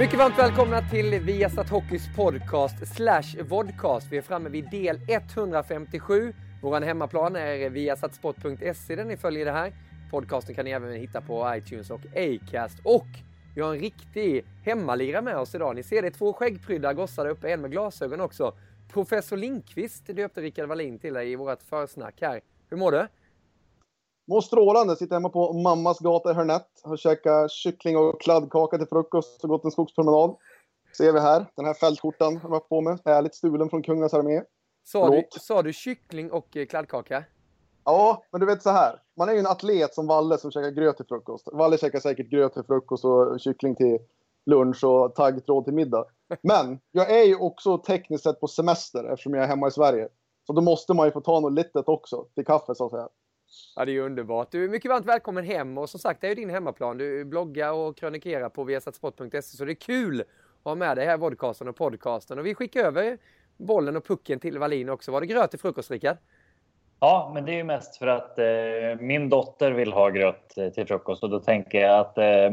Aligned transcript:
Mycket 0.00 0.18
varmt 0.18 0.38
välkomna 0.38 0.80
till 0.80 1.20
Viasat 1.20 1.70
Hockeys 1.70 2.16
podcast 2.16 2.94
slash 2.94 3.42
vodcast. 3.48 4.06
Vi 4.10 4.16
är 4.16 4.22
framme 4.22 4.48
vid 4.48 4.70
del 4.70 5.00
157. 5.08 6.34
Vår 6.62 6.80
hemmaplan 6.80 7.36
är 7.36 7.70
viasatsport.se 7.70 8.96
där 8.96 9.04
ni 9.04 9.16
följer 9.16 9.44
det 9.44 9.52
här. 9.52 9.72
Podcasten 10.10 10.54
kan 10.54 10.64
ni 10.64 10.70
även 10.70 10.92
hitta 10.92 11.20
på 11.20 11.54
iTunes 11.56 11.90
och 11.90 12.00
Acast. 12.16 12.78
Och 12.84 13.06
vi 13.54 13.60
har 13.60 13.74
en 13.74 13.80
riktig 13.80 14.44
hemmalira 14.64 15.22
med 15.22 15.36
oss 15.36 15.54
idag. 15.54 15.76
Ni 15.76 15.82
ser 15.82 16.02
det 16.02 16.08
är 16.08 16.12
två 16.12 16.32
skäggprydda 16.32 16.92
gossar 16.92 17.24
där 17.24 17.30
uppe, 17.30 17.52
en 17.52 17.60
med 17.60 17.70
glasögon 17.70 18.20
också. 18.20 18.54
Professor 18.92 19.36
Linkvist 19.36 20.06
döpte 20.06 20.40
Rickard 20.40 20.68
Wallin 20.68 20.98
till 20.98 21.14
dig 21.14 21.32
i 21.32 21.36
vårt 21.36 21.62
försnack 21.62 22.14
här. 22.20 22.40
Hur 22.70 22.76
mår 22.76 22.92
du? 22.92 23.06
Mår 24.30 24.40
strålande. 24.40 24.96
Sitter 24.96 25.16
hemma 25.16 25.28
på 25.28 25.52
mammas 25.52 25.98
gata 25.98 26.30
i 26.30 26.34
Hörnett. 26.34 26.68
Har 26.82 26.96
käkat 26.96 27.50
kyckling 27.50 27.96
och 27.96 28.20
kladdkaka 28.20 28.78
till 28.78 28.86
frukost 28.86 29.44
och 29.44 29.50
gått 29.50 29.64
en 29.64 29.70
skogspromenad. 29.70 30.36
Ser 30.96 31.12
vi 31.12 31.20
här. 31.20 31.46
Den 31.56 31.64
här 31.64 31.74
fältskjortan 31.74 32.36
har 32.36 32.50
jag 32.50 32.68
på 32.68 32.80
mig. 32.80 32.98
Härligt 33.04 33.34
stulen 33.34 33.70
från 33.70 33.82
kungens 33.82 34.14
armé. 34.14 34.42
Sa 34.84 35.10
du, 35.10 35.24
sa 35.30 35.62
du 35.62 35.72
kyckling 35.72 36.32
och 36.32 36.56
eh, 36.56 36.66
kladdkaka? 36.66 37.24
Ja, 37.84 38.24
men 38.32 38.40
du 38.40 38.46
vet 38.46 38.62
så 38.62 38.70
här. 38.70 39.02
Man 39.16 39.28
är 39.28 39.32
ju 39.32 39.38
en 39.38 39.46
atlet 39.46 39.94
som 39.94 40.06
Valle 40.06 40.38
som 40.38 40.50
käkar 40.50 40.70
gröt 40.70 40.96
till 40.96 41.06
frukost. 41.06 41.48
Valle 41.52 41.78
käkar 41.78 42.00
säkert 42.00 42.30
gröt 42.30 42.54
till 42.54 42.64
frukost 42.64 43.04
och 43.04 43.40
kyckling 43.40 43.76
till 43.76 43.98
lunch 44.46 44.84
och 44.84 45.14
taggtråd 45.14 45.64
till 45.64 45.74
middag. 45.74 46.04
Men 46.42 46.78
jag 46.90 47.10
är 47.10 47.24
ju 47.24 47.36
också 47.36 47.78
tekniskt 47.78 48.24
sett 48.24 48.40
på 48.40 48.48
semester 48.48 49.04
eftersom 49.04 49.34
jag 49.34 49.44
är 49.44 49.48
hemma 49.48 49.68
i 49.68 49.70
Sverige. 49.70 50.08
Så 50.46 50.52
då 50.52 50.60
måste 50.60 50.94
man 50.94 51.06
ju 51.06 51.12
få 51.12 51.20
ta 51.20 51.40
något 51.40 51.52
litet 51.52 51.88
också 51.88 52.24
till 52.34 52.44
kaffe 52.44 52.74
så 52.74 52.84
att 52.84 52.90
säga. 52.90 53.08
Ja, 53.76 53.84
det 53.84 53.90
är 53.90 53.94
ju 53.94 54.00
underbart. 54.00 54.50
Du 54.50 54.64
är 54.64 54.68
mycket 54.68 54.90
varmt 54.90 55.06
välkommen 55.06 55.44
hem 55.44 55.78
och 55.78 55.90
som 55.90 56.00
sagt, 56.00 56.20
det 56.20 56.26
är 56.26 56.28
ju 56.28 56.34
din 56.34 56.50
hemmaplan. 56.50 56.98
Du 56.98 57.24
bloggar 57.24 57.72
och 57.72 57.96
krönikerar 57.96 58.48
på 58.48 58.64
viasatsport.se 58.64 59.42
så 59.42 59.64
det 59.64 59.72
är 59.72 59.74
kul 59.74 60.20
att 60.20 60.26
ha 60.64 60.74
med 60.74 60.96
dig 60.96 61.06
här 61.06 61.14
i 61.14 61.18
vodcasten 61.18 61.68
och 61.68 61.76
podcasten. 61.76 62.38
Och 62.38 62.46
vi 62.46 62.54
skickar 62.54 62.84
över 62.84 63.18
bollen 63.56 63.96
och 63.96 64.06
pucken 64.06 64.40
till 64.40 64.58
Wallin 64.58 64.88
också. 64.88 65.12
Var 65.12 65.20
det 65.20 65.26
gröt 65.26 65.50
till 65.50 65.60
frukost, 65.60 65.90
Rickard? 65.90 66.16
Ja, 67.00 67.30
men 67.34 67.44
det 67.44 67.52
är 67.52 67.56
ju 67.56 67.64
mest 67.64 67.96
för 67.96 68.06
att 68.06 68.38
eh, 68.38 69.00
min 69.00 69.28
dotter 69.28 69.72
vill 69.72 69.92
ha 69.92 70.08
gröt 70.08 70.58
eh, 70.58 70.68
till 70.68 70.86
frukost 70.86 71.22
och 71.22 71.30
då 71.30 71.40
tänker 71.40 71.80
jag 71.80 72.00
att 72.00 72.18
eh, 72.18 72.50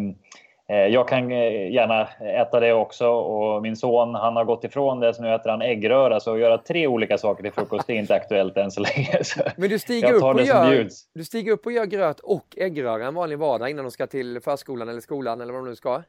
jag 0.76 1.08
kan 1.08 1.32
eh, 1.32 1.72
gärna 1.72 2.08
äta 2.20 2.60
det 2.60 2.74
också 2.74 3.08
och 3.08 3.62
min 3.62 3.76
son 3.76 4.16
han 4.16 4.36
har 4.36 4.44
gått 4.46 4.64
ifrån 4.64 5.00
det 5.00 5.14
så 5.14 5.22
nu 5.22 5.36
äter 5.36 5.50
han 5.50 5.62
äggröra 5.62 6.20
så 6.20 6.34
att 6.34 6.40
göra 6.40 6.58
tre 6.58 6.88
olika 6.88 7.18
saker 7.18 7.44
till 7.44 7.52
frukost 7.52 7.90
är 7.90 7.94
inte 7.94 8.16
aktuellt 8.16 8.58
än 8.58 8.72
så 8.72 8.82
länge. 8.82 9.20
Så 9.24 9.42
Men 9.56 9.70
du 9.70 9.80
stiger, 9.80 10.14
upp 10.14 10.24
och 10.24 10.42
gör, 10.42 10.88
du 11.14 11.24
stiger 11.24 11.52
upp 11.52 11.66
och 11.66 11.72
gör 11.72 11.86
gröt 11.86 12.20
och 12.20 12.46
äggröra 12.58 13.08
en 13.08 13.16
vanlig 13.16 13.40
vardag 13.40 13.70
innan 13.70 13.86
de 13.86 13.92
ska 13.92 14.08
till 14.08 14.42
förskolan 14.42 14.90
eller 14.90 15.02
skolan 15.02 15.42
eller 15.42 15.54
vad 15.54 15.62
de 15.62 15.70
nu 15.70 15.76
ska? 15.76 16.04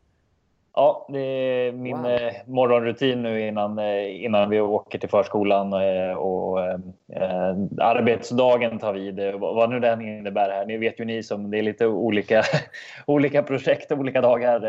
Ja, 0.81 1.07
det 1.09 1.19
är 1.21 1.73
min 1.73 1.97
Wow. 2.03 2.11
eh, 2.11 2.33
morgonrutin 2.47 3.23
nu 3.23 3.47
innan, 3.49 3.79
eh, 3.79 4.25
innan 4.25 4.51
vi 4.51 4.61
åker 4.61 4.99
till 4.99 5.09
förskolan 5.09 5.73
eh, 5.73 6.13
och 6.13 6.61
eh, 6.61 7.55
arbetsdagen 7.81 8.79
tar 8.79 8.93
vid. 8.93 9.21
Vad 9.35 9.55
vad 9.55 9.71
nu 9.71 9.81
den 9.81 10.01
innebär 10.01 10.51
här. 10.51 10.67
Ni 10.67 10.77
vet 10.77 11.01
ju 11.01 11.05
ni 11.05 11.23
som 11.23 11.51
det 11.51 11.59
är 11.59 11.63
lite 11.63 11.87
olika, 11.87 12.43
olika 13.07 13.43
projekt 13.43 13.93
och 13.93 13.99
olika 13.99 14.21
dagar 14.21 14.63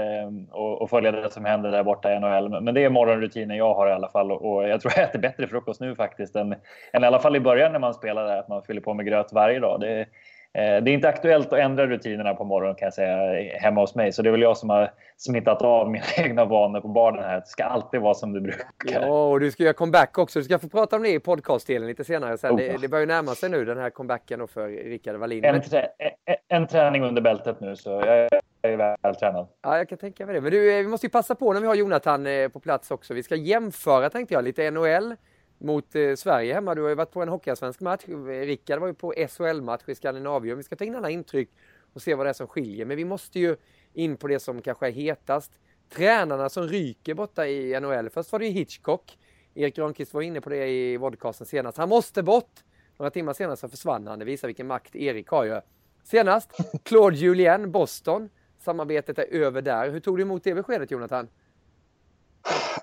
och, 0.51 0.81
och 0.81 0.89
följa 0.89 1.11
det 1.11 1.29
som 1.31 1.45
händer 1.45 1.71
där 1.71 1.83
borta 1.83 2.13
i 2.13 2.19
NHL. 2.19 2.49
Men- 2.49 2.63
Men 2.63 2.73
det 2.73 2.83
är 2.83 2.89
morgonrutinen 2.89 3.57
jag 3.57 3.73
har 3.73 3.87
i 3.89 3.91
alla 3.93 4.09
fall 4.09 4.31
och 4.31 4.67
jag 4.69 4.81
tror 4.81 4.93
jag 4.95 5.03
äter 5.05 5.19
bättre 5.19 5.47
frukost 5.47 5.81
nu 5.81 5.95
faktiskt 5.95 6.35
än, 6.35 6.55
än 6.93 7.03
i 7.03 7.07
alla 7.07 7.19
fall 7.19 7.35
i 7.35 7.39
början 7.39 7.71
när 7.71 7.79
man 7.79 7.93
spelade 7.93 8.39
att 8.39 8.47
man 8.47 8.61
fyller 8.63 8.81
på 8.81 8.93
med 8.93 9.05
gröt 9.05 9.33
varje 9.33 9.59
dag. 9.59 9.79
Det, 9.79 10.05
Det 10.53 10.59
är 10.59 10.87
inte 10.87 11.09
aktuellt 11.09 11.53
att 11.53 11.59
ändra 11.59 11.87
rutinerna 11.87 12.33
på 12.33 12.43
morgonen 12.43 12.75
kan 12.75 12.85
jag 12.85 12.93
säga 12.93 13.43
hemma 13.59 13.81
hos 13.81 13.95
mig. 13.95 14.11
Så 14.11 14.21
det 14.21 14.29
är 14.29 14.31
väl 14.31 14.41
jag 14.41 14.57
som 14.57 14.69
har 14.69 14.91
smittat 15.17 15.61
av 15.61 15.91
mina 15.91 16.05
egna 16.17 16.45
vanor 16.45 16.81
på 16.81 16.87
barnen 16.87 17.23
här. 17.23 17.35
Det 17.35 17.47
ska 17.47 17.63
alltid 17.63 18.01
vara 18.01 18.13
som 18.13 18.33
det 18.33 18.41
brukar. 18.41 18.65
Ja, 19.01 19.07
och 19.07 19.39
du 19.39 19.51
ska 19.51 19.63
göra 19.63 19.73
comeback 19.73 20.17
också. 20.17 20.39
Du 20.39 20.45
ska 20.45 20.59
få 20.59 20.69
prata 20.69 20.95
om 20.95 21.03
det 21.03 21.09
i 21.09 21.19
podcastdelen 21.19 21.87
lite 21.87 22.03
senare. 22.03 22.37
Sen. 22.37 22.51
Oh. 22.51 22.57
Det, 22.57 22.77
det 22.81 22.87
börjar 22.87 23.01
ju 23.01 23.07
närma 23.07 23.35
sig 23.35 23.49
nu 23.49 23.65
den 23.65 23.77
här 23.77 23.89
comebacken 23.89 24.47
för 24.47 24.67
Rickard 24.67 25.15
Wallin. 25.15 25.45
En, 25.45 25.61
trä, 25.61 25.87
en, 26.25 26.35
en 26.47 26.67
träning 26.67 27.03
under 27.03 27.21
bältet 27.21 27.59
nu 27.59 27.75
så 27.75 27.89
jag 27.89 28.29
är 28.61 28.77
väl 28.77 29.15
tränad. 29.15 29.47
Ja, 29.61 29.77
jag 29.77 29.89
kan 29.89 29.97
tänka 29.97 30.25
mig 30.25 30.35
det. 30.35 30.41
Men 30.41 30.51
du, 30.51 30.77
eh, 30.77 30.77
vi 30.77 30.87
måste 30.87 31.05
ju 31.05 31.11
passa 31.11 31.35
på 31.35 31.53
när 31.53 31.61
vi 31.61 31.67
har 31.67 31.75
Jonathan 31.75 32.27
eh, 32.27 32.47
på 32.47 32.59
plats 32.59 32.91
också. 32.91 33.13
Vi 33.13 33.23
ska 33.23 33.35
jämföra, 33.35 34.09
tänkte 34.09 34.33
jag, 34.33 34.43
lite 34.43 34.71
NHL 34.71 35.15
mot 35.59 35.95
eh, 35.95 36.15
Sverige 36.15 36.53
hemma. 36.53 36.75
Du 36.75 36.81
har 36.81 36.89
ju 36.89 36.95
varit 36.95 37.11
på 37.11 37.21
en 37.21 37.29
hockeyallsvensk 37.29 37.79
match. 37.79 38.03
Rickard 38.27 38.79
var 38.79 38.87
ju 38.87 38.93
på 38.93 39.13
SHL-match 39.29 39.81
i 39.87 39.95
Skandinavien. 39.95 40.57
Vi 40.57 40.63
ska 40.63 40.75
ta 40.75 40.85
in 40.85 40.95
alla 40.95 41.09
intryck 41.09 41.49
och 41.93 42.01
se 42.01 42.15
vad 42.15 42.25
det 42.25 42.29
är 42.29 42.33
som 42.33 42.47
skiljer. 42.47 42.85
Men 42.85 42.97
vi 42.97 43.05
måste 43.05 43.39
ju 43.39 43.55
in 43.93 44.17
på 44.17 44.27
det 44.27 44.39
som 44.39 44.61
kanske 44.61 44.87
är 44.87 44.91
hetast. 44.91 45.51
Tränarna 45.89 46.49
som 46.49 46.63
ryker 46.63 47.13
borta 47.13 47.47
i 47.47 47.79
NHL. 47.79 48.09
Först 48.09 48.31
var 48.31 48.39
det 48.39 48.45
ju 48.45 48.51
Hitchcock. 48.51 49.17
Erik 49.55 49.75
Granqvist 49.75 50.13
var 50.13 50.21
inne 50.21 50.41
på 50.41 50.49
det 50.49 50.67
i 50.67 50.97
vodcasten 50.97 51.47
senast. 51.47 51.77
Han 51.77 51.89
måste 51.89 52.23
bort! 52.23 52.63
Några 52.97 53.09
timmar 53.09 53.33
senare 53.33 53.57
så 53.57 53.69
försvann 53.69 54.07
han. 54.07 54.19
Det 54.19 54.25
visar 54.25 54.47
vilken 54.47 54.67
makt 54.67 54.95
Erik 54.95 55.27
har 55.27 55.43
ju. 55.43 55.61
Senast, 56.03 56.51
Claude 56.83 57.17
Julien, 57.17 57.71
Boston. 57.71 58.29
Samarbetet 58.59 59.19
är 59.19 59.33
över 59.33 59.61
där. 59.61 59.89
Hur 59.89 59.99
tog 59.99 60.17
du 60.17 60.21
emot 60.21 60.43
det 60.43 60.53
beskedet 60.53 60.91
Jonathan? 60.91 61.27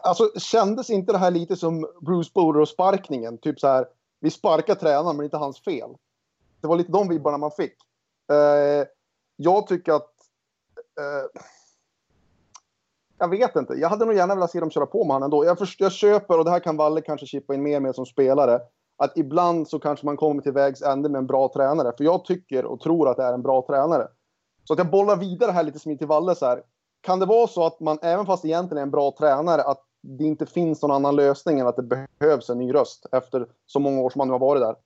Alltså 0.02 0.30
kändes 0.38 0.90
inte 0.90 1.12
det 1.12 1.18
här 1.18 1.30
lite 1.30 1.56
som 1.56 1.88
Bruce 2.00 2.30
Boudreau-sparkningen? 2.34 3.38
Typ 3.38 3.60
så 3.60 3.66
här, 3.66 3.86
vi 4.20 4.30
sparkar 4.30 4.74
tränaren 4.74 5.16
men 5.16 5.24
inte 5.24 5.36
hans 5.36 5.64
fel. 5.64 5.90
Det 6.60 6.68
var 6.68 6.76
lite 6.76 6.92
de 6.92 7.08
vibbarna 7.08 7.38
man 7.38 7.50
fick. 7.50 7.74
Eh, 8.32 8.86
jag 9.36 9.66
tycker 9.66 9.92
att... 9.92 10.12
Eh, 11.00 11.40
jag 13.18 13.28
vet 13.28 13.56
inte. 13.56 13.74
Jag 13.74 13.88
hade 13.88 14.04
nog 14.04 14.14
gärna 14.14 14.34
velat 14.34 14.50
se 14.50 14.60
dem 14.60 14.70
köra 14.70 14.86
på 14.86 15.04
med 15.04 15.14
honom 15.14 15.26
ändå. 15.26 15.44
Jag, 15.44 15.58
först, 15.58 15.80
jag 15.80 15.92
köper, 15.92 16.38
och 16.38 16.44
det 16.44 16.50
här 16.50 16.60
kan 16.60 16.76
Valle 16.76 17.00
kanske 17.00 17.26
chippa 17.26 17.54
in 17.54 17.62
mer 17.62 17.80
med 17.80 17.94
som 17.94 18.06
spelare, 18.06 18.60
att 18.96 19.18
ibland 19.18 19.68
så 19.68 19.78
kanske 19.78 20.06
man 20.06 20.16
kommer 20.16 20.42
till 20.42 20.52
vägs 20.52 20.82
ände 20.82 21.08
med 21.08 21.18
en 21.18 21.26
bra 21.26 21.52
tränare. 21.54 21.92
För 21.96 22.04
jag 22.04 22.24
tycker 22.24 22.64
och 22.64 22.80
tror 22.80 23.08
att 23.08 23.16
det 23.16 23.24
är 23.24 23.32
en 23.32 23.42
bra 23.42 23.66
tränare. 23.66 24.08
Så 24.64 24.72
att 24.72 24.78
jag 24.78 24.90
bollar 24.90 25.16
vidare 25.16 25.50
här 25.50 25.62
lite 25.62 25.78
som 25.78 25.98
till 25.98 26.06
Valle 26.06 26.34
så 26.34 26.46
här. 26.46 26.62
Kan 27.06 27.18
det 27.18 27.26
vara 27.26 27.46
så 27.46 27.66
att 27.66 27.80
man, 27.80 27.98
även 28.02 28.26
fast 28.26 28.44
egentligen 28.44 28.78
är 28.78 28.82
en 28.82 28.90
bra 28.90 29.12
tränare, 29.18 29.62
att 29.62 29.82
det 30.02 30.24
inte 30.24 30.46
finns 30.46 30.82
någon 30.82 30.90
annan 30.90 31.16
lösning 31.16 31.60
än 31.60 31.66
att 31.66 31.76
det 31.76 32.06
behövs 32.20 32.50
en 32.50 32.58
ny 32.58 32.74
röst 32.74 33.06
efter 33.12 33.46
så 33.66 33.80
många 33.80 34.00
år 34.00 34.10
som 34.10 34.18
man 34.18 34.28
nu 34.28 34.32
har 34.32 34.38
varit 34.38 34.62
där? 34.62 34.76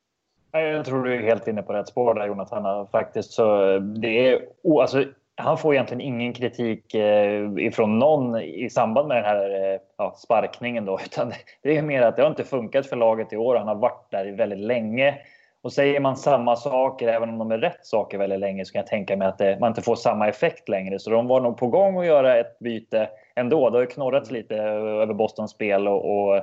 Jag 0.52 0.84
tror 0.84 1.04
du 1.04 1.14
är 1.14 1.22
helt 1.22 1.48
inne 1.48 1.62
på 1.62 1.72
rätt 1.72 1.88
spår 1.88 2.14
där 2.14 2.26
Jonathan. 2.26 2.86
Faktiskt 2.86 3.32
så 3.32 3.78
det 3.78 4.28
är, 4.28 4.40
alltså, 4.80 5.04
han 5.36 5.58
får 5.58 5.74
egentligen 5.74 6.00
ingen 6.00 6.32
kritik 6.32 6.94
eh, 6.94 7.52
ifrån 7.58 7.98
någon 7.98 8.40
i 8.40 8.70
samband 8.70 9.08
med 9.08 9.16
den 9.16 9.24
här 9.24 9.72
eh, 9.74 9.80
ja, 9.96 10.14
sparkningen. 10.16 10.84
Då, 10.84 10.98
utan 11.04 11.32
det 11.62 11.76
är 11.76 11.82
mer 11.82 12.02
att 12.02 12.16
det 12.16 12.22
har 12.22 12.30
inte 12.30 12.44
funkat 12.44 12.86
för 12.86 12.96
laget 12.96 13.32
i 13.32 13.36
år. 13.36 13.56
Han 13.56 13.68
har 13.68 13.74
varit 13.74 14.10
där 14.10 14.32
väldigt 14.32 14.58
länge 14.58 15.18
och 15.62 15.72
säger 15.72 16.00
man 16.00 16.16
samma 16.16 16.56
saker, 16.56 17.08
även 17.08 17.28
om 17.28 17.38
de 17.38 17.50
är 17.50 17.58
rätt 17.58 17.86
saker 17.86 18.18
väldigt 18.18 18.40
länge, 18.40 18.64
så 18.64 18.72
kan 18.72 18.80
jag 18.80 18.86
tänka 18.86 19.16
mig 19.16 19.28
att 19.28 19.38
det, 19.38 19.58
man 19.60 19.68
inte 19.68 19.82
får 19.82 19.96
samma 19.96 20.28
effekt 20.28 20.68
längre. 20.68 20.98
Så 20.98 21.10
de 21.10 21.26
var 21.26 21.40
nog 21.40 21.56
på 21.56 21.66
gång 21.66 21.98
att 21.98 22.06
göra 22.06 22.36
ett 22.36 22.58
byte 22.58 23.08
ändå. 23.34 23.70
Det 23.70 23.76
har 23.76 23.80
ju 23.80 23.86
knorrats 23.86 24.30
lite 24.30 24.56
över 24.56 25.14
Bostons 25.14 25.50
spel 25.50 25.88
och, 25.88 26.28
och 26.28 26.36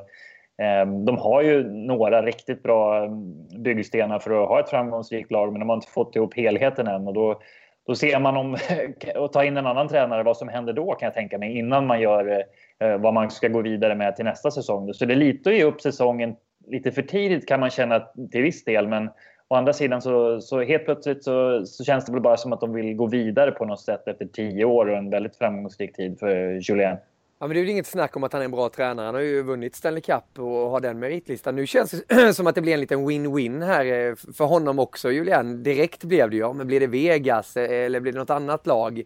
eh, 0.64 0.88
de 1.06 1.18
har 1.18 1.42
ju 1.42 1.64
några 1.70 2.22
riktigt 2.22 2.64
bra 2.64 3.04
ehm, 3.06 3.48
byggstenar 3.64 4.20
för 4.20 4.44
att 4.44 4.50
ha 4.50 4.60
ett 4.60 4.70
framgångsrikt 4.70 5.32
lag, 5.32 5.52
men 5.52 5.60
de 5.60 5.70
har 5.70 5.76
inte 5.76 5.92
fått 5.92 6.16
ihop 6.16 6.38
helheten 6.38 6.88
än. 6.88 7.08
Och 7.08 7.14
då, 7.14 7.42
då 7.88 7.96
ser 7.96 8.20
man 8.20 8.38
om 8.38 8.58
att 9.16 9.34
ta 9.34 9.44
in 9.44 9.58
en 9.58 9.68
annan 9.68 9.88
tränare, 9.88 10.24
vad 10.24 10.38
som 10.38 10.48
händer 10.48 10.74
då 10.74 10.94
kan 10.94 11.08
jag 11.08 11.14
tänka 11.14 11.38
mig, 11.38 11.58
innan 11.58 11.88
man 11.88 12.02
gör 12.02 12.44
eh, 12.80 12.98
vad 12.98 13.14
man 13.14 13.32
ska 13.32 13.48
gå 13.48 13.62
vidare 13.62 13.96
med 13.96 14.16
till 14.16 14.26
nästa 14.26 14.52
säsong. 14.52 14.94
Så 14.94 15.06
det 15.06 15.14
är 15.14 15.16
lite 15.16 15.50
att 15.50 15.56
ge 15.56 15.64
upp 15.64 15.82
säsongen 15.82 16.36
lite 16.68 16.92
för 16.92 17.02
tidigt 17.02 17.48
kan 17.48 17.60
man 17.60 17.70
känna 17.70 18.00
till 18.32 18.42
viss 18.42 18.64
del. 18.64 18.88
Men 18.88 19.10
å 19.48 19.56
andra 19.56 19.74
sidan 19.74 20.02
så, 20.02 20.42
så 20.42 20.62
helt 20.62 20.86
plötsligt 20.86 21.24
så, 21.24 21.66
så, 21.66 21.84
känns 21.84 22.06
det 22.06 22.12
väl 22.12 22.22
bara 22.22 22.38
som 22.38 22.54
att 22.54 22.62
de 22.62 22.74
vill 22.74 22.96
gå 22.96 23.08
vidare 23.08 23.52
på 23.52 23.66
något 23.66 23.82
sätt 23.82 24.08
efter 24.08 24.26
tio 24.26 24.66
år 24.66 24.86
och 24.86 24.98
en 24.98 25.10
väldigt 25.10 25.36
framgångsrik 25.36 25.96
tid 25.96 26.20
för 26.20 26.60
Julien. 26.70 26.98
Ja, 27.40 27.48
men 27.48 27.56
det 27.56 27.62
är 27.62 27.64
ju 27.64 27.72
inget 27.72 27.88
snack 27.88 28.16
om 28.16 28.24
att 28.24 28.34
han 28.34 28.42
är 28.42 28.46
en 28.46 28.52
bra 28.52 28.70
tränare. 28.70 29.06
Han 29.06 29.16
har 29.16 29.22
ju 29.22 29.44
vunnit 29.44 29.76
Stanley 29.76 30.02
Cup 30.02 30.40
och 30.40 30.46
har 30.46 30.80
den 30.80 31.00
meritlistan. 31.00 31.56
Nu 31.56 31.68
känns 31.68 31.92
det 31.92 32.34
som 32.34 32.48
att 32.48 32.56
det 32.56 32.62
blir 32.62 32.74
en 32.74 32.80
liten 32.80 33.10
win-win 33.10 33.66
här 33.66 33.86
eh, 33.86 34.16
för 34.16 34.46
honom 34.46 34.80
också, 34.80 35.12
Julian. 35.12 35.64
Direkt 35.64 36.04
blev 36.04 36.30
det 36.30 36.36
ju, 36.36 36.42
ja, 36.42 36.54
men 36.54 36.68
blir 36.68 36.80
det 36.80 36.88
Vegas 36.88 37.58
eh, 37.58 37.86
eller 37.86 38.00
blir 38.00 38.12
det 38.12 38.20
något 38.20 38.30
annat 38.30 38.68
lag? 38.68 39.04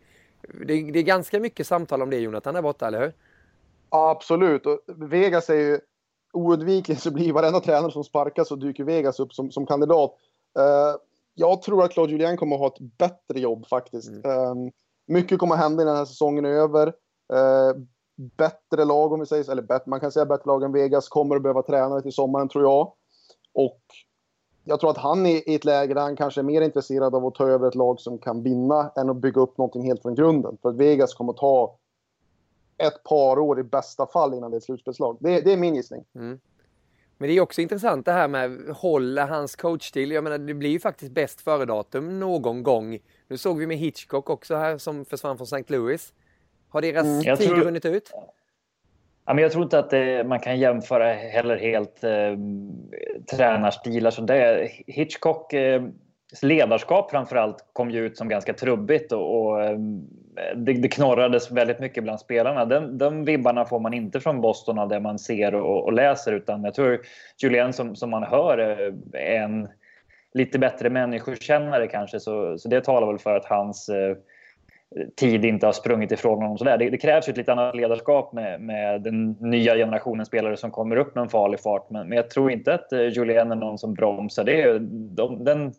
Det, 0.65 0.91
det 0.91 0.99
är 0.99 1.03
ganska 1.03 1.39
mycket 1.39 1.67
samtal 1.67 2.01
om 2.01 2.09
det, 2.09 2.17
Jonathan, 2.17 2.53
där 2.53 2.61
borta, 2.61 2.87
eller 2.87 3.01
hur? 3.01 3.13
Ja, 3.89 4.09
absolut. 4.09 4.65
Och 4.65 4.79
Vegas 4.87 5.49
är 5.49 5.55
ju 5.55 5.79
oundvikligen 6.33 7.01
så 7.01 7.11
blir 7.11 7.33
varenda 7.33 7.59
tränare 7.59 7.91
som 7.91 8.03
sparkas 8.03 8.47
så 8.47 8.55
dyker 8.55 8.83
Vegas 8.83 9.19
upp 9.19 9.33
som, 9.33 9.51
som 9.51 9.65
kandidat. 9.65 10.11
Uh, 10.59 10.95
jag 11.33 11.61
tror 11.61 11.83
att 11.83 11.91
Claude 11.91 12.11
Julien 12.11 12.37
kommer 12.37 12.55
att 12.55 12.59
ha 12.59 12.67
ett 12.67 12.97
bättre 12.97 13.39
jobb 13.39 13.67
faktiskt. 13.67 14.09
Mm. 14.09 14.51
Um, 14.51 14.71
mycket 15.07 15.39
kommer 15.39 15.55
att 15.55 15.61
hända 15.61 15.83
innan 15.83 15.93
den 15.93 16.01
här 16.01 16.05
säsongen 16.05 16.45
är 16.45 16.49
över. 16.49 16.87
Uh, 17.33 17.83
bättre 18.37 18.85
lag 18.85 19.13
om 19.13 19.19
vi 19.19 19.25
säger 19.25 19.43
så, 19.43 19.51
eller 19.51 19.61
bättre, 19.61 19.89
man 19.89 19.99
kan 19.99 20.11
säga 20.11 20.25
bättre 20.25 20.47
lag 20.47 20.63
än 20.63 20.71
Vegas 20.71 21.09
kommer 21.09 21.35
att 21.35 21.43
behöva 21.43 21.61
tränare 21.61 22.01
till 22.01 22.13
sommaren 22.13 22.49
tror 22.49 22.63
jag. 22.63 22.93
Och 23.53 23.81
jag 24.63 24.79
tror 24.79 24.89
att 24.89 24.97
han 24.97 25.25
är 25.25 25.49
i 25.49 25.55
ett 25.55 25.65
läge 25.65 25.93
där 25.93 26.01
han 26.01 26.15
kanske 26.15 26.41
är 26.41 26.43
mer 26.43 26.61
intresserad 26.61 27.15
av 27.15 27.25
att 27.25 27.35
ta 27.35 27.47
över 27.47 27.67
ett 27.67 27.75
lag 27.75 27.99
som 27.99 28.17
kan 28.17 28.43
vinna 28.43 28.91
än 28.95 29.09
att 29.09 29.15
bygga 29.15 29.41
upp 29.41 29.57
någonting 29.57 29.83
helt 29.83 30.01
från 30.01 30.15
grunden. 30.15 30.57
För 30.61 30.69
att 30.69 30.75
Vegas 30.75 31.13
kommer 31.13 31.33
att 31.33 31.37
ta 31.37 31.77
ett 32.87 33.03
par 33.03 33.39
år 33.39 33.59
i 33.59 33.63
bästa 33.63 34.07
fall 34.07 34.33
innan 34.33 34.51
det 34.51 34.57
är 34.57 34.61
slutspelslag. 34.61 35.17
Det, 35.19 35.41
det 35.41 35.53
är 35.53 35.57
min 35.57 35.75
gissning. 35.75 36.05
Mm. 36.15 36.39
Men 37.17 37.29
det 37.29 37.37
är 37.37 37.41
också 37.41 37.61
intressant 37.61 38.05
det 38.05 38.11
här 38.11 38.27
med 38.27 38.59
håller 38.75 39.25
hans 39.25 39.55
coachstil. 39.55 40.11
Jag 40.11 40.23
menar, 40.23 40.37
det 40.37 40.53
blir 40.53 40.69
ju 40.69 40.79
faktiskt 40.79 41.11
bäst 41.11 41.41
före-datum 41.41 42.19
någon 42.19 42.63
gång. 42.63 42.99
Nu 43.27 43.37
såg 43.37 43.57
vi 43.57 43.67
med 43.67 43.77
Hitchcock 43.77 44.29
också 44.29 44.55
här 44.55 44.77
som 44.77 45.05
försvann 45.05 45.37
från 45.37 45.45
St. 45.45 45.63
Louis. 45.67 46.13
Har 46.69 46.81
deras 46.81 47.05
mm. 47.05 47.37
tid 47.37 47.47
tror... 47.47 47.57
runnit 47.57 47.85
ut? 47.85 48.11
Ja, 49.25 49.33
men 49.33 49.37
jag 49.37 49.51
tror 49.51 49.63
inte 49.63 49.79
att 49.79 49.89
det, 49.89 50.27
man 50.27 50.39
kan 50.39 50.59
jämföra 50.59 51.13
heller 51.13 51.57
helt 51.57 52.03
eh, 52.03 52.37
tränarstilar 53.31 54.11
som 54.11 54.25
det. 54.25 54.71
Hitchcock 54.87 55.53
eh, 55.53 55.83
ledarskap 56.41 57.11
framförallt 57.11 57.65
kom 57.73 57.91
ju 57.91 58.05
ut 58.05 58.17
som 58.17 58.29
ganska 58.29 58.53
trubbigt 58.53 59.11
och, 59.11 59.41
och 59.41 59.63
ehm, 59.63 60.01
det, 60.55 60.73
det 60.73 60.87
knorrades 60.87 61.51
väldigt 61.51 61.79
mycket 61.79 62.03
bland 62.03 62.19
spelarna. 62.19 62.65
Den, 62.65 62.97
de 62.97 63.25
vibbarna 63.25 63.65
får 63.65 63.79
man 63.79 63.93
inte 63.93 64.19
från 64.19 64.41
Boston 64.41 64.79
av 64.79 64.89
det 64.89 64.99
man 64.99 65.19
ser 65.19 65.55
och, 65.55 65.83
och 65.83 65.93
läser 65.93 66.33
utan 66.33 66.63
jag 66.63 66.73
tror 66.73 66.99
Julien 67.43 67.73
som, 67.73 67.95
som 67.95 68.09
man 68.09 68.23
hör 68.23 68.57
är 68.57 68.91
en 69.13 69.67
lite 70.33 70.59
bättre 70.59 70.89
människokännare 70.89 71.87
kanske 71.87 72.19
så, 72.19 72.57
så 72.57 72.69
det 72.69 72.83
talar 72.83 73.07
väl 73.07 73.19
för 73.19 73.35
att 73.35 73.45
hans 73.45 73.89
eh, 73.89 74.15
tid 75.15 75.45
inte 75.45 75.65
har 75.65 75.73
sprungit 75.73 76.11
ifrån 76.11 76.41
honom. 76.41 76.57
Sådär. 76.57 76.77
Det, 76.77 76.89
det 76.89 76.97
krävs 76.97 77.27
ett 77.27 77.37
lite 77.37 77.51
annat 77.51 77.75
ledarskap 77.75 78.33
med, 78.33 78.61
med 78.61 79.01
den 79.01 79.31
nya 79.31 79.75
generationen 79.75 80.25
spelare 80.25 80.57
som 80.57 80.71
kommer 80.71 80.95
upp 80.95 81.15
med 81.15 81.21
en 81.21 81.29
farlig 81.29 81.59
fart. 81.59 81.89
Men, 81.89 82.09
men 82.09 82.15
jag 82.15 82.29
tror 82.29 82.51
inte 82.51 82.73
att 82.73 82.91
eh, 82.91 83.07
Julien 83.07 83.51
är 83.51 83.55
någon 83.55 83.77
som 83.77 83.93
bromsar. 83.93 84.43
Det 84.43 84.61
är, 84.61 84.79
de, 85.15 85.43
den, 85.43 85.73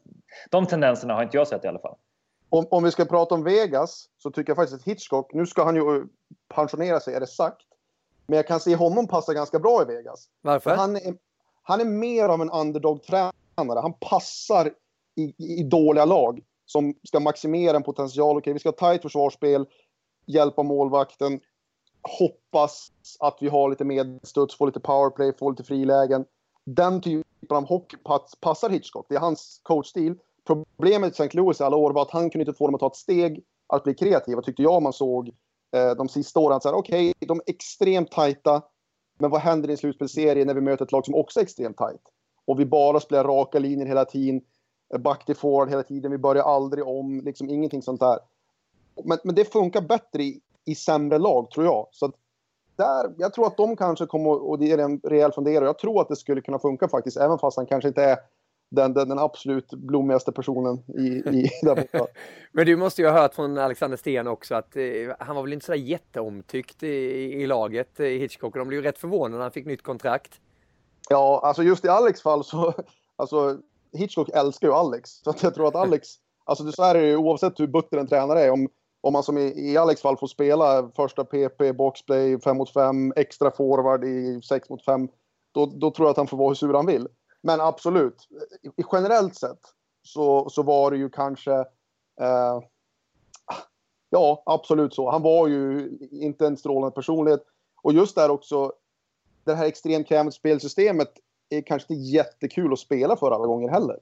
de 0.50 0.66
tendenserna 0.66 1.14
har 1.14 1.22
inte 1.22 1.36
jag 1.36 1.48
sett 1.48 1.64
i 1.64 1.68
alla 1.68 1.78
fall. 1.78 1.94
Om, 2.48 2.66
om 2.70 2.84
vi 2.84 2.90
ska 2.90 3.04
prata 3.04 3.34
om 3.34 3.44
Vegas 3.44 4.08
så 4.18 4.30
tycker 4.30 4.50
jag 4.50 4.56
faktiskt 4.56 4.80
att 4.80 4.88
Hitchcock, 4.88 5.32
nu 5.32 5.46
ska 5.46 5.64
han 5.64 5.76
ju 5.76 6.06
pensionera 6.54 7.00
sig 7.00 7.14
är 7.14 7.20
det 7.20 7.26
sagt. 7.26 7.66
Men 8.26 8.36
jag 8.36 8.46
kan 8.46 8.60
se 8.60 8.76
honom 8.76 9.08
passa 9.08 9.34
ganska 9.34 9.58
bra 9.58 9.82
i 9.82 9.84
Vegas. 9.84 10.28
Varför? 10.42 10.70
För 10.70 10.76
han, 10.76 10.96
är, 10.96 11.14
han 11.62 11.80
är 11.80 11.84
mer 11.84 12.24
av 12.24 12.40
en 12.42 12.50
underdog-tränare. 12.50 13.80
Han 13.82 13.94
passar 14.10 14.70
i, 15.16 15.22
i, 15.22 15.60
i 15.60 15.62
dåliga 15.62 16.04
lag 16.04 16.40
som 16.66 16.94
ska 17.02 17.20
maximera 17.20 17.76
en 17.76 17.82
potential. 17.82 18.38
Okej, 18.38 18.52
vi 18.52 18.58
ska 18.58 18.68
ha 18.68 18.76
tajt 18.76 19.02
försvarsspel, 19.02 19.66
hjälpa 20.26 20.62
målvakten, 20.62 21.40
hoppas 22.18 22.92
att 23.20 23.38
vi 23.40 23.48
har 23.48 23.70
lite 23.70 23.84
medstuds, 23.84 24.56
får 24.56 24.66
lite 24.66 24.80
powerplay, 24.80 25.32
får 25.38 25.50
lite 25.50 25.64
frilägen. 25.64 26.24
Den 26.64 27.00
typen 27.00 27.56
av 27.56 27.66
hockey 27.66 27.96
passar 28.40 28.70
Hitchcock. 28.70 29.06
Det 29.08 29.14
är 29.14 29.20
hans 29.20 29.60
coachstil. 29.62 30.14
Problemet 30.46 31.20
i 31.20 31.22
St. 31.22 31.36
Louis 31.36 31.60
i 31.60 31.64
alla 31.64 31.76
år 31.76 31.92
var 31.92 32.02
att 32.02 32.10
han 32.10 32.30
kunde 32.30 32.42
inte 32.42 32.58
få 32.58 32.66
dem 32.66 32.74
att 32.74 32.80
ta 32.80 32.86
ett 32.86 32.96
steg 32.96 33.44
att 33.66 33.84
bli 33.84 33.94
kreativa, 33.94 34.42
tyckte 34.42 34.62
jag 34.62 34.82
man 34.82 34.92
såg 34.92 35.28
eh, 35.76 35.90
de 35.90 36.08
sista 36.08 36.40
åren. 36.40 36.60
Okej, 36.64 37.10
okay, 37.10 37.28
de 37.28 37.38
är 37.38 37.44
extremt 37.46 38.10
tajta, 38.10 38.62
men 39.18 39.30
vad 39.30 39.40
händer 39.40 39.68
i 39.68 39.72
en 39.72 39.78
slutspelsserie 39.78 40.44
när 40.44 40.54
vi 40.54 40.60
möter 40.60 40.84
ett 40.84 40.92
lag 40.92 41.04
som 41.04 41.14
också 41.14 41.40
är 41.40 41.44
extremt 41.44 41.76
tajt? 41.76 42.00
Och 42.44 42.60
vi 42.60 42.66
bara 42.66 43.00
spelar 43.00 43.24
raka 43.24 43.58
linjer 43.58 43.86
hela 43.86 44.04
tiden 44.04 44.40
back 44.98 45.24
till 45.24 45.36
forward 45.36 45.68
hela 45.68 45.82
tiden. 45.82 46.10
Vi 46.10 46.18
börjar 46.18 46.44
aldrig 46.44 46.86
om, 46.86 47.20
liksom 47.20 47.48
ingenting 47.48 47.82
sånt 47.82 48.00
där. 48.00 48.18
Men, 49.04 49.18
men 49.24 49.34
det 49.34 49.52
funkar 49.52 49.80
bättre 49.80 50.22
i, 50.22 50.40
i 50.64 50.74
sämre 50.74 51.18
lag, 51.18 51.50
tror 51.50 51.66
jag. 51.66 51.86
Så 51.90 52.12
där, 52.76 53.14
jag 53.16 53.34
tror 53.34 53.46
att 53.46 53.56
de 53.56 53.76
kanske 53.76 54.06
kommer, 54.06 54.48
och 54.48 54.58
det 54.58 54.72
är 54.72 54.78
en 54.78 55.00
rejäl 55.04 55.32
funderare, 55.32 55.64
jag 55.64 55.78
tror 55.78 56.00
att 56.00 56.08
det 56.08 56.16
skulle 56.16 56.40
kunna 56.40 56.58
funka 56.58 56.88
faktiskt, 56.88 57.16
även 57.16 57.38
fast 57.38 57.56
han 57.56 57.66
kanske 57.66 57.88
inte 57.88 58.02
är 58.02 58.16
den, 58.72 58.92
den, 58.92 59.08
den 59.08 59.18
absolut 59.18 59.70
blommigaste 59.70 60.32
personen 60.32 60.78
i, 60.98 61.06
i 61.08 61.50
där 61.62 61.74
borta. 61.74 62.06
Men 62.52 62.66
du 62.66 62.76
måste 62.76 63.02
ju 63.02 63.08
ha 63.08 63.20
hört 63.20 63.34
från 63.34 63.58
Alexander 63.58 63.96
Sten 63.96 64.26
också 64.26 64.54
att 64.54 64.76
eh, 64.76 64.82
han 65.18 65.36
var 65.36 65.42
väl 65.42 65.52
inte 65.52 65.66
sådär 65.66 65.78
jätteomtyckt 65.78 66.82
i, 66.82 66.86
i 67.42 67.46
laget, 67.46 68.00
i 68.00 68.18
Hitchcock. 68.18 68.54
De 68.54 68.68
blev 68.68 68.80
ju 68.80 68.86
rätt 68.86 68.98
förvånade 68.98 69.34
när 69.36 69.42
han 69.42 69.50
fick 69.50 69.66
nytt 69.66 69.82
kontrakt. 69.82 70.40
Ja, 71.10 71.40
alltså 71.44 71.62
just 71.62 71.84
i 71.84 71.88
Alex 71.88 72.22
fall 72.22 72.44
så, 72.44 72.74
alltså 73.16 73.58
Hitchcock 73.92 74.28
älskar 74.28 74.68
ju 74.68 74.74
Alex. 74.74 75.10
Så 75.10 75.30
att 75.30 75.42
jag 75.42 75.54
tror 75.54 75.68
att 75.68 75.76
Alex, 75.76 76.08
alltså 76.44 76.72
så 76.72 76.82
är 76.82 76.94
det 76.94 77.06
ju 77.06 77.16
oavsett 77.16 77.60
hur 77.60 77.66
butter 77.66 77.98
en 77.98 78.06
tränare 78.06 78.40
är. 78.40 78.50
Om, 78.50 78.68
om 79.00 79.12
man 79.12 79.22
som 79.22 79.38
i, 79.38 79.70
i 79.70 79.76
Alex 79.76 80.02
fall 80.02 80.16
får 80.16 80.26
spela 80.26 80.90
första 80.96 81.24
PP, 81.24 81.72
boxplay, 81.72 82.40
5 82.40 82.56
mot 82.56 82.72
5, 82.72 83.12
extra 83.16 83.50
forward 83.50 84.04
i 84.04 84.40
6 84.42 84.70
mot 84.70 84.84
5. 84.84 85.08
Då, 85.54 85.66
då 85.66 85.90
tror 85.90 86.06
jag 86.06 86.10
att 86.10 86.16
han 86.16 86.26
får 86.26 86.36
vara 86.36 86.48
hur 86.48 86.54
sur 86.54 86.74
han 86.74 86.86
vill. 86.86 87.08
Men 87.42 87.60
absolut, 87.60 88.28
i, 88.76 88.82
generellt 88.92 89.36
sett 89.36 89.60
så, 90.02 90.50
så 90.50 90.62
var 90.62 90.90
det 90.90 90.96
ju 90.96 91.10
kanske... 91.10 91.52
Eh, 92.20 92.60
ja, 94.10 94.42
absolut 94.46 94.94
så. 94.94 95.10
Han 95.10 95.22
var 95.22 95.48
ju 95.48 95.90
inte 96.10 96.46
en 96.46 96.56
strålande 96.56 96.94
personlighet. 96.94 97.44
Och 97.82 97.92
just 97.92 98.14
där 98.14 98.30
också, 98.30 98.72
det 99.44 99.54
här 99.54 99.66
extremt 99.66 100.08
krävande 100.08 100.32
spelsystemet 100.32 101.12
är 101.56 101.62
kanske 101.62 101.94
inte 101.94 102.04
jättekul 102.04 102.72
att 102.72 102.78
spela 102.78 103.16
för 103.16 103.30
alla 103.30 103.46
gånger 103.46 103.68
heller. 103.68 103.98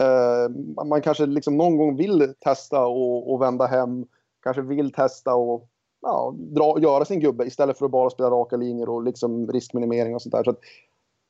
Uh, 0.00 0.84
man 0.86 1.02
kanske 1.02 1.26
liksom 1.26 1.56
någon 1.56 1.76
gång 1.76 1.96
vill 1.96 2.34
testa 2.40 2.86
och, 2.86 3.32
och 3.32 3.42
vända 3.42 3.66
hem. 3.66 4.06
Kanske 4.42 4.62
vill 4.62 4.92
testa 4.92 5.34
och 5.34 5.68
ja, 6.02 6.34
dra, 6.36 6.78
göra 6.80 7.04
sin 7.04 7.20
gubbe 7.20 7.44
istället 7.44 7.78
för 7.78 7.86
att 7.86 7.92
bara 7.92 8.10
spela 8.10 8.30
raka 8.30 8.56
linjer 8.56 8.88
och 8.88 9.02
liksom 9.02 9.52
riskminimering 9.52 10.14
och 10.14 10.22
sånt 10.22 10.34
där. 10.34 10.44
Så 10.44 10.50
att, 10.50 10.58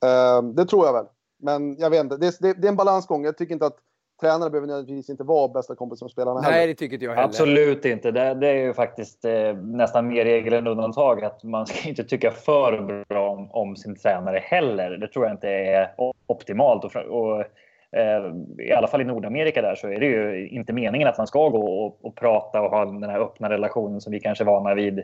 uh, 0.04 0.50
det 0.52 0.66
tror 0.66 0.86
jag 0.86 0.92
väl. 0.92 1.06
Men 1.38 1.76
jag 1.78 1.90
vet 1.90 2.04
inte, 2.04 2.16
det, 2.16 2.36
det, 2.40 2.52
det 2.52 2.66
är 2.66 2.70
en 2.70 2.76
balansgång. 2.76 3.24
Jag 3.24 3.38
tycker 3.38 3.52
inte 3.52 3.66
att 3.66 3.78
tränare 4.20 4.50
behöver 4.50 4.66
nödvändigtvis 4.66 5.10
inte 5.10 5.24
vara 5.24 5.48
bästa 5.48 5.74
kompis 5.74 6.02
med 6.02 6.10
spelarna 6.10 6.40
heller. 6.40 6.56
Nej, 6.56 6.66
det 6.66 6.74
tycker 6.74 6.94
inte 6.94 7.04
jag 7.04 7.12
heller. 7.12 7.24
Absolut 7.24 7.84
inte. 7.84 8.10
Det, 8.10 8.34
det 8.34 8.48
är 8.48 8.54
ju 8.54 8.74
faktiskt 8.74 9.24
eh, 9.24 9.56
nästan 9.56 10.08
mer 10.08 10.24
regel 10.24 10.52
än 10.52 10.66
undantag 10.66 11.24
att 11.24 11.42
man 11.42 11.66
ska 11.66 11.88
inte 11.88 12.04
tycka 12.04 12.30
för 12.30 13.04
bra 13.08 13.30
om, 13.30 13.50
om, 13.50 13.76
sin 13.76 13.96
tränare 13.96 14.38
heller. 14.38 14.90
Det 14.90 15.08
tror 15.08 15.24
jag 15.24 15.34
inte 15.34 15.48
är 15.48 15.90
optimalt. 16.26 16.84
Och, 16.84 16.96
och 16.96 17.40
eh, 17.98 18.32
I 18.58 18.72
alla 18.72 18.88
fall 18.88 19.00
i 19.00 19.04
Nordamerika 19.04 19.62
där 19.62 19.74
så 19.74 19.88
är 19.88 20.00
det 20.00 20.06
ju 20.06 20.48
inte 20.48 20.72
meningen 20.72 21.08
att 21.08 21.18
man 21.18 21.26
ska 21.26 21.48
gå 21.48 21.84
och, 21.84 22.04
och 22.04 22.14
prata 22.14 22.62
och 22.62 22.70
ha 22.70 22.84
den 22.84 23.10
här 23.10 23.20
öppna 23.20 23.50
relationen 23.50 24.00
som 24.00 24.12
vi 24.12 24.20
kanske 24.20 24.44
är 24.44 24.46
vana 24.46 24.74
vid 24.74 25.02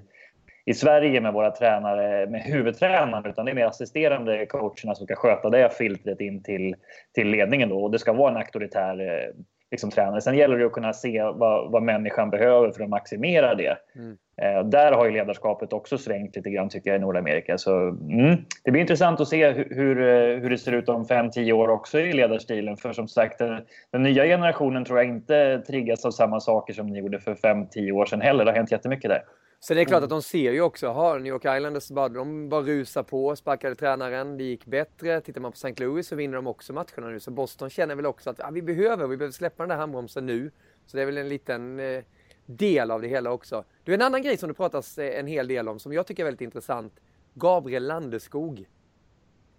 i 0.65 0.75
Sverige 0.75 1.21
med 1.21 1.33
våra 1.33 1.51
tränare, 1.51 2.27
med 2.27 2.43
huvudtränaren, 2.43 3.27
utan 3.27 3.45
det 3.45 3.53
är 3.53 3.55
mer 3.55 3.67
assisterande 3.67 4.47
coacherna 4.47 4.95
som 4.95 5.07
ska 5.07 5.15
sköta 5.15 5.51
det 5.51 5.71
filtret 5.79 6.21
in 6.21 6.43
till, 6.43 6.75
till 7.15 7.29
ledningen. 7.29 7.69
Då. 7.69 7.85
Och 7.85 7.91
det 7.91 7.99
ska 7.99 8.13
vara 8.13 8.31
en 8.31 8.37
auktoritär 8.37 9.01
eh, 9.01 9.35
liksom, 9.71 9.91
tränare. 9.91 10.21
Sen 10.21 10.37
gäller 10.37 10.59
det 10.59 10.67
att 10.67 10.73
kunna 10.73 10.93
se 10.93 11.23
vad, 11.23 11.71
vad 11.71 11.83
människan 11.83 12.31
behöver 12.31 12.71
för 12.71 12.83
att 12.83 12.91
maximera 12.91 13.55
det. 13.55 13.77
Mm. 13.97 14.17
Eh, 14.43 14.65
där 14.65 14.93
har 14.93 15.05
ju 15.05 15.11
ledarskapet 15.11 15.73
också 15.73 15.99
svängt 15.99 16.37
lite 16.37 16.51
grann 16.51 16.69
tycker 16.69 16.91
jag 16.91 16.97
i 16.97 17.01
Nordamerika. 17.01 17.59
Så 17.59 17.79
mm, 17.89 18.37
det 18.65 18.71
blir 18.71 18.81
intressant 18.81 19.21
att 19.21 19.29
se 19.29 19.51
hur, 19.51 19.69
hur, 19.71 19.97
hur 20.41 20.51
det 20.51 20.59
ser 20.59 20.73
ut 20.73 20.89
om 20.89 21.05
5-10 21.05 21.53
år 21.53 21.69
också 21.69 22.01
i 22.01 22.13
ledarstilen. 22.13 22.77
För 22.77 22.93
som 22.93 23.09
sagt, 23.09 23.39
den, 23.39 23.61
den, 23.91 24.03
nya 24.03 24.25
generationen 24.25 24.85
tror 24.85 24.99
jag 24.99 25.09
inte 25.09 25.63
triggas 25.67 26.05
av 26.05 26.11
samma 26.11 26.41
saker 26.41 26.73
som 26.73 26.87
ni 26.87 26.99
gjorde 26.99 27.21
för 27.21 27.35
5-10 27.35 27.93
år 27.93 28.07
sedan 28.07 28.21
heller. 28.21 28.45
Det 28.45 28.51
har 28.51 28.57
hänt 28.57 28.73
jättemycket 28.73 29.11
där. 29.11 29.23
Så 29.65 29.75
det 29.75 29.81
är 29.81 29.85
klart 29.85 30.03
att 30.03 30.11
de 30.11 30.23
ser 30.23 30.53
ju 30.53 30.61
också, 30.61 30.89
har 30.89 31.19
New 31.19 31.33
York 31.33 31.45
Islanders, 31.45 31.91
bara, 31.91 32.09
de 32.09 32.49
bara 32.49 32.63
rusar 32.63 33.03
på, 33.03 33.37
sparkade 33.37 33.75
tränaren, 33.75 34.39
det 34.39 34.45
gick 34.45 34.67
bättre. 34.67 35.21
Tittar 35.21 35.41
man 35.41 35.53
på 35.53 35.57
St. 35.57 35.75
Louis 35.77 36.09
så 36.09 36.17
vinner 36.17 36.35
de 36.37 36.47
också 36.47 36.73
matcherna 36.73 37.09
nu. 37.09 37.21
Så 37.21 37.31
Boston 37.31 37.71
känner 37.71 37.95
väl 37.95 38.07
också 38.07 38.31
att 38.31 38.41
ah, 38.41 38.51
vi 38.51 38.63
behöver, 38.63 39.07
vi 39.07 39.17
behöver 39.17 39.33
släppa 39.33 39.63
den 39.63 39.69
där 39.69 39.77
handbromsen 39.77 40.27
nu. 40.27 40.51
Så 40.87 40.97
det 40.97 41.03
är 41.03 41.07
väl 41.07 41.19
en 41.19 41.29
liten 41.29 41.81
eh, 41.81 42.05
del 42.47 42.91
av 42.91 43.03
det 43.03 43.09
hela 43.09 43.31
också. 43.31 43.65
Du, 43.85 43.95
en 43.95 44.03
annan 44.03 44.23
grej 44.23 44.37
som 44.37 44.49
det 44.49 44.55
pratas 44.55 44.99
eh, 44.99 45.19
en 45.19 45.27
hel 45.27 45.49
del 45.49 45.69
om, 45.69 45.79
som 45.79 45.93
jag 45.93 46.07
tycker 46.07 46.23
är 46.23 46.25
väldigt 46.25 46.41
intressant. 46.41 47.01
Gabriel 47.35 47.87
Landeskog. 47.87 48.69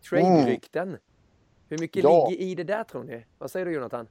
Trade-rykten. 0.10 0.88
Mm. 0.88 1.00
Hur 1.70 1.78
mycket 1.78 2.04
ja. 2.04 2.28
ligger 2.30 2.44
i 2.44 2.56
det 2.56 2.64
där 2.64 2.84
tror 2.84 3.04
ni? 3.04 3.26
Vad 3.38 3.52
säger 3.52 3.66
du 3.66 3.72
Jonathan? 3.74 4.08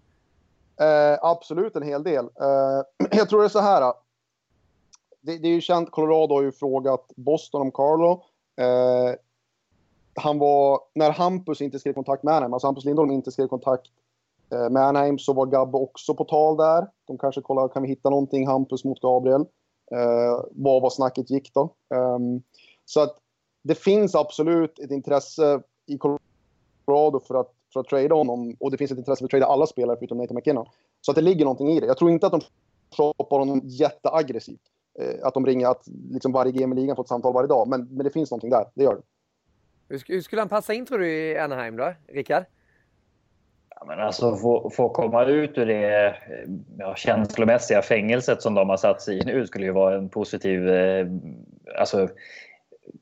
Eh, 0.80 1.18
absolut 1.22 1.76
en 1.76 1.82
hel 1.82 2.02
del. 2.02 2.24
Eh, 2.24 3.08
jag 3.18 3.28
tror 3.28 3.40
det 3.40 3.46
är 3.46 3.48
så 3.48 3.60
här 3.60 3.92
det, 5.22 5.38
det, 5.38 5.48
är 5.48 5.52
ju 5.52 5.60
känt, 5.60 5.90
Colorado 5.90 6.34
har 6.34 6.42
ju 6.42 6.52
frågat 6.52 7.12
Boston 7.16 7.60
om 7.60 7.72
Carlo. 7.72 8.22
Eh, 8.60 9.14
han 10.14 10.38
var, 10.38 10.80
när 10.94 11.10
Hampus 11.10 11.60
inte 11.60 11.78
skrev 11.78 11.92
kontakt 11.92 12.22
med 12.22 12.34
Anaheim, 12.34 12.52
alltså 12.52 12.66
Hampus 12.66 12.84
Lindholm 12.84 13.10
inte 13.10 13.32
skrev 13.32 13.48
kontakt 13.48 13.86
eh, 14.52 14.70
med 14.70 14.82
Anaheim 14.82 15.18
så 15.18 15.32
var 15.32 15.46
Gabbe 15.46 15.78
också 15.78 16.14
på 16.14 16.24
tal 16.24 16.56
där. 16.56 16.86
De 17.06 17.18
kanske 17.18 17.40
kollar, 17.40 17.68
kan 17.68 17.82
vi 17.82 17.88
hitta 17.88 18.10
någonting 18.10 18.46
Hampus 18.46 18.84
mot 18.84 19.00
Gabriel? 19.00 19.40
Eh, 19.92 20.44
vad 20.50 20.82
var 20.82 20.90
snacket 20.90 21.30
gick 21.30 21.54
då? 21.54 21.74
Um, 21.94 22.42
så 22.84 23.00
att 23.00 23.18
det 23.62 23.74
finns 23.74 24.14
absolut 24.14 24.78
ett 24.78 24.90
intresse 24.90 25.62
i 25.86 25.98
Colorado 25.98 27.20
för 27.20 27.34
att, 27.34 27.52
för 27.72 27.80
att 27.80 27.88
trada 27.88 28.14
honom 28.14 28.56
och 28.60 28.70
det 28.70 28.78
finns 28.78 28.90
ett 28.90 28.98
intresse 28.98 29.18
för 29.18 29.24
att 29.24 29.30
trada 29.30 29.46
alla 29.46 29.66
spelare 29.66 29.96
förutom 29.96 30.18
Nathan 30.18 30.36
McKinnon. 30.36 30.66
Så 31.00 31.10
att 31.10 31.16
det 31.16 31.22
ligger 31.22 31.44
någonting 31.44 31.70
i 31.70 31.80
det. 31.80 31.86
Jag 31.86 31.98
tror 31.98 32.10
inte 32.10 32.26
att 32.26 32.32
de 32.32 32.40
shoppar 32.96 33.38
honom 33.38 33.60
jätteaggressivt. 33.64 34.71
Eh, 34.98 35.26
att 35.26 35.34
de 35.34 35.46
ringer 35.46 35.68
att 35.68 35.86
liksom 36.10 36.32
varje 36.32 36.52
GM 36.52 36.72
i 36.72 36.76
ligan 36.76 36.96
får 36.96 37.02
ett 37.02 37.08
samtal 37.08 37.34
varje 37.34 37.48
dag. 37.48 37.68
Men, 37.68 37.88
men 37.90 38.04
det 38.04 38.10
finns 38.10 38.30
någonting 38.30 38.50
där, 38.50 38.64
det 38.74 38.82
gör 38.82 38.94
det. 38.94 39.02
Hur, 39.88 40.20
skulle 40.20 40.40
han 40.40 40.48
passa 40.48 40.74
in 40.74 40.86
tror 40.86 40.98
du 40.98 41.12
i 41.12 41.38
Anaheim 41.38 41.76
då, 41.76 41.94
Rickard? 42.08 42.44
Ja, 43.70 43.84
men 43.86 44.00
alltså 44.00 44.36
få, 44.36 44.70
få 44.70 44.88
komma 44.88 45.24
ut 45.24 45.58
ur 45.58 45.66
det 45.66 46.16
ja, 46.78 46.94
känslomässiga 46.94 47.82
fängelset 47.82 48.42
som 48.42 48.54
de 48.54 48.68
har 48.68 48.76
satt 48.76 49.02
sig 49.02 49.18
i 49.18 49.24
nu 49.24 49.46
skulle 49.46 49.66
ju 49.66 49.72
vara 49.72 49.96
en 49.96 50.08
positiv 50.08 50.68
eh, 50.68 51.06
alltså, 51.78 52.08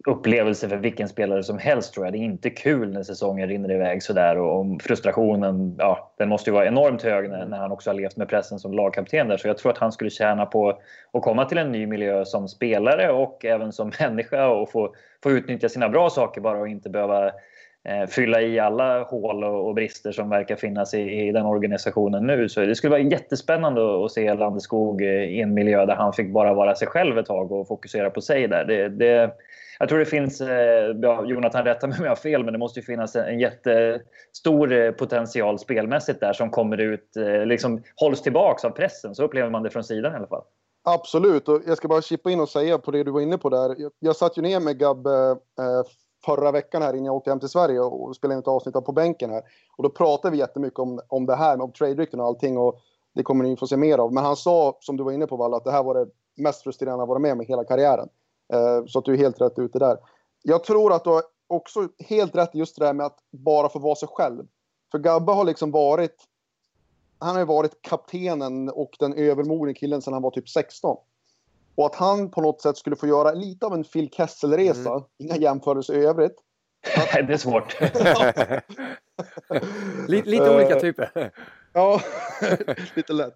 upplevelse 0.07 0.69
för 0.69 0.77
vilken 0.77 1.09
spelare 1.09 1.43
som 1.43 1.59
helst 1.59 1.95
tror 1.95 2.07
jag. 2.07 2.13
Det 2.13 2.19
är 2.19 2.21
inte 2.21 2.51
kul 2.51 2.93
när 2.93 3.03
säsongen 3.03 3.49
rinner 3.49 3.71
iväg 3.71 4.03
sådär 4.03 4.39
och 4.39 4.61
om 4.61 4.79
frustrationen, 4.79 5.75
ja, 5.79 6.13
den 6.19 6.29
måste 6.29 6.51
ju 6.51 6.55
vara 6.55 6.67
enormt 6.67 7.03
hög 7.03 7.31
när, 7.31 7.47
när, 7.47 7.59
han 7.59 7.73
också 7.73 7.91
har 7.91 7.95
levt 7.95 8.17
med 8.17 8.29
pressen 8.29 8.59
som 8.59 8.73
lagkapten 8.73 9.29
där. 9.29 9.37
Så 9.37 9.49
jag 9.49 9.59
tror 9.59 9.73
att 9.73 9.79
han 9.79 9.93
skulle 9.93 10.11
tjäna 10.11 10.47
på 10.47 10.79
att 11.13 11.23
komma 11.23 11.45
till 11.45 11.59
en 11.59 11.73
ny 11.73 11.87
miljö 11.87 12.25
som 12.25 12.49
spelare 12.49 13.13
och 13.13 13.45
även 13.45 13.73
som 13.73 13.93
människa 14.01 14.49
och 14.49 14.71
få, 14.71 14.95
få 15.23 15.31
utnyttja 15.31 15.69
sina 15.69 15.89
bra 15.89 16.11
saker 16.11 16.41
bara 16.41 16.59
och 16.59 16.69
inte 16.69 16.91
behöva 16.91 17.27
eh, 17.27 17.33
Eh, 17.89 18.07
fylla 18.07 18.41
i 18.43 18.59
alla 18.59 19.03
hål 19.03 19.45
och, 19.45 19.75
brister 19.75 20.13
som 20.13 20.31
verkar 20.31 20.57
finnas 20.57 20.95
i, 20.95 21.01
i, 21.01 21.33
den 21.33 21.47
organisationen 21.47 22.27
nu. 22.27 22.49
Så 22.49 22.61
det 22.61 22.75
skulle 22.75 22.91
vara 22.91 23.01
jättespännande 23.01 24.05
att 24.05 24.13
se 24.13 24.35
Landeskog 24.35 25.03
eh, 25.03 25.09
i 25.09 25.41
en 25.41 25.55
miljö 25.55 25.87
där 25.87 25.95
han 25.95 26.13
fick 26.13 26.33
bara 26.33 26.55
vara 26.55 26.75
sig 26.75 26.89
själv 26.89 27.19
ett 27.19 27.27
tag 27.27 27.53
och 27.53 27.69
fokusera 27.69 28.11
på 28.11 28.21
sig 28.21 28.49
där. 28.49 28.65
Det, 28.65 28.89
det 28.89 29.35
jag 29.79 29.89
tror 29.89 29.99
det 29.99 30.05
finns, 30.05 30.41
eh, 30.41 30.97
ja, 31.03 31.25
Jonathan 31.27 31.65
rättar 31.65 31.89
mig 31.89 31.99
om 31.99 32.05
jag 32.05 32.11
har 32.11 32.17
fel, 32.17 32.45
men 32.45 32.53
det 32.53 32.59
måste 32.59 32.81
ju 32.81 32.87
finnas 32.87 33.17
en 33.17 33.41
jättestor 33.41 34.93
potential 34.93 35.59
spelmässigt 35.59 36.21
där 36.21 36.33
som 36.33 36.51
kommer 36.51 36.79
ut, 36.79 37.17
liksom 37.45 37.83
hålls 37.97 38.23
tillbaks 38.23 38.65
av 38.65 38.71
pressen. 38.71 39.15
Så 39.15 39.25
upplever 39.25 39.51
man 39.51 39.63
det 39.63 39.71
från 39.71 39.85
sidan 39.85 40.13
i 40.13 40.17
alla 40.17 40.27
fall. 40.27 40.43
Absolut, 40.85 41.49
och 41.49 41.61
jag 41.67 41.77
ska 41.77 41.89
bara 41.89 42.03
chippa 42.03 42.31
in 42.31 42.41
och 42.41 42.49
säga 42.49 42.79
på 42.79 42.91
det 42.91 43.05
du 43.05 43.11
var 43.11 43.21
inne 43.21 43.39
på 43.39 43.49
där. 43.49 43.75
Jag, 43.79 43.93
jag 43.99 44.17
satt 44.17 44.39
ju 44.39 44.43
ner 44.43 44.61
med 44.61 44.79
Gabbe 44.79 45.31
eh, 45.59 45.83
förra 46.25 46.53
veckan 46.53 46.83
här 46.83 46.93
innan 46.93 47.05
jag 47.05 47.15
åkte 47.15 47.31
hem 47.31 47.41
till 47.41 47.49
Sverige 47.49 47.81
och 47.81 48.17
spelade 48.17 48.35
in 48.35 48.41
ett 48.41 48.49
avsnitt 48.49 48.77
av 48.77 48.81
På 48.81 48.93
bänken 48.93 49.31
här. 49.31 49.43
Och 49.77 49.83
då 49.83 49.91
pratade 49.91 50.33
vi 50.33 50.39
jättemycket 50.39 50.79
om, 50.79 51.01
om 51.09 51.27
det 51.27 51.37
här 51.37 51.57
med 51.57 51.75
trade-rykten 51.75 52.21
och 52.21 52.27
allting 52.27 52.59
och 52.59 52.81
det 53.15 53.23
kommer 53.23 53.45
ni 53.45 53.57
få 53.57 53.67
se 53.67 53.77
mer 53.77 53.99
av. 53.99 54.13
Men 54.13 54.25
han 54.25 54.37
sa, 54.37 54.77
som 54.81 54.97
du 54.97 55.05
var 55.05 55.13
inne 55.13 55.27
på 55.27 55.37
Walla, 55.37 55.57
att 55.57 55.65
det 55.65 55.71
här 55.71 55.83
var 55.83 55.95
det 55.95 56.07
mest 56.37 56.63
frustrerande 56.63 57.01
han 57.01 57.09
varit 57.09 57.23
med 57.23 57.33
om 57.33 57.43
i 57.43 57.45
hela 57.45 57.65
karriären. 57.65 58.09
Eh, 58.53 58.85
så 58.87 58.99
att 58.99 59.05
du 59.05 59.13
är 59.13 59.19
helt 59.19 59.41
rätt 59.41 59.59
ute 59.59 59.79
där. 59.79 59.99
Jag 60.43 60.65
tror 60.65 60.93
att 60.93 61.05
du 61.05 61.11
har 61.11 61.23
också 61.47 61.89
helt 61.99 62.35
rätt 62.35 62.55
just 62.55 62.79
det 62.79 62.85
där 62.85 62.93
med 62.93 63.07
att 63.07 63.19
bara 63.31 63.69
få 63.69 63.79
vara 63.79 63.95
sig 63.95 64.09
själv. 64.13 64.47
För 64.91 64.99
Gabbe 64.99 65.33
har 65.33 65.45
liksom 65.45 65.71
varit... 65.71 66.27
Han 67.19 67.37
har 67.37 67.45
varit 67.45 67.83
kaptenen 67.83 68.71
och 68.71 68.97
den 68.99 69.15
övermogna 69.15 69.75
killen 69.75 70.03
sedan 70.03 70.13
han 70.13 70.23
var 70.23 70.31
typ 70.31 70.49
16. 70.49 70.97
Och 71.81 71.87
att 71.87 71.95
han 71.95 72.31
på 72.31 72.41
något 72.41 72.61
sätt 72.61 72.77
skulle 72.77 72.97
få 72.97 73.07
göra 73.07 73.33
lite 73.33 73.67
av 73.67 73.75
en 73.75 73.85
Phil 73.85 74.11
Kessel-resa, 74.11 74.91
mm. 74.91 75.03
inga 75.19 75.37
jämförelser 75.37 75.95
i 75.95 76.05
övrigt. 76.05 76.35
det 77.27 77.33
är 77.33 77.37
svårt. 77.37 77.81
lite, 80.09 80.31
lite 80.31 80.57
olika 80.57 80.81
typer. 80.81 81.33
Ja, 81.73 82.01
lite 82.97 83.13
lätt. 83.13 83.35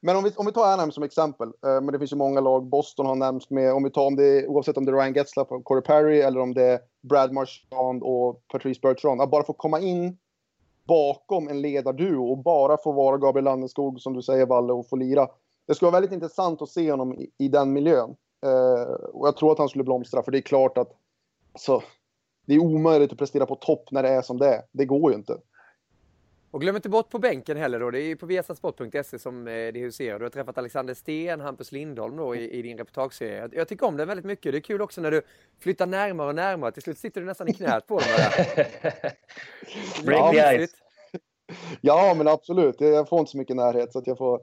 Men 0.00 0.16
om 0.16 0.24
vi, 0.24 0.32
om 0.36 0.46
vi 0.46 0.52
tar 0.52 0.64
Anaheim 0.64 0.92
som 0.92 1.02
exempel, 1.02 1.48
eh, 1.48 1.80
men 1.80 1.86
det 1.86 1.98
finns 1.98 2.12
ju 2.12 2.16
många 2.16 2.40
lag, 2.40 2.66
Boston 2.66 3.06
har 3.06 3.14
nämnts 3.14 3.50
med, 3.50 3.72
om 3.72 3.82
vi 3.82 3.90
tar 3.90 4.06
om 4.06 4.16
det, 4.16 4.46
oavsett 4.46 4.76
om 4.76 4.84
det 4.84 4.92
är 4.92 4.96
Ryan 4.96 5.14
Getzlaff 5.14 5.50
och 5.50 5.64
Corey 5.64 5.82
Perry 5.82 6.20
eller 6.20 6.40
om 6.40 6.54
det 6.54 6.62
är 6.62 6.80
Brad 7.08 7.32
Marchand 7.32 8.02
och 8.02 8.42
Patrice 8.52 8.80
Bertrand, 8.80 9.20
att 9.20 9.30
bara 9.30 9.44
få 9.44 9.52
komma 9.52 9.80
in 9.80 10.18
bakom 10.88 11.48
en 11.48 11.62
ledarduo 11.62 12.30
och 12.30 12.38
bara 12.38 12.76
få 12.84 12.92
vara 12.92 13.18
Gabriel 13.18 13.44
Landeskog, 13.44 14.00
som 14.00 14.14
du 14.14 14.22
säger 14.22 14.46
Valle, 14.46 14.72
och 14.72 14.88
få 14.88 14.96
lira. 14.96 15.28
Det 15.66 15.74
skulle 15.74 15.90
vara 15.90 16.00
väldigt 16.00 16.14
intressant 16.14 16.62
att 16.62 16.68
se 16.68 16.90
honom 16.90 17.14
i, 17.14 17.30
i 17.38 17.48
den 17.48 17.72
miljön. 17.72 18.16
Eh, 18.44 18.92
och 18.92 19.26
jag 19.26 19.36
tror 19.36 19.52
att 19.52 19.58
han 19.58 19.68
skulle 19.68 19.84
blomstra, 19.84 20.22
för 20.22 20.32
det 20.32 20.38
är 20.38 20.42
klart 20.42 20.78
att 20.78 20.92
alltså, 21.52 21.82
det 22.46 22.54
är 22.54 22.58
omöjligt 22.58 23.12
att 23.12 23.18
prestera 23.18 23.46
på 23.46 23.54
topp 23.54 23.88
när 23.90 24.02
det 24.02 24.08
är 24.08 24.22
som 24.22 24.38
det 24.38 24.48
är. 24.48 24.62
Det 24.72 24.84
går 24.84 25.10
ju 25.10 25.16
inte. 25.18 25.38
Och 26.52 26.60
glöm 26.60 26.76
inte 26.76 26.88
bort 26.88 27.10
på 27.10 27.18
bänken 27.18 27.56
heller 27.56 27.80
då. 27.80 27.90
Det 27.90 28.00
är 28.00 28.04
ju 28.04 28.16
på 28.16 28.26
viasatsport.se 28.26 29.18
som 29.18 29.48
eh, 29.48 29.52
det 29.52 29.80
huserar. 29.80 30.18
Du 30.18 30.24
har 30.24 30.30
träffat 30.30 30.58
Alexander 30.58 30.94
Sten, 30.94 31.40
Hampus 31.40 31.72
Lindholm 31.72 32.16
då 32.16 32.36
i, 32.36 32.50
i 32.50 32.62
din 32.62 32.78
reportageserie. 32.78 33.48
Jag 33.52 33.68
tycker 33.68 33.86
om 33.86 33.96
det 33.96 34.04
väldigt 34.04 34.26
mycket. 34.26 34.52
Det 34.52 34.58
är 34.58 34.60
kul 34.60 34.82
också 34.82 35.00
när 35.00 35.10
du 35.10 35.22
flyttar 35.58 35.86
närmare 35.86 36.28
och 36.28 36.34
närmare. 36.34 36.72
Till 36.72 36.82
slut 36.82 36.98
sitter 36.98 37.20
du 37.20 37.26
nästan 37.26 37.48
i 37.48 37.54
knät 37.54 37.86
på 37.86 37.98
dem. 37.98 38.08
Break 40.04 40.32
the 40.32 40.66
ice. 40.66 40.74
Ja, 41.80 42.14
men 42.16 42.28
absolut. 42.28 42.80
Jag 42.80 43.08
får 43.08 43.18
inte 43.18 43.30
så 43.30 43.38
mycket 43.38 43.56
närhet 43.56 43.92
så 43.92 43.98
att 43.98 44.06
jag 44.06 44.18
får, 44.18 44.40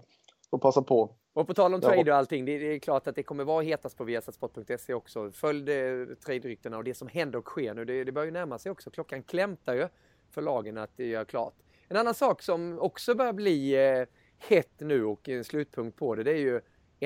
får 0.49 0.57
passa 0.57 0.81
på. 0.81 1.15
Och 1.33 1.47
på 1.47 1.53
tal 1.53 1.73
om 1.73 1.81
trade 1.81 2.11
och 2.11 2.17
allting, 2.17 2.45
det 2.45 2.51
är 2.51 2.79
klart 2.79 3.07
att 3.07 3.15
det 3.15 3.23
kommer 3.23 3.43
vara 3.43 3.63
hetast 3.63 3.97
på 3.97 4.03
viasatsport.se 4.03 4.93
också. 4.93 5.31
Följ 5.31 5.71
eh, 5.71 6.05
trade-ryktena 6.25 6.77
och 6.77 6.83
det 6.83 6.93
som 6.93 7.07
händer 7.07 7.39
och 7.39 7.45
sker 7.45 7.73
nu. 7.73 7.85
Det, 7.85 8.03
det 8.03 8.11
börjar 8.11 8.25
ju 8.25 8.31
närma 8.31 8.59
sig 8.59 8.71
också. 8.71 8.91
Klockan 8.91 9.23
klämtar 9.23 9.75
ju 9.75 9.87
för 10.29 10.41
lagen 10.41 10.77
att 10.77 10.99
göra 10.99 11.25
klart. 11.25 11.53
En 11.87 11.97
annan 11.97 12.13
sak 12.13 12.41
som 12.41 12.79
också 12.79 13.15
börjar 13.15 13.33
bli 13.33 13.87
eh, 13.87 14.05
hett 14.37 14.79
nu 14.79 15.05
och 15.05 15.29
en 15.29 15.43
slutpunkt 15.43 15.97
på 15.97 16.15
det, 16.15 16.23
det 16.23 16.31
är 16.31 16.35
ju 16.35 16.61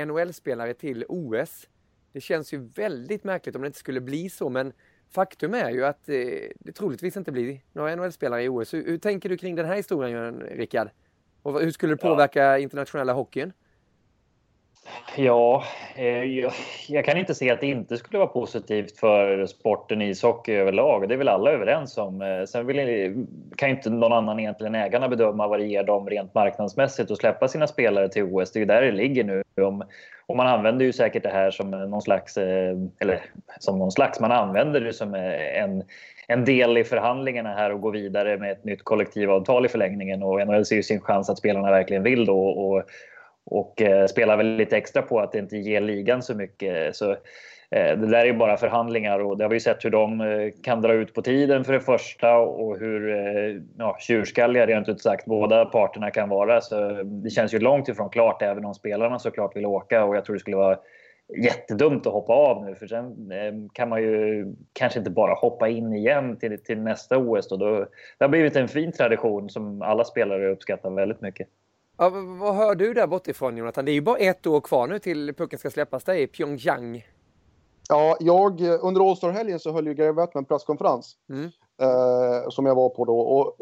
NHL-spelare 0.06 0.74
till 0.74 1.06
OS. 1.10 1.68
Det 2.12 2.22
känns 2.22 2.54
ju 2.54 2.58
väldigt 2.58 3.24
märkligt 3.24 3.56
om 3.56 3.62
det 3.62 3.68
inte 3.68 3.80
skulle 3.80 4.02
bli 4.02 4.30
så, 4.30 4.50
men 4.50 4.74
faktum 5.10 5.54
är 5.54 5.70
ju 5.70 5.86
att 5.86 6.10
eh, 6.10 6.16
det 6.60 6.72
troligtvis 6.76 7.18
inte 7.18 7.32
blir 7.32 7.60
några 7.74 7.96
NHL-spelare 7.96 8.44
i 8.44 8.50
OS. 8.50 8.74
Hur, 8.74 8.86
hur, 8.86 8.98
tänker 8.98 9.30
du 9.30 9.38
kring 9.38 9.56
den 9.56 9.66
här 9.66 9.76
historien, 9.76 10.40
Rickard? 10.40 10.90
Och 11.44 11.62
hur 11.62 11.72
skulle 11.72 11.94
det 11.94 11.98
påverka 11.98 12.44
ja. 12.44 12.58
internationella 12.58 13.14
hockeyn? 13.14 13.54
Ja, 15.16 15.64
eh, 15.96 16.24
jag, 16.88 17.06
kan 17.06 17.18
inte 17.18 17.36
se 17.36 17.52
att 17.52 17.62
det 17.62 17.68
inte 17.68 17.98
skulle 17.98 18.20
vara 18.20 18.28
positivt 18.28 19.00
för 19.00 19.46
sporten 19.46 20.02
ishockey 20.02 20.54
överlag. 20.54 21.10
Det 21.10 21.16
är 21.16 21.18
väl 21.18 21.28
alla 21.28 21.52
överens 21.52 21.98
om. 21.98 22.22
Eh, 22.22 22.46
sen 22.46 22.66
vill, 22.66 23.26
kan 23.58 23.70
inte 23.70 23.90
någon 23.90 24.14
annan 24.14 24.40
egentligen 24.40 24.76
ägarna 24.76 25.10
bedöma 25.10 25.48
vad 25.48 25.60
det 25.60 25.66
ger 25.66 25.84
dem 25.84 26.10
rent 26.10 26.34
marknadsmässigt 26.34 27.12
att 27.12 27.18
släppa 27.18 27.48
sina 27.48 27.68
spelare 27.68 28.10
till 28.10 28.24
OS. 28.24 28.52
Det 28.52 28.58
är 28.58 28.62
ju 28.62 28.66
där 28.66 28.82
det 28.82 28.92
ligger 28.92 29.24
nu. 29.24 29.44
Och 30.26 30.36
man 30.36 30.48
använder 30.48 30.86
ju 30.86 30.94
säkert 30.94 31.24
det 31.24 31.30
här 31.30 31.52
som 31.52 31.72
någon 31.72 32.02
slags, 32.02 32.38
eh, 32.38 32.76
eller 33.00 33.22
som 33.60 33.80
någon 33.80 33.92
slags, 33.92 34.20
man 34.20 34.32
använder 34.32 34.82
det 34.82 34.94
som 34.94 35.16
en, 35.16 35.84
en 36.28 36.46
del 36.46 36.78
i 36.78 36.84
förhandlingarna 36.84 37.54
här 37.54 37.72
och 37.72 37.82
gå 37.82 37.90
vidare 37.90 38.38
med 38.38 38.52
ett 38.52 38.64
nytt 38.64 38.84
kollektivavtal 38.84 39.66
i 39.66 39.70
förlängningen. 39.70 40.24
Och 40.24 40.48
NHL 40.48 40.66
ser 40.66 40.76
ju 40.76 40.84
sin 40.84 41.02
chans 41.02 41.30
att 41.30 41.38
spelarna 41.38 41.72
verkligen 41.72 42.04
vill 42.04 42.26
då. 42.26 42.48
Och, 42.48 42.84
och 43.46 43.82
eh, 43.82 44.06
spelar 44.06 44.38
väl 44.38 44.56
lite 44.56 44.78
extra 44.78 45.02
på 45.02 45.20
att 45.20 45.32
det 45.32 45.40
inte 45.40 45.58
ger 45.58 45.82
ligan 45.82 46.22
så 46.22 46.36
mycket. 46.36 46.96
Så, 46.96 47.12
eh, 47.12 47.98
det 47.98 48.08
där 48.08 48.20
är 48.20 48.26
ju 48.26 48.34
bara 48.34 48.58
förhandlingar 48.58 49.20
och 49.20 49.38
det 49.38 49.44
har 49.44 49.50
vi 49.50 49.56
ju 49.56 49.60
sett 49.60 49.86
hur 49.86 49.90
de 49.90 50.22
eh, 50.22 50.50
kan 50.64 50.82
dra 50.82 50.94
ut 50.94 51.14
på 51.14 51.22
tiden 51.22 51.64
för 51.64 51.74
det 51.74 51.80
första 51.80 52.38
och 52.38 52.80
hur 52.80 53.10
eh, 53.10 53.62
ja, 53.78 53.98
tjurskalliga 54.00 54.68
rent 54.68 54.90
ut 54.90 55.02
sagt 55.02 55.26
båda 55.26 55.66
parterna 55.66 56.12
kan 56.12 56.30
vara. 56.30 56.62
Så 56.62 56.90
eh, 56.90 56.98
det 56.98 57.30
känns 57.30 57.54
ju 57.54 57.60
långt 57.60 57.88
ifrån 57.88 58.10
klart 58.10 58.42
även 58.42 58.66
om 58.66 58.74
spelarna 58.74 59.20
såklart 59.20 59.56
vill 59.56 59.66
åka 59.66 60.04
och 60.04 60.16
jag 60.16 60.26
tror 60.26 60.34
det 60.34 60.40
skulle 60.40 60.58
vara 60.58 60.78
jättedumt 61.44 62.08
att 62.08 62.14
hoppa 62.14 62.34
av 62.34 62.66
nu 62.66 62.76
för 62.76 62.88
sen 62.88 63.32
eh, 63.32 63.54
kan 63.74 63.90
man 63.90 64.02
ju 64.02 64.46
kanske 64.74 65.00
inte 65.00 65.12
bara 65.12 65.34
hoppa 65.34 65.70
in 65.70 65.94
igen 65.94 66.38
till, 66.38 66.64
till 66.64 66.80
nästa 66.80 67.18
OS. 67.18 67.48
Då. 67.50 67.58
Då, 67.58 67.80
det 68.18 68.24
har 68.26 68.30
blivit 68.30 68.56
en 68.56 68.68
fin 68.68 68.92
tradition 68.92 69.50
som 69.50 69.82
alla 69.82 70.04
spelare 70.04 70.52
uppskattar 70.52 70.90
väldigt 70.90 71.22
mycket. 71.22 71.48
Ja, 71.98 72.10
vad 72.40 72.56
hör 72.56 72.76
du 72.76 72.94
där 72.94 73.08
bortifrån 73.08 73.58
Jonathan? 73.58 73.86
Det 73.86 73.92
är 73.92 73.94
ju 73.94 74.02
bara 74.02 74.18
ett 74.18 74.48
år 74.48 74.62
kvar 74.62 74.88
nu 74.88 75.00
till 75.00 75.34
pucken 75.34 75.60
ska 75.60 75.70
släppas. 75.70 76.04
Det 76.04 76.20
är 76.20 76.28
Pyeongchang. 76.28 77.06
Ja, 77.90 78.18
jag, 78.20 78.62
under 78.62 79.10
All-Star-helgen 79.10 79.60
så 79.60 79.72
höll 79.72 79.88
ju 79.88 79.94
Gary 79.94 80.14
Bettman 80.14 80.46
presskonferens. 80.46 81.18
Mm. 81.30 81.46
Eh, 81.82 82.50
som 82.50 82.66
jag 82.66 82.76
var 82.76 82.90
på 82.90 83.06
då. 83.06 83.20
Och 83.20 83.58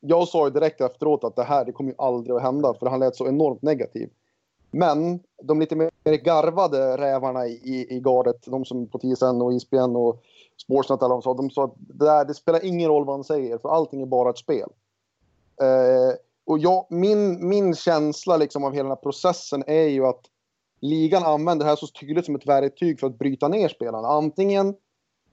jag 0.00 0.28
sa 0.28 0.46
ju 0.46 0.50
direkt 0.50 0.80
efteråt 0.80 1.24
att 1.24 1.36
det 1.36 1.42
här 1.42 1.64
det 1.64 1.72
kommer 1.72 1.90
ju 1.90 1.96
aldrig 1.98 2.36
att 2.36 2.42
hända 2.42 2.74
för 2.74 2.86
han 2.86 3.00
lät 3.00 3.16
så 3.16 3.28
enormt 3.28 3.62
negativ. 3.62 4.10
Men 4.70 5.20
de 5.42 5.60
lite 5.60 5.76
mer 5.76 5.90
garvade 6.04 6.96
rävarna 6.96 7.46
i, 7.46 7.86
i 7.90 8.00
gardet, 8.00 8.46
de 8.46 8.64
som 8.64 8.86
på 8.86 8.98
TSN 8.98 9.42
och 9.42 9.52
ISBN 9.52 9.96
och 9.96 10.22
Sportsnet 10.62 11.02
alla 11.02 11.14
de 11.14 11.22
sa, 11.22 11.34
de 11.34 11.50
sa 11.50 11.64
att 11.64 11.74
det, 11.76 12.04
där, 12.04 12.24
det 12.24 12.34
spelar 12.34 12.64
ingen 12.64 12.88
roll 12.88 13.04
vad 13.04 13.16
han 13.16 13.24
säger 13.24 13.58
för 13.58 13.68
allting 13.68 14.02
är 14.02 14.06
bara 14.06 14.30
ett 14.30 14.38
spel. 14.38 14.68
Eh, 15.62 16.16
och 16.46 16.58
jag, 16.58 16.86
min, 16.90 17.48
min 17.48 17.74
känsla 17.74 18.36
liksom 18.36 18.64
av 18.64 18.72
hela 18.72 18.82
den 18.82 18.90
här 18.90 19.02
processen 19.02 19.64
är 19.66 19.88
ju 19.88 20.06
att 20.06 20.20
ligan 20.80 21.22
använder 21.22 21.64
det 21.64 21.70
här 21.70 21.76
så 21.76 21.86
tydligt 21.86 22.26
som 22.26 22.34
ett 22.34 22.46
verktyg 22.46 23.00
för 23.00 23.06
att 23.06 23.18
bryta 23.18 23.48
ner 23.48 23.68
spelarna. 23.68 24.08
Antingen 24.08 24.74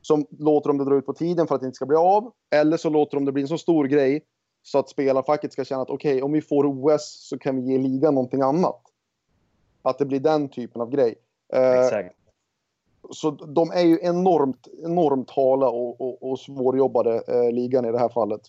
som 0.02 0.26
låter 0.40 0.68
de 0.68 0.78
det 0.78 0.86
dra 0.86 0.96
ut 0.96 1.06
på 1.06 1.14
tiden 1.14 1.48
för 1.48 1.56
att 1.56 1.62
det 1.62 1.68
inte 1.68 1.76
ska 1.76 1.86
bli 1.86 1.98
av, 1.98 2.32
eller 2.56 2.78
så 2.78 2.90
låter 2.90 3.18
de 3.18 3.26
det 3.26 3.32
bli 3.32 3.42
en 3.42 3.48
så 3.48 3.58
stor 3.58 3.86
grej 3.86 4.26
så 4.62 4.80
att 4.80 4.90
spelarfacket 4.90 5.54
ska 5.54 5.66
känna 5.66 5.82
att 5.82 5.90
okej, 5.90 6.16
okay, 6.16 6.22
om 6.22 6.32
vi 6.32 6.42
får 6.42 6.66
OS 6.66 7.28
så 7.30 7.38
kan 7.38 7.56
vi 7.56 7.72
ge 7.72 7.78
ligan 7.78 8.14
någonting 8.16 8.42
annat. 8.42 8.82
Att 9.90 9.98
det 9.98 10.06
blir 10.06 10.20
den 10.20 10.50
typen 10.50 10.82
av 10.82 10.90
grej. 10.90 11.16
Eh, 11.54 11.80
Exakt. 11.80 12.16
Så 13.12 13.32
de 13.32 13.72
är 13.72 13.84
ju 13.84 14.00
enormt, 14.02 14.68
enormt 14.84 15.30
hala 15.30 15.70
och, 15.70 16.02
och, 16.02 16.32
och 16.32 16.40
svårjobbade, 16.40 17.22
eh, 17.28 17.52
ligan 17.52 17.86
i 17.86 17.92
det 17.92 18.00
här 18.00 18.10
fallet. 18.10 18.42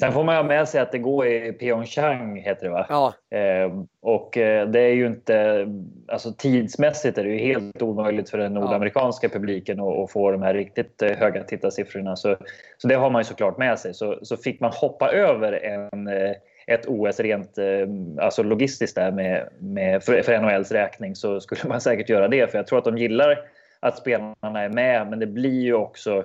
Sen 0.00 0.12
får 0.12 0.24
man 0.24 0.36
ha 0.36 0.42
med 0.42 0.68
sig 0.68 0.80
att 0.80 0.92
det 0.92 0.98
går 0.98 1.26
i 1.26 1.52
Pyeongchang, 1.52 2.36
heter 2.36 2.64
det 2.66 2.70
va? 2.70 2.86
Ja. 2.88 3.38
Eh, 3.38 3.82
och 4.00 4.38
eh, 4.38 4.68
det 4.68 4.80
är 4.80 4.92
ju 4.92 5.06
inte... 5.06 5.66
Alltså 6.08 6.32
tidsmässigt 6.32 7.18
är 7.18 7.24
det 7.24 7.30
ju 7.30 7.38
helt 7.38 7.82
omöjligt 7.82 8.30
för 8.30 8.38
den 8.38 8.54
nordamerikanska 8.54 9.26
ja. 9.26 9.32
publiken 9.32 9.80
att, 9.80 9.98
att, 9.98 10.10
få 10.10 10.30
de 10.30 10.42
här 10.42 10.54
riktigt 10.54 11.02
eh, 11.02 11.16
höga 11.16 11.44
tittarsiffrorna. 11.44 12.16
Så, 12.16 12.36
så 12.78 12.88
det 12.88 12.94
har 12.94 13.10
man 13.10 13.20
ju 13.20 13.24
såklart 13.24 13.58
med 13.58 13.78
sig. 13.78 13.94
Så, 13.94 14.18
så 14.22 14.36
fick 14.36 14.60
man 14.60 14.72
hoppa 14.74 15.12
över 15.12 15.52
en, 15.52 16.06
eh, 16.06 16.32
ett 16.66 16.86
OS 16.86 17.20
rent 17.20 17.58
eh, 17.58 17.86
alltså 18.18 18.42
logistiskt 18.42 18.96
där 18.96 19.12
med, 19.12 19.48
med, 19.58 20.02
för, 20.02 20.22
för 20.22 20.38
NHLs 20.38 20.72
räkning 20.72 21.16
så 21.16 21.40
skulle 21.40 21.68
man 21.68 21.80
säkert 21.80 22.08
göra 22.08 22.28
det. 22.28 22.50
För 22.50 22.58
jag 22.58 22.66
tror 22.66 22.78
att 22.78 22.84
de 22.84 22.98
gillar 22.98 23.38
att 23.80 23.98
spelarna 23.98 24.62
är 24.62 24.68
med, 24.68 25.06
men 25.10 25.18
det 25.18 25.26
blir 25.26 25.60
ju 25.60 25.74
också 25.74 26.24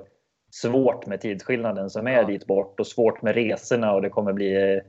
svårt 0.51 1.05
med 1.05 1.21
tidsskillnaden 1.21 1.89
som 1.89 2.07
är 2.07 2.11
ja. 2.11 2.23
dit 2.23 2.45
bort 2.45 2.79
och 2.79 2.87
svårt 2.87 3.21
med 3.21 3.35
resorna 3.35 3.93
och 3.93 4.01
det 4.01 4.09
kommer 4.09 4.33
bli 4.33 4.81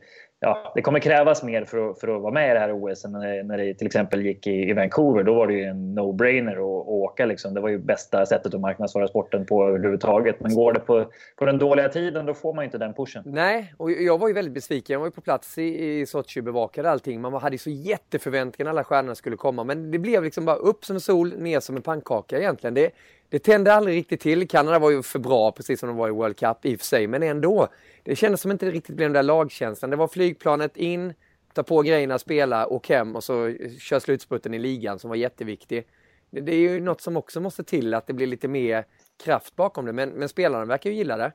ja, 0.47 0.73
det 0.75 0.83
kommer 0.83 0.99
krävas 0.99 1.43
mer 1.43 1.65
för 1.65 1.91
att, 1.91 2.01
för 2.01 2.17
att 2.17 2.23
vara 2.23 2.33
med 2.33 2.51
i 2.51 2.55
det 2.55 2.59
här 2.59 2.73
OS 2.73 3.05
när, 3.05 3.43
när 3.43 3.59
det 3.59 3.75
till 3.75 3.87
exempel 3.87 4.27
gick 4.27 4.47
i, 4.47 4.71
i 4.71 4.73
Vancouver. 4.73 5.23
Då 5.23 5.35
var 5.35 5.47
det 5.47 5.55
ju 5.55 5.63
en 5.63 5.99
no-brainer 5.99 6.53
att, 6.53 6.89
åka. 6.89 7.27
Liksom. 7.27 7.55
Det 7.55 7.61
var 7.61 7.69
ju 7.69 7.79
bästa 7.79 8.27
sättet 8.27 8.55
att 8.55 8.61
marknadsföra 8.61 9.09
sporten 9.09 9.47
på 9.47 9.69
överhuvudtaget. 9.69 10.41
Men 10.41 10.55
går 10.55 10.73
det 10.73 10.81
på, 10.81 11.05
på 11.37 11.45
den 11.45 11.59
dåliga 11.59 11.89
tiden 11.89 12.27
då 12.27 12.35
får 12.35 12.55
man 12.55 12.65
inte 12.65 12.79
den 12.79 12.95
pushen. 12.95 13.23
Nej, 13.27 13.75
och 13.77 13.91
jag 13.91 14.19
var 14.19 14.29
ju 14.29 14.35
väldigt 14.35 14.55
besviken. 14.55 14.93
Jag 14.93 15.01
var 15.01 15.07
ju 15.07 15.13
på 15.13 15.21
plats 15.21 15.59
i, 15.59 15.99
i 16.01 16.07
Sochi 16.07 16.41
och 16.41 16.45
bevakade 16.45 16.91
allting. 16.91 17.21
Man 17.21 17.35
hade 17.35 17.55
ju 17.55 17.59
så 17.59 17.71
jätteförväntningar 17.71 18.71
alla 18.71 18.85
stjärnorna 18.85 19.15
skulle 19.15 19.37
komma. 19.37 19.65
Men 19.65 19.91
det 19.91 19.99
blev 19.99 20.25
liksom 20.25 20.45
bara 20.45 20.57
upp 20.57 20.85
som 20.85 20.97
en 20.97 21.01
sol, 21.01 21.35
ner 21.39 21.61
som 21.61 21.77
en 21.77 21.83
pannkaka 21.83 22.39
egentligen. 22.39 22.75
Det, 22.75 22.91
det 23.29 23.39
tände 23.39 23.75
aldrig 23.75 23.97
riktigt 23.97 24.21
till. 24.21 24.49
Kanada 24.49 24.79
var 24.79 24.91
ju 24.91 25.03
för 25.03 25.19
bra, 25.19 25.53
precis 25.53 25.81
som 25.81 25.89
de 25.89 25.97
var 25.97 26.09
i 26.09 26.11
World 26.11 26.37
Cup 26.37 26.65
i 26.65 26.77
och 26.77 26.81
för 26.81 26.87
sig, 26.87 27.07
men 27.07 27.23
ändå. 27.23 27.69
Det 28.03 28.17
kändes 28.17 28.41
som 28.41 28.51
inte 28.51 28.71
riktigt 28.71 28.97
blev 28.97 29.09
den 29.09 29.13
där 29.13 29.23
lagkänslan. 29.23 29.91
Det 29.91 29.97
var 29.97 30.09
flygplanet 30.09 30.77
in, 30.77 31.15
ta 31.55 31.63
på 31.63 31.83
grejerna, 31.83 32.19
spela, 32.19 32.67
och 32.67 32.89
hem 32.89 33.17
och 33.17 33.25
så 33.25 33.55
kör 33.81 33.99
slutspurten 33.99 34.55
i 34.55 34.59
ligan 34.59 34.99
som 34.99 35.09
var 35.09 35.17
jätteviktig. 35.17 35.87
Det, 36.31 36.41
det 36.41 36.55
är 36.55 36.61
ju 36.61 36.81
något 36.81 37.01
som 37.01 37.17
också 37.17 37.41
måste 37.41 37.65
till, 37.65 37.95
att 37.95 38.07
det 38.07 38.13
blir 38.13 38.27
lite 38.27 38.49
mer 38.49 38.85
kraft 39.25 39.57
bakom 39.57 39.87
det, 39.87 39.93
men, 39.93 40.09
men 40.09 40.29
spelarna 40.29 40.65
verkar 40.65 40.91
ju 40.91 40.97
gilla 40.97 41.17
det. 41.17 41.33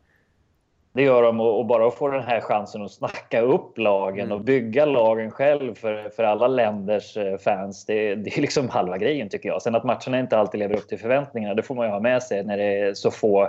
Det 0.94 1.02
gör 1.02 1.24
de 1.24 1.40
och 1.40 1.66
bara 1.66 1.88
att 1.88 1.96
få 1.96 2.08
den 2.08 2.24
här 2.24 2.42
chansen 2.42 2.82
att 2.82 2.92
snacka 2.92 3.42
upp 3.42 3.78
lagen 3.78 4.26
mm. 4.26 4.38
och 4.38 4.44
bygga 4.44 4.86
lagen 4.86 5.32
själv 5.32 5.76
för, 5.76 6.10
för 6.10 6.24
alla 6.24 6.48
länders 6.48 7.18
eh, 7.18 7.38
fans. 7.38 7.86
Det, 7.86 8.16
det 8.16 8.38
är 8.38 8.42
liksom 8.42 8.70
halva 8.70 8.98
grejen 8.98 9.30
tycker 9.30 9.50
jag. 9.50 9.62
Sen 9.62 9.76
att 9.76 9.84
matcherna 9.84 10.20
inte 10.20 10.38
alltid 10.38 10.60
lever 10.60 10.78
upp 10.78 10.88
till 10.88 11.00
förväntningarna, 11.00 11.54
det 11.54 11.64
får 11.64 11.76
man 11.76 11.86
ju 11.86 11.92
ha 11.92 12.00
med 12.00 12.24
sig 12.24 12.44
när 12.44 12.58
det 12.58 12.80
är 12.80 12.94
så 12.94 13.12
få, 13.12 13.42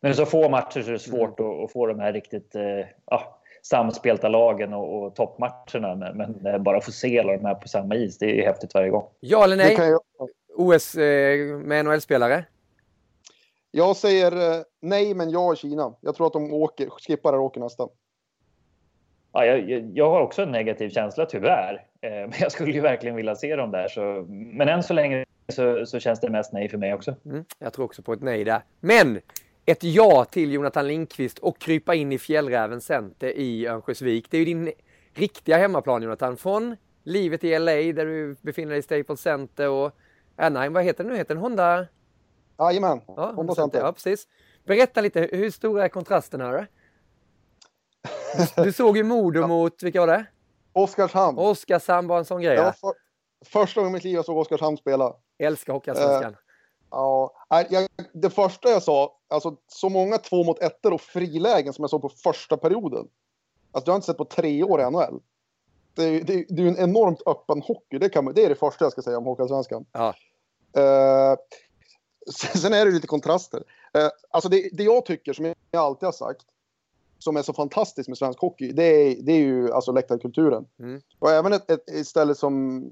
när 0.00 0.10
det 0.10 0.14
är 0.14 0.24
så 0.24 0.26
få 0.26 0.48
matcher 0.48 0.82
så 0.82 0.88
är 0.88 0.92
det 0.92 0.98
svårt 0.98 1.40
mm. 1.40 1.50
att, 1.50 1.64
att, 1.64 1.72
få 1.72 1.86
de 1.86 2.00
här 2.00 2.12
riktigt 2.12 2.54
eh, 2.54 2.86
ja, 3.06 3.40
samspelta 3.62 4.28
lagen 4.28 4.74
och, 4.74 5.02
och 5.02 5.14
toppmatcherna. 5.14 5.94
Men, 5.94 6.16
men 6.16 6.46
eh, 6.46 6.58
bara 6.58 6.80
få 6.80 6.92
se 6.92 7.18
alla 7.18 7.32
de 7.32 7.44
här 7.44 7.54
på 7.54 7.68
samma 7.68 7.94
is, 7.94 8.18
det 8.18 8.40
är 8.40 8.46
häftigt 8.46 8.74
varje 8.74 8.90
gång. 8.90 9.04
Ja 9.20 9.44
eller 9.44 9.56
nej? 9.56 9.76
OS 10.56 10.96
med 11.64 11.84
NHL-spelare? 11.84 12.44
Jag 13.70 13.96
säger 13.96 14.32
eh, 14.32 14.62
nej, 14.80 15.14
men 15.14 15.30
ja 15.30 15.54
Kina. 15.54 15.94
Jag 16.00 16.14
tror 16.14 16.26
att 16.26 16.32
de 16.32 16.52
åker, 16.52 16.90
skippar 16.90 17.32
och 17.32 17.44
åker 17.44 17.60
nästa. 17.60 17.88
Ja, 19.32 19.44
jag, 19.44 19.90
jag, 19.94 20.10
har 20.10 20.20
också 20.20 20.42
en 20.42 20.52
negativ 20.52 20.90
känsla 20.90 21.26
tyvärr. 21.26 21.86
Eh, 22.00 22.10
men 22.10 22.32
jag 22.40 22.52
skulle 22.52 22.72
ju 22.72 22.80
verkligen 22.80 23.16
vilja 23.16 23.34
se 23.34 23.56
dem 23.56 23.70
där. 23.70 23.88
Så, 23.88 24.24
men 24.28 24.68
än 24.68 24.82
så 24.82 24.94
länge 24.94 25.24
så, 25.48 25.86
så 25.86 26.00
känns 26.00 26.20
det 26.20 26.30
mest 26.30 26.52
nej 26.52 26.68
för 26.68 26.78
mig 26.78 26.94
också. 26.94 27.14
Mm, 27.24 27.44
jag 27.58 27.72
tror 27.72 27.84
också 27.84 28.02
på 28.02 28.12
ett 28.12 28.22
nej 28.22 28.44
där. 28.44 28.62
Men 28.80 29.20
ett 29.66 29.84
ja 29.84 30.24
till 30.24 30.52
Jonathan 30.52 30.88
Lindqvist 30.88 31.38
och 31.38 31.58
krypa 31.58 31.94
in 31.94 32.12
i 32.12 32.18
Fjällräven 32.18 32.80
Center 32.80 33.28
i 33.28 33.66
Örnsköldsvik. 33.66 34.30
Det 34.30 34.36
är 34.36 34.38
ju 34.38 34.44
din 34.44 34.72
riktiga 35.14 35.56
hemmaplan 35.56 36.02
Jonathan. 36.02 36.36
Från 36.36 36.76
livet 37.04 37.44
i 37.44 37.58
LA 37.58 37.72
där 37.72 38.06
du 38.06 38.36
befinner 38.40 38.70
dig 38.70 38.78
i 38.78 38.82
Staples 38.82 39.20
Center 39.20 39.70
och 39.70 39.92
Anaheim. 40.36 40.72
Vad 40.72 40.84
heter 40.84 41.04
det 41.04 41.10
nu? 41.10 41.16
Heter 41.16 41.34
den 41.34 41.42
Honda? 41.42 41.86
Jajamän, 42.60 43.00
ja, 43.06 43.32
Honda 43.32 43.54
Center. 43.54 43.80
Ja, 43.80 43.92
precis. 43.92 44.26
Berätta 44.64 45.00
lite, 45.00 45.28
hur 45.32 45.50
stora 45.50 45.84
är 45.84 45.88
kontrasterna? 45.88 46.52
Då? 46.52 46.66
Du, 48.56 48.62
du 48.64 48.72
såg 48.72 48.96
ju 48.96 49.02
Modo 49.02 49.46
mot, 49.46 49.82
vilka 49.82 50.00
var 50.00 50.06
det? 50.06 50.26
Oskarshamn. 50.72 51.38
Oskarshamn 51.38 52.08
var 52.08 52.18
en 52.18 52.24
sån 52.24 52.42
grej. 52.42 52.56
Ja, 52.56 52.72
för, 52.72 52.92
första 53.44 53.80
gången 53.80 53.92
i 53.92 53.94
mitt 53.94 54.04
liv 54.04 54.14
jag 54.14 54.24
såg 54.24 54.38
Oskarshamn 54.38 54.76
spela. 54.76 55.14
Älskar 55.38 55.72
Hockeyallsvenskan. 55.72 56.32
Uh, 56.32 56.36
ja, 56.90 57.64
jag, 57.70 57.88
det 58.12 58.30
första 58.30 58.68
jag 58.68 58.82
sa, 58.82 59.18
alltså 59.28 59.56
så 59.66 59.88
många 59.88 60.18
två 60.18 60.44
mot 60.44 60.62
ettor 60.62 60.92
och 60.92 61.00
frilägen 61.00 61.72
som 61.72 61.82
jag 61.82 61.90
såg 61.90 62.02
på 62.02 62.08
första 62.08 62.56
perioden. 62.56 63.08
Alltså 63.72 63.88
jag 63.88 63.92
har 63.92 63.96
inte 63.96 64.06
sett 64.06 64.16
på 64.16 64.24
tre 64.24 64.62
år 64.62 64.80
i 64.80 64.90
NHL. 64.90 65.20
Det 65.94 66.02
är, 66.04 66.24
det, 66.24 66.44
det 66.48 66.62
är 66.62 66.66
en 66.66 66.78
enormt 66.78 67.22
öppen 67.26 67.62
hockey. 67.62 67.98
Det, 67.98 68.08
kan, 68.08 68.24
det 68.34 68.44
är 68.44 68.48
det 68.48 68.54
första 68.54 68.84
jag 68.84 68.92
ska 68.92 69.02
säga 69.02 69.18
om 69.18 69.24
Hockeyallsvenskan. 69.24 69.86
Ja. 69.92 70.14
Uh, 70.78 71.36
Sen 72.54 72.72
är 72.72 72.86
det 72.86 72.92
lite 72.92 73.06
kontraster. 73.06 73.62
Eh, 73.94 74.08
alltså 74.30 74.48
det, 74.48 74.68
det, 74.72 74.82
jag 74.82 75.04
tycker, 75.04 75.32
som 75.32 75.44
jag 75.44 75.54
alltid 75.72 76.06
har 76.06 76.12
sagt, 76.12 76.46
som 77.18 77.36
är 77.36 77.42
så 77.42 77.52
fantastiskt 77.52 78.08
med 78.08 78.18
svensk 78.18 78.40
hockey, 78.40 78.72
det 78.72 78.84
är, 78.84 79.22
det 79.22 79.32
är 79.32 79.38
ju 79.38 79.72
alltså 79.72 79.92
läktarkulturen. 79.92 80.66
Mm. 80.78 81.00
Och 81.18 81.30
även 81.30 81.52
ett, 81.52 81.70
ett, 81.70 81.90
ett, 81.90 82.06
ställe 82.06 82.34
som 82.34 82.84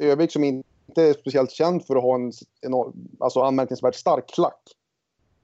Övik 0.00 0.32
som 0.32 0.44
inte 0.44 1.02
är 1.02 1.12
speciellt 1.12 1.50
känd 1.50 1.86
för 1.86 1.96
att 1.96 2.02
ha 2.02 2.14
en, 2.14 2.32
en 2.60 2.74
alltså 3.20 3.40
anmärkningsvärt 3.40 3.94
stark 3.94 4.28
klack. 4.28 4.60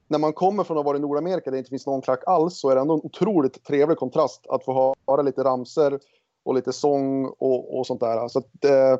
När 0.08 0.18
man 0.18 0.32
kommer 0.32 0.64
från 0.64 0.78
att 0.78 0.84
vara 0.84 0.96
i 0.96 1.00
Nordamerika 1.00 1.44
där 1.44 1.52
det 1.52 1.58
inte 1.58 1.70
finns 1.70 1.86
någon 1.86 2.02
klack 2.02 2.22
alls 2.26 2.60
så 2.60 2.70
är 2.70 2.74
det 2.74 2.80
ändå 2.80 2.94
en 2.94 3.00
otroligt 3.04 3.64
trevlig 3.64 3.98
kontrast 3.98 4.46
att 4.46 4.64
få 4.64 4.94
höra 5.06 5.22
lite 5.22 5.44
ramser 5.44 6.00
och 6.42 6.54
lite 6.54 6.72
sång 6.72 7.26
och, 7.26 7.78
och 7.78 7.86
sånt 7.86 8.00
där. 8.00 8.28
Så 8.28 8.38
att, 8.38 8.64
eh, 8.64 8.96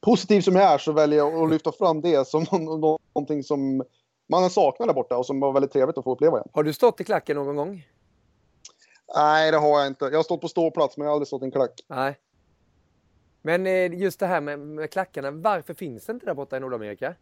positiv 0.00 0.40
som 0.40 0.56
jag 0.56 0.64
är 0.64 0.78
så 0.78 0.92
väljer 0.92 1.18
jag 1.18 1.34
att 1.34 1.50
lyfta 1.50 1.72
fram 1.72 2.00
det 2.00 2.28
som 2.28 2.46
någonting 3.14 3.42
som 3.42 3.84
man 4.28 4.50
saknar 4.50 4.86
där 4.86 4.94
borta 4.94 5.16
och 5.16 5.26
som 5.26 5.40
var 5.40 5.52
väldigt 5.52 5.72
trevligt 5.72 5.98
att 5.98 6.04
få 6.04 6.12
uppleva 6.12 6.36
igen. 6.36 6.48
Har 6.52 6.62
du 6.62 6.72
stått 6.72 7.00
i 7.00 7.04
klacken 7.04 7.36
någon 7.36 7.56
gång? 7.56 7.86
Nej, 9.14 9.50
det 9.50 9.58
har 9.58 9.78
jag 9.78 9.86
inte. 9.86 10.04
Jag 10.04 10.18
har 10.18 10.22
stått 10.22 10.40
på 10.40 10.48
ståplats 10.48 10.96
men 10.96 11.04
jag 11.04 11.10
har 11.10 11.14
aldrig 11.14 11.26
stått 11.26 11.42
i 11.42 11.44
en 11.44 11.50
klack. 11.50 11.80
Nej. 11.88 12.18
Men 13.42 13.66
eh, 13.66 13.94
just 13.94 14.20
det 14.20 14.26
här 14.26 14.40
med, 14.40 14.58
med 14.58 14.90
klackarna, 14.90 15.30
varför 15.30 15.74
finns 15.74 16.06
det 16.06 16.12
inte 16.12 16.26
där 16.26 16.34
borta 16.34 16.56
i 16.56 16.60
Nordamerika? 16.60 17.14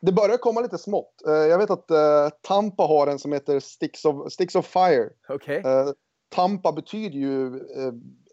Det 0.00 0.12
börjar 0.12 0.36
komma 0.36 0.60
lite 0.60 0.78
smått. 0.78 1.22
Eh, 1.26 1.32
jag 1.32 1.58
vet 1.58 1.70
att 1.70 1.90
uh, 1.90 2.28
Tampa 2.40 2.82
har 2.82 3.06
en 3.06 3.18
som 3.18 3.32
heter 3.32 3.60
Sticks 3.60 4.04
of, 4.04 4.32
Sticks 4.32 4.54
of 4.54 4.66
Fire. 4.66 5.10
Okay. 5.28 5.62
Tampa 6.28 6.72
betyder 6.72 7.18
ju 7.18 7.60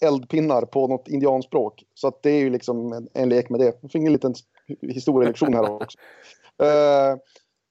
eldpinnar 0.01 0.61
på 0.61 0.87
något 0.87 1.07
indianspråk. 1.07 1.83
Så 1.93 2.07
att 2.07 2.23
det 2.23 2.29
är 2.29 2.39
ju 2.39 2.49
liksom 2.49 2.93
en, 2.93 3.07
en 3.13 3.29
lek 3.29 3.49
med 3.49 3.59
det. 3.59 3.77
Jag 3.81 3.91
fick 3.91 4.03
en 4.03 4.13
liten 4.13 4.33
historielektion 4.81 5.53
här 5.53 5.71
också. 5.71 5.97
Uh, 6.63 7.19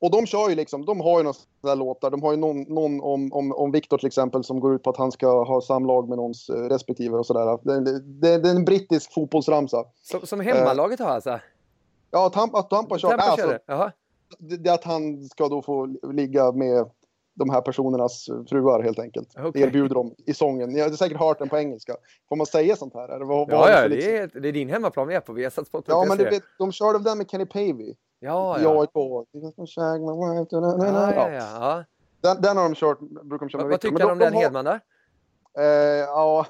och 0.00 0.10
de 0.10 0.26
kör 0.26 0.48
ju 0.48 0.54
liksom, 0.54 0.84
de 0.84 1.00
har 1.00 1.18
ju 1.18 1.22
några 1.22 1.36
sådana 1.60 1.74
låtar. 1.74 2.10
De 2.10 2.22
har 2.22 2.30
ju 2.30 2.36
någon, 2.36 2.62
någon 2.62 3.00
om, 3.00 3.32
om, 3.32 3.52
om 3.52 3.72
Viktor 3.72 3.98
till 3.98 4.06
exempel 4.06 4.44
som 4.44 4.60
går 4.60 4.74
ut 4.74 4.82
på 4.82 4.90
att 4.90 4.96
han 4.96 5.12
ska 5.12 5.44
ha 5.44 5.60
samlag 5.60 6.08
med 6.08 6.18
någons 6.18 6.50
uh, 6.50 6.68
respektive 6.68 7.16
och 7.16 7.26
sådär. 7.26 7.58
Det, 7.62 8.00
det, 8.00 8.38
det, 8.38 8.48
är 8.48 8.56
en 8.56 8.64
brittisk 8.64 9.12
fotbollsramsa. 9.12 9.84
Som, 10.02 10.26
som 10.26 10.40
hemmalaget 10.40 11.00
uh, 11.00 11.06
har 11.06 11.14
alltså? 11.14 11.40
Ja, 12.10 12.26
att 12.26 12.34
han, 12.34 12.50
att 12.52 12.70
Tampa 12.70 12.98
kör. 12.98 13.08
Tampa 13.08 13.24
alltså, 13.24 13.46
körde? 13.46 13.60
Jaha. 13.66 13.92
det, 14.38 14.56
det 14.56 14.70
att 14.70 14.84
han 14.84 15.28
ska 15.28 15.48
då 15.48 15.62
få 15.62 15.86
ligga 16.12 16.52
med 16.52 16.90
de 17.40 17.50
här 17.50 17.60
personernas 17.60 18.26
fruar 18.48 18.82
helt 18.82 18.98
enkelt. 18.98 19.28
Okej. 19.38 19.62
Erbjuder 19.62 19.94
dem 19.94 20.14
i 20.26 20.34
sången. 20.34 20.70
Ni 20.70 20.80
har 20.80 20.90
säkert 20.90 21.18
hört 21.18 21.38
den 21.38 21.48
på 21.48 21.58
engelska. 21.58 21.96
Får 22.28 22.36
man 22.36 22.46
säga 22.46 22.76
sånt 22.76 22.94
här? 22.94 23.08
Eller 23.08 23.24
vad, 23.24 23.50
Ja, 23.50 23.70
ja, 23.70 23.82
det 23.82 23.88
liksom- 23.88 24.12
är, 24.14 24.40
det 24.40 24.48
är 24.48 24.52
din 24.52 24.68
hemmaplan 24.68 25.08
vi 25.08 25.14
är 25.14 25.20
på. 25.20 25.32
Vi 25.32 25.42
har 25.44 25.50
satt 25.50 25.66
sport 25.66 25.84
Ja, 25.88 26.04
men 26.08 26.18
det, 26.18 26.42
de 26.58 26.72
körde 26.72 26.98
den 26.98 27.18
med 27.18 27.30
Kenny 27.30 27.46
Pavey. 27.46 27.94
Ja, 28.20 28.60
ja. 28.60 28.80
AIK. 28.80 28.90
Ja, 28.94 29.24
Ja, 30.78 31.30
ja, 31.30 31.32
ja. 31.32 31.84
Den, 32.22 32.42
den 32.42 32.56
har 32.56 32.64
de 32.64 32.74
kört, 32.74 32.98
brukar 33.00 33.46
de 33.46 33.50
köra 33.50 33.64
Vad, 33.68 33.80
tycker 33.80 33.98
du 33.98 34.04
om 34.04 34.18
de- 34.18 34.24
den 34.24 34.34
Hedman 34.34 34.64
då? 34.64 34.78
Eh, 35.58 35.64
ja. 35.64 36.46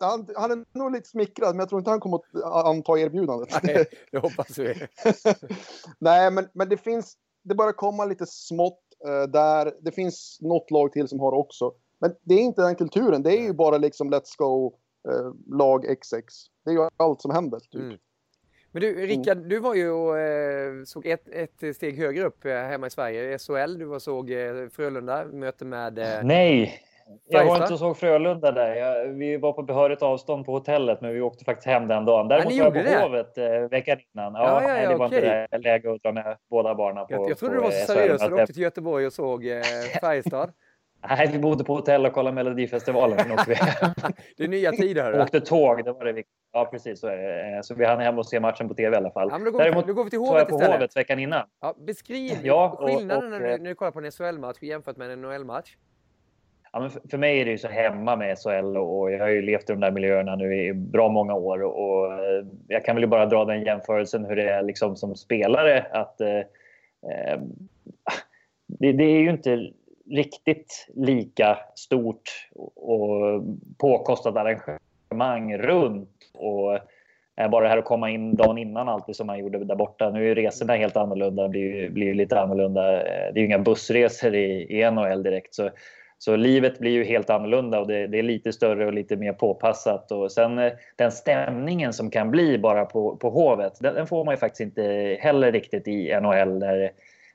Han, 0.00 0.26
han 0.36 0.50
är 0.50 0.78
nog 0.78 0.92
lite 0.92 1.08
smickrad, 1.08 1.48
men 1.50 1.58
jag 1.58 1.68
tror 1.68 1.78
inte 1.78 1.90
han 1.90 2.00
kommer 2.00 2.16
att 2.34 2.66
anta 2.66 2.98
erbjudandet. 2.98 3.48
Nej, 3.62 3.84
det 4.12 4.18
hoppas 4.18 4.58
vi. 4.58 4.74
Nej, 5.98 6.30
men, 6.30 6.48
men 6.52 6.68
det 6.68 6.76
finns, 6.76 7.14
det 7.44 7.54
börjar 7.54 7.72
komma 7.72 8.04
lite 8.04 8.26
smått 8.26 8.82
eh, 9.06 9.30
där. 9.30 9.72
Det 9.80 9.92
finns 9.92 10.38
något 10.40 10.70
lag 10.70 10.92
till 10.92 11.08
som 11.08 11.20
har 11.20 11.32
också. 11.32 11.72
Men 11.98 12.14
det 12.22 12.34
är 12.34 12.38
inte 12.38 12.62
den 12.62 12.74
kulturen. 12.74 13.22
Det 13.22 13.30
är 13.30 13.42
ju 13.42 13.52
bara 13.52 13.78
liksom 13.78 14.14
Let's 14.14 14.38
Go, 14.38 14.74
eh, 15.08 15.56
lag 15.58 15.84
XX. 16.00 16.34
Det 16.64 16.70
är 16.70 16.74
ju 16.74 16.88
allt 16.96 17.22
som 17.22 17.30
händer. 17.30 17.60
Typ. 17.60 17.74
Mm. 17.74 17.98
Men 18.72 18.82
du, 18.82 19.06
Rickard, 19.06 19.38
du 19.38 19.58
var 19.58 19.74
ju 19.74 19.90
och 19.90 20.18
eh, 20.18 20.84
såg 20.84 21.06
ett, 21.06 21.28
ett 21.28 21.76
steg 21.76 21.98
högre 21.98 22.24
upp 22.24 22.44
eh, 22.44 22.52
hemma 22.52 22.86
i 22.86 22.90
Sverige, 22.90 23.38
SHL. 23.38 23.78
Du 23.78 23.84
var 23.84 23.98
såg 23.98 24.30
eh, 24.30 24.68
Frölunda, 24.68 25.24
möte 25.24 25.64
med... 25.64 25.94
Nej, 26.24 26.80
jag 27.28 27.44
var 27.46 27.56
inte 27.56 27.72
och 27.72 27.78
såg 27.78 27.96
Frölunda 27.96 28.52
där. 28.52 28.74
Jag, 28.74 29.04
vi 29.08 29.36
var 29.36 29.52
på 29.52 29.62
behörigt 29.62 30.02
avstånd 30.02 30.46
på 30.46 30.52
hotellet, 30.52 31.00
men 31.00 31.14
vi 31.14 31.20
åkte 31.20 31.44
faktiskt 31.44 31.66
hem 31.66 31.88
den 31.88 32.04
dagen. 32.04 32.28
Däremot 32.28 32.52
ni 32.52 32.58
var 32.58 32.64
jag 32.66 32.74
på 32.74 32.90
det? 32.90 33.02
Hovet 33.02 33.38
eh, 33.38 33.44
veckan 33.70 33.98
innan. 34.14 34.34
Ja, 34.34 34.40
Ja, 34.42 34.62
ja, 34.62 34.68
nej, 34.68 34.82
ja, 34.84 34.90
det 34.90 34.96
var 34.96 35.06
okej. 35.06 35.42
inte 35.52 35.58
läge 35.58 35.92
att 35.94 36.02
dra 36.02 36.12
med 36.12 36.36
båda 36.50 36.74
barnen 36.74 37.06
på 37.06 37.12
jag, 37.14 37.30
jag 37.30 37.38
trodde 37.38 37.54
på, 37.54 37.60
du 37.60 37.64
var 37.64 37.70
så 37.70 37.92
eh, 37.92 37.98
seriös 37.98 38.22
så 38.22 38.28
du 38.28 38.34
åkte 38.34 38.52
till 38.52 38.62
Göteborg 38.62 39.06
och 39.06 39.12
såg 39.12 39.46
eh, 39.46 39.60
Färjestad. 40.00 40.52
Nej, 41.08 41.28
vi 41.32 41.38
bodde 41.38 41.64
på 41.64 41.74
hotell 41.74 42.06
och 42.06 42.12
kollade 42.12 42.34
Melodifestivalen. 42.34 43.18
Vi 43.46 43.54
Det 44.36 44.44
är 44.44 44.48
nya 44.48 44.72
tider. 44.72 45.02
hörru. 45.02 45.22
åkte 45.22 45.40
tåg. 45.40 45.84
Det 45.84 45.92
var 45.92 46.04
det 46.04 46.12
viktiga. 46.12 46.32
Ja, 46.52 46.64
precis. 46.70 47.00
Så, 47.00 47.06
det. 47.06 47.60
så 47.64 47.74
vi 47.74 47.84
hann 47.84 48.00
hem 48.00 48.18
och 48.18 48.26
se 48.26 48.40
matchen 48.40 48.68
på 48.68 48.74
tv 48.74 48.94
i 48.94 48.98
alla 48.98 49.10
fall. 49.10 49.28
Ja, 49.30 49.38
men 49.38 49.44
då 49.44 49.50
går, 49.50 49.58
vi, 49.58 49.64
Däremot 49.64 49.86
då 49.86 49.94
går 49.94 50.04
vi 50.04 50.10
till 50.10 50.18
Hovet 50.18 50.48
på 50.48 50.54
istället. 50.54 50.76
Hovet 50.76 50.96
veckan 50.96 51.18
innan. 51.18 51.46
Ja, 51.60 51.74
beskriv 51.86 52.32
Ja, 52.42 52.76
och- 52.80 52.88
skillnaden 52.88 53.24
och, 53.24 53.30
när, 53.30 53.40
du, 53.40 53.52
eh, 53.54 53.58
när 53.60 53.68
du 53.68 53.74
kollar 53.74 53.92
på 53.92 53.98
en 54.00 54.10
SHL-match 54.12 54.56
jämfört 54.60 54.96
med 54.96 55.10
en 55.10 55.20
NHL-match. 55.22 55.76
Ja, 56.74 56.80
men 56.80 56.90
för, 56.90 57.18
mig 57.18 57.40
är 57.40 57.44
det 57.44 57.50
ju 57.50 57.58
så 57.58 57.68
hemma 57.68 58.16
med 58.16 58.38
SHL 58.38 58.76
och, 58.76 59.12
jag 59.12 59.18
har 59.18 59.28
ju 59.28 59.42
levt 59.42 59.70
i 59.70 59.72
de 59.72 59.80
där 59.80 59.90
miljöerna 59.90 60.36
nu 60.36 60.66
i 60.66 60.72
bra 60.72 61.08
många 61.08 61.34
år. 61.34 61.62
Och, 61.62 62.12
eh, 62.12 62.46
jag 62.68 62.84
kan 62.84 62.96
väl 62.96 63.06
bara 63.06 63.26
dra 63.26 63.44
den 63.44 63.62
jämförelsen 63.62 64.24
hur 64.24 64.36
det 64.36 64.50
är 64.50 64.62
liksom 64.62 64.96
som 64.96 65.16
spelare. 65.16 65.86
att 65.92 66.20
eh, 66.20 66.38
eh 66.38 67.40
det, 68.66 68.92
det 68.92 69.04
är 69.04 69.20
ju 69.20 69.30
inte 69.30 69.70
riktigt 70.10 70.88
lika 70.94 71.58
stort 71.74 72.48
och 72.76 73.42
påkostat 73.78 74.36
arrangemang 74.36 75.58
runt. 75.58 76.10
Och 76.34 76.78
bara 77.50 77.62
det 77.62 77.68
här 77.68 77.78
att 77.78 77.84
komma 77.84 78.10
in 78.10 78.36
dagen 78.36 78.58
innan 78.58 78.88
alltid 78.88 79.16
som 79.16 79.26
man 79.26 79.38
gjorde 79.38 79.64
där 79.64 79.76
borta. 79.76 80.10
Nu 80.10 80.22
är 80.22 80.26
ju 80.26 80.34
resorna 80.34 80.74
helt 80.74 80.96
annorlunda, 80.96 81.42
det 81.42 81.48
blir, 81.48 81.62
ju- 81.62 81.90
blir 81.90 82.14
lite 82.14 82.40
annorlunda. 82.40 82.92
Eh, 82.92 83.32
det 83.32 83.38
är 83.38 83.40
ju 83.40 83.46
inga 83.46 83.58
bussresor 83.58 84.34
i, 84.34 84.78
i 84.80 84.90
NHL 84.90 85.22
direkt. 85.22 85.54
Så, 85.54 85.70
så 86.18 86.36
livet 86.36 86.78
blir 86.78 86.90
ju 86.90 87.04
helt 87.04 87.30
annorlunda 87.30 87.80
och 87.80 87.86
det, 87.86 88.06
det 88.06 88.18
är 88.18 88.22
lite 88.22 88.52
större 88.52 88.86
och 88.86 88.92
lite 88.92 89.16
mer 89.16 89.32
påpassat. 89.32 90.12
Och 90.12 90.32
sen 90.32 90.58
eh, 90.58 90.72
den 90.96 91.12
stämningen 91.12 91.92
som 91.92 92.10
kan 92.10 92.30
bli 92.30 92.58
bara 92.58 92.84
på, 92.84 93.16
på 93.16 93.30
Hovet, 93.30 93.72
den, 93.80 93.94
den 93.94 94.06
får 94.06 94.24
man 94.24 94.34
ju 94.34 94.38
faktiskt 94.38 94.60
inte 94.60 95.16
heller 95.20 95.52
riktigt 95.52 95.88
i 95.88 96.20
NHL. 96.20 96.60
Där, 96.60 96.82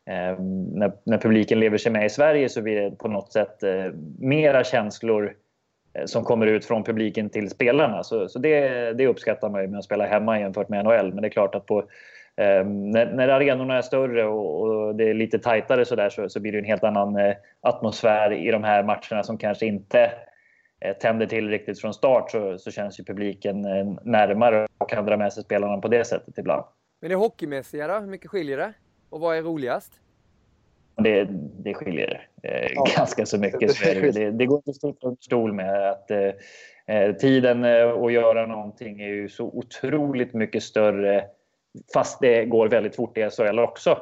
eh, 0.05 0.39
när, 0.73 0.91
när 1.03 1.17
publiken 1.17 1.59
lever 1.59 1.77
sig 1.77 1.91
med 1.91 2.05
i 2.05 2.09
Sverige 2.09 2.49
så 2.49 2.61
blir 2.61 2.81
det 2.81 2.91
på 2.91 3.07
något 3.07 3.33
sätt 3.33 3.63
eh, 3.63 3.85
mera 4.19 4.63
känslor 4.63 5.35
eh, 5.93 6.05
som 6.05 6.23
kommer 6.23 6.47
ut 6.47 6.65
från 6.65 6.83
publiken 6.83 7.29
till 7.29 7.49
spelarna. 7.49 8.03
Så, 8.03 8.29
så 8.29 8.39
det, 8.39 8.93
det 8.93 9.07
uppskattar 9.07 9.49
man 9.49 9.61
ju 9.61 9.67
med 9.67 9.77
att 9.77 9.85
spela 9.85 10.05
hemma 10.05 10.39
jämfört 10.39 10.69
med 10.69 10.85
NHL. 10.85 11.13
Men 11.13 11.21
det 11.21 11.27
är 11.27 11.29
klart 11.29 11.55
att 11.55 11.65
på, 11.65 11.83
när, 12.65 13.13
när 13.13 13.27
arenorna 13.27 13.77
är 13.77 13.81
större 13.81 14.25
och, 14.25 14.61
och 14.61 14.95
det 14.95 15.09
är 15.09 15.13
lite 15.13 15.39
tajtare 15.39 15.85
så, 15.85 15.95
där, 15.95 16.09
så, 16.09 16.29
så 16.29 16.39
blir 16.39 16.51
det 16.51 16.57
en 16.57 16.65
helt 16.65 16.83
annan 16.83 17.15
eh, 17.15 17.35
atmosfär 17.61 18.33
i 18.33 18.51
de 18.51 18.63
här 18.63 18.83
matcherna 18.83 19.23
som 19.23 19.37
kanske 19.37 19.65
inte 19.65 20.11
eh, 20.79 20.97
tänder 20.97 21.25
till 21.25 21.49
riktigt 21.49 21.81
från 21.81 21.93
start 21.93 22.31
så, 22.31 22.57
så 22.57 22.71
känns 22.71 22.99
ju 22.99 23.03
publiken 23.03 23.65
eh, 23.65 23.93
närmare 24.03 24.67
och 24.77 24.89
kan 24.89 25.05
dra 25.05 25.17
med 25.17 25.33
sig 25.33 25.43
spelarna 25.43 25.77
på 25.77 25.87
det 25.87 26.03
sättet 26.03 26.37
ibland. 26.37 26.63
Men 27.01 27.09
det 27.09 27.15
hockeymässiga 27.15 27.87
då? 27.87 27.99
Hur 27.99 28.07
mycket 28.07 28.29
skiljer 28.29 28.57
det? 28.57 28.73
Och 29.09 29.19
vad 29.19 29.37
är 29.37 29.41
roligast? 29.41 29.93
Det, 30.95 31.27
det 31.63 31.73
skiljer 31.73 32.27
eh, 32.43 32.71
Ja. 32.75 32.85
ganska 32.97 33.25
så 33.25 33.39
mycket. 33.39 33.71
Så 33.75 33.93
det, 33.93 34.11
det, 34.11 34.31
det 34.31 34.45
går 34.45 34.57
inte 34.57 34.69
att 34.69 34.75
sticka 34.75 35.07
under 35.07 35.21
stol 35.21 35.53
med 35.53 35.89
att 35.89 36.11
eh, 36.11 36.31
eh, 36.95 37.15
tiden 37.15 37.63
eh, 37.63 37.89
att 37.89 38.13
göra 38.13 38.45
någonting 38.45 39.01
är 39.01 39.07
ju 39.07 39.29
så 39.29 39.45
otroligt 39.45 40.33
mycket 40.33 40.63
större 40.63 41.25
fast 41.93 42.19
det 42.19 42.45
går 42.45 42.67
väldigt 42.67 42.95
fort 42.95 43.17
i 43.17 43.29
SHL 43.29 43.59
också. 43.59 43.99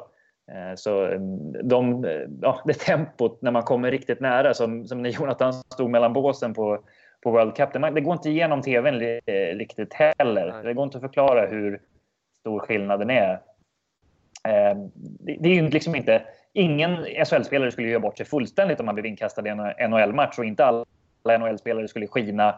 Eh, 0.52 0.74
så 0.74 1.06
eh, 1.06 1.20
de, 1.64 2.04
eh, 2.04 2.20
ja, 2.42 2.62
det 2.64 2.74
tempot 2.74 3.42
när 3.42 3.50
man 3.50 3.62
kommer 3.62 3.90
riktigt 3.90 4.20
nära 4.20 4.54
som, 4.54 4.86
som 4.86 5.02
när 5.02 5.10
Jonathan 5.10 5.52
stod 5.52 5.90
mellan 5.90 6.12
båsen 6.12 6.54
på, 6.54 6.78
på 7.22 7.30
World 7.30 7.56
Cup. 7.56 7.72
Det, 7.72 7.90
det 7.90 8.00
går 8.00 8.12
inte 8.12 8.30
igenom 8.30 8.62
tvn 8.62 9.20
eh, 9.26 9.56
riktigt 9.56 9.94
heller. 9.94 10.52
Nej. 10.52 10.64
Det 10.64 10.74
går 10.74 10.84
inte 10.84 10.98
att 10.98 11.02
förklara 11.02 11.46
hur 11.46 11.80
stor 12.40 12.60
skillnaden 12.60 13.10
är. 13.10 13.40
Det, 14.94 15.36
det 15.40 15.48
är 15.48 15.54
ju 15.54 15.68
liksom 15.68 15.94
inte... 15.94 16.22
Ingen 16.52 16.96
SHL-spelare 17.26 17.70
skulle 17.70 17.88
göra 17.88 18.00
bort 18.00 18.16
sig 18.16 18.26
fullständigt 18.26 18.80
om 18.80 18.86
man 18.86 18.94
blev 18.94 19.06
inkastad 19.06 19.46
i 19.46 19.50
en 19.50 19.90
NHL-match 19.90 20.38
och 20.38 20.44
inte 20.44 20.64
alla 20.64 20.84
NHL-spelare 21.38 21.88
skulle 21.88 22.06
skina 22.06 22.54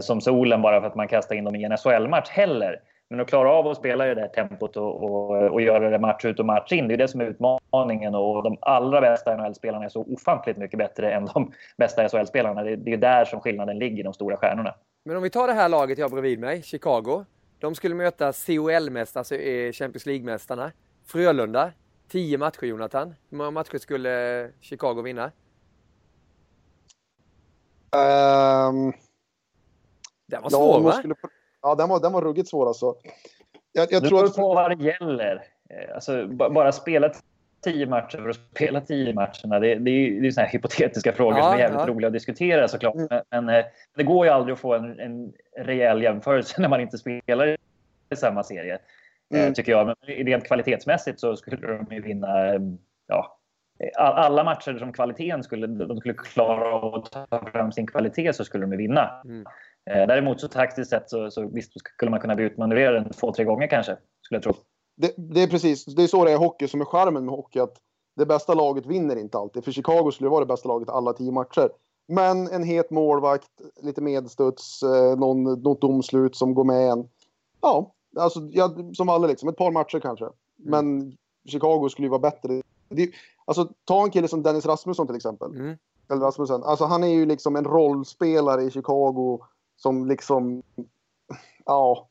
som 0.00 0.20
solen 0.20 0.62
bara 0.62 0.80
för 0.80 0.86
att 0.86 0.94
man 0.94 1.08
kastar 1.08 1.34
in 1.34 1.44
dem 1.44 1.54
i 1.54 1.64
en 1.64 1.76
SHL-match 1.76 2.28
heller. 2.28 2.80
Men 3.08 3.20
att 3.20 3.28
klara 3.28 3.50
av 3.50 3.66
att 3.66 3.76
spela 3.76 4.06
i 4.06 4.14
det 4.14 4.20
där 4.20 4.28
tempot 4.28 4.76
och, 4.76 5.02
och, 5.04 5.52
och 5.52 5.60
göra 5.60 5.90
det 5.90 5.98
match 5.98 6.24
ut 6.24 6.38
och 6.38 6.46
match 6.46 6.72
in, 6.72 6.88
det 6.88 6.94
är 6.94 6.98
det 6.98 7.08
som 7.08 7.20
är 7.20 7.24
utmaningen. 7.24 8.14
Och 8.14 8.42
de 8.42 8.58
allra 8.60 9.00
bästa 9.00 9.36
NHL-spelarna 9.36 9.84
är 9.84 9.88
så 9.88 10.02
ofantligt 10.02 10.56
mycket 10.56 10.78
bättre 10.78 11.12
än 11.12 11.26
de 11.34 11.52
bästa 11.78 12.08
SHL-spelarna. 12.08 12.62
Det, 12.62 12.76
det 12.76 12.92
är 12.92 12.96
där 12.96 13.24
som 13.24 13.40
skillnaden 13.40 13.78
ligger, 13.78 14.04
de 14.04 14.12
stora 14.12 14.36
stjärnorna. 14.36 14.74
Men 15.04 15.16
om 15.16 15.22
vi 15.22 15.30
tar 15.30 15.46
det 15.46 15.52
här 15.52 15.68
laget 15.68 15.98
jag 15.98 16.04
har 16.04 16.10
bredvid 16.10 16.40
mig, 16.40 16.62
Chicago. 16.62 17.24
De 17.58 17.74
skulle 17.74 17.94
möta 17.94 18.32
COL-mästare, 18.32 19.20
alltså 19.20 19.34
eh, 19.34 19.72
Champions 19.72 20.06
League-mästarna. 20.06 20.72
Frölunda. 21.06 21.72
10 22.08 22.38
matcher, 22.38 22.64
Jonathan. 22.66 23.14
Hur 23.30 23.38
många 23.38 23.50
matcher 23.50 23.78
skulle 23.78 24.50
Chicago 24.60 25.02
vinna? 25.02 25.32
Ehm, 27.96 28.92
Den 30.26 30.42
var 30.42 30.50
svår, 30.50 30.80
va? 30.80 30.92
skulle, 30.92 31.14
ja, 31.62 31.74
den 31.74 31.88
var, 31.88 32.00
den 32.00 32.12
var 32.12 32.22
ruggigt 32.22 32.48
svår 32.48 32.66
alltså. 32.68 32.94
Jag, 33.72 33.86
jag 33.90 34.02
Det 34.02 34.08
tror 34.08 34.18
beror 34.18 34.28
att... 34.30 34.36
på 34.36 34.54
vad 34.54 34.78
det 34.78 34.84
gäller. 34.84 35.42
Eh, 35.70 35.94
Alltså, 35.94 36.26
ba- 36.26 36.50
bara 36.50 36.72
spela 36.72 37.10
tio 37.64 37.86
matcher 37.86 38.18
för 38.18 38.28
att 38.28 38.36
spela 38.36 38.80
tio 38.80 39.14
matcherna. 39.14 39.60
Det, 39.60 39.74
det 39.74 39.90
är 39.90 39.94
ju 39.94 40.20
det 40.20 40.26
är 40.26 40.30
såna 40.30 40.44
här 40.46 40.52
hypotetiska 40.52 41.12
frågor 41.12 41.38
Ja, 41.38 41.42
som 41.44 41.54
är 41.54 41.58
jävligt 41.58 41.80
ja. 41.80 41.86
roliga 41.86 42.06
att 42.06 42.12
diskutera 42.12 42.68
såklart. 42.68 42.94
Mm. 42.94 43.06
Men, 43.10 43.44
men 43.44 43.56
eh, 43.56 43.64
det 43.96 44.02
går 44.02 44.26
ju 44.26 44.32
aldrig 44.32 44.52
att 44.52 44.60
få 44.60 44.74
en, 44.74 45.00
en 45.00 45.32
rejäl 45.56 46.02
jämförelse 46.02 46.60
när 46.60 46.68
man 46.68 46.80
inte 46.80 46.98
spelar 46.98 47.46
i 48.10 48.16
samma 48.16 48.42
serie. 48.42 48.74
eh, 48.74 48.80
Mm. 49.40 49.54
Tycker 49.54 49.72
jag. 49.72 49.86
Men 49.86 49.96
rent 50.06 50.44
kvalitetsmässigt 50.46 51.20
så 51.20 51.36
skulle 51.36 51.56
de 51.56 51.86
ju 51.94 52.00
vinna 52.02 52.28
ja, 53.06 53.38
all- 53.98 54.12
alla 54.14 54.44
matcher 54.44 54.78
som 54.78 54.92
kvaliteten 54.92 55.42
skulle, 55.42 55.66
de 55.66 55.98
skulle 55.98 56.14
klara 56.14 56.72
av 56.74 56.94
att 56.94 57.12
ta 57.30 57.46
fram 57.52 57.72
sin 57.72 57.86
kvalitet 57.86 58.32
så 58.32 58.44
skulle 58.44 58.64
de 58.64 58.72
ju 58.72 58.78
vinna. 58.78 59.22
Mm. 59.24 59.44
Eh, 59.90 60.06
Däremot 60.06 60.40
så 60.40 60.48
taktiskt 60.48 60.90
sett 60.90 61.10
så, 61.10 61.30
så 61.30 61.48
visst 61.48 61.72
skulle 61.80 62.10
man 62.10 62.20
kunna 62.20 62.34
bli 62.34 62.44
utmanövrerad 62.44 63.16
två, 63.16 63.32
tre 63.32 63.44
gånger 63.44 63.66
kanske. 63.66 63.96
Skulle 64.22 64.36
jag 64.36 64.42
tro. 64.42 64.54
Det, 64.96 65.14
det 65.16 65.42
är 65.42 65.46
precis, 65.46 65.84
det 65.84 66.02
är 66.02 66.06
så 66.06 66.24
det 66.24 66.30
är 66.30 66.34
i 66.34 66.38
hockey 66.38 66.68
som 66.68 66.80
är 66.80 66.84
charmen 66.84 67.24
med 67.24 67.34
hockey. 67.34 67.58
Att 67.58 67.76
det 68.16 68.26
bästa 68.26 68.54
laget 68.54 68.86
vinner 68.86 69.16
inte 69.16 69.38
alltid. 69.38 69.64
För 69.64 69.72
Chicago 69.72 70.10
skulle 70.10 70.30
vara 70.30 70.40
det 70.40 70.46
bästa 70.46 70.68
laget 70.68 70.88
alla 70.88 71.12
tio 71.12 71.32
matcher. 71.32 71.70
Men 72.08 72.48
en 72.48 72.62
het 72.62 72.90
målvakt, 72.90 73.50
lite 73.82 74.00
medstuds, 74.00 74.82
eh, 74.82 75.18
någon, 75.18 75.42
något 75.42 75.80
domslut 75.80 76.36
som 76.36 76.54
går 76.54 76.64
med 76.64 76.90
en. 76.90 77.08
Ja, 77.60 77.94
alltså 78.18 78.40
ja, 78.40 78.76
som 78.94 79.08
alla 79.08 79.26
liksom. 79.26 79.48
Ett 79.48 79.56
par 79.56 79.70
matcher 79.70 80.00
kanske. 80.00 80.26
Men 80.56 81.16
Chicago 81.48 81.88
skulle 81.88 82.06
ju 82.06 82.10
vara 82.10 82.20
bättre. 82.20 82.62
Det, 82.88 83.10
alltså 83.44 83.68
ta 83.84 84.04
en 84.04 84.10
kille 84.10 84.28
som 84.28 84.42
Dennis 84.42 84.66
Rasmusson 84.66 85.06
till 85.06 85.16
exempel. 85.16 85.50
Mm. 85.50 85.76
Eller 86.10 86.20
Rasmussen. 86.20 86.62
Alltså 86.62 86.84
han 86.84 87.04
är 87.04 87.08
ju 87.08 87.26
liksom 87.26 87.56
en 87.56 87.64
rollspelare 87.64 88.62
i 88.62 88.70
Chicago 88.70 89.40
som 89.76 90.06
liksom, 90.06 90.62
ja, 91.64 92.08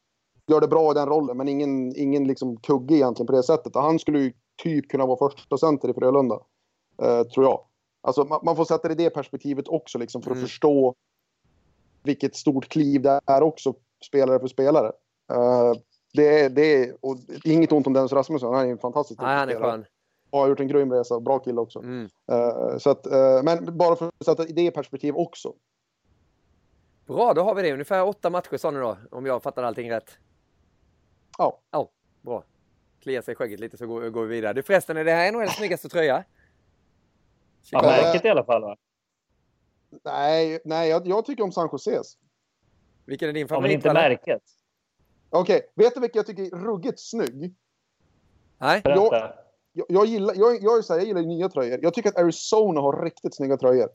gör 0.47 0.62
det 0.62 0.67
bra 0.67 0.91
i 0.91 0.93
den 0.93 1.08
rollen. 1.08 1.38
Men 1.38 1.47
ingen, 1.47 1.95
ingen 1.95 2.28
liksom 2.28 2.58
kugge 2.58 2.95
egentligen 2.95 3.28
på 3.28 3.34
det 3.34 3.43
sättet. 3.43 3.75
Och 3.75 3.82
han 3.82 3.99
skulle 3.99 4.19
ju 4.19 4.34
typ 4.63 4.89
kunna 4.89 5.06
vara 5.06 5.30
första 5.30 5.58
center 5.58 5.89
i 5.89 5.93
Frölunda. 5.93 6.39
Eh, 7.01 7.23
tror 7.23 7.45
jag. 7.45 7.60
Alltså 8.01 8.23
man, 8.23 8.39
man 8.43 8.56
får 8.56 8.65
sätta 8.65 8.88
det 8.88 8.91
i 8.91 8.95
det 9.04 9.10
perspektivet 9.10 9.67
också 9.67 9.97
liksom 9.97 10.21
för 10.21 10.32
att 10.32 10.38
Mm. 10.38 10.47
förstå 10.47 10.93
vilket 12.04 12.36
stort 12.36 12.67
kliv 12.69 13.01
det 13.01 13.19
är 13.25 13.43
också 13.43 13.73
spelare 14.08 14.39
för 14.39 14.47
spelare. 14.47 14.88
Eh, 15.34 15.73
Det 16.13 16.39
är, 16.39 16.49
det 16.49 16.62
är 16.75 16.95
och 17.01 17.17
inget 17.43 17.71
ont 17.71 17.88
om 17.88 17.93
Dennis 17.93 18.13
Rasmusson, 18.13 18.54
han 18.54 18.65
är 18.67 18.71
en 18.71 18.78
fantastisk 18.78 19.21
Nej, 19.21 19.36
han 19.38 19.49
är 19.49 19.54
spelare. 19.54 19.71
skön. 19.71 19.86
Och 20.30 20.39
har 20.39 20.47
gjort 20.47 20.60
en 20.60 20.67
grym 20.67 20.91
resa, 20.91 21.19
bra 21.19 21.39
kille 21.39 21.62
också. 21.62 21.80
Mm. 21.80 22.10
Eh, 22.32 22.78
så 22.78 22.89
att, 22.89 23.06
eh, 23.08 23.43
men 23.43 23.78
bara 23.78 23.95
för 23.95 24.08
att 24.08 24.25
sätta 24.25 24.43
det 24.43 24.62
i 24.62 24.71
perspektiv 24.71 25.15
också. 25.15 25.54
Bra, 27.06 27.34
då 27.34 27.41
har 27.41 27.56
vi 27.56 27.62
det. 27.62 27.74
Ungefär 27.74 28.08
åtta 28.08 28.30
matcher 28.30 28.58
sa 28.58 28.72
ni 28.72 28.80
då, 28.80 28.98
om 29.12 29.26
jag 29.26 29.44
fattar 29.44 29.63
allting 29.63 29.91
rätt. 29.91 30.18
Ja. 31.38 31.62
Ja, 31.72 31.91
bra. 32.22 32.44
Klia 33.00 33.22
sig 33.22 33.32
i 33.32 33.36
skägget 33.36 33.60
lite 33.60 33.78
så 33.78 33.88
går, 33.88 34.10
går 34.10 34.26
vi 34.26 34.36
vidare. 34.36 34.54
Du 34.54 34.63
förresten, 34.63 34.98
är 34.98 35.06
det 35.06 35.12
här 35.12 35.32
NHLs 35.32 35.56
snyggaste 35.56 35.89
tröja? 35.89 36.24
Ja, 37.72 37.82
märket 37.82 38.26
i 38.26 38.30
alla 38.30 38.44
fall. 38.44 38.62
Va? 38.62 38.78
Nej, 40.04 40.60
nej 40.65 40.89
jag, 40.89 41.08
jag 41.08 41.26
tycker 41.26 41.44
om 41.44 41.52
San 41.52 41.70
Joses. 41.72 42.18
Vilken 43.06 43.30
är 43.30 43.34
din 43.34 43.41
Ja, 43.41 43.46
men 43.46 43.56
favorit? 43.56 43.74
inte 43.74 43.89
eller? 43.89 44.10
märket. 44.10 44.41
Okej, 45.30 45.72
vet 45.76 45.94
du 45.94 46.00
vilken 46.00 46.20
jag 46.20 46.26
tycker 46.26 46.44
är 46.44 46.50
ruggigt 46.50 47.00
snygg? 47.00 47.56
Nej? 48.58 48.82
Berätta. 48.82 49.34
Jag, 49.74 49.86
jag, 49.89 50.06
gillar, 50.06 50.36
jag, 50.36 50.63
jag, 50.63 50.78
är 50.78 50.82
så 50.82 50.94
här, 50.94 51.00
jag 51.00 51.08
gillar 51.08 51.22
nya 51.22 51.50
tröjor. 51.50 51.80
Jag 51.82 51.94
tycker 51.94 52.10
att 52.10 52.18
Arizona 52.18 52.82
har 52.82 53.04
riktigt 53.04 53.36
snygga 53.36 53.58
tröjor. 53.58 53.89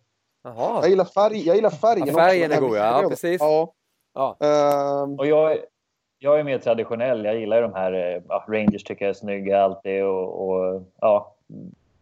Jaha. 0.44 0.79
Jag 0.83 0.88
gillar, 0.90 1.05
färg, 1.05 1.46
jag 1.46 1.57
gillar 1.57 1.70
färgen 1.70 2.07
Ja, 2.07 2.14
färgen 2.14 2.50
också. 2.50 2.64
är 2.64 2.68
god, 2.68 2.76
ja, 2.79 3.05
precis. 3.09 3.40
Ja. 3.40 3.74
Ja. 4.14 4.37
Ehm, 4.40 5.18
Och 5.18 5.26
jag, 5.26 5.59
jag 6.18 6.38
är 6.40 6.44
mer 6.44 6.59
traditionell. 6.59 7.24
Jag 7.24 7.37
gillar 7.40 7.57
ju 7.57 7.62
de 7.62 7.74
här... 7.74 7.92
eh, 7.92 8.22
Ja, 8.29 8.44
Rangers 8.48 8.85
tycker 8.85 9.05
jag 9.05 9.11
är 9.11 9.14
snygga 9.14 9.62
alltid. 9.62 10.05
Och, 10.05 10.48
och 10.48 10.83
ja, 11.00 11.37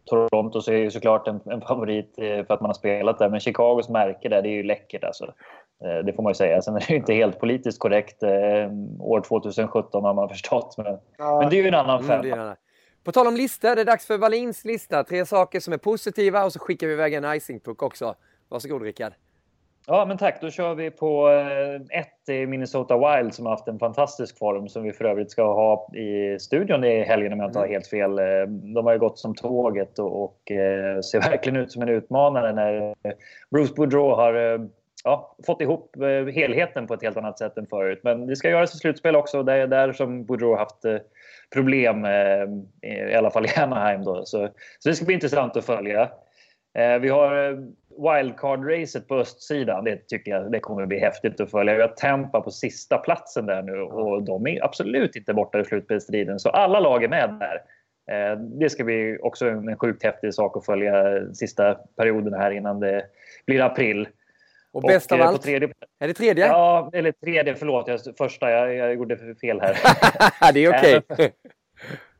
Toronto 0.05 0.61
så 0.61 0.71
är 0.71 0.75
ju 0.77 0.91
såklart 0.91 1.27
en, 1.27 1.39
en 1.45 1.61
favorit 1.61 2.13
eh, 2.17 2.45
för 2.45 2.53
att 2.53 2.61
man 2.61 2.69
har 2.69 2.73
spelat 2.73 3.19
där. 3.19 3.29
Men 3.29 3.39
Chicagos 3.39 3.89
märke 3.89 4.29
där, 4.29 4.41
det 4.41 4.49
är 4.49 4.53
ju 4.53 4.63
läckert 4.63 5.03
alltså. 5.03 5.25
Eh, 5.85 6.05
Det 6.05 6.13
får 6.13 6.23
man 6.23 6.29
ju 6.29 6.35
säga. 6.35 6.61
Sen 6.61 6.75
är 6.75 6.79
det 6.79 6.89
ju 6.89 6.95
inte 6.95 7.13
helt 7.13 7.39
politiskt 7.39 7.79
korrekt. 7.79 8.23
År 8.99 9.21
2017 9.21 10.03
har 10.03 10.13
man 10.13 10.29
förstått. 10.29 10.75
Men, 10.77 10.85
men 11.17 11.49
det 11.49 11.55
är 11.55 11.61
ju 11.61 11.67
en 11.67 11.73
annan 11.73 12.03
Mm, 12.03 12.07
femma. 12.23 12.35
här. 12.35 12.55
På 13.03 13.11
tal 13.11 13.27
om 13.27 13.35
listor, 13.35 13.75
det 13.75 13.81
är 13.81 13.85
dags 13.85 14.05
för 14.07 14.17
Wallins 14.17 14.65
lista. 14.65 15.03
Tre 15.03 15.25
saker 15.25 15.59
som 15.59 15.73
är 15.73 15.77
positiva 15.77 16.45
och 16.45 16.53
så 16.53 16.59
skickar 16.59 16.87
vi 16.87 16.93
iväg 16.93 17.13
en 17.13 17.33
icingpuck 17.33 17.83
också. 17.83 18.15
Varsågod 18.49 18.81
Rickard. 18.81 19.13
Ja, 19.91 20.05
men 20.05 20.17
tack. 20.17 20.41
Då 20.41 20.49
kör 20.49 20.75
vi 20.75 20.91
på 20.91 21.29
eh, 21.29 21.99
ett 21.99 22.29
i 22.29 22.45
Minnesota 22.45 22.97
Wild 22.97 23.33
som 23.33 23.45
har 23.45 23.53
haft 23.53 23.67
en 23.67 23.79
fantastisk 23.79 24.37
form 24.37 24.67
som 24.67 24.83
vi 24.83 24.93
för 24.93 25.05
övrigt 25.05 25.31
ska 25.31 25.53
ha 25.53 25.95
i 25.95 26.39
studion 26.39 26.83
i 26.83 27.03
helgen 27.03 27.33
om 27.33 27.39
jag 27.39 27.49
inte 27.49 27.59
har 27.59 27.67
helt 27.67 27.87
fel. 27.87 28.19
Eh, 28.19 28.47
De 28.47 28.85
har 28.85 28.93
ju 28.93 28.99
gått 28.99 29.19
som 29.19 29.35
tåget 29.35 29.99
och, 29.99 30.23
och 30.23 30.51
eh, 30.51 30.99
ser 30.99 31.21
verkligen 31.29 31.59
ut 31.59 31.71
som 31.71 31.81
en 31.81 31.89
utmanare 31.89 32.53
när 32.53 32.95
Bruce 33.51 33.73
Boudreau 33.75 34.15
har 34.15 34.67
ja, 35.03 35.35
fått 35.45 35.61
ihop 35.61 35.95
helheten 36.33 36.87
på 36.87 36.93
ett 36.93 37.03
helt 37.03 37.17
annat 37.17 37.39
sätt 37.39 37.57
än 37.57 37.67
förut. 37.67 37.99
Men 38.03 38.27
det 38.27 38.35
ska 38.35 38.49
göras 38.49 38.75
i 38.75 38.77
slutspel 38.77 39.15
också. 39.15 39.43
Det 39.43 39.53
är 39.53 39.67
där 39.67 39.93
som 39.93 40.25
Boudreau 40.25 40.51
har 40.51 40.57
haft 40.57 41.03
problem, 41.53 42.05
i 42.81 43.15
alla 43.15 43.31
fall 43.31 43.45
i 43.45 43.59
Anaheim. 43.59 44.03
Då. 44.03 44.25
Så, 44.25 44.49
så 44.79 44.89
det 44.89 44.95
ska 44.95 45.05
bli 45.05 45.13
intressant 45.13 45.57
att 45.57 45.65
följa. 45.65 46.09
Vi 47.01 47.09
har 47.09 47.57
wildcard-racet 47.99 49.07
på 49.07 49.15
östsidan. 49.15 49.83
Det 49.83 50.07
tycker 50.07 50.31
jag 50.31 50.51
det 50.51 50.59
kommer 50.59 50.85
bli 50.85 50.99
häftigt 50.99 51.41
att 51.41 51.51
följa. 51.51 51.75
Vi 51.75 51.81
har 51.81 52.41
på 52.41 52.51
sista 52.51 52.97
platsen 52.97 53.45
där 53.45 53.61
nu 53.61 53.81
och 53.81 54.23
de 54.23 54.47
är 54.47 54.63
absolut 54.63 55.15
inte 55.15 55.33
borta 55.33 55.59
i 55.59 55.65
slutspelsstriden. 55.65 56.39
Så 56.39 56.49
alla 56.49 56.79
lag 56.79 57.03
är 57.03 57.07
med 57.09 57.39
där. 57.39 57.61
Eh, 58.11 58.37
Det 58.39 58.69
ska 58.69 58.83
bli 58.83 59.17
också 59.21 59.49
en 59.49 59.77
sjukt 59.77 60.03
häftig 60.03 60.33
sak 60.33 60.57
att 60.57 60.65
följa 60.65 60.93
sista 61.33 61.73
perioden 61.73 62.33
här 62.33 62.51
innan 62.51 62.79
det 62.79 63.05
blir 63.45 63.61
april. 63.61 64.07
Och 64.71 64.81
bäst 64.81 65.11
av 65.11 65.19
eh, 65.19 65.27
allt, 65.27 65.41
Tredje, 65.41 65.69
är 65.99 66.07
det 66.07 66.13
tredje? 66.13 66.47
ja, 66.47 66.89
eller 66.93 67.11
tredje, 67.11 67.55
förlåt. 67.55 67.87
Jag, 67.87 67.99
första, 68.17 68.51
jag, 68.51 68.75
jag 68.75 68.93
gjorde 68.93 69.35
fel 69.41 69.61
här. 69.61 69.77
det 70.53 70.65
är 70.65 70.69
okej. 70.69 71.01
Eh, 71.17 71.29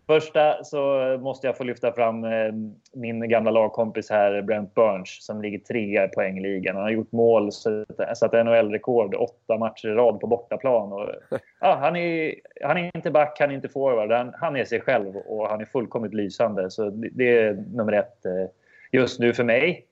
Första 0.10 0.64
så 0.64 1.18
måste 1.22 1.48
jag 1.48 1.58
få 1.58 1.64
lyfta 1.64 1.92
fram 1.92 2.24
eh, 2.24 2.54
min 2.94 3.30
gamla 3.30 3.52
lagkompis 3.52 4.10
här, 4.10 4.42
Brent 4.42 4.76
Burns, 4.76 5.26
som 5.26 5.42
ligger 5.42 5.60
trea 5.60 6.06
i 6.06 6.08
poängligan. 6.08 6.76
Han 6.76 6.84
har 6.84 6.92
gjort 6.92 7.12
mål, 7.12 7.52
satt 7.52 8.34
NHL-rekord, 8.34 9.16
åtta 9.16 9.58
matcher 9.58 9.88
i 9.88 9.92
rad 9.92 10.20
på 10.20 10.28
bortaplan. 10.28 10.94
Och, 10.94 11.10
ja, 11.60 11.78
han, 11.82 11.96
är, 11.96 12.36
han 12.62 12.78
är 12.78 12.92
inte 12.96 13.12
back, 13.12 13.38
han 13.40 13.52
är 13.52 13.56
inte 13.56 13.70
forward, 13.70 14.12
han, 14.12 14.34
han 14.34 14.56
är 14.56 14.66
sig 14.66 14.82
själv 14.82 15.18
och 15.18 15.50
han 15.50 15.62
är 15.62 15.66
fullkomligt 15.66 16.14
lysande. 16.14 16.72
Så 16.72 16.90
det, 16.90 17.10
det 17.12 17.38
är 17.38 17.54
nummer 17.54 17.94
ett 17.94 18.26
eh, 18.26 18.50
just 18.92 19.20
nu 19.20 19.34
för 19.34 19.44
mig. 19.44 19.86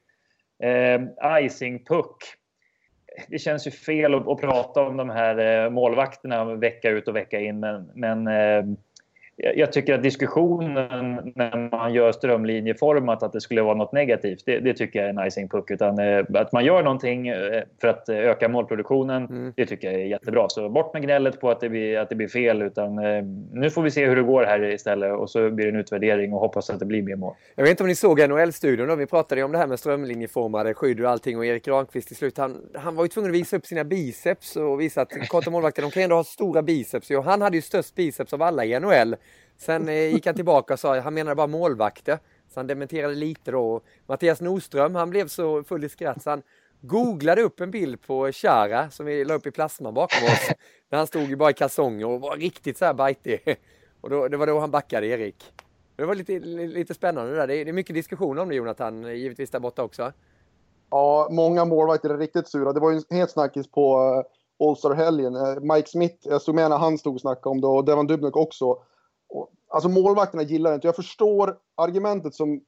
Eh, 0.64 1.02
icing 1.46 1.86
puck. 1.86 2.18
Det 3.28 3.40
känns 3.40 3.68
ju 3.68 3.72
fel 3.72 4.14
att, 4.14 4.28
att 4.28 4.42
prata 4.42 4.82
om 4.82 4.98
de 4.98 5.10
här 5.10 5.66
eh, 5.66 5.70
målvakterna 5.70 6.56
vecka 6.56 6.90
ut 6.90 7.08
och 7.08 7.16
vecka 7.16 7.40
in, 7.40 7.60
men, 7.60 7.92
men 7.96 8.28
jag 9.38 9.74
tycker 9.74 9.94
att 9.94 10.04
diskussionen 10.04 11.32
när 11.36 11.72
man 11.72 11.94
gör 11.94 12.12
strömlinjeformat 12.12 13.24
att 13.24 13.34
det 13.34 13.42
skulle 13.42 13.62
vara 13.62 13.74
något 13.76 13.92
negativt, 13.92 14.44
det, 14.46 14.60
det 14.60 14.74
tycker 14.74 15.00
jag 15.00 15.06
är 15.06 15.22
en 15.22 15.28
icing 15.28 15.50
puck. 15.50 15.72
Utan 15.72 16.00
eh, 16.00 16.26
att 16.34 16.52
man 16.52 16.66
gör 16.66 16.84
någonting 16.84 17.28
eh, 17.28 17.64
för 17.82 17.88
att 17.88 18.10
eh, 18.10 18.18
öka 18.18 18.50
målproduktionen, 18.50 19.26
Mm. 19.28 19.54
det 19.56 19.66
tycker 19.66 19.92
jag 19.92 20.02
är 20.02 20.06
jättebra. 20.06 20.50
Så 20.50 20.70
bort 20.70 20.94
med 20.94 21.02
gnället 21.04 21.42
på 21.42 21.50
att 21.50 21.60
det 21.60 21.70
blir, 21.70 21.98
att 22.00 22.10
det 22.10 22.16
blir 22.16 22.28
fel. 22.28 22.62
Utan 22.62 22.98
eh, 23.00 23.24
nu 23.54 23.70
får 23.70 23.82
vi 23.82 23.92
se 23.92 24.06
hur 24.06 24.16
det 24.16 24.22
går 24.24 24.44
här 24.44 24.64
istället 24.64 25.14
och 25.14 25.30
så 25.30 25.50
blir 25.50 25.66
det 25.66 25.72
en 25.72 25.80
utvärdering 25.80 26.34
och 26.34 26.40
hoppas 26.40 26.70
att 26.70 26.80
det 26.80 26.86
blir 26.86 27.02
mer 27.02 27.16
mål. 27.16 27.34
Jag 27.56 27.64
vet 27.64 27.72
inte 27.72 27.84
om 27.84 27.88
ni 27.90 27.96
såg 27.96 28.30
NHL-studion 28.30 28.88
då, 28.88 28.96
vi 28.96 29.06
pratade 29.06 29.42
ju 29.42 29.46
om 29.46 29.52
det 29.52 29.58
här 29.58 29.68
med 29.68 29.80
strömlinjeformade 29.80 30.74
skydd 30.74 31.02
och 31.02 31.10
allting 31.10 31.38
och 31.38 31.46
Erik 31.46 31.66
Granqvist 31.66 32.08
till 32.08 32.18
slut, 32.18 32.38
han, 32.38 32.58
han 32.74 32.96
var 32.96 33.04
ju 33.04 33.08
tvungen 33.08 33.32
att 33.32 33.38
visa 33.38 33.58
upp 33.58 33.66
sina 33.66 33.84
biceps 33.84 34.56
och 34.56 34.82
visa 34.82 35.02
att 35.02 35.30
korta 35.30 35.50
målvakter, 35.50 35.82
de 35.82 35.92
kan 35.92 36.02
ju 36.02 36.04
ändå 36.04 36.16
ha 36.16 36.24
stora 36.24 36.62
biceps. 36.62 37.10
Och 37.12 37.24
han 37.24 37.42
hade 37.42 37.56
ju 37.58 37.62
störst 37.62 37.96
biceps 37.96 38.34
av 38.34 38.42
alla 38.42 38.66
i 38.66 38.80
NHL. 38.80 39.16
Sen 39.58 39.90
eh, 39.90 40.14
gick 40.14 40.26
han 40.26 40.36
tillbaka 40.36 40.74
och 40.74 40.80
sa, 40.80 41.00
han 41.00 41.14
menade 41.14 41.36
bara 41.36 41.48
målvakter. 41.48 42.20
Så 42.54 42.60
han 42.60 42.68
dementerade 42.68 43.16
lite 43.16 43.52
då. 43.52 43.82
Mattias 44.06 44.42
Nordström, 44.42 44.96
han 44.96 45.10
blev 45.10 45.28
så 45.28 45.64
full 45.64 45.84
i 45.84 45.90
skratt 45.90 46.24
så 46.24 46.30
han 46.30 46.42
googlade 46.82 47.42
upp 47.42 47.60
en 47.60 47.72
bild 47.72 48.02
på 48.02 48.32
Chara 48.32 48.90
som 48.90 49.06
vi 49.06 49.26
la 49.26 49.34
upp 49.34 49.48
i 49.48 49.52
plasman 49.52 49.94
bakom 49.94 50.24
oss. 50.24 50.52
När 50.90 50.98
han 50.98 51.08
stod 51.08 51.24
ju 51.24 51.36
bara 51.36 51.50
i 51.50 51.54
kalsonger 51.54 52.08
och 52.08 52.22
var 52.22 52.38
riktigt 52.38 52.78
så 52.78 52.86
här 52.86 52.94
bajtig. 52.94 53.58
Och 54.02 54.10
då, 54.10 54.28
det 54.28 54.38
var 54.38 54.48
då 54.48 54.60
han 54.60 54.72
backade 54.72 55.08
Erik. 55.08 55.54
Det 55.96 56.06
var 56.06 56.16
lite, 56.16 56.40
lite 56.40 56.94
spännande 56.94 57.32
det 57.32 57.38
där. 57.38 57.48
Det 57.48 57.56
är, 57.56 57.74
mycket 57.74 57.96
diskussion 57.96 58.40
om 58.40 58.50
det 58.50 58.56
Jonathan, 58.56 59.18
givetvis 59.18 59.50
där 59.50 59.60
borta 59.60 59.84
också. 59.84 60.12
Ja, 60.90 61.28
många 61.32 61.66
målvakter 61.66 62.10
är 62.10 62.18
riktigt 62.18 62.48
sura. 62.48 62.74
Det 62.74 62.80
var 62.80 62.92
ju 62.92 63.02
en 63.10 63.18
het 63.18 63.32
snackis 63.32 63.72
på 63.72 63.98
eh, 64.60 64.68
All-Star-helgen. 64.68 65.36
Eh, 65.36 65.76
Mike 65.76 65.90
Smith, 65.90 66.16
jag 66.22 66.42
stod 66.42 66.56
med 66.56 66.70
när 66.70 66.78
han 66.78 66.98
stod 66.98 67.16
och 67.16 67.22
snackade 67.22 67.50
om 67.50 67.62
det 67.62 67.68
och 67.68 67.86
Devon 67.86 68.08
Dubnik 68.08 68.36
också. 68.36 68.78
Och, 69.30 69.50
alltså 69.68 69.90
målvakterna 69.90 70.44
gillar 70.44 70.72
det 70.72 70.76
inte. 70.76 70.88
Jag 70.88 70.96
förstår 70.96 71.58
argumentet 71.76 72.36
som 72.36 72.62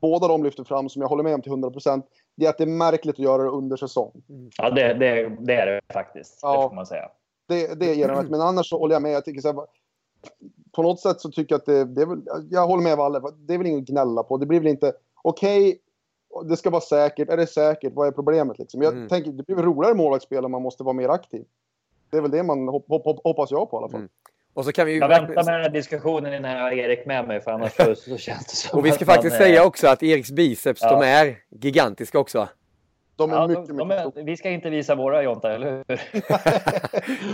båda 0.00 0.28
de 0.28 0.44
lyfter 0.44 0.64
fram, 0.64 0.88
som 0.88 1.02
jag 1.02 1.08
håller 1.08 1.22
med 1.22 1.34
om 1.34 1.42
till 1.42 1.52
100%. 1.52 2.02
Det 2.34 2.46
är 2.46 2.50
att 2.50 2.58
det 2.58 2.64
är 2.64 2.68
märkligt 2.68 3.14
att 3.14 3.18
göra 3.18 3.42
det 3.42 3.48
under 3.48 3.76
säsong. 3.76 4.12
Ja, 4.58 4.70
det, 4.70 4.94
det, 4.94 5.36
det 5.40 5.54
är 5.54 5.66
det 5.66 5.80
faktiskt. 5.92 6.38
Ja. 6.42 6.62
Det 6.62 6.68
får 6.68 6.74
man 6.74 6.86
säga. 6.86 7.08
Det, 7.46 7.80
det 7.80 7.94
ger 7.94 8.08
dem 8.08 8.26
Men 8.30 8.40
annars 8.40 8.68
så 8.68 8.78
håller 8.78 8.94
jag 8.94 9.02
med. 9.02 9.12
Jag 9.12 9.24
tycker 9.24 9.40
så 9.40 9.48
här, 9.52 9.66
på 10.72 10.82
något 10.82 11.00
sätt 11.00 11.20
så 11.20 11.30
tycker 11.30 11.54
jag 11.54 11.58
att 11.58 11.66
det, 11.66 11.84
det 11.84 12.02
är 12.02 12.06
väl, 12.06 12.22
jag 12.50 12.66
håller 12.66 12.82
med 12.82 12.96
Valle. 12.96 13.20
Det 13.36 13.54
är 13.54 13.58
väl 13.58 13.66
inget 13.66 13.82
att 13.82 13.88
gnälla 13.88 14.22
på. 14.22 14.36
Det 14.36 14.46
blir 14.46 14.60
väl 14.60 14.68
inte, 14.68 14.92
okej, 15.22 15.78
det 16.44 16.56
ska 16.56 16.70
vara 16.70 16.80
säkert. 16.80 17.28
Är 17.28 17.36
det 17.36 17.46
säkert? 17.46 17.92
Vad 17.94 18.06
är 18.08 18.12
problemet 18.12 18.58
liksom? 18.58 18.82
Jag 18.82 18.92
Mm. 18.92 19.08
tänker, 19.08 19.30
det 19.32 19.42
blir 19.42 19.56
roligare 19.56 19.94
målvaktsspel 19.94 20.44
om 20.44 20.50
man 20.52 20.62
måste 20.62 20.82
vara 20.82 20.92
mer 20.94 21.08
aktiv. 21.08 21.44
Det 22.10 22.16
är 22.16 22.20
väl 22.20 22.30
det 22.30 22.42
man 22.42 22.68
hop, 22.68 22.84
hop, 22.88 23.04
hop, 23.04 23.20
hoppas 23.24 23.50
jag 23.50 23.70
på 23.70 23.76
i 23.76 23.78
alla 23.78 23.88
fall. 23.88 24.00
Mm. 24.00 24.10
Och 24.54 24.64
så 24.64 24.72
kan 24.72 24.86
vi 24.86 24.92
ju 24.92 24.98
Jag 24.98 25.08
väntar 25.08 25.34
med 25.34 25.44
den 25.54 25.62
här 25.62 25.68
diskussionen 25.68 26.34
innan 26.34 26.50
jag 26.52 26.60
har 26.62 26.72
Erik 26.72 27.06
med 27.06 27.26
mig 27.28 27.40
för 27.40 27.50
annars 27.50 27.72
så, 27.76 27.94
så 27.94 28.16
känns 28.16 28.46
det 28.46 28.56
som 28.56 28.78
Och 28.78 28.86
vi 28.86 28.90
ska 28.92 29.02
att 29.02 29.06
man, 29.06 29.14
faktiskt 29.14 29.34
eh, 29.34 29.38
säga 29.40 29.64
också 29.64 29.88
att 29.88 30.02
Eriks 30.02 30.30
biceps, 30.30 30.82
Ja. 30.82 30.90
de 31.00 31.06
är 31.06 31.36
gigantiska 31.50 32.18
också. 32.18 32.48
De 33.16 33.30
är 33.30 33.34
Ja, 33.36 33.46
mycket, 33.46 33.66
de, 33.66 33.72
mycket 33.88 34.12
de 34.14 34.20
är, 34.20 34.24
vi 34.24 34.36
ska 34.36 34.50
inte 34.50 34.70
visa 34.70 34.94
våra 34.94 35.22
Jonta, 35.22 35.54
eller 35.54 35.84
hur? 35.88 36.00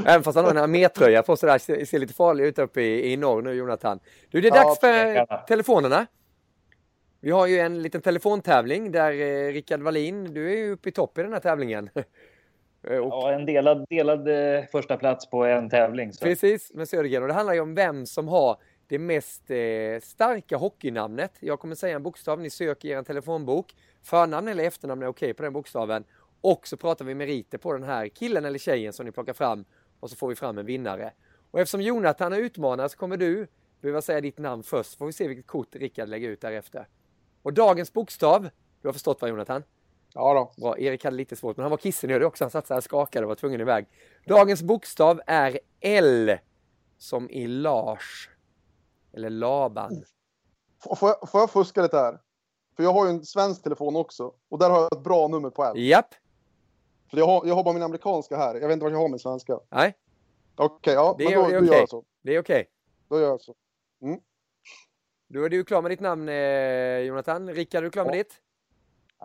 Även 0.07 0.23
fast 0.23 0.37
han 0.37 0.45
har 0.45 0.51
en 0.53 0.59
armétröja 0.59 1.23
på 1.23 1.37
sig 1.37 1.47
där, 1.49 1.59
ser, 1.59 1.85
ser 1.85 1.99
lite 1.99 2.15
farlig 2.15 2.45
ut 2.45 2.59
uppe 2.59 2.83
i, 2.83 3.13
i 3.13 3.17
norr 3.17 3.43
nu 3.43 3.53
Jonathan. 3.53 4.01
Du, 4.31 4.41
det 4.41 4.49
är 4.49 4.57
Ja, 4.57 4.63
dags 4.65 4.81
för 4.81 5.05
tvekarna. 5.05 5.41
telefonerna. 5.41 6.07
Vi 7.21 7.31
har 7.31 7.47
ju 7.47 7.59
en 7.59 7.83
liten 7.83 8.01
telefontävling 8.03 8.93
där 8.93 9.13
eh, 9.13 9.53
Rickard 9.53 9.81
Wallin, 9.83 10.35
du 10.35 10.53
är 10.53 10.57
ju 10.57 10.71
uppe 10.73 10.89
i 10.89 10.93
topp 10.93 11.19
i 11.19 11.23
den 11.23 11.33
här 11.33 11.41
tävlingen. 11.41 11.91
Eh, 12.83 12.99
och 12.99 13.09
Ja, 13.13 13.33
en 13.33 13.47
delad, 13.47 13.85
delad 13.89 14.29
eh, 14.29 14.65
första 14.73 14.97
plats 14.97 15.31
på 15.31 15.45
en 15.45 15.71
tävling. 15.71 16.13
Så. 16.13 16.25
Precis, 16.25 16.75
med 16.75 16.89
Södergren. 16.89 17.23
Och 17.23 17.29
det 17.29 17.35
handlar 17.35 17.55
ju 17.55 17.61
om 17.61 17.75
vem 17.75 18.07
som 18.07 18.29
har 18.29 18.57
det 18.87 18.99
mest 18.99 19.51
eh, 19.51 19.57
starka 20.03 20.57
hockeynamnet. 20.57 21.33
Jag 21.41 21.61
kommer 21.61 21.75
säga 21.75 21.97
en 21.97 22.03
bokstav, 22.03 22.41
ni 22.41 22.51
söker 22.51 22.89
i 22.89 22.93
er 22.93 23.03
telefonbok. 23.03 23.75
Förnamn 24.03 24.49
eller 24.49 24.65
efternamn 24.65 25.03
är 25.03 25.07
okej 25.07 25.35
på 25.35 25.43
den 25.43 25.53
bokstaven. 25.53 26.05
Och 26.41 26.67
så 26.67 26.77
pratar 26.77 27.05
vi 27.05 27.15
meriter 27.15 27.59
på 27.59 27.73
den 27.73 27.83
här 27.83 28.09
killen 28.09 28.45
eller 28.45 28.59
tjejen 28.59 28.93
som 28.93 29.07
ni 29.07 29.13
plockar 29.13 29.33
fram. 29.33 29.65
Och 30.01 30.11
så 30.11 30.17
får 30.17 30.29
vi 30.29 30.35
fram 30.35 30.59
en 30.59 30.67
vinnare. 30.67 31.13
Och 31.51 31.61
eftersom 31.61 31.81
Jonathan 31.81 32.33
är 32.33 32.39
utmanare 32.39 32.89
så 32.89 32.97
kommer 32.97 33.17
du 33.17 33.47
behöva 33.81 34.03
säga 34.03 34.21
ditt 34.21 34.39
namn 34.39 34.63
först. 34.63 34.99
Får 34.99 35.07
vi 35.07 35.13
se 35.13 35.29
vilket 35.29 35.47
kort 35.47 35.77
Rickard 35.77 36.09
lägger 36.09 36.29
ut 36.29 36.41
därefter. 36.41 36.89
Och 37.43 37.53
dagens 37.53 37.93
bokstav, 37.93 38.49
du 38.83 38.89
har 38.89 38.93
förstått 38.93 39.21
vad 39.21 39.31
Jonathan? 39.31 39.63
Ja 40.15 40.35
då. 40.35 40.63
Bra, 40.63 40.79
Erik 40.79 41.05
hade 41.05 41.17
lite 41.17 41.37
svårt, 41.37 41.57
men 41.57 41.65
han 41.65 41.71
var 41.71 41.79
kissnödig 41.79 42.27
också. 42.27 42.45
Han 42.45 42.51
satt 42.51 42.67
så 42.67 42.75
här 42.75 42.81
skakade 42.81 43.25
och 43.27 43.29
var 43.29 43.35
tvungen 43.37 43.61
iväg. 43.61 43.87
Dagens 44.27 44.63
bokstav 44.63 45.21
är 45.27 45.61
L. 45.81 46.39
som 46.99 47.31
i 47.31 47.47
Lars. 47.47 48.31
Eller 49.13 49.31
Laban. 49.31 50.03
F- 50.85 50.99
Får 50.99 51.09
jag, 51.09 51.31
får 51.31 51.41
jag 51.41 51.51
fuska 51.51 51.83
lite 51.83 51.97
här? 51.97 52.19
För 52.77 52.83
jag 52.83 52.93
har 52.93 53.05
ju 53.07 53.11
en 53.11 53.25
svensk 53.25 53.63
telefon 53.63 53.97
också. 53.97 54.35
Och 54.49 54.59
där 54.59 54.71
har 54.71 54.79
jag 54.81 54.93
ett 54.97 55.03
bra 55.05 55.29
nummer 55.29 55.51
på 55.51 55.65
en. 55.65 55.77
Japp. 55.77 56.15
För 57.11 57.17
jag 57.19 57.27
har, 57.27 57.47
jag 57.47 57.55
har 57.55 57.65
bara 57.65 57.75
min 57.75 57.83
amerikanska 57.83 58.37
här. 58.37 58.55
Jag 58.55 58.69
vet 58.69 58.73
inte 58.73 58.83
vad 58.85 58.93
jag 58.93 58.99
har 58.99 59.09
min 59.09 59.19
svenska. 59.19 59.59
Nej, 59.71 59.95
Okej, 60.57 60.95
ja. 60.95 61.15
Det 61.19 61.25
men 61.25 61.33
är- 61.33 61.37
då, 61.37 61.43
det 61.49 61.57
är 61.57 61.63
gör 61.63 61.75
jag 61.75 61.89
så. 61.89 62.05
det 62.23 62.35
är 62.35 62.41
okej. 62.41 62.67
Då 63.09 63.21
gör 63.21 63.29
jag 63.29 63.41
så. 63.41 63.55
Då 65.29 65.45
är 65.45 65.49
du 65.49 65.65
klar 65.65 65.83
med 65.83 65.91
ditt 65.91 66.01
namn 66.01 66.29
eh, 66.29 66.99
Jonathan. 66.99 67.51
Rickard, 67.51 67.79
är 67.79 67.83
du 67.83 67.91
klar 67.91 68.05
med 68.05 68.15
Ja. 68.15 68.19
ditt? 68.19 68.35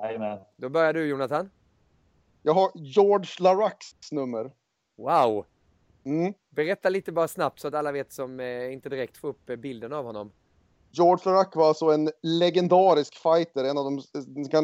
Jajamän. 0.02 0.40
Då 0.58 0.70
börjar 0.70 0.94
du 0.94 1.06
Jonathan. 1.06 1.50
Jag 2.44 2.54
har 2.54 2.72
George 2.76 3.30
Laracks 3.40 4.12
nummer. 4.12 4.52
Wow! 4.98 5.46
Mm. 6.04 6.34
Berätta 6.50 6.90
lite 6.90 7.12
bara 7.12 7.28
snabbt 7.28 7.60
så 7.60 7.68
att 7.68 7.74
alla 7.74 7.92
vet 7.92 8.14
som 8.14 8.40
eh, 8.40 8.74
inte 8.74 8.90
direkt 8.90 9.18
får 9.18 9.28
upp 9.28 9.50
eh, 9.50 9.56
bilden 9.56 9.94
av 9.94 10.06
honom. 10.06 10.32
George 10.92 11.32
Larac 11.32 11.56
var 11.56 11.68
alltså 11.68 11.86
en 11.86 12.10
legendarisk 12.22 13.16
fighter, 13.16 13.64
en 13.64 13.78
av 13.78 13.86
de, 13.86 14.02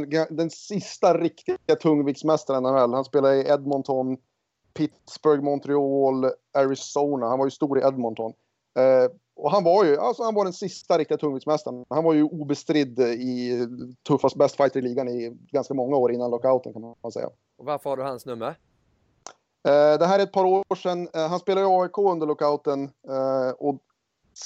den, 0.08 0.28
den 0.30 0.50
sista 0.50 1.18
riktiga 1.18 1.76
tungviktsmästaren 1.82 2.66
i 2.66 2.72
NHL. 2.72 2.94
Han 2.94 3.06
spelade 3.06 3.36
i 3.36 3.48
Edmonton, 3.50 4.18
Pittsburgh, 4.74 5.44
Montreal, 5.44 6.26
Arizona. 6.54 7.28
Han 7.28 7.40
var 7.40 7.46
ju 7.46 7.52
stor 7.52 7.80
i 7.80 7.82
Edmonton. 7.82 8.34
Eh, 8.78 9.12
och 9.42 9.52
han 9.52 9.64
var 9.64 9.86
ju 9.86 9.98
alltså 9.98 10.24
han 10.24 10.36
var 10.36 10.44
den 10.44 10.54
sista 10.54 10.98
riktiga 10.98 11.18
tungviktsmästaren. 11.18 11.86
Han 11.90 12.04
var 12.04 12.14
ju 12.14 12.24
obestridd 12.24 13.00
i 13.00 13.68
tuffast 14.08 14.36
bäst 14.36 14.56
fighter 14.56 14.80
i 14.80 14.82
ligan 14.82 15.08
i 15.08 15.38
ganska 15.52 15.74
många 15.74 15.96
år 15.96 16.12
innan 16.12 16.32
lockouten 16.32 16.74
kan 16.74 16.82
man 16.82 17.12
säga. 17.12 17.30
Och 17.58 17.66
varför 17.66 17.90
har 17.90 17.98
du 17.98 18.04
hans 18.04 18.26
nummer? 18.26 18.48
Eh, 19.68 20.00
det 20.00 20.06
här 20.06 20.20
är 20.20 20.24
ett 20.24 20.32
par 20.32 20.46
år 20.46 20.76
sedan. 20.76 21.10
Eh, 21.14 21.28
han 21.28 21.40
spelade 21.40 21.68
i 21.68 21.70
AIK 21.70 21.98
under 21.98 22.28
lockouten. 22.28 22.84
Eh, 22.84 23.52
och 23.60 23.80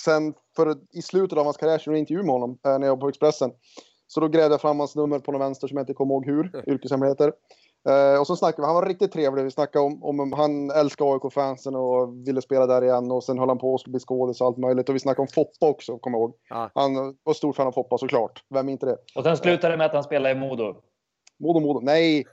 sen 0.06 0.34
för, 0.56 0.76
i 0.92 1.02
slutet 1.02 1.38
av 1.38 1.44
hans 1.44 1.58
karriär 1.58 1.78
så 1.78 1.90
gjorde 1.90 1.98
jag 1.98 2.00
en 2.00 2.04
intervju 2.04 2.24
med 2.24 2.34
honom 2.34 2.58
när 2.64 2.88
jag 2.88 2.96
var 2.96 3.02
på 3.02 3.10
Expressen. 3.10 3.52
Så 4.08 4.20
då 4.20 4.28
grävde 4.28 4.54
jag 4.54 4.62
fram 4.62 4.80
hans 4.80 4.96
nummer 4.96 5.20
på 5.20 5.32
någon 5.32 5.42
vänster 5.42 5.68
som 5.68 5.78
jag 5.78 5.84
inte 5.84 5.94
kommer 5.94 6.14
ihåg 6.14 6.26
hur, 6.26 6.64
yrkeshemligheter. 6.68 7.34
Eh, 7.90 8.20
och 8.20 8.28
så 8.28 8.36
snackade 8.36 8.62
vi, 8.62 8.66
han 8.66 8.76
var 8.76 8.86
riktigt 8.86 9.12
trevlig. 9.12 9.44
Vi 9.44 9.52
snackade 9.52 9.86
om, 9.86 10.04
om 10.04 10.34
han 10.34 10.72
älskar 10.72 11.14
AIK-fansen 11.14 11.76
och 11.76 12.28
ville 12.28 12.42
spela 12.42 12.68
där 12.68 12.84
igen. 12.84 13.12
Och 13.12 13.24
sen 13.24 13.40
höll 13.40 13.50
han 13.50 13.58
på 13.58 13.76
att 13.76 13.88
bli 13.88 14.00
skådis 14.00 14.42
och 14.42 14.48
allt 14.48 14.58
möjligt. 14.58 14.90
Och 14.90 14.96
vi 14.96 15.00
snackade 15.00 15.22
om 15.22 15.28
Foppa 15.28 15.68
också, 15.68 15.98
kommer 15.98 16.18
jag 16.18 16.22
ihåg. 16.22 16.36
Ja. 16.50 16.72
Han 16.76 17.18
var 17.24 17.34
stor 17.34 17.54
fan 17.54 17.68
av 17.68 17.72
Foppa 17.72 17.98
såklart. 17.98 18.44
Vem 18.50 18.68
är 18.68 18.72
inte 18.72 18.86
det? 18.86 18.98
Och 19.16 19.24
sen 19.24 19.38
slutade 19.38 19.74
det 19.74 19.78
med 19.78 19.86
att 19.86 19.94
han 19.94 20.04
spelade 20.04 20.36
i 20.36 20.40
Modo. 20.40 20.76
Modo, 21.40 21.60
Modo. 21.60 21.80
Nej! 21.80 22.26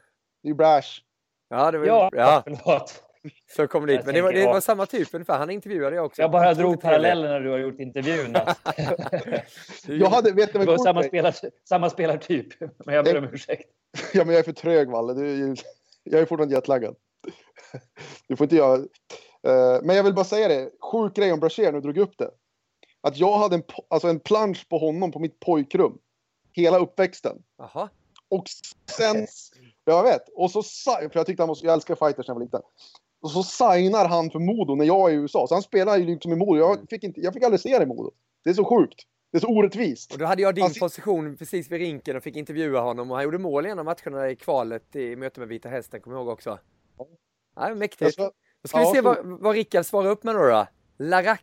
Det 0.43 0.49
är 0.49 0.51
ju 0.51 0.55
Brash. 0.55 1.01
Ja, 1.49 1.71
det 1.71 1.79
var, 1.79 1.87
Ja, 1.87 2.11
ja 2.13 2.43
förlåt. 2.59 3.03
så 3.57 3.67
kom 3.67 3.87
dit. 3.87 4.01
Men 4.05 4.15
det 4.15 4.23
var, 4.23 4.33
det 4.33 4.47
var 4.47 4.61
samma 4.61 4.87
typ 4.87 5.15
ungefär. 5.15 5.39
Han 5.39 5.51
intervjuade 5.51 5.97
jag 5.97 6.05
också. 6.05 6.23
Jag 6.23 6.31
bara 6.31 6.55
drog 6.55 6.81
paralleller 6.81 7.29
när 7.29 7.41
du 7.41 7.51
har 7.51 7.59
gjort 7.59 7.81
intervjun. 7.81 8.37
att 8.63 8.79
Jag 9.87 10.11
hade, 10.11 10.33
vet 10.33 10.53
du 10.53 10.59
Det 10.59 10.65
vad 10.65 10.67
var 10.67 10.77
kort 10.77 10.85
samma, 10.85 11.03
spelar, 11.03 11.35
samma 11.69 11.91
spelartyp. 11.91 12.47
Men 12.87 12.95
jag 12.95 13.05
ber 13.05 13.19
om 13.19 13.25
ursäkt. 13.25 13.71
Ja, 14.13 14.25
men 14.25 14.35
jag 14.35 14.41
är 14.41 14.45
för 14.45 14.53
trög, 14.53 14.91
Valle. 14.91 15.15
Du, 15.15 15.55
jag 16.03 16.21
är 16.21 16.27
fortfarande 16.27 16.55
jetlaggad. 16.55 16.97
Du 18.29 18.37
får 18.37 18.45
inte 18.45 18.57
göra... 18.57 18.77
Eh, 19.47 19.83
men 19.83 19.97
jag 19.97 20.05
vill 20.05 20.15
bara 20.15 20.25
säga 20.25 20.49
det. 20.49 20.71
Sjuk 20.93 21.17
grej 21.17 21.33
om 21.33 21.41
Brashear, 21.41 21.73
nu 21.73 21.81
drog 21.81 21.97
jag 21.97 22.03
upp 22.03 22.19
det. 22.19 22.31
Att 23.01 23.17
jag 23.17 23.39
hade 23.39 23.55
en, 23.55 23.63
alltså 23.89 24.09
en 24.09 24.21
plansch 24.21 24.69
på 24.69 24.79
honom 24.79 25.13
på 25.13 25.19
mitt 25.19 25.41
pojkrum. 25.41 25.99
Hela 26.53 26.79
uppväxten. 26.79 27.43
Jaha. 27.59 27.89
Och 28.29 28.45
sen... 28.91 29.27
Jag 29.85 30.03
vet. 30.03 30.29
Och 30.35 30.51
så, 30.51 30.63
för 30.63 31.11
jag 31.13 31.27
tyckte 31.27 31.43
han 31.43 31.49
var 31.49 31.59
jag 31.63 31.73
älskar 31.75 31.95
fighters 31.95 32.29
när 32.29 32.35
jag 32.35 32.39
var 32.39 32.45
liten. 32.45 32.63
Och 33.23 33.31
så 33.31 33.43
signar 33.43 34.09
han 34.09 34.31
för 34.31 34.39
Modo 34.39 34.75
när 34.75 34.85
jag 34.85 35.11
är 35.11 35.15
i 35.15 35.17
USA. 35.17 35.47
Så 35.47 35.55
han 35.55 35.63
spelar 35.63 35.97
ju 35.97 36.05
liksom 36.07 36.33
i 36.33 36.37
Modo. 36.37 36.57
Jag 36.57 36.79
fick, 36.91 37.05
inte, 37.05 37.21
jag 37.21 37.35
fick 37.35 37.43
aldrig 37.43 37.61
se 37.61 37.79
det 37.79 37.83
i 37.83 37.87
Modo. 37.87 38.11
Det 38.45 38.51
är 38.51 38.55
så 38.55 38.65
sjukt. 38.65 39.03
Det 39.33 39.39
är 39.39 39.41
så 39.41 39.49
orättvist. 39.49 40.13
Och 40.13 40.19
då 40.19 40.25
hade 40.25 40.43
jag 40.43 40.55
din 40.55 40.63
Han 40.63 40.71
sit- 40.71 40.81
position 40.81 41.37
precis 41.37 41.71
vid 41.71 41.81
rinken 41.81 42.17
och 42.17 42.23
fick 42.23 42.37
intervjua 42.37 42.81
honom 42.81 43.11
och 43.11 43.17
han 43.17 43.25
gjorde 43.25 43.39
mål 43.39 43.67
i 43.67 43.71
en 43.71 43.79
av 43.79 43.85
matcherna 43.85 44.31
i 44.31 44.37
kvalet 44.37 44.97
i 44.97 45.17
möte 45.17 45.41
med 45.41 45.49
Vita 45.49 45.69
Hästen, 45.69 46.01
kommer 46.01 46.17
jag 46.17 46.21
ihåg 46.25 46.33
också. 46.33 46.59
Ja, 47.57 47.75
mäktigt. 47.75 48.19
Jag 48.19 48.31
Då 48.63 48.69
ska 48.69 48.79
vi 48.79 48.85
ja, 48.85 48.91
se 48.91 48.97
så- 48.99 49.03
vad, 49.05 49.19
vad 49.41 49.55
Rickard 49.55 49.85
svarar 49.87 50.11
upp 50.11 50.25
med 50.25 50.35
då. 50.35 50.41
då. 50.47 50.67
Larac. 50.99 51.39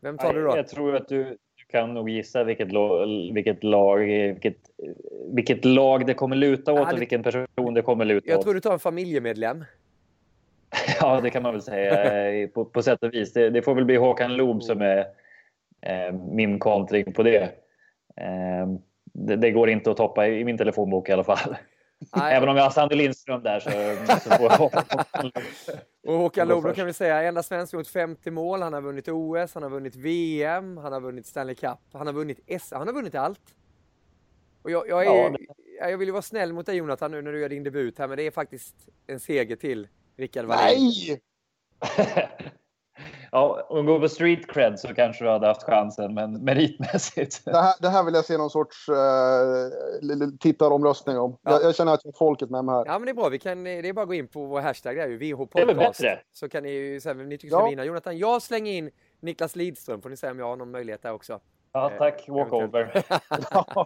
Vem 0.00 0.18
tar 0.18 0.34
du 0.34 0.42
då? 0.42 0.56
Jag 0.56 0.68
tror 0.68 0.96
att 0.96 1.08
du, 1.08 1.24
du 1.24 1.64
kan 1.70 1.94
nog 1.94 2.08
gissa 2.10 2.44
vilket, 2.44 2.68
vilket, 3.34 3.64
lag, 3.64 3.98
vilket, 4.32 4.56
vilket 5.34 5.64
lag 5.64 6.06
det 6.06 6.14
kommer 6.14 6.36
luta 6.36 6.72
åt 6.72 6.78
Ja, 6.78 6.84
det- 6.84 6.92
och 6.94 7.00
vilken 7.00 7.22
person 7.22 7.74
det 7.74 7.82
kommer 7.82 8.04
luta 8.04 8.28
Jag 8.30 8.38
åt. 8.38 8.44
tror 8.44 8.54
du 8.54 8.60
tar 8.60 8.72
en 8.72 8.78
familjemedlem. 8.78 9.64
Ja, 11.00 11.20
det 11.20 11.30
kan 11.30 11.42
man 11.42 11.52
väl 11.52 11.62
säga 11.62 12.30
eh, 12.30 12.48
på, 12.48 12.64
på 12.64 12.82
sätt 12.82 13.02
och 13.02 13.14
vis. 13.14 13.32
Det, 13.32 13.50
det 13.50 13.62
får 13.62 13.74
väl 13.74 13.84
bli 13.84 13.96
Håkan 13.96 14.36
Loob 14.36 14.62
som 14.62 14.82
är 14.82 14.98
eh, 15.80 16.12
min 16.12 16.58
kontring 16.58 17.12
på 17.12 17.22
det. 17.22 17.42
Eh, 18.16 18.66
det. 19.04 19.36
Det 19.36 19.50
går 19.50 19.70
inte 19.70 19.90
att 19.90 19.96
toppa 19.96 20.28
i, 20.28 20.40
i 20.40 20.44
min 20.44 20.58
telefonbok 20.58 21.08
i 21.08 21.12
alla 21.12 21.24
fall. 21.24 21.56
Nej, 22.16 22.34
Även 22.36 22.48
om 22.48 22.56
jag 22.56 22.64
har 22.64 22.70
Sandy 22.70 22.96
Lindström 22.96 23.42
där 23.42 23.60
så, 23.60 23.70
så 24.20 24.30
får 24.30 24.52
jag. 24.52 24.82
Och 26.14 26.14
Håkan 26.14 26.48
Loob, 26.48 26.64
då 26.64 26.72
kan 26.72 26.86
vi 26.86 26.92
säga, 26.92 27.22
enda 27.22 27.42
svensk 27.42 27.74
gjort 27.74 27.86
50 27.86 28.30
mål. 28.30 28.62
Han 28.62 28.72
har 28.72 28.80
vunnit 28.80 29.08
OS, 29.08 29.54
han 29.54 29.62
har 29.62 29.70
vunnit 29.70 29.96
VM, 29.96 30.76
han 30.76 30.92
har 30.92 31.00
vunnit 31.00 31.26
Stanley 31.26 31.54
Cup, 31.54 31.78
han 31.92 32.06
har 32.06 32.14
vunnit 32.14 32.40
S, 32.46 32.72
han 32.72 32.86
har 32.86 32.94
vunnit 32.94 33.14
allt. 33.14 33.54
Och 34.62 34.70
jag, 34.70 34.88
jag, 34.88 35.06
är, 35.06 35.10
Ja, 35.10 35.36
ja, 35.80 35.90
jag 35.90 35.98
vill 35.98 36.08
ju 36.08 36.12
vara 36.12 36.22
snäll 36.22 36.52
mot 36.52 36.66
dig 36.66 36.76
Jonathan 36.76 37.10
nu 37.10 37.22
när 37.22 37.32
du 37.32 37.40
gör 37.40 37.48
din 37.48 37.62
debut 37.62 37.98
här, 37.98 38.08
men 38.08 38.16
det 38.16 38.26
är 38.26 38.30
faktiskt 38.30 38.76
en 39.06 39.20
seger 39.20 39.56
till 39.56 39.88
Rickard. 40.18 40.48
Nej! 40.48 41.20
Ja, 43.32 43.66
om 43.68 43.86
du 43.86 43.92
går 43.92 44.00
på 44.00 44.08
street 44.08 44.46
cred 44.50 44.80
så 44.80 44.94
kanske 44.94 45.24
du 45.24 45.30
hade 45.30 45.46
haft 45.46 45.62
chansen, 45.62 46.14
men 46.14 46.44
meritmässigt. 46.44 47.44
Det 47.44 47.56
här, 47.56 47.74
det 47.80 47.88
här 47.88 48.04
vill 48.04 48.14
jag 48.14 48.24
se 48.24 48.36
någon 48.38 48.50
sorts 48.50 48.88
uh, 48.88 50.28
tittaromröstning 50.40 51.18
om. 51.18 51.38
Ja. 51.42 51.50
Jag, 51.52 51.62
jag 51.62 51.76
känner 51.76 51.92
att 51.94 52.00
jag 52.04 52.12
har 52.12 52.18
folket 52.18 52.50
med 52.50 52.64
mig 52.64 52.74
här. 52.74 52.84
Ja 52.86 52.92
men 52.98 53.02
det 53.06 53.10
är 53.10 53.14
bra, 53.14 53.28
vi 53.28 53.38
kan, 53.38 53.64
det 53.64 53.88
är 53.88 53.92
bara 53.92 54.02
att 54.02 54.08
gå 54.08 54.14
in 54.14 54.28
på 54.28 54.46
vår 54.46 54.60
hashtag, 54.60 54.96
det 54.96 55.02
är 55.02 55.08
ju 55.08 55.16
VH 55.16 55.48
Det 55.52 55.60
är 55.60 55.66
väl 55.66 55.76
Podcast. 55.76 56.00
bättre. 56.00 56.20
Så 56.32 56.48
kan 56.48 56.62
ni 56.62 56.70
ju 56.70 57.00
säga 57.00 57.14
vem 57.14 57.28
ni 57.28 57.38
tycker 57.38 57.54
Ja. 57.56 57.60
ska 57.60 57.68
vinna. 57.70 57.84
Jonathan, 57.84 58.18
jag 58.18 58.42
slänger 58.42 58.72
in 58.72 58.90
Niklas 59.20 59.56
Lidström, 59.56 60.02
får 60.02 60.10
ni 60.10 60.16
säga 60.16 60.32
om 60.32 60.38
jag 60.38 60.46
har 60.46 60.56
någon 60.56 60.70
möjlighet 60.70 61.02
där 61.02 61.12
också. 61.12 61.40
Ja, 61.72 61.92
tack. 61.98 62.28
Walkover. 62.28 63.02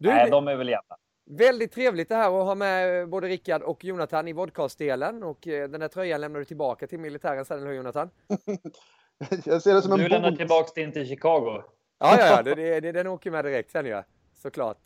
Du, 0.00 0.08
Nej, 0.08 0.30
de 0.30 0.48
är 0.48 0.56
väl 0.56 0.68
jämna. 0.68 0.96
Väldigt 1.30 1.72
trevligt 1.72 2.08
det 2.08 2.14
här 2.14 2.40
att 2.40 2.46
ha 2.46 2.54
med 2.54 3.08
både 3.08 3.28
Rickard 3.28 3.62
och 3.62 3.84
Jonathan 3.84 4.28
i 4.28 4.32
vodcast-delen 4.32 5.22
och 5.22 5.48
eh, 5.48 5.68
den 5.68 5.80
här 5.80 5.88
tröjan 5.88 6.20
lämnar 6.20 6.38
du 6.38 6.44
tillbaka 6.44 6.86
till 6.86 6.98
militären 6.98 7.44
sen, 7.44 7.58
eller 7.58 7.68
hur 7.68 7.76
Jonathan? 7.76 8.10
jag 9.44 9.62
ser 9.62 9.74
det 9.74 9.82
som 9.82 9.92
en 9.92 9.98
Du 9.98 10.08
lämnar 10.08 10.32
tillbaka 10.32 10.70
din 10.74 10.92
till 10.92 11.06
Chicago. 11.06 11.62
Ja, 11.98 12.16
ja, 12.18 12.26
ja, 12.26 12.42
det, 12.44 12.54
det, 12.54 12.80
det, 12.80 12.92
den 12.92 13.06
åker 13.06 13.30
med 13.30 13.44
direkt 13.44 13.70
sen 13.70 13.86
ja, 13.86 14.04
såklart. 14.34 14.78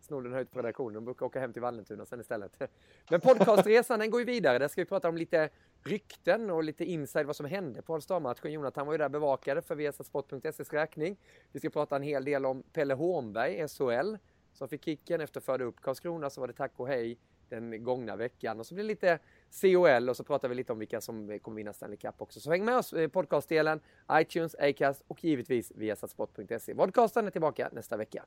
Snor 0.00 0.22
den 0.22 0.32
höjt 0.32 0.50
på 0.50 0.58
redaktionen, 0.58 0.94
de 0.94 1.04
brukar 1.04 1.26
åka 1.26 1.40
hem 1.40 1.52
till 1.52 1.62
Vallentuna 1.62 2.06
sen 2.06 2.20
istället. 2.20 2.58
Men 3.10 3.20
podcastresan 3.20 3.98
den 3.98 4.10
går 4.10 4.20
ju 4.20 4.26
vidare, 4.26 4.58
där 4.58 4.68
ska 4.68 4.80
vi 4.80 4.86
prata 4.86 5.08
om 5.08 5.16
lite 5.16 5.48
rykten 5.84 6.50
och 6.50 6.64
lite 6.64 6.84
inside 6.84 7.26
vad 7.26 7.36
som 7.36 7.46
hände 7.46 7.82
på 7.82 7.94
All-Star-matchen. 7.94 8.52
Jonathan 8.52 8.86
var 8.86 8.94
ju 8.94 8.98
där 8.98 9.08
bevakade 9.08 9.62
för 9.62 9.74
Viasatsport.ses 9.74 10.72
räkning. 10.72 11.16
Vi 11.52 11.58
ska 11.58 11.70
prata 11.70 11.96
en 11.96 12.02
hel 12.02 12.24
del 12.24 12.46
om 12.46 12.62
Pelle 12.62 12.94
Hornberg, 12.94 13.68
SHL, 13.68 14.16
som 14.52 14.68
fick 14.68 14.84
kicken 14.84 15.20
efter 15.20 15.40
att 15.40 15.44
föra 15.44 15.64
upp 15.64 15.80
Karlskrona, 15.80 16.30
så 16.30 16.40
var 16.40 16.48
det 16.48 16.54
tack 16.54 16.72
och 16.76 16.88
hej 16.88 17.18
den 17.48 17.84
gångna 17.84 18.16
veckan. 18.16 18.60
Och 18.60 18.66
så 18.66 18.74
blir 18.74 18.84
det 18.84 18.88
lite 18.88 19.18
COL 19.60 20.08
och 20.08 20.16
så 20.16 20.24
pratar 20.24 20.48
vi 20.48 20.54
lite 20.54 20.72
om 20.72 20.78
vilka 20.78 21.00
som 21.00 21.38
kommer 21.38 21.56
vinna 21.56 21.72
Stanley 21.72 21.96
Cup 21.96 22.22
också. 22.22 22.40
Så 22.40 22.50
häng 22.50 22.64
med 22.64 22.76
oss 22.76 22.92
i 22.92 23.08
podcastdelen, 23.08 23.80
iTunes, 24.12 24.54
Acast 24.54 25.02
och 25.08 25.24
givetvis 25.24 25.72
via 25.74 25.96
satsport.se. 25.96 26.74
Podcasten 26.74 27.26
är 27.26 27.30
tillbaka 27.30 27.68
nästa 27.72 27.96
vecka. 27.96 28.24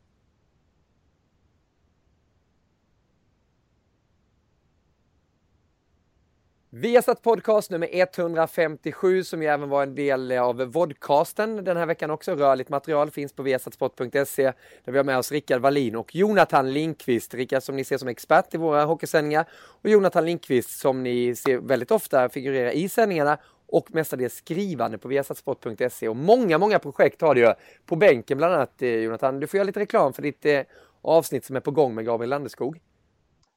Viasat 6.78 7.22
podcast 7.22 7.72
nummer 7.72 7.90
157 7.92 9.24
som 9.24 9.42
ju 9.42 9.48
även 9.48 9.70
var 9.70 9.84
en 9.84 9.96
del 9.96 10.32
av 10.32 10.58
vodcasten 10.58 11.64
den 11.64 11.78
här 11.78 11.86
veckan 11.86 12.12
också. 12.12 12.36
Rörligt 12.36 12.70
material 12.70 13.12
finns 13.12 13.34
på 13.34 13.44
viasatsport.se 13.44 14.44
där 14.84 14.92
vi 14.92 14.98
har 14.98 15.04
med 15.04 15.18
oss 15.18 15.32
Rickard 15.32 15.62
Wallin 15.62 15.96
och 15.96 16.16
Jonathan 16.16 16.74
Linkvist. 16.74 17.34
Rickard 17.34 17.64
som 17.64 17.76
ni 17.76 17.84
ser 17.84 17.98
som 17.98 18.08
expert 18.08 18.54
i 18.54 18.58
våra 18.58 18.84
hockeysändningar 18.84 19.46
och 19.52 19.90
Jonathan 19.90 20.26
Linkvist 20.26 20.80
som 20.80 21.04
ni 21.04 21.36
ser 21.36 21.58
väldigt 21.58 21.92
ofta 21.92 22.30
figurera 22.30 22.74
i 22.74 22.90
sändningarna 22.90 23.38
och 23.68 23.94
mestadels 23.94 24.36
skrivande 24.36 24.98
på 24.98 25.08
viasatsport.se 25.08 26.08
och 26.08 26.16
många, 26.16 26.58
många 26.58 26.80
projekt 26.80 27.22
har 27.22 27.36
du 27.36 27.42
ju 27.42 27.54
på 27.86 27.96
bänken 27.96 28.38
bland 28.38 28.54
annat 28.54 28.82
eh, 28.82 28.90
Jonathan. 28.90 29.40
Du 29.40 29.48
får 29.48 29.58
göra 29.58 29.66
lite 29.66 29.80
reklam 29.80 30.14
för 30.14 30.22
ditt 30.22 30.46
eh, 30.46 30.62
avsnitt 31.02 31.46
som 31.46 31.56
är 31.56 31.60
på 31.60 31.72
gång 31.72 31.96
med 31.96 32.06
Gabriel 32.06 32.30
Landeskog. 32.30 32.80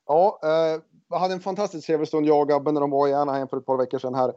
Ja, 0.06 0.40
eh, 0.42 0.82
hade 1.10 1.34
en 1.34 1.40
fantastisk 1.40 1.86
trevlig 1.86 2.08
stund 2.08 2.26
jag 2.26 2.40
och 2.40 2.48
Gabbe, 2.48 2.72
när 2.72 2.80
de 2.80 2.90
var 2.90 3.08
i 3.08 3.14
Anaheim 3.14 3.48
för 3.48 3.56
ett 3.56 3.66
par 3.66 3.76
veckor 3.76 3.98
sedan 3.98 4.14
här. 4.14 4.28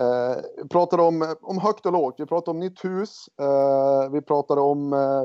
Eh, 0.00 0.36
vi 0.62 0.68
pratade 0.68 1.02
om, 1.02 1.36
om 1.42 1.58
högt 1.58 1.86
och 1.86 1.92
lågt. 1.92 2.14
Vi 2.18 2.26
pratade 2.26 2.50
om 2.50 2.60
nytt 2.60 2.84
hus. 2.84 3.26
Eh, 3.40 4.10
vi 4.10 4.22
pratade 4.22 4.60
om 4.60 4.92
eh, 4.92 5.24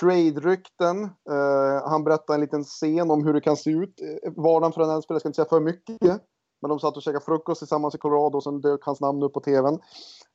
trade-rykten. 0.00 1.04
Eh, 1.04 1.88
han 1.88 2.04
berättade 2.04 2.36
en 2.36 2.40
liten 2.40 2.64
scen 2.64 3.10
om 3.10 3.24
hur 3.24 3.34
det 3.34 3.40
kan 3.40 3.56
se 3.56 3.70
ut. 3.70 4.00
Eh, 4.00 4.32
vardagen 4.36 4.72
för 4.72 4.80
en 4.80 4.88
NHL-spelare, 4.88 5.14
jag 5.14 5.20
ska 5.20 5.28
inte 5.28 5.36
säga 5.36 5.48
för 5.48 5.60
mycket. 5.60 6.22
Men 6.60 6.68
de 6.68 6.78
satt 6.78 6.96
och 6.96 7.02
käkade 7.02 7.24
frukost 7.24 7.58
tillsammans 7.58 7.94
i 7.94 7.98
Colorado 7.98 8.36
och 8.36 8.42
sen 8.42 8.60
dök 8.60 8.84
hans 8.84 9.00
namn 9.00 9.22
upp 9.22 9.32
på 9.32 9.40
tvn. 9.40 9.78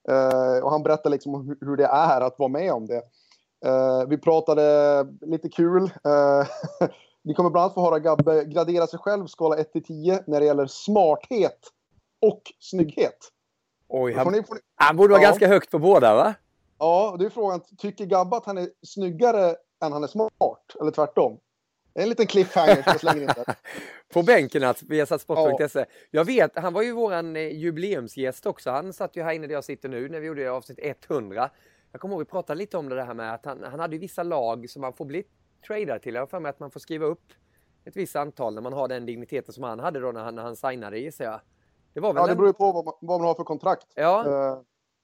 Eh, 0.10 0.64
och 0.64 0.72
han 0.72 0.84
berättade 0.84 1.10
liksom 1.10 1.48
hur, 1.48 1.58
hur 1.62 1.78
det 1.78 1.86
är 1.86 2.22
att 2.22 2.39
vara 2.39 2.50
med 2.50 2.74
om 2.74 2.86
det. 2.86 3.02
Eh, 3.66 4.08
vi 4.08 4.18
pratade 4.18 5.08
lite 5.22 5.50
kul. 5.50 5.84
Eh, 5.84 6.48
Ni 7.24 7.34
kommer 7.34 7.49
bland 7.49 7.63
annat 7.63 7.74
få 7.74 7.82
höra 7.82 7.99
Gabbe 7.99 8.45
gradera 8.45 8.88
sig 8.88 8.99
själv 8.99 9.28
skala 9.28 9.57
1 9.57 9.72
till 9.74 9.84
10 9.84 10.24
när 10.28 10.39
det 10.39 10.45
gäller 10.45 10.67
smarthet 10.67 11.59
och 12.22 12.41
snygghet. 12.59 13.17
Oj, 13.88 14.13
han, 14.13 14.24
får 14.26 14.32
ni- 14.32 14.43
får 14.43 14.55
ni- 14.55 14.61
han 14.76 14.97
borde 14.97 15.11
vara 15.13 15.22
Ja. 15.22 15.28
ganska 15.28 15.47
högt 15.47 15.72
på 15.72 15.80
båda 15.80 16.15
va? 16.15 16.34
Ja, 16.80 17.15
det 17.19 17.26
är 17.26 17.30
frågan. 17.30 17.61
Tycker 17.78 18.05
Gabbe 18.05 18.36
att 18.38 18.45
han 18.45 18.57
är 18.57 18.69
snyggare 18.82 19.55
än 19.84 19.91
han 19.93 20.03
är 20.03 20.07
smart? 20.07 20.32
Eller 20.82 20.91
tvärtom? 20.91 21.39
En 21.93 22.09
liten 22.09 22.28
cliffhanger 22.28 22.76
som 22.76 22.84
jag 22.86 22.99
slänger 22.99 23.22
in 23.22 23.28
där. 23.28 23.55
På 24.13 24.24
bänken 24.24 24.63
att 24.63 24.84
vi 24.84 24.99
har 24.99 25.05
satt 25.05 25.22
sport.se. 25.22 25.86
Jag 26.11 26.26
vet, 26.26 26.51
han 26.55 26.74
var 26.74 26.82
ju 26.82 26.91
våran 26.93 27.36
eh, 27.36 27.41
jubileumsgäst 27.57 28.45
också. 28.45 28.69
Han 28.72 28.93
satt 28.93 29.15
ju 29.15 29.24
här 29.24 29.34
inne 29.34 29.47
där 29.47 29.53
jag 29.53 29.63
sitter 29.63 29.89
nu 29.89 30.09
när 30.09 30.19
vi 30.19 30.28
gjorde 30.28 30.51
avsnitt 30.51 30.80
100. 31.09 31.49
Jag 31.91 32.01
kommer 32.01 32.13
ihåg 32.15 32.22
vi 32.22 32.26
pratade 32.26 32.57
lite 32.57 32.78
om 32.78 32.89
det 32.89 33.03
här 33.03 33.13
med 33.13 33.34
att 33.34 33.45
han, 33.45 33.63
han 33.63 33.80
hade 33.80 33.95
ju 33.95 33.99
vissa 33.99 34.24
lag 34.24 34.69
som 34.69 34.82
man 34.82 34.93
får 34.93 35.05
bli 35.05 35.24
tradad 35.68 36.01
till. 36.01 36.14
Jag 36.14 36.22
har 36.22 36.28
för 36.28 36.39
mig 36.39 36.49
att 36.49 36.59
man 36.59 36.72
får 36.72 36.80
skriva 36.80 37.05
upp 37.05 37.24
ett 37.86 37.95
visst 37.95 38.16
antal 38.16 38.53
när 38.53 38.62
man 38.62 38.74
har 38.74 38.88
den 38.88 39.05
digniteten 39.05 39.53
som 39.53 39.64
han 39.64 39.80
hade 39.80 39.99
då 39.99 40.12
när 40.12 40.24
han, 40.24 40.36
när 40.36 40.43
han 40.43 40.55
signade 40.55 40.99
gissar 40.99 41.26
jag. 41.26 41.41
Det 41.93 41.99
var 41.99 42.14
väl 42.14 42.22
Ja, 42.24 42.28
det 42.28 42.36
beror 42.36 42.47
ju 42.49 42.53
på 42.53 42.72
vad 42.72 42.86
man, 42.86 42.93
vad 43.01 43.20
man 43.20 43.28
har 43.28 43.36
för 43.36 43.43
kontrakt. 43.43 43.88
Ja. 43.95 44.26
Eh, 44.28 44.62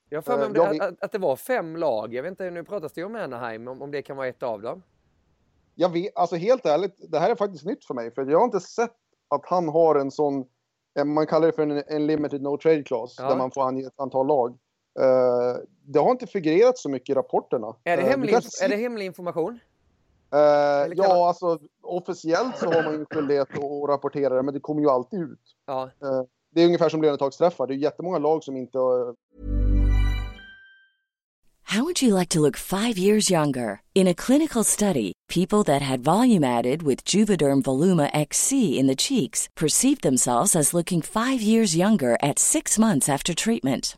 Jag 0.09 0.17
har 0.17 0.21
för 0.21 0.37
mig 0.37 0.45
om 0.45 0.55
Eh, 0.55 0.69
det, 0.69 0.75
jag 0.77 0.83
att, 0.93 1.03
att 1.03 1.11
det 1.11 1.17
var 1.17 1.35
fem 1.35 1.75
lag. 1.77 2.13
Jag 2.13 2.23
vet 2.23 2.29
inte, 2.29 2.49
nu 2.51 2.63
pratas 2.63 2.93
det 2.93 3.01
ju 3.01 3.05
om 3.05 3.15
Anaheim, 3.15 3.67
om, 3.67 3.81
om 3.81 3.91
det 3.91 4.01
kan 4.01 4.17
vara 4.17 4.27
ett 4.27 4.43
av 4.43 4.61
dem. 4.61 4.83
jag 5.75 5.89
vet, 5.89 6.17
alltså 6.17 6.35
helt 6.35 6.65
ärligt, 6.65 7.11
det 7.11 7.19
här 7.19 7.29
är 7.31 7.35
faktiskt 7.35 7.65
nytt 7.65 7.85
för 7.85 7.93
mig. 7.93 8.11
För 8.11 8.25
jag 8.25 8.37
har 8.39 8.45
inte 8.45 8.59
sett 8.59 8.93
att 9.29 9.45
han 9.45 9.69
har 9.69 9.95
en 9.95 10.11
sån, 10.11 10.45
eh, 10.99 11.05
man 11.05 11.27
kallar 11.27 11.47
det 11.47 11.53
för 11.53 11.61
en, 11.63 11.83
en 11.87 12.07
limited 12.07 12.41
no 12.41 12.57
trade 12.57 12.83
clause, 12.83 13.21
Ja. 13.23 13.29
där 13.29 13.35
man 13.37 13.51
får 13.51 13.67
ange 13.67 13.87
ett 13.87 13.99
antal 13.99 14.27
lag. 14.27 14.57
Eh, 14.99 15.55
det 15.81 15.99
har 15.99 16.11
inte 16.11 16.27
figurerat 16.27 16.77
så 16.77 16.89
mycket 16.89 17.09
i 17.09 17.13
rapporterna. 17.13 17.75
Är 17.83 17.97
det, 17.97 18.03
hemlig, 18.03 18.33
är 18.33 18.69
det 18.69 18.75
hemlig 18.75 19.05
information? 19.05 19.59
Eh, 20.33 20.93
ja, 20.95 21.27
alltså 21.27 21.59
officiellt 21.83 22.57
så 22.57 22.65
har 22.65 22.83
man 22.83 22.93
ju 22.93 23.05
skyldighet 23.05 23.47
att 23.57 23.89
rapportera 23.89 24.35
det, 24.35 24.43
men 24.43 24.53
det 24.53 24.59
kommer 24.59 24.81
ju 24.81 24.89
alltid 24.89 25.21
ut. 25.21 25.39
Ja. 25.65 25.83
Eh, 25.83 26.21
det 26.51 26.61
är 26.61 26.65
ungefär 26.65 26.89
som 26.89 27.01
lönetagsträffar. 27.01 27.67
Det 27.67 27.73
är 27.73 27.77
jättemånga 27.77 28.17
lag 28.17 28.43
som 28.43 28.57
inte... 28.57 28.77
How 31.69 31.83
would 31.83 32.01
you 32.01 32.13
like 32.15 32.29
to 32.29 32.39
look 32.39 32.55
five 32.55 32.97
years 32.97 33.29
younger? 33.29 33.81
In 33.93 34.07
a 34.07 34.13
clinical 34.13 34.63
study, 34.63 35.11
people 35.27 35.63
that 35.65 35.81
had 35.81 35.99
volume 35.99 36.45
added 36.45 36.81
with 36.81 37.03
Juvederm 37.03 37.61
Voluma 37.61 38.09
XC 38.13 38.51
in 38.79 38.87
the 38.87 38.95
cheeks 38.95 39.49
perceived 39.53 40.01
themselves 40.01 40.55
as 40.55 40.73
looking 40.73 41.01
five 41.01 41.41
years 41.41 41.75
younger 41.75 42.17
at 42.23 42.39
six 42.39 42.79
months 42.79 43.09
after 43.09 43.33
treatment. 43.33 43.97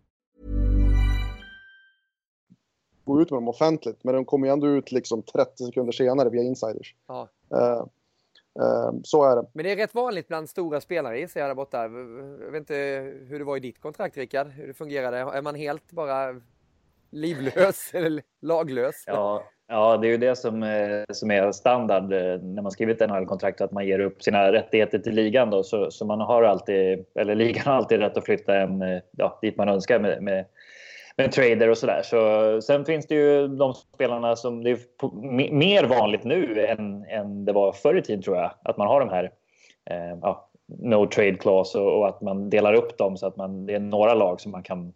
Gå 3.03 3.21
ut 3.21 3.31
med 3.31 3.37
dem 3.37 3.47
offentligt. 3.47 4.03
Men 4.03 4.15
de 4.15 4.25
kommer 4.25 4.47
ju 4.47 4.53
ändå 4.53 4.67
ut 4.67 4.91
liksom 4.91 5.23
30 5.23 5.65
sekunder 5.65 5.91
senare 5.91 6.29
via 6.29 6.43
insiders. 6.43 6.95
Ja. 7.07 7.27
Eh, 8.59 8.91
så 9.03 9.23
är 9.23 9.35
det. 9.35 9.45
Men 9.53 9.63
det 9.65 9.71
är 9.71 9.75
rätt 9.75 9.95
vanligt 9.95 10.27
bland 10.27 10.49
stora 10.49 10.81
spelare 10.81 11.19
gissar 11.19 11.39
jag 11.39 11.49
där 11.49 11.55
borta. 11.55 11.81
Jag 12.43 12.51
vet 12.51 12.59
inte 12.59 12.75
hur 13.27 13.39
det 13.39 13.45
var 13.45 13.57
i 13.57 13.59
ditt 13.59 13.81
kontrakt 13.81 14.17
Rickard, 14.17 14.47
hur 14.47 14.67
det 14.67 14.73
fungerade. 14.73 15.17
Är 15.17 15.41
man 15.41 15.55
helt 15.55 15.91
bara 15.91 16.41
livlös 17.09 17.89
eller 17.93 18.23
laglös? 18.41 19.03
Ja, 19.07 19.43
ja, 19.67 19.97
det 19.97 20.07
är 20.07 20.11
ju 20.11 20.17
det 20.17 20.35
som, 20.35 20.63
eh, 20.63 21.03
som 21.09 21.31
är 21.31 21.51
standard 21.51 22.09
när 22.43 22.61
man 22.61 22.71
skrivit 22.71 22.99
NHL-kontrakt, 22.99 23.61
att 23.61 23.71
man 23.71 23.87
ger 23.87 23.99
upp 23.99 24.23
sina 24.23 24.51
rättigheter 24.51 24.99
till 24.99 25.15
ligan. 25.15 25.49
Då, 25.49 25.63
så, 25.63 25.91
så 25.91 26.05
man 26.05 26.19
har 26.19 26.43
alltid, 26.43 27.05
eller 27.15 27.35
ligan 27.35 27.63
har 27.65 27.73
alltid 27.73 27.99
rätt 27.99 28.17
att 28.17 28.25
flytta 28.25 28.55
en 28.55 29.01
ja, 29.11 29.39
dit 29.41 29.57
man 29.57 29.69
önskar 29.69 29.99
med, 29.99 30.23
med, 30.23 30.45
med 31.17 31.31
trader 31.31 31.69
och 31.69 31.77
sådär. 31.77 32.01
Så, 32.03 32.61
sen 32.61 32.85
finns 32.85 33.07
det 33.07 33.15
ju 33.15 33.47
de 33.47 33.73
spelarna 33.73 34.35
som, 34.35 34.63
det 34.63 34.71
är 34.71 34.77
på, 34.97 35.11
mer 35.51 35.83
vanligt 35.83 36.23
nu 36.23 36.65
än, 36.65 37.05
än 37.09 37.45
det 37.45 37.53
var 37.53 37.71
förr 37.71 37.97
i 37.97 38.01
tiden 38.01 38.21
tror 38.21 38.37
jag, 38.37 38.51
att 38.63 38.77
man 38.77 38.87
har 38.87 38.99
de 38.99 39.09
här 39.09 39.31
eh, 39.89 40.17
ja, 40.21 40.49
no 40.79 41.07
trade 41.07 41.35
clause 41.35 41.79
och, 41.79 41.99
och 41.99 42.07
att 42.07 42.21
man 42.21 42.49
delar 42.49 42.73
upp 42.73 42.97
dem 42.97 43.17
så 43.17 43.27
att 43.27 43.37
man, 43.37 43.65
det 43.65 43.73
är 43.73 43.79
några 43.79 44.13
lag 44.13 44.41
som 44.41 44.51
man 44.51 44.63
kan 44.63 44.93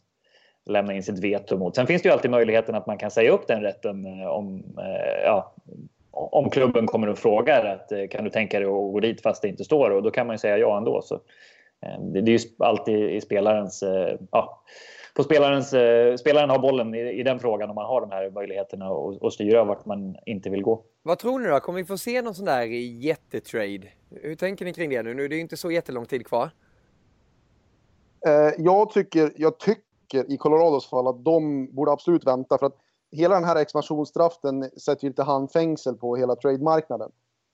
lämna 0.65 0.93
in 0.93 1.03
sitt 1.03 1.19
veto 1.19 1.57
mot. 1.57 1.75
Sen 1.75 1.87
finns 1.87 2.01
det 2.01 2.09
ju 2.09 2.13
alltid 2.13 2.31
möjligheten 2.31 2.75
att 2.75 2.87
man 2.87 2.97
kan 2.97 3.11
säga 3.11 3.31
upp 3.31 3.47
den 3.47 3.61
rätten 3.61 4.05
eh, 4.05 4.27
om, 4.27 4.63
eh, 4.77 5.23
ja, 5.25 5.53
om 6.11 6.49
klubben 6.49 6.87
kommer 6.87 7.07
och 7.09 7.17
frågar 7.17 7.65
att 7.65 7.91
eh, 7.91 8.07
kan 8.07 8.23
du 8.23 8.29
tänka 8.29 8.59
dig 8.59 8.67
att 8.67 8.71
gå 8.71 8.99
dit 8.99 9.21
fast 9.21 9.41
det 9.41 9.47
inte 9.47 9.63
står 9.63 9.89
och 9.89 10.03
då 10.03 10.11
kan 10.11 10.27
man 10.27 10.33
ju 10.33 10.37
säga 10.37 10.57
ja 10.57 10.77
ändå. 10.77 11.01
Så, 11.01 11.15
eh, 11.81 12.01
det, 12.01 12.21
det 12.21 12.31
är 12.31 12.39
ju 12.39 12.49
alltid 12.59 13.09
i 13.09 13.21
spelarens, 13.21 13.83
eh, 13.83 14.15
ja, 14.31 14.63
på 15.15 15.23
spelarens, 15.23 15.73
eh, 15.73 16.15
spelaren 16.15 16.49
har 16.49 16.59
bollen 16.59 16.95
i, 16.95 16.99
i 16.99 17.23
den 17.23 17.39
frågan 17.39 17.69
om 17.69 17.75
man 17.75 17.85
har 17.85 18.01
de 18.01 18.11
här 18.11 18.31
möjligheterna 18.31 18.85
att 19.21 19.33
styra 19.33 19.63
vart 19.63 19.85
man 19.85 20.15
inte 20.25 20.49
vill 20.49 20.61
gå. 20.61 20.83
Vad 21.03 21.19
tror 21.19 21.39
ni 21.39 21.47
då? 21.47 21.59
Kommer 21.59 21.79
vi 21.79 21.85
få 21.85 21.97
se 21.97 22.21
någon 22.21 22.35
sån 22.35 22.45
där 22.45 22.61
jättetrade? 22.61 23.87
Hur 24.09 24.35
tänker 24.35 24.65
ni 24.65 24.73
kring 24.73 24.89
det 24.89 25.03
nu? 25.03 25.13
Nu 25.13 25.25
är 25.25 25.29
det 25.29 25.35
ju 25.35 25.41
inte 25.41 25.57
så 25.57 25.71
jättelång 25.71 26.05
tid 26.05 26.27
kvar. 26.27 26.49
Eh, 28.27 28.53
jag, 28.57 28.89
tycker, 28.89 29.33
jag 29.35 29.59
tycker 29.59 30.31
i 30.31 30.37
Colorados 30.37 30.89
fall 30.89 31.07
att 31.07 31.25
de 31.25 31.69
borde 31.75 31.91
absolut 31.91 32.27
vänta. 32.27 32.57
För 32.57 32.65
att 32.65 32.77
hela 33.11 33.35
den 33.35 33.43
här 33.43 33.55
expansionsdraften 33.55 34.63
sätter 34.63 35.03
ju 35.03 35.09
lite 35.09 35.23
handfängsel 35.23 35.95
på 35.95 36.15
hela 36.15 36.35
trademarknaden. 36.35 37.11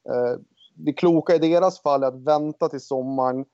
Eh, 0.10 0.40
det 0.76 0.94
kloka 0.94 1.36
i 1.36 1.40
deras 1.40 1.82
fall 1.82 2.04
är 2.04 2.08
att 2.08 2.24
vänta 2.24 2.70
till 2.70 2.82
sommaren 2.82 3.46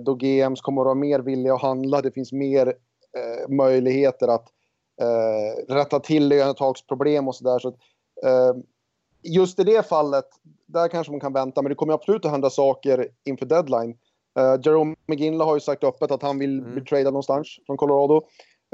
då 0.00 0.14
GMs 0.14 0.60
kommer 0.60 0.82
att 0.82 0.84
vara 0.84 0.94
mer 0.94 1.20
villiga 1.20 1.54
att 1.54 1.62
handla. 1.62 2.00
Det 2.00 2.10
finns 2.10 2.32
mer 2.32 2.74
eh, 3.16 3.48
möjligheter 3.48 4.28
att 4.28 4.48
eh, 5.00 5.74
rätta 5.74 6.00
till 6.00 6.28
lönetagsproblem 6.28 7.28
och 7.28 7.34
sådär. 7.34 7.58
Så, 7.58 7.68
att, 7.68 7.76
eh, 8.24 8.56
just 9.22 9.58
i 9.58 9.64
det 9.64 9.86
fallet, 9.88 10.24
där 10.66 10.88
kanske 10.88 11.10
man 11.10 11.20
kan 11.20 11.32
vänta. 11.32 11.62
Men 11.62 11.68
det 11.68 11.74
kommer 11.74 11.94
absolut 11.94 12.24
att 12.24 12.30
hända 12.30 12.50
saker 12.50 13.08
inför 13.24 13.46
deadline. 13.46 13.96
Uh, 14.38 14.60
Jerome 14.62 14.96
McGinley 15.06 15.46
har 15.46 15.54
ju 15.54 15.60
sagt 15.60 15.84
öppet 15.84 16.10
att 16.10 16.22
han 16.22 16.38
vill 16.38 16.62
bli 16.62 16.84
tradad 16.84 17.12
någonstans 17.12 17.48
från 17.66 17.76
Colorado. 17.76 18.14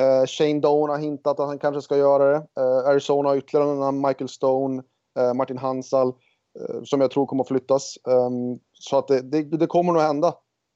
Uh, 0.02 0.26
Shane 0.26 0.60
Doan 0.60 0.90
har 0.90 0.98
hintat 0.98 1.40
att 1.40 1.46
han 1.46 1.58
kanske 1.58 1.82
ska 1.82 1.96
göra 1.96 2.32
det. 2.32 2.36
Uh, 2.60 2.88
Arizona 2.88 3.28
har 3.28 3.36
ytterligare 3.36 3.74
namn, 3.74 4.00
Michael 4.00 4.28
Stone, 4.28 4.82
uh, 5.18 5.34
Martin 5.34 5.58
Hansal, 5.58 6.08
uh, 6.08 6.82
som 6.84 7.00
jag 7.00 7.10
tror 7.10 7.26
kommer 7.26 7.42
att 7.42 7.48
flyttas. 7.48 7.98
Um, 8.04 8.58
så 8.72 8.98
att 8.98 9.08
det, 9.08 9.20
det, 9.20 9.42
det 9.42 9.66
kommer 9.66 9.92
nog 9.92 10.02
hända. 10.02 10.34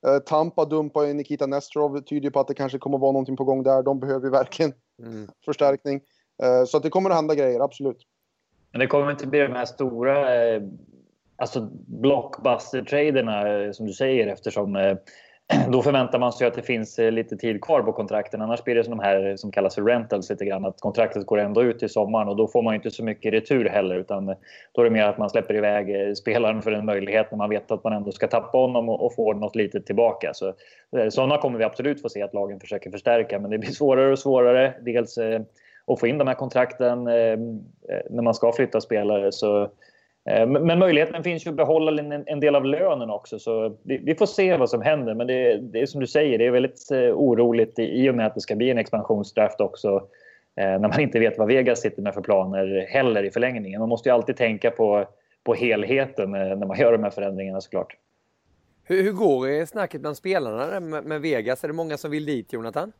Uh, 0.08 0.18
Tampa 0.18 0.64
dumpar 0.64 1.02
ju 1.02 1.14
Nikita 1.14 1.46
Nesterov, 1.46 1.94
det 1.94 2.02
tyder 2.02 2.24
ju 2.24 2.30
på 2.30 2.40
att 2.40 2.48
det 2.48 2.54
kanske 2.54 2.78
kommer 2.78 2.96
att 2.96 3.02
vara 3.02 3.12
någonting 3.12 3.36
på 3.36 3.44
gång 3.44 3.62
där. 3.62 3.82
De 3.82 4.00
behöver 4.00 4.24
ju 4.24 4.30
verkligen 4.30 4.72
förstärkning. 5.44 6.00
Uh, 6.44 6.64
så 6.64 6.76
att 6.76 6.82
det 6.82 6.90
kommer 6.90 7.10
att 7.10 7.16
hända 7.16 7.34
grejer, 7.34 7.60
absolut. 7.60 8.06
Men 8.74 8.80
det 8.80 8.86
kommer 8.86 9.10
inte 9.10 9.26
bli 9.26 9.38
de 9.38 9.52
här 9.52 9.64
stora 9.64 10.44
eh, 10.44 10.62
alltså 11.36 11.68
blockbuster-traderna 11.86 13.48
eh, 13.48 13.72
som 13.72 13.86
du 13.86 13.92
säger 13.92 14.26
eftersom 14.26 14.76
eh, 14.76 14.96
då 15.68 15.82
förväntar 15.82 16.18
man 16.18 16.32
sig 16.32 16.46
att 16.46 16.54
det 16.54 16.62
finns 16.62 16.98
eh, 16.98 17.12
lite 17.12 17.36
tid 17.36 17.64
kvar 17.64 17.82
på 17.82 17.92
kontrakten. 17.92 18.42
Annars 18.42 18.64
blir 18.64 18.74
det 18.74 18.84
som 18.84 18.96
de 18.96 19.02
här 19.02 19.26
eh, 19.26 19.36
som 19.36 19.52
kallas 19.52 19.74
för 19.74 19.82
rentals 19.82 20.30
lite 20.30 20.44
grann. 20.44 20.64
Att 20.64 20.80
kontraktet 20.80 21.26
går 21.26 21.38
ändå 21.38 21.62
ut 21.62 21.78
till 21.78 21.88
sommaren 21.88 22.28
och 22.28 22.36
då 22.36 22.48
får 22.48 22.62
man 22.62 22.74
inte 22.74 22.90
så 22.90 23.04
mycket 23.04 23.32
retur 23.32 23.68
heller. 23.68 23.96
Utan 23.96 24.28
eh, 24.28 24.36
då 24.72 24.80
är 24.80 24.84
det 24.84 24.90
mer 24.90 25.04
att 25.04 25.18
man 25.18 25.30
släpper 25.30 25.54
iväg 25.54 26.16
spelaren 26.16 26.62
för 26.62 26.72
en 26.72 26.84
möjlighet 26.84 27.30
när 27.30 27.38
man 27.38 27.50
vet 27.50 27.70
att 27.70 27.84
man 27.84 27.92
ändå 27.92 28.12
ska 28.12 28.26
tappa 28.26 28.58
honom 28.58 28.88
och 28.88 29.14
få 29.14 29.32
något 29.32 29.56
litet 29.56 29.86
tillbaka. 29.86 30.34
Så, 30.34 30.52
sådana 31.10 31.38
kommer 31.38 31.58
vi 31.58 31.64
absolut 31.64 32.02
få 32.02 32.08
se 32.08 32.22
att 32.22 32.34
lagen 32.34 32.60
försöker 32.60 32.90
förstärka. 32.90 33.38
Men 33.38 33.50
det 33.50 33.58
blir 33.58 33.70
svårare 33.72 34.12
och 34.12 34.18
svårare. 34.18 34.74
Dels 34.80 35.18
att 35.86 36.00
få 36.00 36.06
in 36.06 36.18
de 36.18 36.28
här 36.28 36.34
kontrakten 36.34 37.04
när 37.04 38.22
man 38.22 38.34
ska 38.34 38.52
flytta 38.52 38.80
spelare. 38.80 39.32
Så 39.32 39.70
men 40.48 40.78
möjligheten 40.78 41.24
finns 41.24 41.46
ju 41.46 41.50
att 41.50 41.56
behålla 41.56 42.02
en 42.26 42.40
del 42.40 42.56
av 42.56 42.64
lönen 42.64 43.10
också. 43.10 43.38
Så 43.38 43.76
vi 43.82 44.14
får 44.14 44.26
se 44.26 44.56
vad 44.56 44.70
som 44.70 44.82
händer. 44.82 45.14
Men 45.14 45.26
det, 45.26 45.58
det 45.58 45.80
är 45.80 45.86
som 45.86 46.00
du 46.00 46.06
säger, 46.06 46.38
det 46.38 46.46
är 46.46 46.50
väldigt 46.50 46.90
eh, 46.90 46.98
oroligt 46.98 47.78
i 47.78 48.10
och 48.10 48.14
med 48.14 48.26
att 48.26 48.34
det 48.34 48.40
ska 48.40 48.56
bli 48.56 48.70
en 48.70 48.78
expansionsdraft 48.78 49.60
också. 49.60 49.88
Eh, 50.56 50.64
när 50.64 50.88
man 50.88 51.00
inte 51.00 51.18
vet 51.18 51.38
vad 51.38 51.48
Vegas 51.48 51.80
sitter 51.80 52.02
med 52.02 52.14
för 52.14 52.20
planer 52.20 52.86
heller 52.88 53.22
i 53.22 53.30
förlängningen. 53.30 53.80
Man 53.80 53.88
måste 53.88 54.08
ju 54.08 54.14
alltid 54.14 54.36
tänka 54.36 54.70
på, 54.70 55.08
på 55.44 55.54
helheten 55.54 56.30
när 56.30 56.66
man 56.66 56.78
gör 56.78 56.92
de 56.92 57.02
här 57.02 57.10
förändringarna 57.10 57.60
såklart. 57.60 57.96
Hur, 58.84 59.02
hur 59.02 59.12
går 59.12 59.66
snacket 59.66 60.00
bland 60.00 60.16
spelarna 60.16 60.80
med, 60.80 61.04
med 61.04 61.20
Vegas? 61.20 61.64
Är 61.64 61.68
det 61.68 61.74
många 61.74 61.96
som 61.96 62.10
vill 62.10 62.26
dit, 62.26 62.52
Jonathan? 62.52 62.92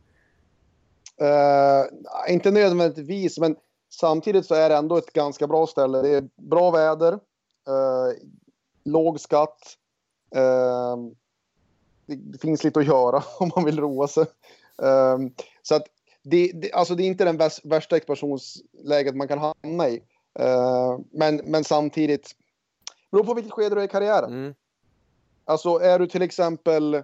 Uh, 1.21 2.33
inte 2.33 2.51
nödvändigtvis, 2.51 3.39
men 3.39 3.55
Samtidigt 3.99 4.45
så 4.45 4.55
är 4.55 4.69
det 4.69 4.75
ändå 4.75 4.97
ett 4.97 5.13
ganska 5.13 5.47
bra 5.47 5.67
ställe. 5.67 6.01
Det 6.01 6.09
är 6.09 6.29
bra 6.35 6.71
väder, 6.71 7.13
eh, 7.67 8.17
låg 8.83 9.19
skatt. 9.19 9.77
Eh, 10.35 10.97
det, 12.05 12.15
det, 12.15 12.37
finns 12.41 12.63
lite 12.63 12.79
att 12.79 12.85
göra 12.85 13.23
om 13.39 13.51
man 13.55 13.65
vill 13.65 13.79
roa 13.79 14.07
sig. 14.07 14.25
Eh, 14.81 15.17
så 15.61 15.75
att 15.75 15.83
det, 16.23 16.51
det, 16.53 16.71
alltså 16.71 16.95
det 16.95 17.03
är 17.03 17.07
inte 17.07 17.25
den 17.25 17.37
värsta 17.63 17.97
expansionsläget 17.97 19.15
man 19.15 19.27
kan 19.27 19.39
hamna 19.39 19.89
i. 19.89 20.03
Eh, 20.39 20.99
men, 21.11 21.35
men 21.35 21.63
samtidigt, 21.63 22.35
beror 23.11 23.23
på 23.23 23.33
vilket 23.33 23.53
skede 23.53 23.75
du 23.75 23.81
är 23.81 23.85
i 23.85 23.87
karriären. 23.87 24.33
Mm. 24.33 24.55
Alltså 25.45 25.77
är 25.77 25.99
du 25.99 26.07
till 26.07 26.21
exempel 26.21 27.03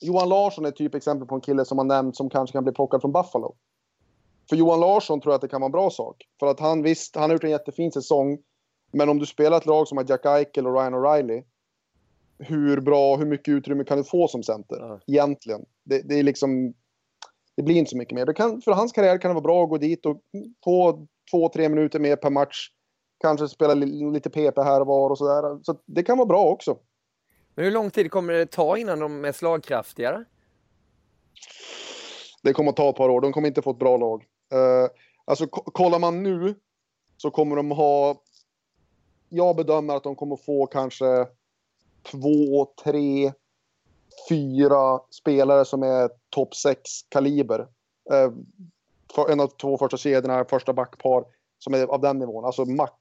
Johan 0.00 0.28
Larsson 0.28 0.64
är 0.64 0.68
ett 0.68 0.76
typexempel 0.76 1.28
på 1.28 1.34
en 1.34 1.40
kille 1.40 1.64
som 1.64 1.78
har 1.78 1.84
nämnt 1.84 2.16
som 2.16 2.30
kanske 2.30 2.52
kan 2.52 2.64
bli 2.64 2.72
plockad 2.72 3.00
från 3.00 3.12
Buffalo 3.12 3.54
för 4.50 4.56
Johan 4.56 4.80
Larsson 4.80 5.20
tror 5.20 5.32
jag 5.32 5.36
att 5.36 5.42
det 5.42 5.48
kan 5.48 5.60
vara 5.60 5.66
en 5.68 5.72
bra 5.72 5.90
sak. 5.90 6.26
För 6.40 6.46
att 6.46 6.60
han 6.60 6.82
visst, 6.82 7.16
han 7.16 7.24
har 7.24 7.32
gjort 7.32 7.44
en 7.44 7.50
jättefin 7.50 7.92
säsong. 7.92 8.38
Men 8.92 9.08
om 9.08 9.18
du 9.18 9.26
spelar 9.26 9.56
ett 9.56 9.66
lag 9.66 9.88
som 9.88 9.98
har 9.98 10.06
Jack 10.08 10.26
Eichel 10.26 10.66
och 10.66 10.74
Ryan 10.74 10.94
O'Reilly. 10.94 11.44
Hur 12.38 12.80
bra, 12.80 13.16
hur 13.16 13.26
mycket 13.26 13.48
utrymme 13.48 13.84
kan 13.84 13.98
du 13.98 14.04
få 14.04 14.28
som 14.28 14.42
center? 14.42 14.76
Ja. 14.80 15.00
Egentligen. 15.06 15.64
Det, 15.84 16.02
det, 16.08 16.18
är 16.18 16.22
liksom... 16.22 16.74
Det 17.56 17.62
blir 17.62 17.76
inte 17.76 17.90
så 17.90 17.96
mycket 17.96 18.14
mer. 18.14 18.26
Det 18.26 18.34
kan, 18.34 18.60
för 18.60 18.72
hans 18.72 18.92
karriär 18.92 19.18
kan 19.18 19.28
det 19.28 19.34
vara 19.34 19.42
bra 19.42 19.64
att 19.64 19.70
gå 19.70 19.78
dit 19.78 20.06
och 20.06 20.20
få 20.64 21.06
två, 21.30 21.48
tre 21.48 21.68
minuter 21.68 21.98
mer 21.98 22.16
per 22.16 22.30
match. 22.30 22.68
Kanske 23.20 23.48
spela 23.48 23.74
lite 23.74 24.30
PP 24.30 24.62
här 24.62 24.80
och 24.80 24.86
var 24.86 25.10
och 25.10 25.18
sådär. 25.18 25.58
Så 25.62 25.76
det 25.86 26.02
kan 26.02 26.18
vara 26.18 26.26
bra 26.26 26.44
också. 26.44 26.78
Men 27.54 27.64
hur 27.64 27.72
lång 27.72 27.90
tid 27.90 28.10
kommer 28.10 28.32
det 28.32 28.46
ta 28.46 28.78
innan 28.78 28.98
de 28.98 29.24
är 29.24 29.32
slagkraftigare? 29.32 30.24
Det 32.42 32.52
kommer 32.52 32.70
att 32.70 32.76
ta 32.76 32.90
ett 32.90 32.96
par 32.96 33.08
år. 33.08 33.20
De 33.20 33.32
kommer 33.32 33.48
inte 33.48 33.62
få 33.62 33.70
ett 33.70 33.78
bra 33.78 33.96
lag. 33.96 34.24
Eh, 34.52 34.90
alltså 35.24 35.46
kollar 35.46 35.98
man 35.98 36.22
nu 36.22 36.54
så 37.16 37.30
kommer 37.30 37.56
de 37.56 37.70
ha... 37.70 38.22
Jag 39.28 39.56
bedömer 39.56 39.96
att 39.96 40.02
de 40.02 40.16
kommer 40.16 40.36
få 40.36 40.66
kanske 40.66 41.26
två, 42.02 42.66
tre, 42.84 43.32
fyra 44.28 45.00
spelare 45.10 45.64
som 45.64 45.82
är 45.82 46.10
topp 46.30 46.54
sex 46.54 46.90
kaliber. 47.08 47.60
Eh, 48.12 48.30
för 49.14 49.32
en 49.32 49.40
av 49.40 49.46
två 49.46 49.78
första 49.78 49.96
kedjorna, 49.96 50.44
första 50.44 50.72
backpar 50.72 51.24
som 51.58 51.74
är 51.74 51.86
av 51.86 52.00
den 52.00 52.18
nivån, 52.18 52.44
alltså 52.44 52.64
max. 52.64 52.96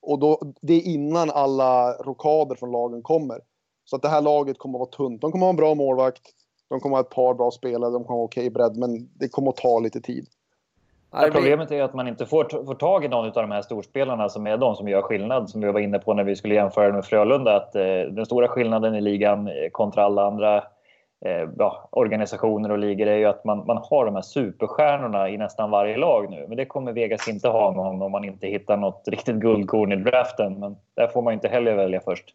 Och 0.00 0.18
då, 0.18 0.52
det 0.60 0.74
är 0.74 0.82
innan 0.82 1.30
alla 1.30 1.92
rokader 1.92 2.54
från 2.56 2.70
lagen 2.72 3.02
kommer. 3.02 3.40
Så 3.84 3.96
att 3.96 4.02
det 4.02 4.08
här 4.08 4.20
laget 4.20 4.58
kommer 4.58 4.78
att 4.78 4.80
vara 4.80 5.08
tunt. 5.08 5.20
De 5.20 5.32
kommer 5.32 5.46
att 5.46 5.48
ha 5.48 5.50
en 5.50 5.56
bra 5.56 5.74
målvakt, 5.74 6.22
de 6.68 6.80
kommer 6.80 6.96
att 6.96 7.04
ha 7.04 7.08
ett 7.08 7.14
par 7.14 7.34
bra 7.34 7.50
spelare, 7.50 7.90
de 7.90 8.04
kommer 8.04 8.18
att 8.18 8.20
ha 8.20 8.24
okej 8.24 8.50
bredd, 8.50 8.76
men 8.76 9.08
det 9.14 9.28
kommer 9.28 9.48
att 9.48 9.56
ta 9.56 9.78
lite 9.78 10.00
tid. 10.00 10.26
Ja, 11.12 11.28
problemet 11.32 11.70
är 11.70 11.82
att 11.82 11.94
man 11.94 12.08
inte 12.08 12.26
får, 12.26 12.64
får 12.64 12.74
tag 12.74 13.04
i 13.04 13.08
någon 13.08 13.26
av 13.26 13.32
de 13.32 13.50
här 13.50 13.62
storspelarna 13.62 14.28
som 14.28 14.46
är 14.46 14.56
de 14.56 14.76
som 14.76 14.88
gör 14.88 15.02
skillnad. 15.02 15.50
Som 15.50 15.60
vi 15.60 15.72
var 15.72 15.80
inne 15.80 15.98
på 15.98 16.14
när 16.14 16.24
vi 16.24 16.36
skulle 16.36 16.54
jämföra 16.54 16.92
med 16.92 17.04
Frölunda. 17.04 17.56
Att, 17.56 17.74
eh, 17.74 18.00
den 18.10 18.26
stora 18.26 18.48
skillnaden 18.48 18.94
i 18.94 19.00
ligan 19.00 19.48
eh, 19.48 19.54
kontra 19.72 20.04
alla 20.04 20.26
andra 20.26 20.56
eh, 21.24 21.48
ja, 21.58 21.88
organisationer 21.92 22.70
och 22.70 22.78
ligor 22.78 23.06
är 23.06 23.16
ju 23.16 23.24
att 23.24 23.44
man, 23.44 23.66
man 23.66 23.76
har 23.90 24.04
de 24.04 24.14
här 24.14 24.22
superstjärnorna 24.22 25.28
i 25.28 25.36
nästan 25.36 25.70
varje 25.70 25.96
lag 25.96 26.30
nu. 26.30 26.44
Men 26.48 26.56
det 26.56 26.64
kommer 26.64 26.92
Vegas 26.92 27.28
inte 27.28 27.48
ha 27.48 27.70
någon 27.70 28.02
om 28.02 28.12
man 28.12 28.24
inte 28.24 28.46
hittar 28.46 28.76
något 28.76 29.02
riktigt 29.06 29.36
guldkorn 29.36 29.92
i 29.92 29.96
draften. 29.96 30.60
Men 30.60 30.76
där 30.96 31.06
får 31.06 31.22
man 31.22 31.32
inte 31.32 31.48
heller 31.48 31.74
välja 31.74 32.00
först. 32.00 32.34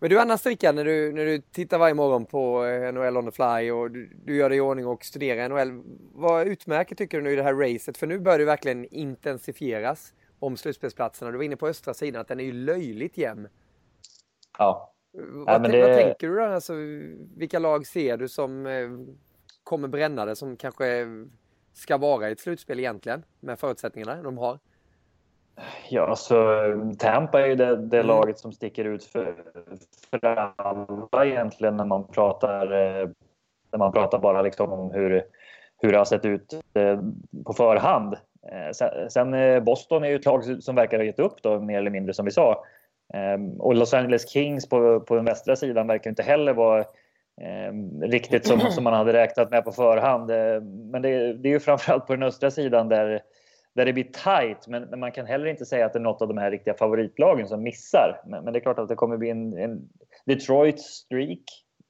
Men 0.00 0.10
du 0.10 0.20
annars 0.20 0.46
Rickard, 0.46 0.74
när 0.74 0.84
du, 0.84 1.12
när 1.12 1.24
du 1.24 1.38
tittar 1.38 1.78
varje 1.78 1.94
morgon 1.94 2.26
på 2.26 2.64
eh, 2.64 2.92
NHL 2.92 3.16
on 3.16 3.30
the 3.30 3.32
fly 3.32 3.70
och 3.70 3.90
du, 3.90 4.10
du 4.24 4.36
gör 4.36 4.48
dig 4.48 4.58
i 4.58 4.60
ordning 4.60 4.86
och 4.86 5.04
studerar 5.04 5.48
NHL. 5.48 5.82
Vad 6.12 6.46
utmärker 6.46 6.96
tycker 6.96 7.18
du 7.18 7.24
nu 7.24 7.32
i 7.32 7.36
det 7.36 7.42
här 7.42 7.54
racet? 7.54 7.98
För 7.98 8.06
nu 8.06 8.18
börjar 8.18 8.38
det 8.38 8.44
verkligen 8.44 8.84
intensifieras 8.84 10.12
om 10.38 10.56
slutspelsplatserna. 10.56 11.30
Du 11.30 11.36
var 11.36 11.44
inne 11.44 11.56
på 11.56 11.68
östra 11.68 11.94
sidan, 11.94 12.20
att 12.20 12.28
den 12.28 12.40
är 12.40 12.44
ju 12.44 12.52
löjligt 12.52 13.18
jämn. 13.18 13.48
Ja. 14.58 14.94
Vad, 15.12 15.54
ja, 15.54 15.68
det... 15.68 15.80
vad 15.80 15.96
tänker 15.96 16.28
du 16.28 16.36
då? 16.36 16.42
Alltså, 16.42 16.72
vilka 17.36 17.58
lag 17.58 17.86
ser 17.86 18.16
du 18.16 18.28
som 18.28 18.66
eh, 18.66 18.88
kommer 19.64 19.88
bränna 19.88 20.24
det, 20.24 20.36
som 20.36 20.56
kanske 20.56 21.06
ska 21.74 21.96
vara 21.96 22.28
i 22.28 22.32
ett 22.32 22.40
slutspel 22.40 22.78
egentligen, 22.78 23.24
med 23.40 23.58
förutsättningarna 23.58 24.22
de 24.22 24.38
har? 24.38 24.58
Ja, 25.88 26.06
alltså 26.06 26.46
Tampa 26.98 27.40
är 27.40 27.46
ju 27.46 27.54
det, 27.54 27.76
det 27.76 27.96
mm. 27.96 28.06
laget 28.06 28.38
som 28.38 28.52
sticker 28.52 28.84
ut 28.84 29.04
för, 29.04 29.34
för 30.10 30.26
alla 30.26 31.26
egentligen 31.26 31.76
när 31.76 31.84
man 31.84 32.06
pratar, 32.06 32.72
eh, 32.72 33.08
när 33.72 33.78
man 33.78 33.92
pratar 33.92 34.18
bara 34.18 34.42
liksom 34.42 34.72
om 34.72 34.90
hur, 34.90 35.22
hur 35.78 35.92
det 35.92 35.98
har 35.98 36.04
sett 36.04 36.24
ut 36.24 36.54
eh, 36.74 37.00
på 37.44 37.52
förhand. 37.52 38.14
Eh, 38.52 39.06
sen, 39.08 39.64
Boston 39.64 40.04
är 40.04 40.08
ju 40.08 40.16
ett 40.16 40.24
lag 40.24 40.62
som 40.62 40.74
verkar 40.74 40.98
ha 40.98 41.04
gett 41.04 41.18
upp 41.18 41.42
då, 41.42 41.60
mer 41.60 41.78
eller 41.78 41.90
mindre 41.90 42.14
som 42.14 42.24
vi 42.24 42.30
sa. 42.30 42.64
Ehm, 43.14 43.60
och 43.60 43.74
Los 43.74 43.94
Angeles 43.94 44.30
Kings 44.30 44.68
på, 44.68 45.00
på 45.00 45.14
den 45.14 45.24
västra 45.24 45.56
sidan 45.56 45.86
verkar 45.86 46.10
inte 46.10 46.22
heller 46.22 46.52
vara 46.52 46.80
eh, 47.40 47.72
riktigt 48.02 48.46
som, 48.46 48.60
som 48.60 48.84
man 48.84 48.92
hade 48.92 49.12
räknat 49.12 49.50
med 49.50 49.64
på 49.64 49.72
förhand. 49.72 50.30
Men 50.90 51.02
det, 51.02 51.32
det 51.32 51.48
är 51.48 51.52
ju 51.52 51.60
framförallt 51.60 52.06
på 52.06 52.12
den 52.12 52.22
östra 52.22 52.50
sidan 52.50 52.88
där 52.88 53.22
där 53.78 53.84
det 53.84 53.92
blir 53.92 54.04
tight. 54.04 54.66
Men, 54.66 54.82
men, 54.82 55.00
man 55.00 55.12
kan 55.12 55.26
heller 55.26 55.46
inte 55.46 55.64
säga 55.64 55.86
att 55.86 55.92
det 55.92 55.98
är 55.98 56.02
något 56.02 56.22
av 56.22 56.28
de 56.28 56.38
här 56.38 56.50
riktiga 56.50 56.74
favoritlagen 56.74 57.48
som 57.48 57.62
missar. 57.62 58.20
Men, 58.26 58.44
men 58.44 58.52
det 58.52 58.58
är 58.58 58.60
klart 58.60 58.78
att 58.78 58.88
det 58.88 58.94
kommer 58.94 59.16
bli 59.16 59.30
en, 59.30 59.58
en 59.58 59.88
Detroit 60.24 60.80
streak 60.80 61.42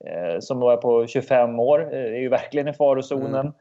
eh, 0.07 0.41
som 0.41 0.61
då 0.61 0.71
är 0.71 0.77
på 0.77 1.07
25 1.07 1.59
år. 1.61 1.95
Eh, 1.95 2.01
är 2.01 2.21
ju 2.21 2.29
verkligen 2.29 2.69
i 2.69 2.73
farozonen. 2.73 3.53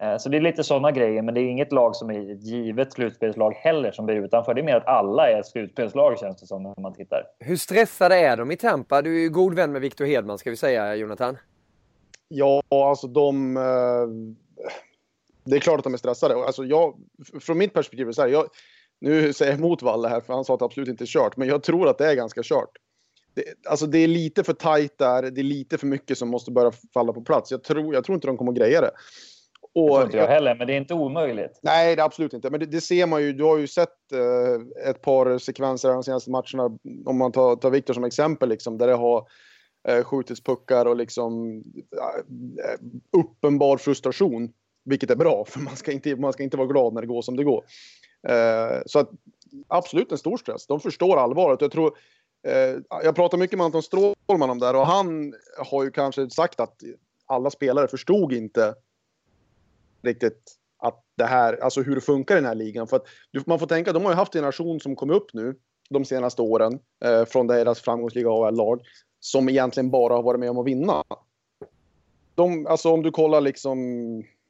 Mm. 0.00 0.12
Eh, 0.14 0.18
så 0.18 0.28
det 0.28 0.36
är 0.36 0.40
lite 0.40 0.64
sådana 0.64 0.90
grejer. 0.90 1.22
Men 1.22 1.34
det 1.34 1.40
är 1.40 1.44
inget 1.44 1.72
lag 1.72 1.96
som 1.96 2.10
är 2.10 2.32
ett 2.32 2.42
givet 2.42 2.92
slutspelslag 2.92 3.52
heller 3.52 3.92
som 3.92 4.06
blir 4.06 4.16
utanför. 4.16 4.54
Det 4.54 4.60
är 4.60 4.64
mer 4.64 4.76
att 4.76 4.86
alla 4.86 5.30
är 5.30 5.42
slutspelslag 5.42 6.18
känns 6.18 6.40
det 6.40 6.46
som 6.46 6.62
när 6.62 6.82
man 6.82 6.94
tittar. 6.94 7.24
Hur 7.38 7.56
stressade 7.56 8.16
är 8.16 8.36
de 8.36 8.50
i 8.50 8.56
Tampa? 8.56 9.02
Du 9.02 9.16
är 9.16 9.20
ju 9.20 9.30
god 9.30 9.54
vän 9.54 9.72
med 9.72 9.80
Victor 9.80 10.04
Hedman 10.04 10.38
ska 10.38 10.50
vi 10.50 10.56
säga, 10.56 10.94
Jonathan. 10.94 11.38
Ja, 12.28 12.62
alltså 12.70 13.06
de... 13.06 13.56
Eh 15.44 15.50
det 15.50 15.56
är 15.56 15.60
klart 15.60 15.78
att 15.78 15.84
de 15.84 15.94
är 15.94 15.98
stressade. 15.98 16.34
Alltså 16.34 16.64
jag, 16.64 16.94
från 17.40 17.58
mitt 17.58 17.74
perspektiv 17.74 18.08
är 18.08 18.12
så 18.12 18.22
här, 18.22 18.28
jag, 18.28 18.46
nu 19.00 19.32
säger 19.32 19.52
jag 19.52 19.58
emot 19.58 19.82
Valle 19.82 20.08
här 20.08 20.20
för 20.20 20.34
han 20.34 20.44
sa 20.44 20.54
att 20.54 20.58
det 20.58 20.64
absolut 20.64 20.88
inte 20.88 21.04
är 21.04 21.06
kört, 21.06 21.36
men 21.36 21.48
jag 21.48 21.62
tror 21.62 21.88
att 21.88 21.98
det 21.98 22.06
är 22.06 22.14
ganska 22.14 22.40
kört. 22.44 22.70
Det, 23.34 23.44
alltså 23.68 23.86
det 23.86 23.98
är 23.98 24.08
lite 24.08 24.44
för 24.44 24.52
tajt 24.52 24.98
där, 24.98 25.22
det 25.22 25.40
är 25.40 25.44
lite 25.44 25.78
för 25.78 25.86
mycket 25.86 26.18
som 26.18 26.28
måste 26.28 26.50
börja 26.50 26.72
falla 26.94 27.12
på 27.12 27.22
plats. 27.22 27.50
Jag 27.50 27.64
tror, 27.64 27.94
jag 27.94 28.04
tror 28.04 28.14
inte 28.14 28.26
de 28.26 28.36
kommer 28.36 28.52
att 28.52 28.58
greja 28.58 28.80
det. 28.80 28.90
Och, 29.74 29.88
det 29.88 29.94
tror 29.94 30.04
inte 30.04 30.16
jag 30.16 30.26
heller, 30.26 30.54
men 30.54 30.66
det 30.66 30.72
är 30.72 30.76
inte 30.76 30.94
omöjligt. 30.94 31.60
Nej, 31.62 31.96
det 31.96 32.02
är 32.02 32.06
absolut 32.06 32.32
inte. 32.32 32.50
Men 32.50 32.60
det, 32.60 32.66
det 32.66 32.80
ser 32.80 33.06
man 33.06 33.22
ju. 33.22 33.32
Du 33.32 33.44
har 33.44 33.58
ju 33.58 33.66
sett 33.66 34.12
eh, 34.12 34.88
ett 34.90 35.02
par 35.02 35.38
sekvenser 35.38 35.88
de 35.88 36.02
senaste 36.02 36.30
matcherna, 36.30 36.78
om 37.06 37.18
man 37.18 37.32
tar, 37.32 37.56
tar 37.56 37.70
Viktor 37.70 37.94
som 37.94 38.04
exempel, 38.04 38.48
liksom, 38.48 38.78
där 38.78 38.86
det 38.86 38.94
har 38.94 39.26
eh, 39.88 40.04
skjutits 40.04 40.42
puckar 40.42 40.86
och 40.86 40.96
liksom 40.96 41.56
eh, 41.96 42.78
uppenbar 43.20 43.76
frustration 43.76 44.52
vilket 44.84 45.10
är 45.10 45.16
bra, 45.16 45.44
för 45.48 45.60
man 45.60 45.76
ska 45.76 45.92
inte, 45.92 46.16
man 46.16 46.32
ska 46.32 46.42
inte 46.42 46.56
vara 46.56 46.68
glad 46.68 46.94
när 46.94 47.00
det 47.00 47.06
går 47.06 47.22
som 47.22 47.36
det 47.36 47.44
går. 47.44 47.64
Eh, 48.28 48.82
så 48.86 48.98
att, 48.98 49.10
absolut 49.68 50.12
en 50.12 50.18
stor 50.18 50.36
stress. 50.36 50.66
De 50.66 50.80
förstår 50.80 51.16
allvaret. 51.16 51.60
Jag, 51.60 51.72
tror, 51.72 51.96
eh, 52.46 52.76
jag 52.88 53.14
pratar 53.14 53.38
mycket 53.38 53.58
med 53.58 53.64
Anton 53.64 53.82
Strålman 53.82 54.50
om 54.50 54.58
det 54.58 54.66
här 54.66 54.76
och 54.76 54.86
han 54.86 55.34
har 55.58 55.84
ju 55.84 55.90
kanske 55.90 56.30
sagt 56.30 56.60
att 56.60 56.76
alla 57.26 57.50
spelare 57.50 57.88
förstod 57.88 58.32
inte 58.32 58.74
riktigt 60.02 60.58
att 60.78 61.04
det 61.16 61.24
här, 61.24 61.62
alltså 61.62 61.82
hur 61.82 61.94
det 61.94 62.00
funkar 62.00 62.34
i 62.34 62.38
den 62.40 62.46
här 62.46 62.54
ligan. 62.54 62.86
För 62.86 62.96
att 62.96 63.06
man 63.46 63.58
får 63.58 63.66
tänka, 63.66 63.92
de 63.92 64.04
har 64.04 64.12
ju 64.12 64.16
haft 64.16 64.34
en 64.34 64.38
generation 64.38 64.80
som 64.80 64.96
kom 64.96 65.10
upp 65.10 65.34
nu 65.34 65.56
de 65.90 66.04
senaste 66.04 66.42
åren 66.42 66.78
eh, 67.04 67.24
från 67.24 67.46
deras 67.46 67.80
framgångsrika 67.80 68.28
AHL-lag 68.28 68.80
som 69.20 69.48
egentligen 69.48 69.90
bara 69.90 70.14
har 70.14 70.22
varit 70.22 70.40
med 70.40 70.50
om 70.50 70.58
att 70.58 70.66
vinna. 70.66 71.04
de, 72.34 72.66
alltså 72.66 72.90
om 72.90 73.02
du 73.02 73.10
kollar 73.10 73.40
liksom, 73.40 73.78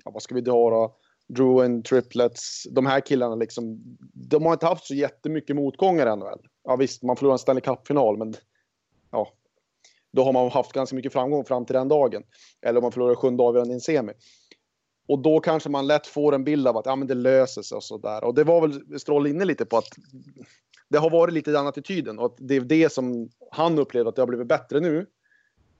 ja, 0.04 0.10
vad 0.10 0.22
ska 0.22 0.34
vi 0.34 0.40
dra 0.40 0.70
då? 0.70 0.96
Drew 1.28 1.82
Triplets, 1.82 2.66
de 2.70 2.86
här 2.86 3.00
killarna 3.00 3.34
liksom, 3.34 3.82
de 4.14 4.46
har 4.46 4.52
inte 4.52 4.66
haft 4.66 4.86
så 4.86 4.94
jättemycket 4.94 5.56
motgångar 5.56 6.06
ännu. 6.06 6.24
Ja 6.64 6.76
visst, 6.76 7.02
man 7.02 7.16
förlorar 7.16 7.34
en 7.34 7.38
Stanley 7.38 7.60
Cup-final, 7.60 8.18
men 8.18 8.34
ja, 9.10 9.28
då 10.12 10.24
har 10.24 10.32
man 10.32 10.50
haft 10.50 10.72
ganska 10.72 10.96
mycket 10.96 11.12
framgång 11.12 11.44
fram 11.44 11.66
till 11.66 11.74
den 11.74 11.88
dagen. 11.88 12.22
Eller 12.62 12.78
om 12.78 12.82
man 12.82 12.92
förlorar 12.92 13.14
sjunde 13.14 13.42
avgörande 13.42 13.72
i 13.72 13.74
en 13.74 13.80
semi. 13.80 14.12
Och 15.08 15.22
då 15.22 15.40
kanske 15.40 15.68
man 15.68 15.86
lätt 15.86 16.06
får 16.06 16.34
en 16.34 16.44
bild 16.44 16.68
av 16.68 16.76
att 16.76 16.86
ja, 16.86 16.96
men 16.96 17.08
det 17.08 17.14
löser 17.14 17.62
sig 17.62 17.76
och 17.76 17.84
sådär. 17.84 18.24
Och 18.24 18.34
det 18.34 18.44
var 18.44 18.60
väl 18.60 19.00
Stroll 19.00 19.26
inne 19.26 19.44
lite 19.44 19.64
på 19.64 19.76
att 19.76 19.88
det 20.88 20.98
har 20.98 21.10
varit 21.10 21.34
lite 21.34 21.50
den 21.50 21.66
attityden 21.66 22.18
och 22.18 22.26
att 22.26 22.36
det 22.38 22.56
är 22.56 22.60
det 22.60 22.92
som 22.92 23.28
han 23.50 23.78
upplevde 23.78 24.08
att 24.08 24.16
det 24.16 24.22
har 24.22 24.26
blivit 24.26 24.48
bättre 24.48 24.80
nu. 24.80 25.06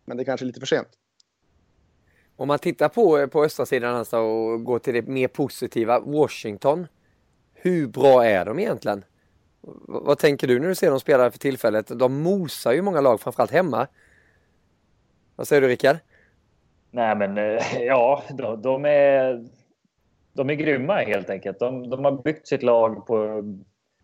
Men 0.04 0.16
det 0.16 0.22
är 0.22 0.24
kanske 0.24 0.44
är 0.44 0.46
lite 0.46 0.60
för 0.60 0.66
sent. 0.66 0.88
Om 2.42 2.48
man 2.48 2.58
tittar 2.58 2.88
på, 2.88 3.18
eh, 3.18 3.26
på 3.26 3.44
östra 3.44 3.66
sidan 3.66 3.96
alltså 3.96 4.18
och 4.18 4.64
går 4.64 4.78
till 4.78 4.94
det 4.94 5.02
mer 5.02 5.28
positiva, 5.28 6.00
Washington. 6.00 6.86
Hur 7.54 7.86
bra 7.86 8.24
är 8.24 8.44
de 8.44 8.58
egentligen? 8.58 9.04
Vad 9.86 10.18
tänker 10.18 10.48
du 10.48 10.60
när 10.60 10.68
du 10.68 10.74
ser 10.74 10.90
dem 10.90 11.00
spela 11.00 11.30
för 11.30 11.38
tillfället? 11.38 11.98
De 11.98 12.22
mosar 12.22 12.72
ju 12.72 12.82
många 12.82 13.00
lag, 13.00 13.20
framförallt 13.20 13.50
hemma. 13.50 13.86
Vad 15.36 15.48
säger 15.48 15.62
du 15.62 15.68
Rickard? 15.68 15.96
Nej 16.90 17.16
men 17.16 17.38
eh, 17.38 17.62
ja, 17.82 18.22
de, 18.30 18.62
de, 18.62 18.84
är, 18.84 19.44
de 20.32 20.50
är 20.50 20.54
grymma 20.54 20.94
helt 20.94 21.30
enkelt. 21.30 21.58
De, 21.58 21.90
de 21.90 22.04
har 22.04 22.22
byggt 22.22 22.48
sitt 22.48 22.62
lag 22.62 23.06
på, 23.06 23.42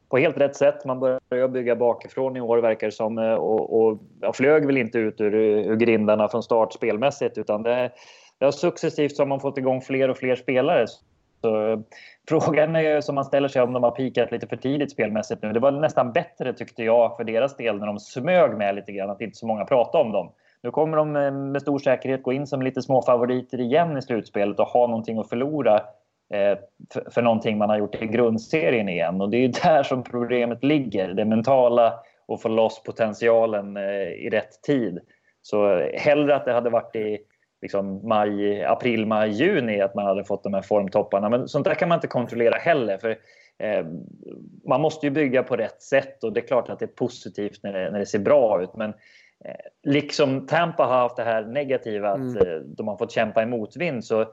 på 0.08 0.18
helt 0.18 0.36
rätt 0.36 0.56
sätt. 0.56 0.84
Man 0.84 1.00
börjar 1.00 1.48
bygga 1.48 1.76
bakifrån 1.76 2.36
i 2.36 2.40
år 2.40 2.58
verkar 2.58 2.86
det 2.86 2.92
som. 2.92 3.18
Eh, 3.18 3.34
och, 3.34 3.80
och 3.80 3.98
jag 4.20 4.36
flög 4.36 4.66
väl 4.66 4.78
inte 4.78 4.98
ut 4.98 5.20
ur, 5.20 5.34
ur 5.34 5.76
grindarna 5.76 6.28
från 6.28 6.42
start 6.42 6.72
spelmässigt 6.72 7.38
utan 7.38 7.62
det, 7.62 7.90
Ja 8.38 8.52
successivt 8.52 9.16
så 9.16 9.22
har 9.22 9.26
man 9.26 9.40
fått 9.40 9.58
igång 9.58 9.80
fler 9.80 10.08
och 10.08 10.16
fler 10.16 10.36
spelare. 10.36 10.86
Så, 11.40 11.70
eh, 11.70 11.78
frågan 12.28 12.76
är 12.76 13.00
som 13.00 13.14
man 13.14 13.24
ställer 13.24 13.48
sig 13.48 13.62
om 13.62 13.72
de 13.72 13.82
har 13.82 13.90
pikat 13.90 14.32
lite 14.32 14.46
för 14.46 14.56
tidigt 14.56 14.92
spelmässigt 14.92 15.42
nu. 15.42 15.52
Det 15.52 15.60
var 15.60 15.70
nästan 15.70 16.12
bättre 16.12 16.52
tyckte 16.52 16.84
jag 16.84 17.16
för 17.16 17.24
deras 17.24 17.56
del 17.56 17.78
när 17.78 17.86
de 17.86 17.98
smög 17.98 18.56
med 18.56 18.74
lite 18.74 18.92
grann, 18.92 19.10
att 19.10 19.20
inte 19.20 19.38
så 19.38 19.46
många 19.46 19.64
pratade 19.64 20.04
om 20.04 20.12
dem. 20.12 20.32
Nu 20.62 20.70
kommer 20.70 20.96
de 20.96 21.16
eh, 21.16 21.32
med 21.32 21.62
stor 21.62 21.78
säkerhet 21.78 22.22
gå 22.22 22.32
in 22.32 22.46
som 22.46 22.62
lite 22.62 22.82
små 22.82 23.02
favoriter 23.02 23.60
igen 23.60 23.96
i 23.96 24.02
slutspelet 24.02 24.60
och 24.60 24.66
ha 24.66 24.86
någonting 24.86 25.18
att 25.18 25.28
förlora 25.28 25.74
eh, 26.34 26.58
för, 26.92 27.10
för 27.10 27.22
någonting 27.22 27.58
man 27.58 27.68
har 27.70 27.78
gjort 27.78 28.02
i 28.02 28.06
grundserien 28.06 28.88
igen. 28.88 29.20
Och 29.20 29.30
det 29.30 29.44
är 29.44 29.48
där 29.48 29.82
som 29.82 30.02
problemet 30.02 30.64
ligger. 30.64 31.08
Det 31.08 31.24
mentala 31.24 31.94
och 32.26 32.42
få 32.42 32.48
loss 32.48 32.82
potentialen 32.82 33.76
eh, 33.76 34.02
i 34.02 34.28
rätt 34.30 34.62
tid. 34.62 34.98
Så 35.42 35.78
eh, 35.78 36.00
hellre 36.00 36.36
att 36.36 36.44
det 36.44 36.52
hade 36.52 36.70
varit 36.70 36.96
i 36.96 37.18
liksom 37.62 38.08
maj, 38.08 38.64
april, 38.64 39.06
maj, 39.06 39.30
juni 39.30 39.80
att 39.80 39.94
man 39.94 40.06
hade 40.06 40.24
fått 40.24 40.42
de 40.42 40.54
här 40.54 40.62
formtopparna. 40.62 41.28
Men 41.28 41.48
sånt 41.48 41.64
där 41.64 41.74
kan 41.74 41.88
man 41.88 41.96
inte 41.96 42.06
kontrollera 42.06 42.58
heller. 42.58 42.98
För 42.98 43.10
eh, 43.58 43.86
Man 44.64 44.80
måste 44.80 45.06
ju 45.06 45.10
bygga 45.10 45.42
på 45.42 45.56
rätt 45.56 45.82
sätt 45.82 46.24
och 46.24 46.32
det 46.32 46.40
är 46.40 46.46
klart 46.46 46.68
att 46.68 46.78
det 46.78 46.84
är 46.84 46.86
positivt 46.86 47.62
när 47.62 47.72
det, 47.72 47.90
när 47.90 47.98
det 47.98 48.06
ser 48.06 48.18
bra 48.18 48.62
ut. 48.62 48.76
Men 48.76 48.90
eh, 49.44 49.54
liksom 49.82 50.46
Tampa 50.46 50.84
har 50.84 50.98
haft 50.98 51.16
det 51.16 51.24
här 51.24 51.42
negativa 51.42 52.10
att 52.10 52.18
mm. 52.18 52.36
eh, 52.36 52.58
de 52.60 52.88
har 52.88 52.96
fått 52.96 53.12
kämpa 53.12 53.42
i 53.42 53.46
motvind 53.46 54.04
så 54.04 54.26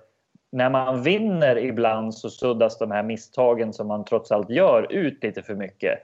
när 0.51 0.69
man 0.69 1.03
vinner 1.03 1.57
ibland 1.57 2.15
så 2.15 2.30
suddas 2.30 2.78
de 2.78 2.91
här 2.91 3.03
misstagen 3.03 3.73
som 3.73 3.88
man 3.88 4.05
trots 4.05 4.32
allt 4.32 4.49
gör 4.49 4.91
ut 4.91 5.23
lite 5.23 5.41
för 5.41 5.55
mycket. 5.55 5.99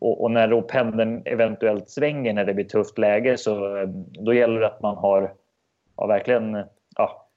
Och, 0.00 0.22
och 0.22 0.30
när 0.30 0.48
då 0.48 0.62
pendeln 0.62 1.22
eventuellt 1.24 1.90
svänger 1.90 2.32
när 2.32 2.44
det 2.44 2.54
blir 2.54 2.64
tufft 2.64 2.98
läge 2.98 3.38
så 3.38 3.86
då 4.24 4.34
gäller 4.34 4.60
det 4.60 4.66
att 4.66 4.82
man 4.82 4.96
har 4.96 5.32
har 5.96 6.08
verkligen 6.08 6.54
eh, 6.54 6.64
ja, 6.96 7.28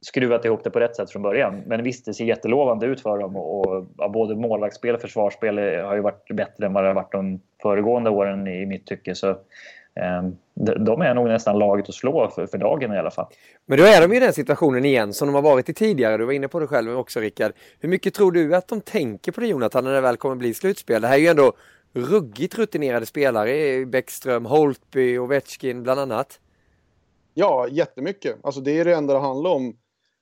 skruvat 0.00 0.44
ihop 0.44 0.64
det 0.64 0.70
på 0.70 0.80
rätt 0.80 0.96
sätt 0.96 1.10
från 1.10 1.22
början. 1.22 1.62
Men 1.66 1.82
visst, 1.82 2.04
det 2.04 2.14
ser 2.14 2.24
jättelovande 2.24 2.86
ut 2.86 3.00
för 3.00 3.18
dem 3.18 3.36
och, 3.36 3.66
och 3.66 3.86
ja, 3.98 4.08
både 4.08 4.36
målvaktsspel 4.36 4.94
och 4.94 5.00
försvarsspel 5.00 5.58
eh, 5.58 5.86
har 5.86 5.94
ju 5.94 6.00
varit 6.00 6.36
bättre 6.36 6.66
än 6.66 6.72
vad 6.72 6.84
det 6.84 6.88
har 6.88 6.94
varit 6.94 7.12
de 7.12 7.40
föregående 7.62 8.10
åren 8.10 8.46
i 8.46 8.66
mitt 8.66 8.86
tycke. 8.86 9.14
Så, 9.14 9.36
ehm, 9.94 10.36
de 10.54 11.00
är 11.00 11.14
nog 11.14 11.28
nästan 11.28 11.58
laget 11.58 11.88
att 11.88 11.94
slå 11.94 12.30
för, 12.34 12.46
för 12.46 12.58
dagen 12.58 12.92
i 12.92 12.98
alla 12.98 13.10
fall. 13.10 13.26
Men 13.66 13.78
då 13.78 13.84
är 13.84 14.00
de 14.08 14.12
i 14.12 14.20
den 14.20 14.32
situationen 14.32 14.84
igen 14.84 15.12
som 15.12 15.28
de 15.28 15.34
har 15.34 15.42
varit 15.42 15.68
i 15.68 15.74
tidigare. 15.74 16.16
Du 16.16 16.24
var 16.24 16.32
inne 16.32 16.48
på 16.48 16.60
det 16.60 16.66
själv 16.66 16.98
också 16.98 17.20
Rickard. 17.20 17.52
Hur 17.80 17.88
mycket 17.88 18.14
tror 18.14 18.32
du 18.32 18.56
att 18.56 18.68
de 18.68 18.80
tänker 18.80 19.32
på 19.32 19.40
det 19.40 19.46
Jonathan 19.46 19.84
när 19.84 19.92
det 19.92 20.00
väl 20.00 20.16
kommer 20.16 20.36
bli 20.36 20.54
slutspel? 20.54 21.02
Det 21.02 21.08
här 21.08 21.14
är 21.14 21.20
ju 21.20 21.26
ändå 21.26 21.52
ruggigt 21.92 22.58
rutinerade 22.58 23.06
spelare. 23.06 23.86
Bäckström, 23.86 24.46
Holtby, 24.46 25.18
Ovechkin 25.18 25.82
bland 25.82 26.00
annat. 26.00 26.40
Ja, 27.38 27.68
jättemycket. 27.68 28.36
Alltså 28.42 28.60
det 28.60 28.78
är 28.78 28.84
det 28.84 28.94
enda 28.94 29.14
det 29.14 29.20
handlar 29.20 29.50
om. 29.50 29.76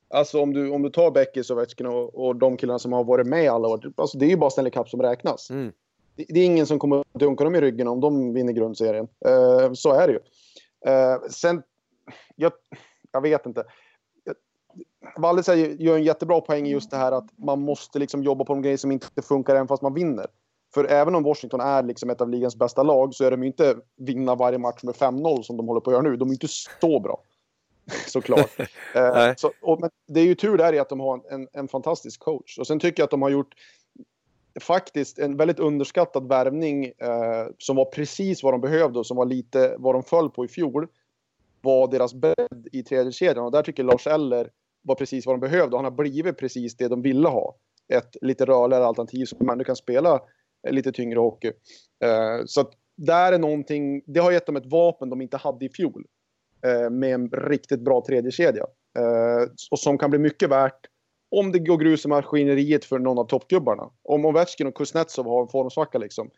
Alltså 0.09 0.43
om 0.43 0.53
du, 0.53 0.71
om 0.71 0.83
du 0.83 0.91
tar 0.91 1.11
Beckis, 1.11 1.51
Ovechkin 1.51 1.87
och, 1.87 2.27
och 2.27 2.37
de 2.37 2.57
killarna 2.57 2.79
som 2.79 2.93
har 2.93 3.05
varit 3.05 3.27
med 3.27 3.51
alla 3.51 3.69
år. 3.69 3.93
Alltså 3.97 4.19
det 4.19 4.27
är 4.27 4.31
ju 4.31 4.37
bara 4.37 4.51
Stanley 4.51 4.71
Cup 4.71 4.89
som 4.89 5.03
räknas. 5.03 5.51
Mm. 5.51 5.73
Det, 6.17 6.25
det, 6.29 6.41
är 6.41 6.45
ingen 6.45 6.67
som 6.67 6.79
kommer 6.79 7.01
att 7.01 7.07
dunka 7.13 7.45
dem 7.45 7.55
i 7.55 7.61
ryggen 7.61 7.89
om 7.89 8.01
de 8.01 8.35
vinner 8.35 8.53
grundserien. 8.53 9.09
Uh, 9.29 9.73
så 9.73 9.93
är 9.93 10.07
det 10.07 10.13
ju. 10.13 10.19
Uh, 10.91 11.29
sen, 11.31 11.63
jag, 12.35 12.53
jag 13.13 13.21
vet 13.21 13.47
inte. 13.47 13.65
Valle 15.17 15.43
gör 15.79 15.97
en 15.97 16.05
jättebra 16.05 16.41
poäng 16.41 16.67
i 16.67 16.71
just 16.71 16.91
det 16.91 16.97
här 16.97 17.13
att 17.13 17.39
man 17.39 17.61
måste 17.61 17.99
liksom 17.99 18.23
jobba 18.23 18.45
på 18.45 18.53
de 18.53 18.63
grejer 18.63 18.77
som 18.77 18.93
inte 18.93 19.23
funkar 19.23 19.55
även 19.55 19.69
fast 19.69 19.83
man 19.83 19.95
vinner. 19.95 20.27
För 20.77 20.85
även 20.85 21.15
om 21.15 21.23
Washington 21.23 21.61
är 21.61 21.83
liksom 21.83 22.11
ett 22.11 22.21
av 22.21 22.31
ligans 22.31 22.57
bästa 22.57 22.83
lag 22.83 23.15
så 23.15 23.25
är 23.25 23.31
de 23.31 23.43
ju 23.43 23.47
inte 23.47 23.77
vinna 23.97 24.35
varje 24.35 24.59
match 24.59 24.83
med 24.83 24.95
5-0 24.95 25.43
som 25.43 25.57
de 25.57 25.69
håller 25.69 25.81
på 25.81 25.91
att 25.91 25.95
göra 25.95 26.03
nu. 26.03 26.17
De 26.17 26.29
är 26.29 26.33
inte 26.33 26.49
så 26.81 27.01
bra. 27.01 27.23
Såklart. 28.07 28.61
eh, 28.95 29.35
så, 29.37 29.53
och, 29.63 29.81
men 29.81 29.91
det 30.09 30.21
är 30.21 30.25
ju 30.25 30.35
tur 30.35 30.57
där 30.59 30.73
i 30.73 30.79
att 30.79 30.89
de 30.89 31.01
har 31.01 31.21
en, 31.31 31.49
en 31.53 31.69
fantastisk 31.69 32.21
coach. 32.21 32.59
Och 32.59 32.67
sen 32.67 32.81
tycker 32.81 33.01
jag 33.01 33.05
att 33.05 33.11
de 33.11 33.23
har 33.23 33.31
gjort 33.31 33.55
faktiskt 34.61 35.19
en 35.19 35.37
väldigt 35.37 35.59
underskattad 35.59 36.29
värvning 36.29 36.85
eh, 36.85 37.47
som 37.59 37.77
var 37.77 37.85
precis 37.85 38.43
vad 38.43 38.55
de 38.55 38.61
behövde 38.61 38.99
och 38.99 39.07
som 39.07 39.17
var 39.17 39.27
lite 39.27 39.75
vad 39.79 39.95
de 39.95 40.03
föll 40.03 40.31
på 40.31 40.45
i 40.45 40.49
fjol. 40.49 40.89
Var 41.61 41.91
deras 41.91 42.15
bredd 42.15 42.69
i 42.73 42.83
tredje 42.83 43.13
kedjan 43.13 43.45
och 43.45 43.53
där 43.53 43.63
tycker 43.63 43.85
Lars 43.85 44.07
Eller 44.07 44.51
var 44.83 44.95
precis 44.95 45.27
vad 45.27 45.35
de 45.35 45.41
behövde. 45.41 45.77
Han 45.77 45.85
har 45.85 45.93
blivit 45.93 46.39
precis 46.39 46.77
det 46.77 46.89
de 46.89 47.03
ville 47.03 47.29
ha. 47.29 47.57
Ett 47.89 48.17
lite 48.21 48.45
rörligare 48.45 48.87
alternativ 48.87 49.25
som 49.25 49.51
ändå 49.51 49.65
kan 49.65 49.77
spela 49.77 50.21
Eh, 50.67 50.73
lite 50.73 50.93
tyngre 50.93 51.19
hockey. 51.19 51.53
Eh, 52.05 52.45
så 52.47 52.61
att 52.61 52.71
där 52.97 53.33
är 53.33 53.39
någonting, 53.39 54.03
det 54.07 54.21
har 54.21 54.33
gett 54.33 54.47
dem 54.47 54.57
ett 54.57 54.67
vapen 54.67 55.11
de 55.11 55.21
inte 55.21 55.37
hade 55.37 55.65
i 55.65 55.69
fjol. 55.69 56.05
Eh, 56.67 56.91
med 56.91 57.15
en 57.15 57.31
riktigt 57.31 57.81
bra 57.81 58.05
tredje 58.07 58.31
kedja 58.31 58.67
eh, 58.99 59.51
Och 59.71 59.79
som 59.79 59.99
kan 59.99 60.11
bli 60.11 60.19
mycket 60.19 60.51
värt 60.51 60.87
om 61.31 61.53
det 61.53 61.59
går 61.59 61.77
grus 61.77 62.05
i 62.05 62.09
maskineriet 62.09 62.85
för 62.85 62.99
någon 62.99 63.19
av 63.19 63.25
toppgubbarna. 63.25 63.91
Om 64.03 64.25
Ovechkin 64.25 64.67
och 64.67 64.75
Kuznetsov 64.75 65.27
har 65.27 65.43
en 65.43 65.49
formsvacka 65.49 65.99
liksom. 65.99 66.31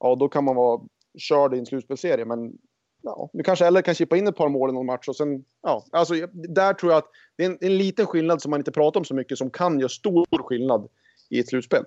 Ja, 0.00 0.14
då 0.14 0.28
kan 0.28 0.44
man 0.44 0.56
vara 0.56 0.80
körd 1.18 1.54
i 1.54 1.58
en 1.58 1.66
slutspelsserie. 1.66 2.24
Men 2.24 2.52
ja, 3.02 3.30
nu 3.32 3.42
kanske 3.42 3.66
Eller 3.66 3.82
kan 3.82 3.94
chippa 3.94 4.16
in 4.16 4.26
ett 4.26 4.36
par 4.36 4.48
mål 4.48 4.70
i 4.70 4.72
någon 4.72 4.86
match 4.86 5.08
och 5.08 5.16
sen, 5.16 5.44
ja, 5.62 5.84
alltså 5.90 6.14
där 6.32 6.74
tror 6.74 6.92
jag 6.92 6.98
att 6.98 7.10
det 7.36 7.44
är 7.44 7.50
en, 7.50 7.58
en 7.60 7.78
liten 7.78 8.06
skillnad 8.06 8.42
som 8.42 8.50
man 8.50 8.60
inte 8.60 8.72
pratar 8.72 9.00
om 9.00 9.04
så 9.04 9.14
mycket 9.14 9.38
som 9.38 9.50
kan 9.50 9.80
göra 9.80 9.88
stor 9.88 10.42
skillnad 10.42 10.88
i 11.30 11.40
ett 11.40 11.48
slutspel. 11.48 11.84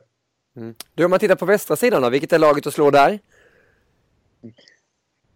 Mm. 0.56 0.76
Du, 0.93 1.06
om 1.06 1.10
man 1.10 1.20
tittar 1.20 1.36
på 1.36 1.45
västra 1.45 1.76
sidan 1.76 2.02
då, 2.02 2.10
vilket 2.10 2.34
är 2.34 2.39
laget 2.39 2.68
att 2.68 2.74
slå 2.74 2.91
där? 2.91 3.20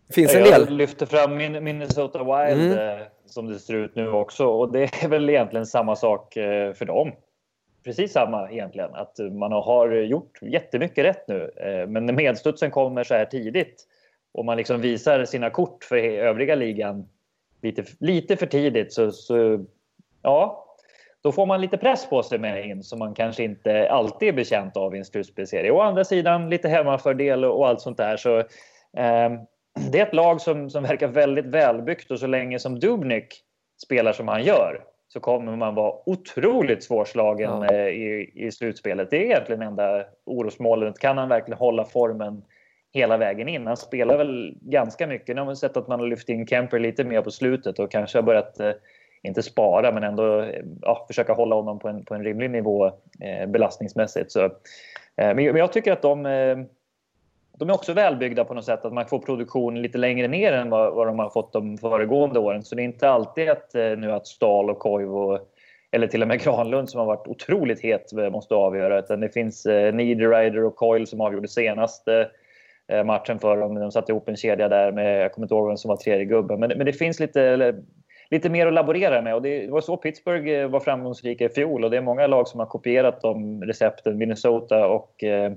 Finns 0.10 0.36
en 0.36 0.44
del. 0.44 0.62
Jag 0.62 0.72
lyfter 0.72 1.06
fram 1.06 1.38
Minnesota 1.38 2.20
Wild 2.20 2.72
mm. 2.72 3.00
Eh, 3.00 3.06
som 3.26 3.48
det 3.48 3.60
ser 3.60 3.74
ut 3.74 3.96
nu 3.96 4.10
också 4.10 4.46
och 4.46 4.72
det 4.72 5.04
är 5.04 5.08
väl 5.08 5.30
egentligen 5.30 5.66
samma 5.66 5.96
sak 5.96 6.38
eh, 6.38 6.74
för 6.74 6.86
dem. 6.86 7.12
Precis 7.84 8.12
samma 8.12 8.52
egentligen, 8.52 8.96
att 8.96 9.20
man 9.32 9.52
har 9.52 9.92
gjort 9.92 10.40
jättemycket 10.42 11.06
rätt 11.06 11.28
nu. 11.28 11.52
Eh, 11.56 11.88
men 11.88 12.06
när 12.06 12.14
medstudsen 12.14 12.72
kommer 12.72 13.04
så 13.04 13.14
här 13.14 13.26
tidigt 13.26 13.88
och 14.32 14.46
man 14.46 14.58
liksom 14.58 14.82
visar 14.82 15.26
sina 15.26 15.50
kort 15.50 15.84
för 15.84 15.98
övriga 15.98 16.56
ligan 16.56 17.10
lite, 17.62 17.84
lite 18.00 18.38
för 18.38 18.46
tidigt 18.46 18.94
så, 18.94 19.12
så 19.12 19.66
ja, 20.22 20.63
då 21.24 21.32
får 21.32 21.46
man 21.46 21.62
lite 21.62 21.78
press 21.78 22.10
på 22.10 22.24
sig 22.24 22.40
med 22.40 22.66
in 22.66 22.84
som 22.84 23.00
man 23.00 23.14
kanske 23.14 23.44
inte 23.44 23.90
alltid 23.90 24.28
är 24.30 24.34
bekänt 24.34 24.78
av 24.78 24.96
i 24.96 24.98
en 24.98 25.06
slutspelserie. 25.06 25.72
Å 25.72 25.82
andra 25.82 26.04
sidan 26.04 26.50
lite 26.50 26.70
hemmafördel 26.70 27.46
och 27.46 27.68
allt 27.68 27.82
sånt 27.82 27.98
där. 27.98 28.18
Så, 28.18 28.38
eh, 28.98 29.32
det 29.92 30.00
är 30.00 30.06
ett 30.08 30.14
lag 30.14 30.42
som, 30.42 30.70
som 30.70 30.84
verkar 30.84 31.08
väldigt 31.08 31.46
välbyggt 31.46 32.12
och 32.12 32.20
så 32.20 32.28
länge 32.28 32.60
som 32.60 32.80
Dubnik 32.80 33.42
spelar 33.84 34.14
som 34.14 34.28
han 34.28 34.44
gör 34.44 34.84
så 35.08 35.20
kommer 35.20 35.56
man 35.56 35.76
vara 35.76 35.94
otroligt 36.06 36.84
svårslagen 36.84 37.52
ja. 37.52 37.74
eh, 37.74 37.88
i, 37.88 38.32
i 38.36 38.52
slutspelet. 38.52 39.10
Det 39.10 39.18
är 39.18 39.26
egentligen 39.26 39.62
enda 39.62 40.06
orosmålet. 40.26 41.00
Kan 41.00 41.18
han 41.18 41.30
verkligen 41.30 41.58
hålla 41.58 41.86
formen 41.86 42.44
hela 42.94 43.18
vägen 43.18 43.48
in? 43.48 43.68
Han 43.68 43.78
spelar 43.78 44.18
väl 44.18 44.58
ganska 44.62 45.08
mycket. 45.08 45.36
Nu 45.36 45.42
har 45.42 45.46
man 45.46 45.56
sett 45.56 45.78
att 45.78 45.88
man 45.88 46.00
har 46.00 46.08
lyft 46.08 46.30
in 46.30 46.48
Kemper 46.48 46.80
lite 46.80 47.04
mer 47.04 47.22
på 47.22 47.32
slutet 47.32 47.80
och 47.80 47.92
kanske 47.92 48.18
har 48.18 48.24
börjat 48.24 48.60
eh, 48.60 48.72
inte 49.24 49.44
spara, 49.44 49.92
men 49.92 50.04
ändå 50.04 50.46
ja, 50.82 51.06
försöka 51.08 51.34
hålla 51.34 51.56
honom 51.56 51.80
på 51.80 51.88
en, 51.88 52.06
på 52.06 52.16
en 52.16 52.24
rimlig 52.24 52.52
nivå 52.52 52.86
eh, 53.20 53.48
belastningsmässigt. 53.48 54.32
Så, 54.32 54.44
eh, 54.46 54.50
men, 55.16 55.36
men, 55.36 55.56
jag 55.56 55.74
tycker 55.74 55.92
att 55.92 56.02
de, 56.02 56.26
eh, 56.26 56.58
de 57.58 57.70
är 57.70 57.74
också 57.74 57.94
välbyggda 57.94 58.46
på 58.46 58.54
något 58.54 58.66
sätt. 58.66 58.86
Att 58.86 58.94
man 58.94 59.06
får 59.06 59.20
produktion 59.20 59.82
lite 59.82 59.98
längre 59.98 60.28
ner 60.28 60.54
än 60.54 60.70
vad, 60.70 60.94
vad 60.94 61.08
de 61.08 61.20
har 61.20 61.30
fått 61.30 61.54
de 61.54 61.78
föregående 61.78 62.40
åren. 62.40 62.64
Så 62.64 62.76
det 62.76 62.82
är 62.82 62.84
inte 62.84 63.10
alltid 63.10 63.50
att, 63.50 63.76
eh, 63.76 63.98
nu 63.98 64.12
att 64.12 64.28
Stahl 64.28 64.70
och 64.70 64.80
Koivu 64.80 65.40
eller 65.94 66.08
till 66.08 66.22
och 66.22 66.28
med 66.28 66.42
Granlund 66.42 66.90
som 66.90 67.00
har 67.00 67.06
varit 67.06 67.28
otroligt 67.28 67.82
het 67.82 68.14
eh, 68.14 68.30
måste 68.30 68.56
avgöra. 68.56 69.00
Utan 69.00 69.20
det 69.20 69.30
finns 69.30 69.66
eh, 69.66 69.94
Niederreiter 69.94 70.64
och 70.64 70.76
Coil 70.76 71.08
som 71.08 71.22
avgjorde 71.22 71.48
senaste 71.48 72.30
eh, 72.88 73.04
matchen 73.04 73.40
för 73.40 73.58
dem. 73.58 73.76
De 73.76 73.92
satte 73.92 74.12
ihop 74.12 74.30
en 74.30 74.36
kedja 74.36 74.70
där 74.70 74.92
med, 74.92 75.22
jag 75.22 75.32
kommer 75.32 75.46
inte 75.46 75.56
ihåg 75.56 75.68
vem 75.68 75.78
som 75.78 75.90
var 75.90 75.98
tredje 75.98 76.26
gubben. 76.26 76.60
Men, 76.60 76.70
men 76.78 76.86
det 76.86 76.94
finns 76.94 77.20
lite, 77.20 77.76
lite 78.30 78.50
mer 78.50 78.68
att 78.68 78.74
laborera 78.74 79.22
med 79.22 79.36
och 79.36 79.42
det 79.42 79.72
var 79.72 79.82
så 79.82 79.98
Pittsburgh 79.98 80.50
eh, 80.50 80.70
var 80.70 80.80
framgångsrika 80.80 81.46
i 81.46 81.50
fjol 81.50 81.84
och 81.84 81.92
det 81.92 81.98
är 81.98 82.02
många 82.02 82.28
lag 82.28 82.48
som 82.48 82.60
har 82.60 82.68
kopierat 82.68 83.22
de 83.22 83.64
recepten. 83.64 84.18
Minnesota 84.18 84.88
och 84.88 85.24
eh, 85.24 85.54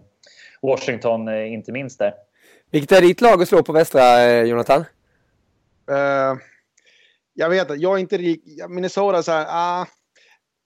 Washington 0.62 1.28
eh, 1.28 1.52
inte 1.52 1.72
minst 1.72 1.98
där. 1.98 2.14
Vilket 2.70 2.92
är 2.92 3.00
ditt 3.00 3.20
lag 3.20 3.42
att 3.42 3.48
slå 3.48 3.62
på 3.62 3.72
västra, 3.72 4.42
Jonathan? 4.42 4.84
Uh, 5.90 6.40
jag 7.34 7.50
vet 7.50 7.70
att 7.70 7.80
jag 7.80 7.94
är 7.94 7.98
inte 7.98 8.18
rik. 8.18 8.42
Minnesota 8.68 9.22
så 9.22 9.32
här, 9.32 9.46
ah, 9.48 9.86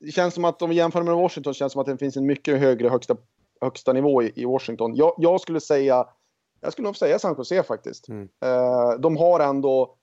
det 0.01 0.13
känns 0.13 0.35
som 0.35 0.45
att 0.45 0.63
om 0.63 0.71
vi 0.71 0.77
jämför 0.77 1.03
med 1.03 1.15
Washington 1.15 1.55
känns 1.55 1.71
det 1.71 1.73
som 1.73 1.81
att 1.81 1.87
det 1.87 1.99
finns 1.99 2.17
en 2.17 2.27
mycket 2.27 2.61
högre 2.61 2.89
högsta, 2.89 3.17
högsta 3.61 3.93
nivå 3.93 4.23
i, 4.23 4.33
i 4.35 4.45
Washington. 4.45 4.95
Jag, 4.97 5.15
jag, 5.19 5.41
skulle 5.41 5.61
säga, 5.61 6.07
jag 6.61 6.73
skulle 6.73 6.89
nog 6.89 6.97
säga 6.97 7.19
San 7.19 7.35
Jose 7.39 7.63
faktiskt. 7.63 8.09
Mm. 8.09 8.23
Uh, 8.23 9.01
de 9.01 9.17
har 9.17 9.41
ändå 9.41 9.97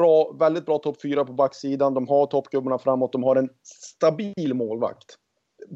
bra, 0.00 0.32
väldigt 0.38 0.66
bra 0.66 0.78
topp 0.78 1.02
fyra 1.02 1.24
på 1.24 1.32
backsidan. 1.32 1.94
De 1.94 2.08
har 2.08 2.26
toppgubbarna 2.26 2.78
framåt. 2.78 3.12
De 3.12 3.22
har 3.22 3.36
en 3.36 3.48
stabil 3.64 4.54
målvakt. 4.54 5.16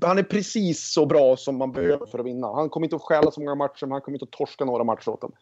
Han 0.02 0.18
är 0.18 0.22
precis 0.22 0.92
så 0.92 1.06
bra 1.06 1.36
som 1.36 1.56
man 1.56 1.72
behöver 1.72 2.06
för 2.06 2.18
att 2.18 2.26
vinna. 2.26 2.46
Han 2.46 2.68
kommer 2.68 2.86
inte 2.86 2.96
att 2.96 3.02
stjäla 3.02 3.30
så 3.30 3.40
många 3.40 3.54
matcher, 3.54 3.86
men 3.86 3.92
han 3.92 4.00
kommer 4.00 4.16
inte 4.16 4.24
att 4.24 4.38
torska 4.38 4.64
några 4.64 4.84
matcher 4.84 5.08
åt 5.08 5.20
dem. 5.20 5.32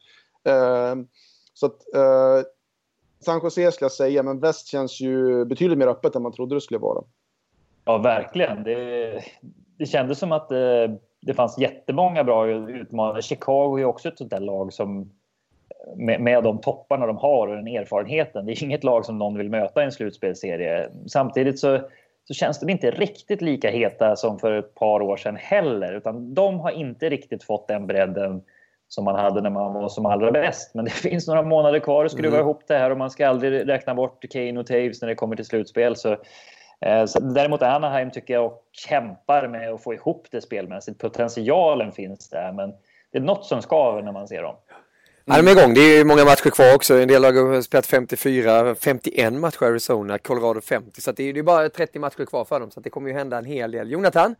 Uh, 0.48 1.04
så 1.54 1.66
att, 1.66 1.78
uh, 1.96 2.44
San 3.24 3.40
Jose 3.42 3.72
skulle 3.72 3.84
jag 3.84 3.92
säga, 3.92 4.22
men 4.22 4.40
väst 4.40 4.66
känns 4.66 5.00
ju 5.00 5.44
betydligt 5.44 5.78
mer 5.78 5.86
öppet 5.86 6.16
än 6.16 6.22
man 6.22 6.32
trodde 6.32 6.54
det 6.54 6.60
skulle 6.60 6.78
vara. 6.78 7.04
Ja, 7.84 7.98
verkligen. 7.98 8.62
Det, 8.62 9.24
det 9.78 9.86
kändes 9.86 10.18
som 10.18 10.32
att 10.32 10.48
det, 10.48 10.98
det 11.20 11.34
fanns 11.34 11.58
jättemånga 11.58 12.24
bra 12.24 12.48
utmanare. 12.48 13.22
Chicago 13.22 13.78
är 13.78 13.84
också 13.84 14.08
ett 14.08 14.18
sånt 14.18 14.30
där 14.30 14.40
lag 14.40 14.72
som 14.72 15.10
med, 15.96 16.20
med 16.20 16.42
de 16.42 16.60
topparna 16.60 17.06
de 17.06 17.16
har 17.16 17.48
och 17.48 17.56
den 17.56 17.66
erfarenheten. 17.66 18.46
Det 18.46 18.52
är 18.52 18.64
inget 18.64 18.84
lag 18.84 19.04
som 19.04 19.18
någon 19.18 19.38
vill 19.38 19.50
möta 19.50 19.82
i 19.82 19.84
en 19.84 19.92
slutspelserie. 19.92 20.88
Samtidigt 21.06 21.58
så, 21.58 21.80
så 22.24 22.34
känns 22.34 22.60
de 22.60 22.70
inte 22.70 22.90
riktigt 22.90 23.42
lika 23.42 23.70
heta 23.70 24.16
som 24.16 24.38
för 24.38 24.52
ett 24.52 24.74
par 24.74 25.02
år 25.02 25.16
sedan 25.16 25.36
heller. 25.36 25.92
Utan 25.92 26.34
de 26.34 26.60
har 26.60 26.70
inte 26.70 27.08
riktigt 27.08 27.44
fått 27.44 27.68
den 27.68 27.86
bredden 27.86 28.42
som 28.88 29.04
man 29.04 29.14
hade 29.14 29.40
när 29.40 29.50
man 29.50 29.72
var 29.74 29.88
som 29.88 30.06
allra 30.06 30.30
bäst. 30.30 30.74
Men 30.74 30.84
det 30.84 30.90
finns 31.08 31.26
några 31.26 31.42
månader 31.42 31.78
kvar 31.78 32.04
att 32.04 32.12
skruva 32.12 32.36
mm. 32.36 32.40
ihop 32.40 32.62
det 32.66 32.78
här 32.78 32.90
och 32.90 32.98
man 32.98 33.10
ska 33.10 33.28
aldrig 33.28 33.68
räkna 33.68 33.94
bort 33.94 34.24
Kane 34.30 34.60
och 34.60 34.66
Taves 34.66 35.00
när 35.00 35.08
det 35.08 35.14
kommer 35.14 35.36
till 35.36 35.44
slutspel. 35.44 35.96
Så 35.96 36.16
Eh, 36.86 37.06
så 37.06 37.20
däremot 37.20 37.62
Anaheim 37.62 38.10
tycker 38.10 38.34
jag 38.34 38.52
kämpar 38.72 39.48
med 39.48 39.72
att 39.72 39.82
få 39.82 39.94
ihop 39.94 40.26
det 40.30 40.40
spelmässigt. 40.40 41.00
Potentialen 41.00 41.92
finns 41.92 42.28
där, 42.28 42.52
men 42.52 42.74
det 43.12 43.18
är 43.18 43.22
något 43.22 43.44
som 43.44 43.62
skaver 43.62 44.02
när 44.02 44.12
man 44.12 44.28
ser 44.28 44.42
dem. 44.42 44.56
Ja, 45.24 45.36
de 45.36 45.48
är 45.48 45.60
igång. 45.60 45.74
Det 45.74 45.80
är 45.80 46.04
många 46.04 46.24
matcher 46.24 46.50
kvar 46.50 46.74
också. 46.74 46.94
En 46.94 47.08
del 47.08 47.24
har 47.24 47.62
spelat 47.62 47.86
54, 47.86 48.74
51 48.74 49.32
matcher 49.32 49.62
i 49.62 49.66
Arizona, 49.66 50.18
Colorado 50.18 50.60
50. 50.60 51.00
Så 51.00 51.12
det 51.12 51.22
är 51.22 51.42
bara 51.42 51.68
30 51.68 51.98
matcher 51.98 52.24
kvar 52.24 52.44
för 52.44 52.60
dem. 52.60 52.70
Så 52.70 52.80
det 52.80 52.90
kommer 52.90 53.08
ju 53.08 53.14
hända 53.14 53.38
en 53.38 53.44
hel 53.44 53.70
del. 53.70 53.90
Jonathan, 53.90 54.34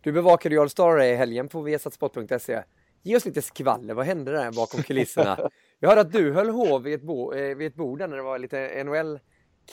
du 0.00 0.12
bevakade 0.12 0.54
ju 0.54 0.60
All 0.60 0.70
Star 0.70 1.02
i 1.02 1.14
helgen 1.14 1.48
på 1.48 1.62
viasatsport.se. 1.62 2.62
Ge 3.02 3.16
oss 3.16 3.24
lite 3.24 3.42
skvaller. 3.42 3.94
Vad 3.94 4.06
hände 4.06 4.32
där 4.32 4.52
bakom 4.52 4.82
kulisserna? 4.82 5.50
Jag 5.80 5.88
hörde 5.88 6.00
att 6.00 6.12
du 6.12 6.32
höll 6.32 6.50
hov 6.50 6.82
vid 6.82 6.94
ett, 6.94 7.02
bo, 7.02 7.32
eh, 7.32 7.56
vid 7.56 7.66
ett 7.66 7.74
bord 7.74 7.98
där 7.98 8.08
när 8.08 8.16
det 8.16 8.22
var 8.22 8.38
lite 8.38 8.84
NHL 8.84 9.18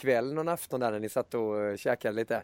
kväll 0.02 0.34
någon 0.34 0.48
afton 0.48 0.80
där 0.80 0.92
när 0.92 1.00
ni 1.00 1.10
satt 1.10 1.34
och 1.34 1.62
eh, 1.62 1.76
käkade 1.76 2.16
lite? 2.16 2.44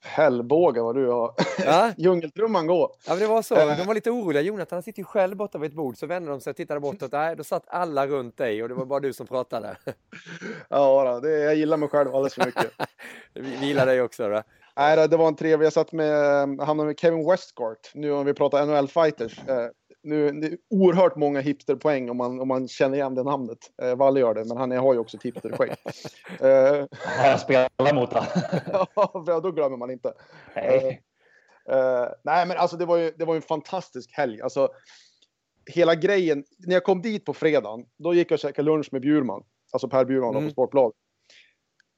Hellbåga 0.00 0.82
vad 0.82 0.94
du 0.94 1.08
har. 1.08 1.34
Ja? 1.64 1.92
Djungeltrumman 1.96 2.66
går. 2.66 2.90
Ja, 3.06 3.12
men 3.12 3.18
det 3.18 3.26
var 3.26 3.42
så. 3.42 3.54
Eh. 3.54 3.76
De 3.76 3.86
var 3.86 3.94
lite 3.94 4.10
oroliga. 4.10 4.42
Jonathan 4.42 4.76
han 4.76 4.82
sitter 4.82 4.98
ju 4.98 5.04
själv 5.04 5.36
borta 5.36 5.58
vid 5.58 5.70
ett 5.70 5.76
bord. 5.76 5.96
Så 5.96 6.06
vände 6.06 6.30
de 6.30 6.40
sig 6.40 6.50
och 6.50 6.56
tittade 6.56 6.80
bortåt. 6.80 7.12
Nej, 7.12 7.36
då 7.36 7.44
satt 7.44 7.64
alla 7.66 8.06
runt 8.06 8.36
dig 8.36 8.62
och 8.62 8.68
det 8.68 8.74
var 8.74 8.84
bara 8.84 9.00
du 9.00 9.12
som 9.12 9.26
pratade. 9.26 9.76
ja, 10.68 11.20
det, 11.22 11.38
jag 11.38 11.54
gillar 11.54 11.76
mig 11.76 11.88
själv 11.88 12.14
alldeles 12.14 12.34
för 12.34 12.46
mycket. 12.46 12.70
Vi 13.34 13.66
gillar 13.66 13.86
dig 13.86 14.02
också. 14.02 14.28
Då. 14.28 14.42
Nej, 14.76 15.08
det 15.08 15.16
var 15.16 15.28
en 15.28 15.36
trevlig. 15.36 15.66
Jag 15.66 15.72
satt 15.72 15.92
med, 15.92 16.10
hamnade 16.60 16.86
med 16.86 16.98
Kevin 16.98 17.30
Westgart. 17.30 17.90
Nu 17.94 18.12
om 18.12 18.26
vi 18.26 18.34
pratar 18.34 18.66
NHL-fighters. 18.66 19.40
Nu, 20.02 20.30
det 20.30 20.46
är 20.46 20.58
oerhört 20.70 21.16
många 21.16 21.40
hipsterpoäng 21.40 22.10
om 22.10 22.16
man, 22.16 22.40
om 22.40 22.48
man 22.48 22.68
känner 22.68 22.96
igen 22.96 23.14
det 23.14 23.22
namnet. 23.22 23.58
Eh, 23.82 23.96
Valle 23.96 24.20
gör 24.20 24.34
det, 24.34 24.44
men 24.44 24.56
han 24.56 24.70
har 24.70 24.92
ju 24.92 24.98
också 24.98 25.16
ett 25.16 25.22
hipsterskägg. 25.22 25.70
eh, 26.40 26.86
jag 27.24 27.40
spelar 27.40 27.94
mot 27.94 28.12
honom. 28.12 28.28
ja, 29.26 29.40
då 29.40 29.50
glömmer 29.50 29.76
man 29.76 29.90
inte. 29.90 30.14
Nej. 30.56 31.02
Eh, 31.68 31.76
eh, 31.76 32.08
nej, 32.24 32.46
men 32.46 32.56
alltså 32.56 32.76
det 32.76 32.86
var 32.86 32.96
ju, 32.96 33.10
det 33.10 33.24
var 33.24 33.34
ju 33.34 33.36
en 33.36 33.42
fantastisk 33.42 34.12
helg. 34.12 34.42
Alltså, 34.42 34.68
hela 35.66 35.94
grejen, 35.94 36.44
när 36.58 36.74
jag 36.74 36.84
kom 36.84 37.02
dit 37.02 37.24
på 37.24 37.34
fredagen, 37.34 37.86
då 37.98 38.14
gick 38.14 38.30
jag 38.30 38.36
och 38.36 38.40
käkade 38.40 38.66
lunch 38.66 38.88
med 38.92 39.02
Bjurman. 39.02 39.44
Alltså 39.72 39.88
Per 39.88 40.04
Bjurman 40.04 40.34
mm. 40.34 40.44
på 40.44 40.52
Sportbladet. 40.52 40.96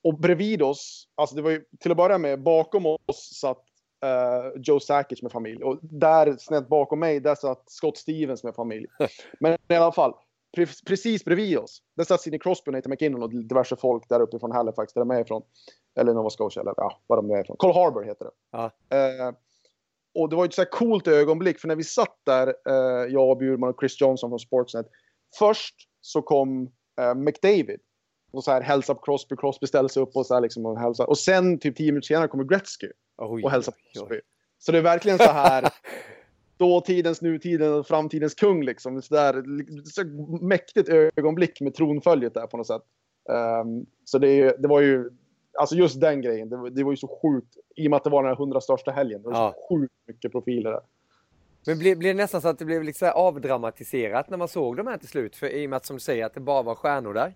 Och 0.04 0.18
bredvid 0.18 0.62
oss, 0.62 1.08
alltså 1.14 1.36
det 1.36 1.42
var 1.42 1.50
ju 1.50 1.64
till 1.80 1.90
att 1.90 1.96
börja 1.96 2.18
med, 2.18 2.42
bakom 2.42 2.86
oss 2.86 3.38
satt 3.40 3.64
uh, 4.04 4.62
Joe 4.62 4.80
Sakic 4.80 5.22
med 5.22 5.32
familj. 5.32 5.62
Och 5.62 5.78
där 5.82 6.36
snett 6.36 6.68
bakom 6.68 7.00
mig, 7.00 7.20
där 7.20 7.34
satt 7.34 7.70
Scott 7.70 7.96
Stevens 7.96 8.44
med 8.44 8.54
familj. 8.54 8.86
Men 9.40 9.58
i 9.68 9.74
alla 9.74 9.92
fall, 9.92 10.14
pre 10.56 10.66
precis 10.86 11.24
bredvid 11.24 11.58
oss, 11.58 11.82
där 11.96 12.04
satt 12.04 12.20
Sidney 12.20 12.38
Crosby, 12.38 12.72
Nathan 12.72 12.90
McKinnon 12.90 13.22
och 13.22 13.30
diverse 13.30 13.76
folk 13.76 14.08
där 14.08 14.20
uppe 14.20 14.38
från 14.38 14.52
Halifax, 14.52 14.92
där 14.92 15.00
de 15.00 15.10
är 15.10 15.20
ifrån. 15.20 15.42
Eller 16.00 16.14
Nova 16.14 16.30
Scotia, 16.30 16.60
eller 16.60 16.74
ja, 16.76 17.00
var 17.06 17.16
de 17.16 17.30
är 17.30 17.40
ifrån. 17.40 17.56
Cole 17.56 17.74
Harbour 17.74 18.04
heter 18.04 18.24
det. 18.24 18.30
Ja. 18.50 18.64
Uh, 18.64 19.34
och 20.14 20.28
det 20.28 20.36
var 20.36 20.44
ett 20.44 20.54
så 20.54 20.60
här 20.60 20.70
coolt 20.70 21.08
ögonblick, 21.08 21.60
för 21.60 21.68
när 21.68 21.76
vi 21.76 21.84
satt 21.84 22.18
där, 22.24 22.46
uh, 22.46 23.12
jag 23.12 23.30
och 23.30 23.36
Bjurman 23.36 23.70
och 23.70 23.80
Chris 23.80 24.00
Johnson 24.00 24.30
från 24.30 24.38
Sportsnet. 24.38 24.86
Först 25.38 25.74
så 26.00 26.22
kom 26.22 26.70
McDavid 27.16 27.80
och 28.34 28.44
så 28.44 28.50
här 28.50 28.60
hälsa 28.60 28.94
på 28.94 29.00
Crosby, 29.00 29.36
Crosby 29.36 29.66
ställer 29.66 29.88
sig 29.88 30.02
upp 30.02 30.16
och 30.16 30.26
så 30.26 30.34
här 30.34 30.40
liksom 30.40 30.66
och 30.66 30.80
hälsar. 30.80 31.04
Och 31.04 31.18
sen 31.18 31.58
typ 31.58 31.76
tio 31.76 31.92
minuter 31.92 32.06
senare 32.06 32.28
kommer 32.28 32.44
Gretzky 32.44 32.88
och 33.16 33.50
hälsar 33.50 33.72
på 33.72 33.78
Crosby. 33.92 34.20
Så 34.58 34.72
det 34.72 34.78
är 34.78 34.82
verkligen 34.82 35.18
så 35.18 35.30
här 35.30 35.68
dåtidens, 36.58 37.22
nutidens 37.22 37.80
och 37.80 37.86
framtidens 37.86 38.34
kung 38.34 38.62
liksom. 38.62 39.02
Så 39.02 39.14
där, 39.14 39.44
så 39.84 40.04
mäktigt 40.44 40.88
ögonblick 40.88 41.60
med 41.60 41.74
tronföljet 41.74 42.34
där 42.34 42.46
på 42.46 42.56
något 42.56 42.66
sätt. 42.66 42.82
Um, 43.62 43.86
så 44.04 44.18
det, 44.18 44.62
det 44.62 44.68
var 44.68 44.80
ju, 44.80 45.10
alltså 45.58 45.74
just 45.76 46.00
den 46.00 46.22
grejen, 46.22 46.48
det, 46.48 46.70
det, 46.70 46.84
var 46.84 46.92
ju 46.92 46.96
så 46.96 47.20
sjukt. 47.22 47.56
I 47.76 47.86
och 47.86 47.90
med 47.90 47.96
att 47.96 48.04
det 48.04 48.10
var 48.10 48.22
den 48.22 48.28
här 48.28 48.36
hundra 48.36 48.60
största 48.60 48.90
helgen. 48.90 49.22
Det 49.22 49.28
var 49.28 49.36
ja. 49.36 49.54
så 49.56 49.74
sjukt 49.74 49.94
mycket 50.06 50.32
profiler 50.32 50.70
där. 50.70 50.80
Men 51.66 51.78
blev, 51.78 51.98
blev 51.98 52.16
det 52.16 52.22
nästan 52.22 52.40
så 52.40 52.48
att 52.48 52.58
det 52.58 52.64
blev 52.64 52.82
liksom 52.82 53.12
avdramatiserat 53.14 54.30
när 54.30 54.38
man 54.38 54.48
såg 54.48 54.76
de 54.76 54.86
här 54.86 54.98
till 54.98 55.08
slut? 55.08 55.36
För 55.36 55.46
i 55.46 55.66
och 55.66 55.70
med 55.70 55.76
att 55.76 55.86
som 55.86 55.96
du 55.96 56.00
säger 56.00 56.26
att 56.26 56.34
det 56.34 56.40
bara 56.40 56.62
var 56.62 56.74
stjärnor 56.74 57.14
där. 57.14 57.34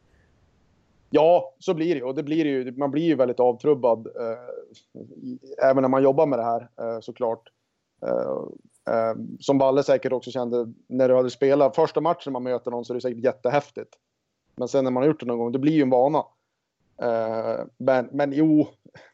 Ja, 1.11 1.55
så 1.59 1.75
blir 1.75 1.95
det 1.95 2.03
och 2.03 2.15
det 2.15 2.23
blir 2.23 2.45
ju. 2.45 2.73
Man 2.73 2.91
blir 2.91 3.03
ju 3.03 3.15
väldigt 3.15 3.41
avtrubbad 3.41 4.07
eh, 4.07 5.69
även 5.71 5.83
när 5.83 5.89
man 5.89 6.03
jobbar 6.03 6.27
med 6.27 6.39
det 6.39 6.45
här 6.45 6.69
eh, 6.81 7.01
såklart. 7.01 7.43
Eh, 8.03 8.95
eh 8.95 9.15
som 9.41 9.59
Balle 9.59 9.83
säkert 9.83 10.13
också 10.13 10.31
kände 10.31 10.73
när 10.87 11.09
du 11.09 11.15
hade 11.15 11.31
spelat 11.31 11.77
första 11.77 12.01
matchen 12.01 12.33
man 12.33 12.43
möter 12.43 12.71
någon 12.71 12.85
så 12.85 12.93
är 12.93 12.95
det 12.95 13.01
säkert 13.01 13.25
jättehäftigt. 13.25 13.95
Men 14.57 14.69
sen 14.69 14.85
när 14.85 14.91
man 14.91 15.03
har 15.03 15.09
gjort 15.09 15.21
det 15.21 15.27
någon 15.27 15.39
gång, 15.39 15.53
det 15.53 15.59
blir 15.59 15.73
ju 15.73 15.83
en 15.83 15.91
vana. 15.91 16.25
Eh, 17.03 17.65
men, 17.77 18.09
men 18.13 18.33
jo, 18.33 18.69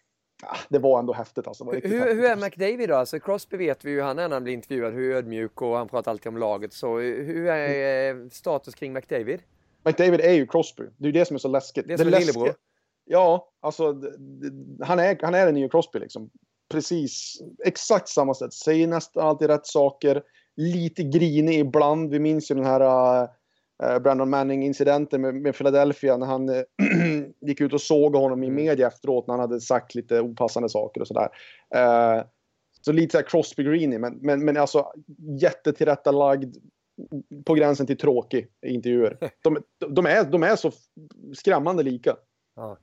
det 0.69 0.79
var 0.79 0.99
ändå 0.99 1.13
häftigt 1.13 1.47
alltså. 1.47 1.65
Hur, 1.65 2.15
hur, 2.15 2.25
är 2.25 2.37
McDavid 2.37 2.89
då? 2.89 2.97
Alltså 2.97 3.21
Crosby 3.21 3.57
vet 3.57 3.85
vi 3.85 3.91
ju, 3.91 4.01
han 4.01 4.19
är 4.19 4.29
när 4.29 4.37
han 4.37 4.45
blir 4.45 4.55
intervjuad, 4.55 4.93
hur 4.93 5.15
ödmjuk 5.15 5.63
och 5.63 5.77
han 5.77 5.89
pratar 5.89 6.11
alltid 6.11 6.29
om 6.29 6.39
laget. 6.39 6.73
Så 6.73 6.99
hur 6.99 7.47
är 7.47 8.11
mm. 8.11 8.31
status 8.31 8.75
kring 8.75 8.93
McDavid? 8.93 9.41
McDavid 9.85 10.20
är 10.20 10.32
ju 10.32 10.47
Crosby. 10.47 10.85
Det 10.97 11.05
är 11.05 11.07
ju 11.07 11.12
det 11.12 11.24
som 11.24 11.35
är 11.35 11.39
så 11.39 11.49
läskigt. 11.49 11.89
Det 11.89 11.93
är 11.93 11.99
som 11.99 12.11
det 12.11 12.18
lillebror? 12.18 12.55
Ja, 13.05 13.49
alltså 13.61 13.95
han 14.82 14.99
är, 14.99 15.18
han 15.22 15.35
är 15.35 15.47
den 15.47 15.55
nya 15.55 15.68
Crosby 15.68 15.99
liksom. 15.99 16.30
Precis, 16.70 17.43
exakt 17.64 18.09
samma 18.09 18.35
sätt. 18.35 18.53
Säger 18.53 18.87
nästan 18.87 19.26
alltid 19.26 19.49
rätt 19.49 19.66
saker. 19.66 20.22
Lite 20.57 21.03
grinig 21.03 21.59
ibland. 21.59 22.11
Vi 22.11 22.18
minns 22.18 22.51
ju 22.51 22.55
den 22.55 22.64
här 22.64 23.22
uh, 23.82 23.99
Brandon 23.99 24.30
Manning-incidenten 24.30 25.20
med, 25.20 25.35
med, 25.35 25.57
Philadelphia 25.57 26.16
när 26.16 26.26
han 26.26 26.49
uh, 26.49 26.62
gick 27.41 27.61
ut 27.61 27.72
och 27.72 27.80
såg 27.80 28.16
honom 28.16 28.43
i 28.43 28.47
mm. 28.47 28.64
media 28.64 28.87
efteråt 28.87 29.26
när 29.26 29.35
han 29.35 29.41
hade 29.41 29.61
sagt 29.61 29.95
lite 29.95 30.20
opassande 30.20 30.68
saker 30.68 31.01
och 31.01 31.07
sådär. 31.07 31.28
Uh, 31.76 32.24
så 32.80 32.93
lite 32.93 33.12
såhär 33.12 33.24
Crosby 33.24 33.62
Greeny, 33.62 33.99
men, 33.99 34.18
men, 34.22 34.45
men 34.45 34.57
alltså 34.57 34.93
jättetillrättalagd, 35.41 36.57
på 37.45 37.55
gränsen 37.55 37.87
till 37.87 37.99
tråkig 37.99 38.49
intervjuer. 38.67 39.19
De, 39.43 39.63
de, 39.89 40.07
är, 40.07 40.25
de 40.25 40.43
är 40.43 40.57
så 40.57 40.73
skrämmande 41.35 41.83
lika. 41.83 42.17
Ja. 42.57 42.79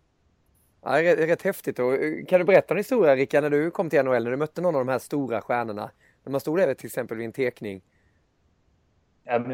Ja, 0.84 0.92
det 0.92 1.10
är 1.10 1.28
rätt 1.28 1.42
häftigt. 1.42 1.80
Och 1.80 1.94
eh, 1.94 2.26
kan 2.28 2.40
du 2.40 2.46
berätta 2.46 2.74
en 2.74 2.78
historia 2.78 3.16
Rickard, 3.16 3.44
när 3.44 3.50
du 3.50 3.72
kom 3.72 3.90
till 3.90 4.04
NHL, 4.04 4.24
när 4.24 4.32
du 4.32 4.38
mötte 4.38 4.62
någon 4.62 4.76
av 4.76 4.86
de 4.86 4.92
här 4.92 5.00
stora 5.00 5.42
stjärnorna? 5.42 5.92
När 6.24 6.32
man 6.32 6.42
stod 6.42 6.58
där 6.58 6.74
till 6.74 6.86
exempel 6.86 7.18
vid 7.18 7.26
en 7.26 7.34
tekning? 7.34 7.82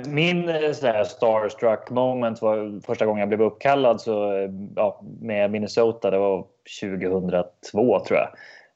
Min 0.08 0.50
eh, 0.50 0.72
starstruck 1.06 1.90
moment 1.90 2.42
var 2.42 2.82
första 2.86 3.06
gången 3.06 3.20
jag 3.20 3.28
blev 3.28 3.42
uppkallad 3.42 4.02
så, 4.02 4.34
eh, 4.34 4.50
ja, 4.76 5.02
med 5.22 5.52
Minnesota. 5.52 6.12
Det 6.12 6.18
var 6.18 6.46
2002 6.82 8.00
tror 8.00 8.20
jag. 8.20 8.30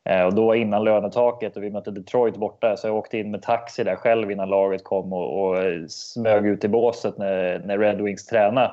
Eh, 0.10 0.24
och 0.24 0.36
då 0.36 0.56
innan 0.56 0.84
lönetaket 0.84 1.58
och 1.58 1.64
vi 1.64 1.70
mötte 1.70 1.92
Detroit 1.92 2.38
borta 2.38 2.78
så 2.78 2.88
jag 2.88 2.96
åkte 2.96 3.18
in 3.18 3.32
med 3.32 3.42
taxi 3.42 3.84
där 3.84 3.96
själv 3.96 4.32
innan 4.32 4.50
laget 4.50 4.84
kom 4.84 5.14
och, 5.14 5.50
och 5.50 5.58
smög 5.92 6.46
ut 6.46 6.64
i 6.64 6.68
båset 6.68 7.18
när, 7.18 7.60
när 7.60 7.78
Red 7.78 8.02
Wings 8.02 8.26
tränade. 8.26 8.72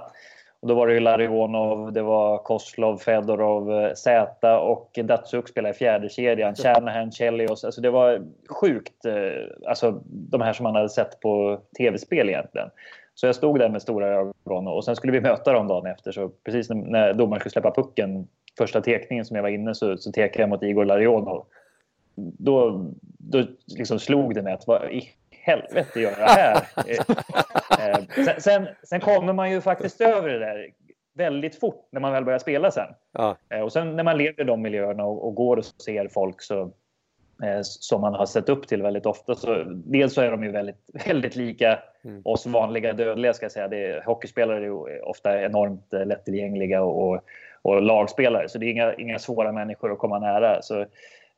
Och 0.60 0.68
då 0.68 0.74
var 0.74 0.86
det 0.86 0.94
ju 0.94 1.00
Larionov, 1.00 1.92
det 1.92 2.02
var 2.02 2.38
Koslov, 2.38 2.96
Fedorov, 2.96 3.94
Zäta 3.94 4.60
och 4.60 4.98
Datsuk 5.04 5.48
spelade 5.48 5.74
i 5.74 5.78
fjärde 5.78 6.08
kedjan. 6.08 6.54
Shanahan, 6.54 7.12
Chelios. 7.12 7.64
Alltså 7.64 7.80
det 7.80 7.90
var 7.90 8.22
sjukt. 8.48 9.06
Alltså 9.66 10.02
de 10.04 10.40
här 10.40 10.52
som 10.52 10.64
man 10.64 10.74
hade 10.74 10.88
sett 10.88 11.20
på 11.20 11.60
tv-spel 11.78 12.28
egentligen. 12.28 12.70
Så 13.14 13.26
jag 13.26 13.34
stod 13.34 13.58
där 13.58 13.68
med 13.68 13.82
stora 13.82 14.06
ögon 14.06 14.68
och 14.68 14.84
sen 14.84 14.96
skulle 14.96 15.12
vi 15.12 15.20
möta 15.20 15.52
dem 15.52 15.68
dagen 15.68 15.86
efter. 15.86 16.12
Så 16.12 16.28
precis 16.28 16.70
när 16.70 17.12
domaren 17.12 17.40
skulle 17.40 17.52
släppa 17.52 17.70
pucken 17.70 18.28
första 18.58 18.80
tekningen 18.80 19.24
som 19.24 19.36
jag 19.36 19.42
var 19.42 19.50
inne 19.50 19.74
så, 19.74 19.96
så 19.96 20.12
tekade 20.12 20.42
jag 20.42 20.48
mot 20.48 20.62
Igor 20.62 20.84
Larionov. 20.84 21.46
Då, 22.16 22.86
då 23.18 23.44
liksom 23.66 23.98
slog 23.98 24.34
det 24.34 24.42
mig 24.42 24.52
att 24.52 24.66
vad 24.66 24.90
i 24.90 25.08
helvete 25.30 26.00
gör 26.00 26.10
jag 26.18 26.28
här? 26.28 26.68
Eh, 27.78 27.88
eh, 27.88 28.24
sen, 28.24 28.40
sen, 28.40 28.68
sen, 28.82 29.00
kommer 29.00 29.32
man 29.32 29.50
ju 29.50 29.60
faktiskt 29.60 30.00
över 30.00 30.28
det 30.28 30.38
där 30.38 30.66
väldigt 31.14 31.60
fort 31.60 31.88
när 31.90 32.00
man 32.00 32.12
väl 32.12 32.24
börjar 32.24 32.38
spela 32.38 32.70
sen. 32.70 32.94
Ja. 33.12 33.36
Eh, 33.50 33.60
och 33.60 33.72
sen 33.72 33.96
när 33.96 34.04
man 34.04 34.18
lever 34.18 34.40
i 34.40 34.44
de 34.44 34.62
miljöerna 34.62 35.04
och, 35.04 35.26
och 35.26 35.34
går 35.34 35.56
och 35.56 35.64
ser 35.64 36.08
folk 36.08 36.42
så, 36.42 36.72
som 37.62 38.00
man 38.00 38.14
har 38.14 38.26
sett 38.26 38.48
upp 38.48 38.68
till 38.68 38.82
väldigt 38.82 39.06
ofta. 39.06 39.34
Så, 39.34 39.64
dels 39.66 40.14
så 40.14 40.20
är 40.20 40.30
de 40.30 40.44
ju 40.44 40.50
väldigt, 40.50 40.90
väldigt 41.06 41.36
lika 41.36 41.78
mm. 42.04 42.22
oss 42.24 42.46
vanliga 42.46 42.92
dödliga. 42.92 43.34
Ska 43.34 43.44
jag 43.44 43.52
säga. 43.52 43.68
Det 43.68 43.86
är, 43.86 44.02
hockeyspelare 44.06 44.66
är 44.66 45.08
ofta 45.08 45.42
enormt 45.42 45.92
lättillgängliga 45.92 46.82
och, 46.82 47.08
och, 47.08 47.20
och 47.62 47.82
lagspelare. 47.82 48.48
Så 48.48 48.58
det 48.58 48.66
är 48.66 48.70
inga, 48.70 48.94
inga 48.94 49.18
svåra 49.18 49.52
människor 49.52 49.92
att 49.92 49.98
komma 49.98 50.18
nära. 50.18 50.62
Så, 50.62 50.84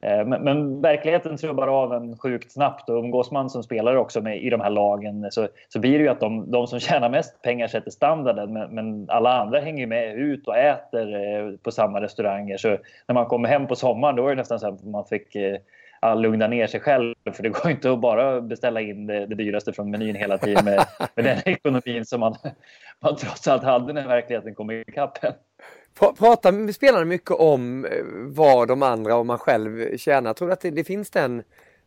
Eh, 0.03 0.27
men, 0.27 0.43
men, 0.43 0.81
verkligheten 0.81 1.37
trubbar 1.37 1.69
av 1.69 1.93
en 1.95 2.19
sjukt 2.19 2.53
snabbt 2.53 2.89
och 2.89 2.97
umgås 2.97 3.31
man 3.31 3.51
som 3.51 3.63
spelare 3.63 3.99
också 3.99 4.21
med, 4.21 4.43
i 4.43 4.51
de 4.51 4.61
här 4.61 4.71
lagen 4.71 5.27
så, 5.31 5.49
så 5.69 5.79
blir 5.79 5.99
det 5.99 6.05
ju 6.05 6.09
att 6.09 6.21
de, 6.21 6.51
de 6.51 6.67
som 6.67 6.81
tjänar 6.81 7.11
mest 7.11 7.43
pengar 7.43 7.69
sätter 7.69 7.91
standarden 7.91 8.53
men, 8.53 8.75
men, 8.75 9.11
alla 9.11 9.41
andra 9.41 9.61
hänger 9.61 9.87
med 9.87 10.15
ut 10.15 10.49
och 10.49 10.57
äter 10.57 11.15
eh, 11.15 11.57
på 11.63 11.71
samma 11.71 12.01
restauranger. 12.01 12.57
Så 12.57 12.69
när 13.07 13.15
man 13.15 13.27
kommer 13.27 13.49
hem 13.49 13.67
på 13.67 13.77
sommaren 13.77 14.17
då 14.17 14.27
är 14.27 14.31
det 14.31 14.37
nästan 14.37 14.61
så 14.61 14.69
att 14.69 14.85
man 14.85 15.05
fick 15.05 15.35
eh, 15.35 15.57
lugna 16.17 16.47
ner 16.47 16.67
sig 16.67 16.81
själv 16.81 17.15
för 17.33 17.43
det 17.43 17.49
går 17.49 17.71
inte 17.71 17.93
att 17.93 18.01
bara 18.01 18.41
beställa 18.41 18.81
in 18.81 19.07
det, 19.07 19.27
det 19.27 19.35
dyraste 19.35 19.73
från 19.73 19.91
menyn 19.91 20.17
hela 20.17 20.39
tiden 20.39 20.65
med, 20.65 20.85
med 21.15 21.25
den 21.25 21.39
ekonomin 21.45 22.05
som 22.05 22.21
man, 22.21 22.35
man 23.01 23.17
trots 23.17 23.49
allt 23.49 23.63
hade 23.63 23.93
när 23.93 24.09
verkligheten 24.09 24.55
kom 24.55 24.71
ikapp 24.71 25.25
en. 25.25 25.33
Pratar 25.99 26.73
spelarna 26.73 27.05
mycket 27.05 27.31
om 27.31 27.85
eh, 27.85 27.91
vad 28.15 28.69
de 28.69 28.83
andra 28.83 29.17
och 29.17 29.27
man 29.27 29.39
själv 29.39 29.97
tjänar? 29.97 30.35
Tror 30.35 30.49
du 30.49 30.53
att 30.53 30.61
det, 30.61 30.71
det 30.71 30.85
finns 30.85 31.11
den 31.11 31.43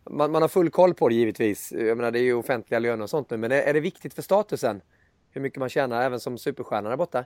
man, 0.10 0.32
man, 0.32 0.41
har 0.41 0.49
full 0.49 0.70
koll 0.70 0.93
på 0.93 1.10
det 1.10 1.16
givetvis. 1.16 1.72
Jag 1.72 1.97
menar 1.97 2.12
det 2.12 2.20
är 2.20 2.24
ju 2.24 2.34
offentliga 2.34 2.80
löner 2.80 3.04
och 3.04 3.10
sånt 3.10 3.30
nu. 3.30 3.38
Men 3.38 3.51
är, 3.51 3.62
är 3.62 3.74
det 3.74 3.80
viktigt 3.80 4.14
för 4.14 4.22
statusen? 4.22 4.82
Hur 5.32 5.41
mycket 5.41 5.60
man 5.60 5.70
tjänar 5.70 6.01
även 6.01 6.20
som 6.20 6.38
superstjärna 6.38 6.89
där 6.89 6.97
borta? 6.97 7.26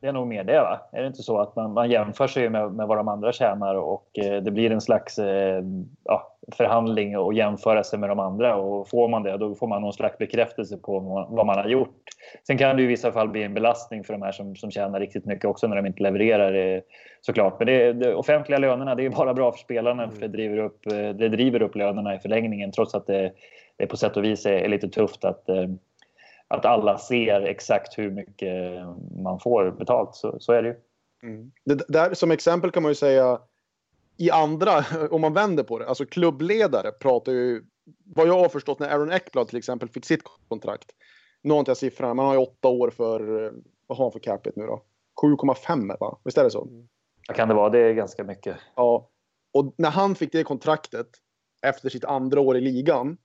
Det 0.00 0.08
är 0.08 0.12
nog 0.12 0.26
mer 0.26 0.44
det 0.44 0.60
va? 0.60 0.80
Är 0.92 1.00
det 1.00 1.06
inte 1.06 1.22
så 1.22 1.40
att 1.40 1.56
man, 1.56 1.72
man 1.72 1.90
jämför 1.90 2.26
sig 2.26 2.48
med, 2.48 2.72
med 2.72 2.86
vad 2.86 2.98
de 2.98 3.08
andra 3.08 3.32
tjänar 3.32 3.74
och 3.74 4.18
eh, 4.18 4.42
det 4.42 4.50
blir 4.50 4.70
en 4.70 4.80
slags 4.80 5.18
eh, 5.18 5.62
ja, 6.04 6.36
förhandling 6.52 7.18
och 7.18 7.34
jämföra 7.34 7.84
sig 7.84 7.98
med 7.98 8.08
de 8.08 8.18
andra 8.18 8.56
och 8.56 8.88
får 8.88 9.08
man 9.08 9.22
det 9.22 9.36
då 9.36 9.54
får 9.54 9.66
man 9.66 9.82
någon 9.82 9.92
slags 9.92 10.18
bekräftelse 10.18 10.76
på 10.76 11.00
vad 11.30 11.46
man 11.46 11.58
har 11.58 11.68
gjort. 11.68 11.96
Sen 12.46 12.58
kan 12.58 12.76
det 12.76 12.82
i 12.82 12.86
vissa 12.86 13.12
fall 13.12 13.28
bli 13.28 13.42
en 13.42 13.54
belastning 13.54 14.04
för 14.04 14.12
de 14.12 14.22
här 14.22 14.32
som, 14.32 14.56
som 14.56 14.70
tjänar 14.70 15.00
riktigt 15.00 15.24
mycket 15.24 15.44
också 15.44 15.66
när 15.66 15.76
de 15.76 15.86
inte 15.86 16.02
levererar 16.02 16.54
eh, 16.54 16.80
såklart. 17.20 17.58
Men 17.58 17.66
det, 17.66 17.92
det 17.92 18.14
offentliga 18.14 18.58
lönerna 18.58 18.94
det 18.94 19.06
är 19.06 19.10
bara 19.10 19.34
bra 19.34 19.52
för 19.52 19.58
spelarna 19.58 20.10
för 20.10 20.20
det 20.20 20.28
driver 20.28 20.58
upp, 20.58 20.86
eh, 20.86 21.08
det 21.08 21.28
driver 21.28 21.62
upp 21.62 21.76
lönerna 21.76 22.14
i 22.14 22.18
förlängningen 22.18 22.72
trots 22.72 22.94
att 22.94 23.06
det, 23.06 23.32
det 23.76 23.86
på 23.86 23.96
sätt 23.96 24.16
och 24.16 24.24
vis 24.24 24.46
är, 24.46 24.52
är 24.52 24.68
lite 24.68 24.88
tufft 24.88 25.24
att 25.24 25.48
eh, 25.48 25.66
att 26.50 26.64
alla 26.64 26.98
ser 26.98 27.40
exakt 27.40 27.98
hur 27.98 28.10
mycket 28.10 28.82
man 29.22 29.40
får 29.40 29.70
betalt. 29.70 30.14
Så, 30.14 30.40
så 30.40 30.52
är 30.52 30.62
det 30.62 30.68
ju. 30.68 30.76
Mm. 31.22 31.52
Det, 31.64 31.84
där, 31.88 32.14
som 32.14 32.30
exempel 32.30 32.70
kan 32.70 32.82
man 32.82 32.90
ju 32.90 32.94
säga 32.94 33.40
i 34.16 34.30
andra, 34.30 34.84
om 35.10 35.20
man 35.20 35.34
vänder 35.34 35.62
på 35.62 35.78
det, 35.78 35.88
alltså 35.88 36.06
klubbledare 36.06 36.92
pratar 36.92 37.32
ju, 37.32 37.64
vad 38.04 38.28
jag 38.28 38.38
har 38.38 38.48
förstått 38.48 38.78
när 38.78 38.88
Aaron 38.88 39.12
Eckblad 39.12 39.48
till 39.48 39.58
exempel 39.58 39.88
fick 39.88 40.04
sitt 40.04 40.22
kontrakt. 40.48 40.90
Nu 41.42 41.52
har 41.52 41.58
inte 41.58 41.70
jag 41.70 41.76
siffrorna, 41.76 42.14
man 42.14 42.26
har 42.26 42.34
ju 42.34 42.40
åtta 42.40 42.68
år 42.68 42.90
för, 42.90 43.52
vad 43.86 43.98
har 43.98 44.04
han 44.04 44.12
för 44.12 44.18
capita 44.18 44.60
nu 44.60 44.66
då? 44.66 44.82
7,5 45.22 45.96
va? 46.00 46.18
Visst 46.24 46.38
är 46.38 46.44
det 46.44 46.50
så? 46.50 46.68
Vad 47.28 47.36
kan 47.36 47.48
det 47.48 47.54
vara? 47.54 47.70
Det 47.70 47.78
är 47.78 47.92
ganska 47.92 48.24
mycket. 48.24 48.56
Ja. 48.74 49.10
Och 49.52 49.74
när 49.78 49.90
han 49.90 50.14
fick 50.14 50.32
det 50.32 50.44
kontraktet 50.44 51.08
efter 51.62 51.88
sitt 51.88 52.04
andra 52.04 52.40
år 52.40 52.56
i 52.56 52.60
ligan 52.60 53.16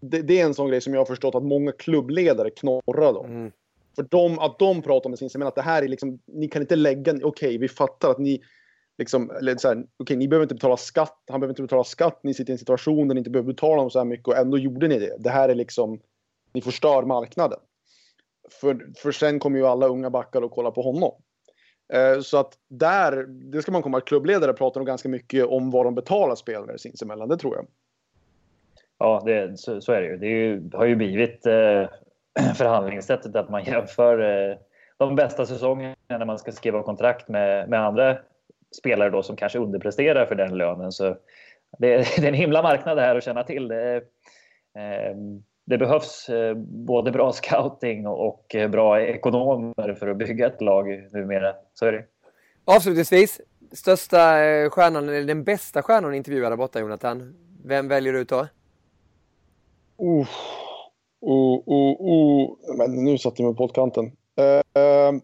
det, 0.00 0.22
det, 0.22 0.40
är 0.40 0.44
en 0.44 0.54
sån 0.54 0.68
grej 0.68 0.80
som 0.80 0.94
jag 0.94 1.00
har 1.00 1.06
förstått 1.06 1.34
att 1.34 1.42
många 1.42 1.72
klubbledare 1.72 2.50
knorrar 2.50 3.18
om. 3.18 3.26
Mm. 3.26 3.52
För 3.96 4.02
de, 4.02 4.38
att 4.38 4.58
de 4.58 4.82
pratar 4.82 5.10
med 5.10 5.18
sin 5.18 5.42
att 5.42 5.54
det 5.54 5.62
här 5.62 5.82
är 5.82 5.88
liksom, 5.88 6.18
ni 6.26 6.48
kan 6.48 6.62
inte 6.62 6.76
lägga, 6.76 7.12
okej 7.12 7.24
okay, 7.24 7.58
vi 7.58 7.68
fattar 7.68 8.10
att 8.10 8.18
ni 8.18 8.42
liksom, 8.98 9.30
eller 9.30 9.56
så 9.56 9.68
här, 9.68 9.84
okay, 9.98 10.16
ni 10.16 10.28
behöver 10.28 10.44
inte 10.44 10.54
betala 10.54 10.76
skatt, 10.76 11.22
han 11.30 11.40
behöver 11.40 11.52
inte 11.52 11.62
betala 11.62 11.84
skatt, 11.84 12.20
ni 12.22 12.34
sitter 12.34 12.50
i 12.50 12.54
en 12.54 12.58
situation 12.58 13.08
där 13.08 13.14
ni 13.14 13.18
inte 13.18 13.30
behöver 13.30 13.52
betala 13.52 13.76
dem 13.76 13.90
så 13.90 13.98
här 13.98 14.04
mycket 14.04 14.28
och 14.28 14.36
ändå 14.36 14.58
gjorde 14.58 14.88
ni 14.88 14.98
det. 14.98 15.16
Det 15.18 15.30
här 15.30 15.48
är 15.48 15.54
liksom, 15.54 16.00
ni 16.52 16.62
förstör 16.62 17.02
marknaden. 17.02 17.58
För, 18.60 18.92
för 18.96 19.12
sen 19.12 19.38
kommer 19.38 19.58
ju 19.58 19.66
alla 19.66 19.86
unga 19.86 20.10
backar 20.10 20.42
och 20.42 20.50
kolla 20.50 20.70
på 20.70 20.82
honom. 20.82 21.12
Eh, 21.92 22.20
så 22.20 22.36
att 22.36 22.58
där, 22.68 23.26
det 23.52 23.62
ska 23.62 23.72
man 23.72 23.82
komma 23.82 24.00
klubbledare 24.00 24.52
pratar 24.52 24.80
nog 24.80 24.86
ganska 24.86 25.08
mycket 25.08 25.46
om 25.46 25.70
vad 25.70 25.86
de 25.86 25.94
betalar 25.94 26.34
spelare 26.34 26.78
sinsemellan, 26.78 27.28
det 27.28 27.36
tror 27.36 27.56
jag. 27.56 27.66
Ja, 29.02 29.22
det, 29.24 29.58
så, 29.58 29.80
så, 29.80 29.92
är 29.92 30.00
det 30.00 30.06
ju. 30.06 30.16
Det 30.16 30.26
är 30.26 30.30
ju, 30.30 30.70
har 30.72 30.84
ju 30.84 30.96
blivit 30.96 31.46
eh, 31.46 31.88
förhandlingssättet 32.54 33.36
att 33.36 33.50
man 33.50 33.64
jämför 33.66 34.18
eh, 34.50 34.56
de 34.98 35.16
bästa 35.16 35.46
säsongerna 35.46 35.94
när 36.08 36.24
man 36.24 36.38
ska 36.38 36.52
skriva 36.52 36.82
kontrakt 36.82 37.28
med, 37.28 37.68
med 37.68 37.80
andra 37.80 38.18
spelare 38.78 39.10
då 39.10 39.22
som 39.22 39.36
kanske 39.36 39.58
underpresterar 39.58 40.26
för 40.26 40.34
den 40.34 40.58
lönen. 40.58 40.92
Så 40.92 41.04
det, 41.78 41.96
det 42.16 42.24
är 42.24 42.28
en 42.28 42.34
himla 42.34 42.62
marknad 42.62 42.96
det 42.96 43.02
här 43.02 43.16
att 43.16 43.24
känna 43.24 43.44
till. 43.44 43.68
Det, 43.68 43.96
eh, 44.76 45.16
det 45.66 45.78
behövs 45.78 46.28
eh, 46.28 46.54
både 46.56 47.10
bra 47.10 47.32
scouting 47.32 48.06
och, 48.06 48.56
bra 48.70 49.00
ekonomer 49.00 49.94
för 49.94 50.08
att 50.08 50.16
bygga 50.16 50.46
ett 50.46 50.60
lag 50.60 51.08
numera. 51.12 51.54
Så 51.74 51.86
är 51.86 51.92
det. 51.92 52.04
Avslutningsvis, 52.64 53.40
största 53.72 54.44
eh, 54.44 54.70
stjärnan, 54.70 55.08
eller 55.08 55.24
den 55.24 55.44
bästa 55.44 55.82
stjärnan 55.82 56.14
intervjuade 56.14 56.56
borta 56.56 56.80
Jonathan. 56.80 57.34
Vem 57.64 57.88
väljer 57.88 58.12
du 58.12 58.20
ut 58.20 58.28
då? 58.28 58.46
Oh, 60.00 60.28
oh, 61.20 61.62
oh, 61.66 61.96
oh. 62.00 62.76
Men 62.76 63.04
nu 63.04 63.18
satte 63.18 63.42
jag 63.42 63.48
mig 63.48 63.56
på 63.56 63.66
pottkanten. 63.66 64.04
Uh, 64.04 65.20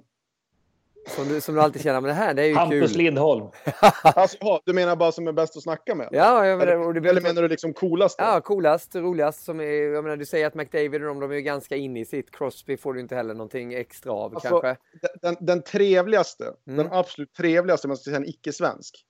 som 1.07 1.29
du, 1.29 1.41
som 1.41 1.55
du 1.55 1.61
alltid 1.61 1.83
känner, 1.83 2.01
men 2.01 2.09
det 2.09 2.15
här 2.15 2.35
det 2.35 2.43
är 2.43 2.47
ju 2.47 2.55
Hampus 2.55 2.93
kul. 2.93 2.99
Lindholm. 3.03 3.47
alltså, 4.03 4.37
ja, 4.41 4.61
du 4.65 4.73
menar 4.73 4.97
bara 4.97 5.13
som 5.13 5.29
är 5.29 5.33
bäst 5.33 5.57
att 5.57 5.63
snacka 5.63 5.95
med? 5.95 6.09
Ja, 6.13 6.47
jag 6.47 6.59
menar, 6.59 6.73
eller, 6.73 7.07
eller 7.07 7.21
menar 7.21 7.43
du 7.43 7.49
liksom 7.49 7.73
coolast? 7.73 8.19
Då? 8.19 8.25
Ja, 8.25 8.41
coolast, 8.41 8.95
roligast. 8.95 9.45
Som 9.45 9.61
är, 9.61 9.65
jag 9.65 10.05
menar, 10.05 10.17
du 10.17 10.27
säger 10.27 10.47
att 10.47 10.55
McDavid 10.55 10.95
och 10.95 11.09
de, 11.09 11.21
de 11.21 11.33
är 11.33 11.41
ganska 11.41 11.77
inne 11.77 12.01
i 12.01 12.05
sitt. 12.05 12.31
Crosby 12.31 12.77
får 12.77 12.95
du 12.95 13.01
inte 13.01 13.15
heller 13.15 13.35
någonting 13.35 13.75
extra 13.75 14.13
av 14.13 14.35
alltså, 14.35 14.61
kanske. 14.61 14.77
Den, 15.23 15.37
den 15.41 15.63
trevligaste, 15.63 16.45
mm. 16.67 16.77
den 16.77 16.93
absolut 16.93 17.35
trevligaste, 17.35 17.89
man 17.89 17.97
ska 17.97 18.05
säga 18.05 18.17
en 18.17 18.29
icke-svensk. 18.29 19.05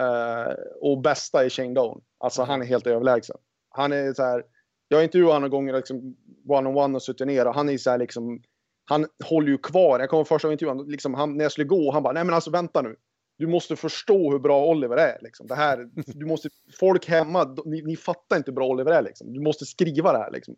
Uh, 0.00 0.54
och 0.80 1.00
bästa 1.02 1.44
är 1.44 1.48
Shane 1.48 1.74
Doan. 1.74 2.00
Alltså 2.18 2.42
han 2.42 2.62
är 2.62 2.66
helt 2.66 2.86
överlägsen. 2.86 3.36
Han 3.68 3.92
är 3.92 4.12
så 4.12 4.22
här 4.22 4.44
jag 4.92 4.98
har 4.98 5.04
intervjuat 5.04 5.32
honom 5.32 5.42
några 5.42 5.56
gånger 5.56 5.72
liksom 5.72 6.16
one-on-one 6.48 6.96
och 6.96 7.02
suttit 7.02 7.26
ner 7.26 7.46
och 7.46 7.54
han 7.54 7.68
är 7.68 7.78
så 7.78 7.90
här 7.90 7.98
liksom, 7.98 8.42
han 8.84 9.06
håller 9.24 9.48
ju 9.48 9.58
kvar. 9.58 10.00
Jag 10.00 10.10
kommer 10.10 10.24
första 10.24 10.52
intervjun, 10.52 10.84
liksom, 10.88 11.14
han, 11.14 11.36
när 11.36 11.44
jag 11.44 11.52
skulle 11.52 11.66
gå, 11.66 11.92
han 11.92 12.02
bara, 12.02 12.12
nej 12.12 12.24
men 12.24 12.34
alltså 12.34 12.50
vänta 12.50 12.82
nu. 12.82 12.96
Du 13.38 13.46
måste 13.46 13.76
förstå 13.76 14.30
hur 14.30 14.38
bra 14.38 14.66
Oliver 14.66 14.96
är. 14.96 15.18
Liksom. 15.22 15.46
Det 15.46 15.54
här, 15.54 15.88
du 16.06 16.26
måste, 16.26 16.48
folk 16.80 17.08
hemma, 17.08 17.56
ni, 17.64 17.82
ni 17.82 17.96
fattar 17.96 18.36
inte 18.36 18.50
hur 18.50 18.56
bra 18.56 18.66
Oliver 18.66 18.92
är. 18.92 19.02
Liksom. 19.02 19.32
Du 19.32 19.40
måste 19.40 19.64
skriva 19.64 20.12
det 20.12 20.18
här. 20.18 20.30
Liksom. 20.30 20.56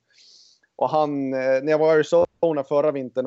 Och 0.77 0.91
han, 0.91 1.33
eh, 1.33 1.63
när 1.63 1.71
jag 1.71 1.79
var 1.79 1.89
i 1.89 1.95
Arizona 1.95 2.65
förra 2.69 2.93
vintern, 2.93 3.27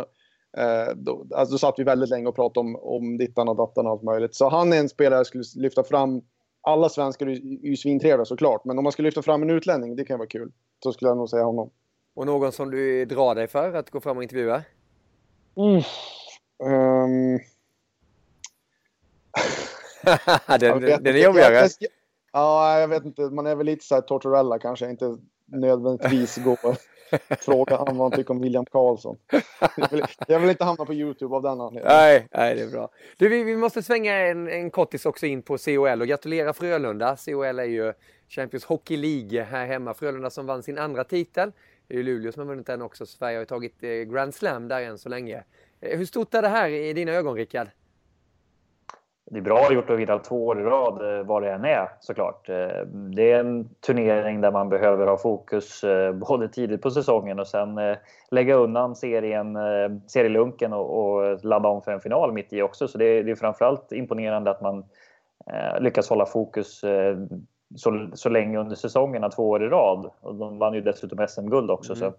eh, 0.58 0.96
då, 0.96 1.28
alltså, 1.36 1.54
då 1.54 1.58
satt 1.58 1.80
vi 1.80 1.84
väldigt 1.84 2.10
länge 2.10 2.28
och 2.28 2.36
pratade 2.36 2.60
om, 2.60 2.76
om 2.76 3.18
dittan 3.18 3.50
och 3.50 3.56
dattan 3.56 3.86
och 3.86 3.92
allt 3.92 4.04
möjligt. 4.04 4.36
Så 4.36 4.50
han 4.50 4.74
är 4.74 4.78
en 4.78 4.90
spelare 4.90 5.20
jag 5.20 5.28
skulle 5.28 5.44
lyfta 5.56 5.84
fram. 5.84 6.22
Alla 6.68 6.90
svenskar 6.90 7.28
är 7.28 7.66
ju 7.68 7.76
svintrevliga 7.76 8.26
såklart, 8.26 8.66
men 8.66 8.78
om 8.78 8.84
man 8.84 8.92
skulle 8.92 9.08
lyfta 9.08 9.22
fram 9.22 9.44
en 9.44 9.50
utlänning, 9.50 9.96
det 9.96 10.06
kan 10.06 10.18
vara 10.18 10.28
kul 10.28 10.52
så 10.84 10.94
skulle 10.94 11.10
jag 11.10 11.18
nog 11.18 11.30
säga 11.30 11.44
honom. 11.44 11.70
Och 12.14 12.26
någon 12.26 12.52
som 12.52 12.72
du 12.72 13.06
drar 13.06 13.36
dig 13.36 13.48
för 13.48 13.74
att 13.74 13.90
gå 13.90 14.00
fram 14.00 14.18
och 14.18 14.24
intervjua? 14.24 14.64
Mm. 15.56 15.76
Um... 16.64 17.40
den, 20.60 20.82
den, 20.82 21.04
den 21.04 21.16
är 21.16 21.24
jobbigare. 21.24 21.68
Ja, 22.34 22.80
jag 22.80 22.88
vet 22.88 23.06
inte. 23.06 23.22
Man 23.22 23.48
är 23.48 23.56
väl 23.56 23.66
lite 23.66 23.86
så 23.86 23.96
här 23.96 24.02
Tortorella 24.02 24.60
kanske, 24.60 24.90
inte 24.90 25.18
nödvändigtvis 25.46 26.38
gå 26.44 26.56
fråga 27.40 27.78
han 27.78 27.98
vad 27.98 28.12
han 28.12 28.12
tycker 28.12 28.32
om 28.32 28.42
William 28.42 28.66
Karlsson. 28.66 29.18
Jag 29.78 29.92
vill, 29.92 30.04
jag 30.28 30.40
vill, 30.40 30.50
inte 30.50 30.64
hamna 30.64 30.86
på 30.86 30.94
Youtube 30.94 31.36
av 31.36 31.42
den 31.42 31.62
anledningen. 31.62 31.88
Nej, 31.88 32.28
nej 32.32 32.56
det 32.56 32.62
är 32.62 32.68
bra. 32.68 32.90
Du, 33.18 33.30
vi, 33.30 33.44
vi 33.44 33.56
måste 33.56 33.84
svänga 33.84 34.18
en, 34.18 34.48
en 34.48 34.72
kortis 34.72 35.06
också 35.06 35.26
in 35.26 35.42
på 35.42 35.58
COL 35.58 36.02
och 36.02 36.08
gratulera 36.08 36.54
Frölunda. 36.54 37.18
COL 37.26 37.60
är 37.60 37.64
ju 37.64 37.94
Champions 38.30 38.66
Hockey 38.66 38.98
League 38.98 39.44
här 39.44 39.66
hemma. 39.66 39.94
Frölunda 39.94 40.30
som 40.30 40.46
vann 40.46 40.64
sin 40.64 40.78
andra 40.78 41.04
titel. 41.04 41.52
Det 41.88 41.94
är 41.94 41.98
ju 41.98 42.04
Luleå 42.04 42.32
som 42.32 42.40
har 42.40 42.48
vunnit 42.48 42.68
den 42.68 42.82
också. 42.82 43.06
Sverige 43.06 43.38
har 43.38 43.42
ju 43.42 43.46
tagit 43.46 43.84
eh, 43.84 43.90
Grand 43.90 44.36
Slam 44.36 44.68
där 44.68 44.82
än 44.82 44.98
så 44.98 45.10
länge. 45.10 45.44
Eh, 45.82 45.98
hur 45.98 46.06
stort 46.06 46.34
är 46.34 46.42
det 46.42 46.48
här 46.48 46.70
i 46.70 46.94
dina 46.94 47.12
ögon, 47.12 47.36
Rickard? 47.36 47.68
Det 49.30 49.38
är 49.38 49.42
bra 49.42 49.74
gjort 49.74 49.90
att 49.90 50.00
vinna 50.00 50.20
två 50.20 50.48
år 50.48 50.62
i 50.62 50.64
rad 50.64 51.20
eh, 51.20 51.26
vad 51.26 51.44
det 51.44 51.52
än 51.52 51.66
är 51.66 51.90
såklart. 52.00 52.50
Eh, 52.50 52.82
det 53.16 53.32
är 53.32 53.40
en 53.40 53.70
turnering 53.86 54.42
där 54.42 54.52
man 54.52 54.70
behöver 54.70 55.08
ha 55.08 55.18
fokus 55.18 55.84
eh, 55.84 56.14
både 56.14 56.48
tidigt 56.48 56.82
på 56.82 56.92
säsongen 56.92 57.40
och 57.40 57.48
sen 57.48 57.80
lägga 58.32 58.56
undan 58.56 58.96
serien, 58.96 59.58
serielunken 60.08 60.74
och, 60.74 61.00
och 61.00 61.46
ladda 61.46 61.70
om 61.70 61.82
för 61.82 61.92
en 61.92 62.02
final 62.02 62.34
mitt 62.34 62.54
i 62.54 62.62
också. 62.62 62.88
Så 62.88 62.98
det 62.98 63.06
är, 63.06 63.24
det 63.24 63.32
är 63.32 63.36
framförallt 63.36 63.92
imponerande 63.92 64.52
att 64.52 64.62
man 64.62 64.86
lyckas 65.80 66.10
hålla 66.10 66.26
fokus 66.26 66.82
så, 67.76 68.10
så 68.14 68.30
länge 68.30 68.60
under 68.60 68.76
säsongerna, 68.76 69.30
två 69.30 69.50
år 69.50 69.64
i 69.64 69.68
rad. 69.68 70.12
Och 70.22 70.36
de 70.36 70.58
vann 70.58 70.74
ju 70.74 70.82
dessutom 70.82 71.28
SM-guld 71.28 71.72
också. 71.72 71.94
Mm. 71.94 72.00
Så, 72.00 72.18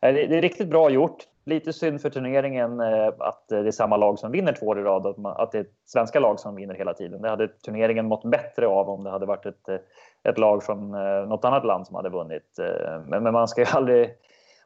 det 0.00 0.36
är 0.36 0.42
riktigt 0.42 0.68
bra 0.68 0.90
gjort 0.90 1.18
lite 1.46 1.72
synd 1.72 2.00
för 2.00 2.10
turneringen 2.10 2.80
eh, 2.80 3.06
att 3.18 3.52
eh, 3.52 3.62
det 3.62 3.68
är 3.68 3.72
samma 3.72 3.96
lag 3.96 4.18
som 4.18 4.32
vinner 4.32 4.52
två 4.52 4.66
år 4.66 4.80
i 4.80 4.82
rad, 4.82 5.06
att, 5.06 5.40
att 5.40 5.52
det 5.52 5.58
är 5.58 5.66
svenska 5.86 6.20
lag 6.20 6.40
som 6.40 6.54
vinner 6.54 6.74
hela 6.74 6.94
tiden. 6.94 7.22
Det 7.22 7.28
hade 7.28 7.48
turneringen 7.48 8.08
mått 8.08 8.24
bättre 8.24 8.66
av 8.66 8.88
om 8.88 9.04
det 9.04 9.10
hade 9.10 9.26
varit 9.26 9.46
ett, 9.46 9.68
eh, 9.68 9.76
ett 10.30 10.38
lag 10.38 10.62
från 10.62 10.90
något 11.28 11.44
annat 11.44 11.64
land 11.64 11.86
som 11.86 11.96
hade 11.96 12.08
vunnit. 12.08 12.58
Men, 13.06 13.22
men 13.22 13.32
man 13.32 13.48
ska 13.48 13.60
ju 13.60 13.66
aldrig 13.72 14.10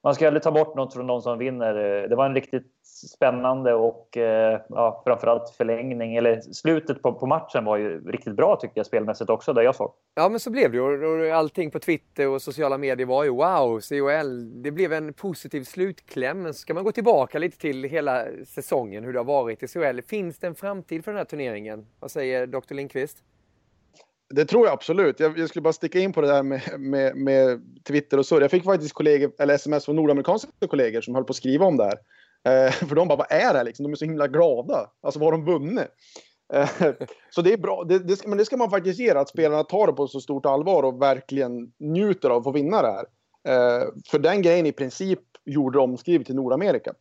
man 0.03 0.15
ska 0.15 0.27
aldrig 0.27 0.43
ta 0.43 0.51
bort 0.51 0.75
något 0.75 0.95
från 0.95 1.07
de 1.07 1.23
som 1.23 1.39
vinner. 1.39 2.03
Eh, 2.03 2.09
det 2.09 2.17
var 2.17 2.27
en 2.27 2.35
riktigt 2.35 2.87
spännande 3.15 3.75
och 3.75 4.17
eh, 4.17 4.61
ja, 4.69 5.03
framförallt 5.07 5.51
förlängning, 5.51 6.17
eller 6.17 6.41
slutet 6.41 7.03
på, 7.03 7.13
på, 7.13 7.27
matchen 7.27 7.65
var 7.65 7.77
ju 7.77 8.11
riktigt 8.11 8.37
bra 8.37 8.57
tyckte 8.57 8.79
jag 8.79 8.87
spelmässigt 8.87 9.31
också, 9.31 9.53
där 9.53 9.63
jag 9.63 9.75
såg. 9.75 9.93
Ja, 10.15 10.29
men 10.29 10.41
så 10.41 10.51
blev 10.51 10.73
det 10.73 10.77
ju. 10.77 11.31
Allting 11.31 11.71
på 11.71 11.79
Twitter 11.79 12.29
och 12.29 12.43
sociala 12.43 12.79
medier 12.79 13.07
var 13.07 13.25
ju 13.25 13.31
wow, 13.31 13.81
COL. 13.81 14.63
Det 14.63 14.71
blev 14.71 14.93
en 14.93 15.13
positiv 15.13 15.65
slutkläm. 15.65 16.43
Men 16.43 16.55
ska 16.55 16.75
man 16.75 16.85
gå 16.85 16.93
tillbaka 16.93 17.39
lite 17.39 17.59
till 17.59 17.85
hela 17.85 18.25
säsongen, 18.47 19.05
hur 19.05 19.13
det 19.13 19.19
har 19.19 19.25
varit 19.25 19.63
i 19.63 19.69
COL. 19.69 20.03
Finns 20.03 20.39
det 20.39 20.47
en 20.47 20.55
framtid 20.55 21.05
för 21.05 21.13
den 21.13 21.19
här 21.19 21.25
turneringen? 21.25 21.87
Vad 22.01 22.11
säger 22.11 22.47
Dr. 22.47 22.75
Lindqvist? 22.75 23.25
Det 24.31 24.45
tror 24.45 24.67
jag 24.67 24.73
absolut. 24.73 25.21
Jag, 25.21 25.39
jag, 25.39 25.49
skulle 25.49 25.63
bara 25.63 25.73
sticka 25.73 25.99
in 25.99 26.13
på 26.13 26.21
det 26.21 26.27
där 26.27 26.43
med, 26.43 26.81
med, 26.81 27.17
med 27.17 27.61
Twitter 27.85 28.19
och 28.19 28.27
så. 28.27 28.41
Jag 28.41 28.51
fick 28.51 28.65
faktiskt 28.65 28.95
kollegor, 28.95 29.33
eller 29.39 29.55
sms 29.55 29.85
från 29.85 29.97
nordamerikanska 29.97 30.51
kollegor 30.71 31.01
som 31.01 31.15
höll 31.15 31.25
på 31.25 31.31
att 31.31 31.37
skriva 31.37 31.67
om 31.67 31.77
det 31.77 31.85
här. 31.85 31.99
Eh, 32.45 32.73
för 32.73 32.95
de 32.95 33.09
bara, 33.09 33.17
vad 33.17 33.33
är 33.33 33.53
det 33.53 33.59
här 33.59 33.65
liksom? 33.65 33.83
De 33.83 33.93
är 33.93 33.97
så 33.97 34.05
himla 34.05 34.29
glada. 34.29 34.91
Alltså 35.01 35.21
vad 35.21 35.27
har 35.27 35.33
de 35.33 35.45
vunnit? 35.45 35.89
Eh, 36.53 36.71
så 37.31 37.43
det 37.43 37.53
är 37.53 37.59
bra. 37.59 37.85
Det, 37.85 37.99
det, 37.99 38.17
ska, 38.17 38.29
men 38.29 38.39
det 38.39 38.45
ska 38.45 38.57
man 38.57 38.71
faktiskt 38.71 38.99
ge 38.99 39.11
att 39.11 39.29
spelarna 39.29 39.65
tar 39.65 39.87
det 39.87 39.93
på 39.93 40.09
så 40.09 40.21
stort 40.21 40.47
allvar 40.47 40.83
och 40.83 41.03
verkligen 41.03 41.73
njuter 41.79 42.31
av 42.31 42.37
att 42.37 42.45
få 42.45 42.53
vinna 42.53 42.83
det 42.83 42.93
här. 42.93 43.07
Eh, 43.45 43.89
för 44.11 44.19
den 44.19 44.43
grejen 44.43 44.67
i 44.67 44.73
princip 44.73 45.21
gjorde 45.45 45.79
de 45.79 45.91
omskrivet 45.91 46.27
till 46.27 46.37
Nordamerika. 46.37 46.93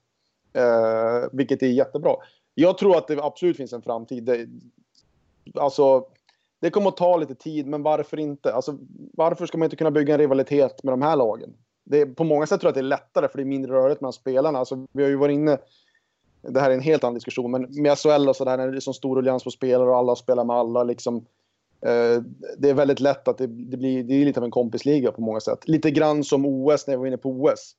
Eh, 0.53 1.29
vilket 1.31 1.63
är 1.63 1.67
jättebra. 1.67 2.15
Jag 2.53 2.77
tror 2.77 2.97
att 2.97 3.07
det 3.07 3.23
absolut 3.23 3.57
finns 3.57 3.73
en 3.73 3.81
framtid. 3.81 4.23
Det, 4.23 4.47
alltså, 5.55 6.05
det 6.59 6.69
kommer 6.69 6.89
att 6.89 6.97
ta 6.97 7.17
lite 7.17 7.35
tid, 7.35 7.67
men 7.67 7.83
varför 7.83 8.19
inte? 8.19 8.53
Alltså, 8.53 8.77
varför 9.13 9.45
ska 9.45 9.57
man 9.57 9.65
inte 9.65 9.75
kunna 9.75 9.91
bygga 9.91 10.13
en 10.13 10.19
rivalitet 10.19 10.83
med 10.83 10.93
de 10.93 11.01
här 11.01 11.15
lagen? 11.15 11.53
Det 11.83 12.01
är, 12.01 12.05
på 12.05 12.23
många 12.23 12.47
sätt 12.47 12.61
tror 12.61 12.67
jag 12.67 12.71
att 12.71 12.75
det 12.75 12.79
är 12.79 12.83
lättare, 12.83 13.27
för 13.27 13.37
det 13.37 13.43
är 13.43 13.45
mindre 13.45 13.71
rörigt 13.71 14.01
mellan 14.01 14.13
spelarna. 14.13 14.59
Alltså, 14.59 14.87
vi 14.91 15.03
har 15.03 15.09
ju 15.09 15.15
varit 15.15 15.33
inne... 15.33 15.57
Det 16.41 16.59
här 16.59 16.69
är 16.69 16.73
en 16.73 16.81
helt 16.81 17.03
annan 17.03 17.13
diskussion, 17.13 17.51
men 17.51 17.67
med 17.69 17.97
SHL 17.97 18.29
och 18.29 18.35
sådär, 18.35 18.57
när 18.57 18.67
det 18.67 18.77
är 18.77 18.79
så 18.79 18.93
stor 18.93 19.15
ruljans 19.15 19.43
på 19.43 19.51
spelare 19.51 19.89
och 19.89 19.97
alla 19.97 20.15
spelar 20.15 20.43
med 20.43 20.55
alla, 20.55 20.83
liksom, 20.83 21.15
eh, 21.81 22.23
det 22.57 22.69
är 22.69 22.73
väldigt 22.73 22.99
lätt 22.99 23.27
att 23.27 23.37
det, 23.37 23.47
det, 23.47 23.77
blir 23.77 24.03
det 24.03 24.13
är 24.13 24.25
lite 24.25 24.39
av 24.39 24.43
en 24.43 24.51
kompisliga 24.51 25.11
på 25.11 25.21
många 25.21 25.39
sätt. 25.39 25.67
Lite 25.67 25.91
grann 25.91 26.23
som 26.23 26.45
OS 26.45 26.87
när 26.87 26.93
vi 26.93 26.99
var 26.99 27.07
inne 27.07 27.17
på 27.17 27.29
OS. 27.29 27.75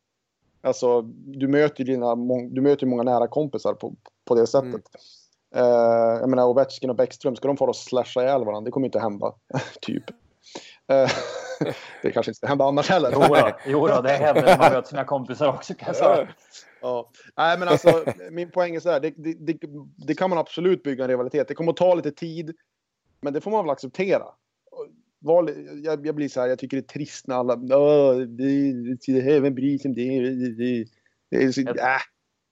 Alltså, 0.62 1.02
du 1.26 1.48
möter 1.48 1.84
ju 1.84 1.92
dina, 1.92 2.16
du 2.50 2.60
möter 2.60 2.86
många 2.86 3.02
nära 3.02 3.28
kompisar 3.28 3.74
på, 3.74 3.94
på 4.24 4.34
det 4.34 4.46
sättet. 4.46 4.64
Mm. 4.64 4.82
Uh, 5.56 6.20
jag 6.20 6.28
menar 6.28 6.46
Ovechkin 6.46 6.90
och 6.90 6.96
Bäckström, 6.96 7.36
ska 7.36 7.48
de 7.48 7.56
fara 7.56 7.68
och 7.68 7.76
slasha 7.76 8.22
ihjäl 8.22 8.44
varandra? 8.44 8.64
Det 8.64 8.70
kommer 8.70 8.86
inte 8.86 9.00
hända. 9.00 9.34
typ. 9.80 10.10
Uh, 10.92 11.10
det 12.02 12.10
kanske 12.10 12.30
inte 12.30 12.36
ska 12.36 12.46
hända 12.46 12.64
annars 12.64 12.88
heller. 12.88 13.10
Jo, 13.12 13.20
då, 13.20 13.50
jo 13.66 13.86
då, 13.86 14.00
det 14.00 14.12
händer 14.12 14.42
när 14.42 14.58
man 14.58 14.72
möter 14.72 14.88
sina 14.88 15.04
kompisar 15.04 15.48
också 15.48 15.74
kan 15.74 15.86
jag 15.86 15.96
säga. 15.96 16.28
Ja. 16.80 17.10
Nej, 17.36 17.58
men 17.58 17.68
alltså, 17.68 18.04
min 18.30 18.50
poäng 18.50 18.74
är 18.74 18.80
så 18.80 18.90
här, 18.90 19.00
det, 19.00 19.14
det, 19.16 19.34
det, 19.34 19.58
det, 20.06 20.14
kan 20.14 20.30
man 20.30 20.38
absolut 20.38 20.82
bygga 20.82 21.04
en 21.04 21.10
rivalitet. 21.10 21.48
Det 21.48 21.54
kommer 21.54 21.72
att 21.72 21.76
ta 21.76 21.94
lite 21.94 22.10
tid, 22.10 22.54
men 23.20 23.32
det 23.32 23.40
får 23.40 23.50
man 23.50 23.64
väl 23.64 23.72
acceptera. 23.72 24.24
Jag, 25.82 26.06
jag 26.06 26.14
blir 26.14 26.28
så 26.28 26.40
här, 26.40 26.48
jag 26.48 26.58
tycker 26.58 26.76
det 26.76 26.80
är 26.80 26.92
trist 26.92 27.26
när 27.26 27.36
alla... 27.36 27.56
Vem 29.40 29.54
bryr 29.54 29.78
sig 29.78 29.88
om 29.88 29.94
det? 29.94 30.30
det, 30.30 30.84
det 31.30 31.36
är 31.44 31.52
så, 31.52 31.60
äh. 31.60 31.66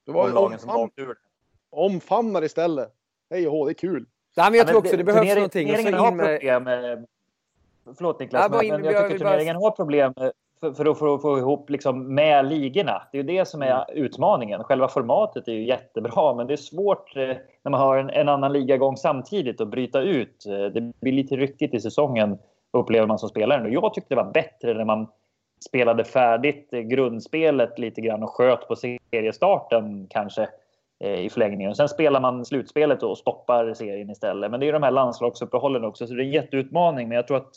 det 0.06 0.12
var, 0.12 0.58
som 0.58 0.70
omfam, 0.70 0.90
omfamnar 1.70 2.44
istället. 2.44 2.92
Hej 3.30 3.46
och 3.46 3.52
hå, 3.52 3.64
det 3.64 3.72
är 3.72 3.74
kul. 3.74 4.06
Nej, 4.36 4.50
men 4.50 4.58
jag 4.58 4.66
tror 4.66 4.78
också 4.78 4.96
det 4.96 5.04
behövs 5.04 5.34
någonting. 5.34 5.66
Turneringen 5.66 5.94
har 5.94 6.10
problem 6.10 6.64
med... 6.64 7.06
Förlåt 7.96 8.20
Niklas, 8.20 8.50
men, 8.50 8.80
men 8.80 8.84
jag 8.84 9.04
tycker 9.04 9.18
turneringen 9.18 9.56
har 9.56 9.70
problem 9.70 10.14
för, 10.60 10.72
för, 10.72 10.90
att, 10.90 10.98
för 10.98 11.14
att 11.14 11.22
få 11.22 11.38
ihop 11.38 11.70
liksom 11.70 12.14
med 12.14 12.46
ligorna. 12.46 13.02
Det 13.12 13.18
är 13.18 13.22
ju 13.22 13.28
det 13.28 13.44
som 13.44 13.62
är 13.62 13.70
mm. 13.70 14.04
utmaningen. 14.04 14.64
Själva 14.64 14.88
formatet 14.88 15.48
är 15.48 15.52
ju 15.52 15.64
jättebra, 15.66 16.34
men 16.34 16.46
det 16.46 16.52
är 16.52 16.56
svårt 16.56 17.16
eh, 17.16 17.22
när 17.62 17.70
man 17.70 17.80
har 17.80 17.96
en, 17.96 18.10
en 18.10 18.28
annan 18.28 18.52
ligagång 18.52 18.96
samtidigt 18.96 19.60
att 19.60 19.68
bryta 19.68 20.00
ut. 20.00 20.46
Eh, 20.46 20.64
det 20.64 20.92
blir 21.00 21.12
lite 21.12 21.36
ryckigt 21.36 21.74
i 21.74 21.80
säsongen, 21.80 22.38
upplever 22.72 23.06
man 23.06 23.18
som 23.18 23.28
spelare. 23.28 23.68
Jag 23.68 23.94
tyckte 23.94 24.14
det 24.14 24.22
var 24.22 24.32
bättre 24.32 24.74
när 24.74 24.84
man 24.84 25.06
spelade 25.66 26.04
färdigt 26.04 26.70
grundspelet 26.70 27.78
lite 27.78 28.00
grann 28.00 28.22
och 28.22 28.30
sköt 28.30 28.68
på 28.68 28.76
seriestarten 28.76 30.06
kanske 30.10 30.48
i 31.00 31.30
förlängningen. 31.30 31.74
Sen 31.74 31.88
spelar 31.88 32.20
man 32.20 32.44
slutspelet 32.44 33.02
och 33.02 33.18
stoppar 33.18 33.74
serien 33.74 34.10
istället. 34.10 34.50
Men 34.50 34.60
det 34.60 34.68
är 34.68 34.72
de 34.72 34.82
här 34.82 34.90
landslagsuppehållen 34.90 35.84
också, 35.84 36.06
så 36.06 36.14
det 36.14 36.22
är 36.22 36.24
en 36.24 36.30
jätteutmaning. 36.30 37.08
Men 37.08 37.16
jag 37.16 37.26
tror 37.26 37.36
att 37.36 37.50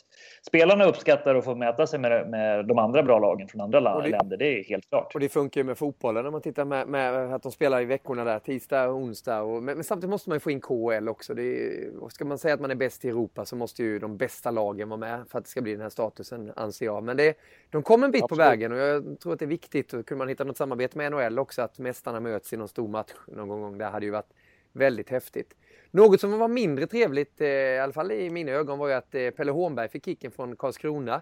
spelarna 0.47 0.85
uppskattar 0.85 1.35
att 1.35 1.45
få 1.45 1.55
mäta 1.55 1.87
sig 1.87 1.99
med, 1.99 2.29
med 2.29 2.67
de 2.67 2.77
andra 2.79 3.03
bra 3.03 3.19
lagen 3.19 3.47
från 3.47 3.61
andra 3.61 4.01
det, 4.01 4.09
länder. 4.09 4.37
Det 4.37 4.59
är 4.59 4.63
helt 4.63 4.89
klart. 4.89 5.15
Och 5.15 5.19
det 5.19 5.29
funkar 5.29 5.61
ju 5.61 5.65
med 5.65 5.77
fotbollen 5.77 6.23
när 6.23 6.31
man 6.31 6.41
tittar 6.41 6.65
med, 6.65 6.87
med 6.87 7.33
att 7.33 7.43
de 7.43 7.51
spelar 7.51 7.81
i 7.81 7.85
veckorna 7.85 8.23
där, 8.23 8.39
tisdag 8.39 8.89
och 8.89 8.95
onsdag. 8.95 9.41
Och, 9.41 9.63
men, 9.63 9.75
men, 9.75 9.83
samtidigt 9.83 10.09
måste 10.09 10.29
man 10.29 10.35
ju 10.35 10.39
få 10.39 10.51
in 10.51 10.61
KHL 10.61 11.09
också. 11.09 11.33
Är, 11.33 12.09
ska 12.09 12.25
man 12.25 12.37
säga 12.37 12.53
att 12.53 12.61
man 12.61 12.71
är 12.71 12.75
bäst 12.75 13.05
i 13.05 13.09
Europa 13.09 13.45
så 13.45 13.55
måste 13.55 13.83
ju 13.83 13.99
de 13.99 14.17
bästa 14.17 14.51
lagen 14.51 14.89
vara 14.89 14.99
med 14.99 15.23
för 15.29 15.37
att 15.37 15.43
det 15.43 15.49
ska 15.49 15.61
bli 15.61 15.71
den 15.71 15.81
här 15.81 15.89
statusen, 15.89 16.51
anser 16.55 16.85
jag. 16.85 17.03
Men 17.03 17.17
det, 17.17 17.37
de 17.69 17.83
kommer 17.83 18.05
en 18.05 18.11
bit 18.11 18.23
Absolut. 18.23 18.45
på 18.45 18.49
vägen 18.49 18.71
och 18.71 18.77
jag 18.77 19.19
tror 19.19 19.33
att 19.33 19.39
det 19.39 19.45
är 19.45 19.47
viktigt. 19.47 19.93
Och 19.93 20.05
kunde 20.05 20.19
man 20.19 20.29
hitta 20.29 20.43
något 20.43 20.57
samarbete 20.57 20.97
med 20.97 21.11
NHL 21.11 21.39
också, 21.39 21.61
att 21.61 21.79
mästarna 21.79 22.19
möts 22.19 22.53
i 22.53 22.57
någon 22.57 22.67
stor 22.67 22.87
match 22.87 23.13
någon 23.35 23.61
gång 23.61 23.77
där 23.77 23.91
hade 23.91 24.05
ju 24.05 24.11
varit 24.11 24.33
väldigt 24.71 25.09
häftigt. 25.09 25.55
Något 25.91 26.21
som 26.21 26.39
var 26.39 26.47
mindre 26.47 26.87
trevligt, 26.87 27.41
eh, 27.41 27.47
i 27.47 27.79
alla 27.79 27.93
fall 27.93 28.11
i 28.11 28.29
mina 28.29 28.51
ögon, 28.51 28.79
var 28.79 28.87
ju 28.87 28.93
att 28.93 29.15
eh, 29.15 29.29
Pelle 29.29 29.51
Hornberg 29.51 29.89
fick 29.89 30.05
kicken 30.05 30.31
från 30.31 30.55
Karlskrona. 30.55 31.21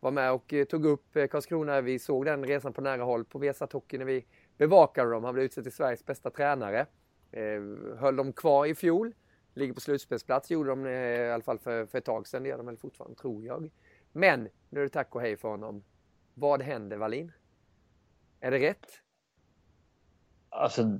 Var 0.00 0.10
med 0.10 0.32
och 0.32 0.52
eh, 0.52 0.64
tog 0.64 0.86
upp 0.86 1.16
Karlskrona. 1.30 1.80
Vi 1.80 1.98
såg 1.98 2.24
den 2.24 2.44
resan 2.44 2.72
på 2.72 2.80
nära 2.80 3.02
håll 3.02 3.24
på 3.24 3.38
Vesat 3.38 3.72
Hockey 3.72 3.98
när 3.98 4.04
vi 4.04 4.24
bevakade 4.58 5.10
dem. 5.10 5.24
Han 5.24 5.34
blev 5.34 5.44
utsedd 5.44 5.64
till 5.64 5.72
Sveriges 5.72 6.06
bästa 6.06 6.30
tränare. 6.30 6.86
Höll 7.96 8.16
dem 8.16 8.32
kvar 8.32 8.66
i 8.66 8.74
fjol. 8.74 9.14
Ligger 9.54 9.74
på 9.74 9.80
slutspelsplats, 9.80 10.50
gjorde 10.50 10.70
de 10.70 10.86
i 10.86 11.30
alla 11.30 11.42
fall 11.42 11.58
för, 11.58 11.86
för 11.86 11.98
ett 11.98 12.04
tag 12.04 12.26
sedan. 12.26 12.42
Det 12.42 12.48
gör 12.48 12.56
de 12.56 12.66
väl 12.66 12.76
fortfarande, 12.76 13.16
tror 13.16 13.44
jag. 13.44 13.70
Men 14.12 14.48
nu 14.68 14.80
är 14.80 14.84
det 14.84 14.88
tack 14.90 15.14
och 15.14 15.20
hej 15.20 15.36
för 15.36 15.48
honom. 15.48 15.84
Vad 16.34 16.62
händer, 16.62 16.96
Wallin? 16.96 17.32
Är 18.40 18.50
det 18.50 18.58
rätt? 18.58 18.86
Alltså, 20.48 20.98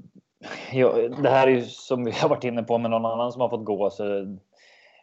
ja, 0.73 0.93
det 1.23 1.29
här 1.29 1.47
är 1.47 1.51
ju 1.51 1.63
som 1.63 2.05
vi 2.05 2.11
har 2.21 2.29
varit 2.29 2.45
inne 2.45 2.63
på 2.63 2.79
med 2.79 2.91
någon 2.91 3.07
annan 3.07 3.33
som 3.33 3.41
har 3.41 3.49
fått 3.49 3.65
gå. 3.65 3.91
Så 3.91 4.37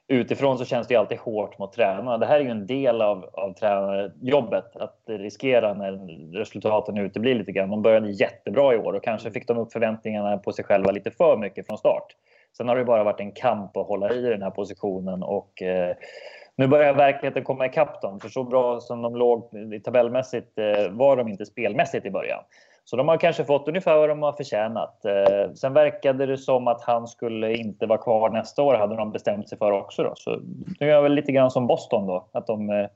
utifrån 0.08 0.58
så 0.58 0.66
känns 0.66 0.88
det 0.88 0.94
ju 0.94 1.00
alltid 1.00 1.18
hårt 1.18 1.60
mot 1.60 1.74
tränarna. 1.74 2.18
Det 2.18 2.26
här 2.26 2.40
är 2.40 2.44
ju 2.44 2.50
en 2.50 2.68
del 2.68 3.02
av, 3.02 3.30
av 3.34 3.54
tränarjobbet. 3.54 4.76
Att 4.76 5.00
riskera 5.08 5.74
när 5.74 5.92
resultaten 6.38 6.98
uteblir 6.98 7.36
lite 7.36 7.52
grann. 7.52 7.70
De 7.70 7.82
började 7.82 8.12
jättebra 8.12 8.74
i 8.74 8.78
år 8.78 8.94
och 8.94 9.04
kanske 9.04 9.32
fick 9.32 9.48
de 9.48 9.58
upp 9.58 9.72
förväntningarna 9.72 10.38
på 10.38 10.54
sig 10.54 10.66
själva 10.66 10.92
lite 10.92 11.12
för 11.12 11.38
mycket 11.38 11.68
från 11.68 11.78
start. 11.78 12.16
Sen 12.58 12.68
har 12.68 12.76
det 12.76 12.86
bara 12.86 13.04
varit 13.04 13.20
en 13.20 13.32
kamp 13.32 13.78
att 13.78 13.88
hålla 13.88 14.14
i 14.14 14.22
den 14.22 14.42
här 14.42 14.50
positionen 14.50 15.24
och 15.24 15.62
eh, 15.62 15.96
nu 16.56 16.68
börjar 16.68 16.94
verkligheten 16.94 17.44
komma 17.44 17.66
ikapp 17.66 18.02
dem. 18.02 18.20
För 18.20 18.30
så 18.30 18.44
bra 18.44 18.80
som 18.80 19.02
de 19.02 19.16
låg 19.16 19.50
tabellmässigt 19.84 20.58
eh, 20.58 20.90
var 20.92 21.18
de 21.18 21.28
inte 21.28 21.46
spelmässigt 21.46 22.06
i 22.06 22.12
början. 22.12 22.44
Så 22.90 22.96
de 22.96 23.08
har 23.08 23.18
kanske 23.18 23.46
fått 23.46 23.68
ungefär 23.68 23.98
vad 23.98 24.10
de 24.10 24.22
har 24.22 24.34
förtjänat. 24.34 25.06
Eh, 25.06 25.54
sen 25.54 25.74
verkade 25.74 26.26
det 26.26 26.38
som 26.38 26.68
att 26.68 26.82
han 26.82 27.08
skulle 27.08 27.54
inte 27.54 27.86
vara 27.86 27.98
kvar 27.98 28.30
nästa 28.30 28.64
år, 28.64 28.74
hade 28.76 28.96
de 28.96 29.12
bestämt 29.12 29.50
sig 29.50 29.58
för 29.58 29.72
också. 29.72 30.04
Då. 30.04 30.14
Så 30.16 30.40
nu 30.80 30.90
är 30.90 30.94
jag 30.94 31.02
väl 31.02 31.14
lite 31.14 31.32
grann 31.32 31.52
som 31.52 31.68
Boston 31.68 32.08
då, 32.08 32.28
att 32.32 32.48
de, 32.48 32.70
eh, 32.70 32.88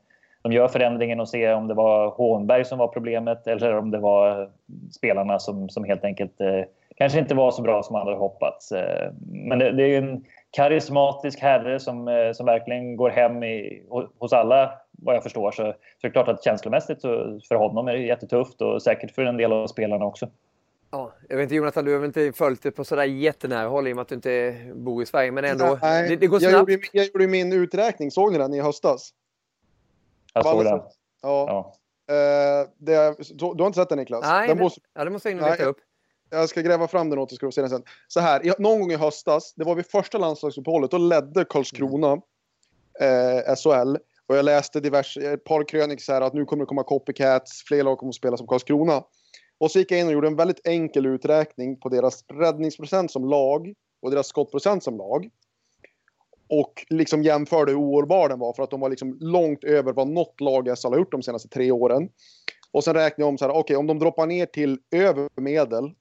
de 0.41 0.51
gör 0.51 0.67
förändringen 0.67 1.19
och 1.19 1.29
ser 1.29 1.53
om 1.53 1.67
det 1.67 1.73
var 1.73 2.09
Hånberg 2.09 2.65
som 2.65 2.79
var 2.79 2.87
problemet 2.87 3.47
eller 3.47 3.77
om 3.77 3.91
det 3.91 3.97
var 3.97 4.49
spelarna 4.91 5.39
som, 5.39 5.69
som 5.69 5.83
helt 5.83 6.03
enkelt 6.03 6.41
eh, 6.41 6.61
kanske 6.95 7.19
inte 7.19 7.35
var 7.35 7.51
så 7.51 7.61
bra 7.61 7.83
som 7.83 7.93
man 7.93 8.07
hade 8.07 8.17
hoppats. 8.17 8.71
Eh, 8.71 9.11
men 9.31 9.59
det, 9.59 9.71
det, 9.71 9.83
är 9.83 9.97
en 9.97 10.25
karismatisk 10.51 11.39
herre 11.39 11.79
som, 11.79 12.07
eh, 12.07 12.31
som 12.33 12.45
verkligen 12.45 12.95
går 12.95 13.09
hem 13.09 13.43
i, 13.43 13.83
hos 14.19 14.33
alla 14.33 14.73
vad 14.91 15.15
jag 15.15 15.23
förstår. 15.23 15.51
Så, 15.51 15.63
så 15.63 15.73
det 16.01 16.07
är 16.07 16.11
klart 16.11 16.27
att 16.27 16.43
känslomässigt 16.43 17.01
så 17.01 17.39
för 17.47 17.55
honom 17.55 17.87
är 17.87 17.93
det 17.93 17.99
jättetufft 17.99 18.61
och 18.61 18.81
säkert 18.81 19.11
för 19.11 19.25
en 19.25 19.37
del 19.37 19.53
av 19.53 19.67
spelarna 19.67 20.05
också. 20.05 20.29
Ja, 20.91 21.11
jag 21.29 21.37
vet 21.37 21.43
inte 21.43 21.55
Jonathan, 21.55 21.85
du 21.85 21.91
har 21.91 21.99
väl 21.99 22.07
inte 22.07 22.31
följt 22.33 22.63
det 22.63 22.71
på 22.71 22.83
sådär 22.83 23.03
jättenära 23.03 23.67
håll 23.67 23.87
i 23.87 23.91
och 23.91 23.95
med 23.95 24.01
att 24.01 24.07
du 24.07 24.15
inte 24.15 24.55
bor 24.75 25.03
i 25.03 25.05
Sverige, 25.05 25.31
men 25.31 25.45
ändå. 25.45 25.77
Nej, 25.81 26.09
det, 26.09 26.15
det 26.15 26.27
går 26.27 26.39
snabbt. 26.39 26.53
Jag 26.53 26.69
gjorde, 26.69 26.87
jag 26.91 27.05
gjorde 27.05 27.27
min 27.27 27.53
uträkning, 27.53 28.11
såg 28.11 28.31
ni 28.31 28.37
den 28.37 28.53
i 28.53 28.61
höstas? 28.61 29.13
Jag 30.33 30.45
såg 30.45 30.63
den. 30.63 30.81
Ja. 31.21 31.45
ja. 31.47 31.73
Uh, 32.11 32.69
det, 32.77 33.15
du, 33.17 33.53
du 33.55 33.63
har 33.63 33.67
inte 33.67 33.79
sett 33.79 33.89
den 33.89 33.97
Niklas? 33.97 34.21
Nej, 34.23 34.47
den 34.47 34.57
det, 34.57 34.63
måste, 34.63 34.81
ja, 34.93 35.03
det 35.03 35.09
måste 35.09 35.29
jag 35.29 35.41
och 35.41 35.49
leta 35.49 35.63
upp. 35.63 35.77
Jag 36.31 36.49
ska 36.49 36.61
gräva 36.61 36.87
fram 36.87 37.09
den 37.09 37.19
åt 37.19 37.29
dig 37.29 37.35
ska 37.35 37.51
se 37.51 37.61
den 37.61 37.69
sen. 37.69 37.83
Så 38.07 38.19
här, 38.19 38.53
någon 38.59 38.79
gång 38.79 38.91
i 38.91 38.95
höstas, 38.95 39.53
det 39.55 39.63
var 39.63 39.75
vid 39.75 39.85
första 39.85 40.17
landslagsuppehållet, 40.17 40.91
då 40.91 40.97
ledde 40.97 41.45
Karlskrona 41.45 42.21
eh, 42.99 43.55
SHL. 43.55 43.97
Och 44.27 44.37
jag 44.37 44.45
läste 44.45 44.79
diverse, 44.79 45.31
ett 45.31 45.43
par 45.43 45.67
krönikor 45.67 46.21
att 46.21 46.33
nu 46.33 46.45
kommer 46.45 46.63
det 46.63 46.67
komma 46.67 46.83
copycats, 46.83 47.63
fler 47.63 47.83
lag 47.83 47.97
kommer 47.97 48.09
att 48.09 48.15
spela 48.15 48.37
som 48.37 48.47
Karlskrona. 48.47 49.03
Och 49.57 49.71
så 49.71 49.79
gick 49.79 49.91
jag 49.91 49.99
in 49.99 50.07
och 50.07 50.13
gjorde 50.13 50.27
en 50.27 50.35
väldigt 50.35 50.67
enkel 50.67 51.05
uträkning 51.05 51.79
på 51.79 51.89
deras 51.89 52.25
räddningsprocent 52.33 53.11
som 53.11 53.25
lag 53.25 53.73
och 54.01 54.11
deras 54.11 54.27
skottprocent 54.27 54.83
som 54.83 54.97
lag. 54.97 55.29
Och 56.49 56.85
liksom 56.89 57.23
jämförde 57.23 57.71
hur 57.71 57.79
oårbar 57.79 58.29
den 58.29 58.39
var 58.39 58.53
för 58.53 58.63
att 58.63 58.71
de 58.71 58.79
var 58.79 58.89
liksom 58.89 59.17
långt 59.19 59.63
över 59.63 59.93
vad 59.93 60.07
något 60.07 60.41
lag 60.41 60.67
i 60.67 60.75
SHL 60.75 60.87
har 60.87 60.97
gjort 60.97 61.11
de 61.11 61.23
senaste 61.23 61.49
tre 61.49 61.71
åren. 61.71 62.09
Och 62.71 62.83
sen 62.83 62.93
räknade 62.93 63.21
jag 63.21 63.29
om 63.29 63.37
så 63.37 63.45
här, 63.45 63.51
okej 63.51 63.61
okay, 63.61 63.75
om 63.75 63.87
de 63.87 63.99
droppar 63.99 64.25
ner 64.25 64.45
till 64.45 64.79
över 64.91 65.29
medel 65.41 65.91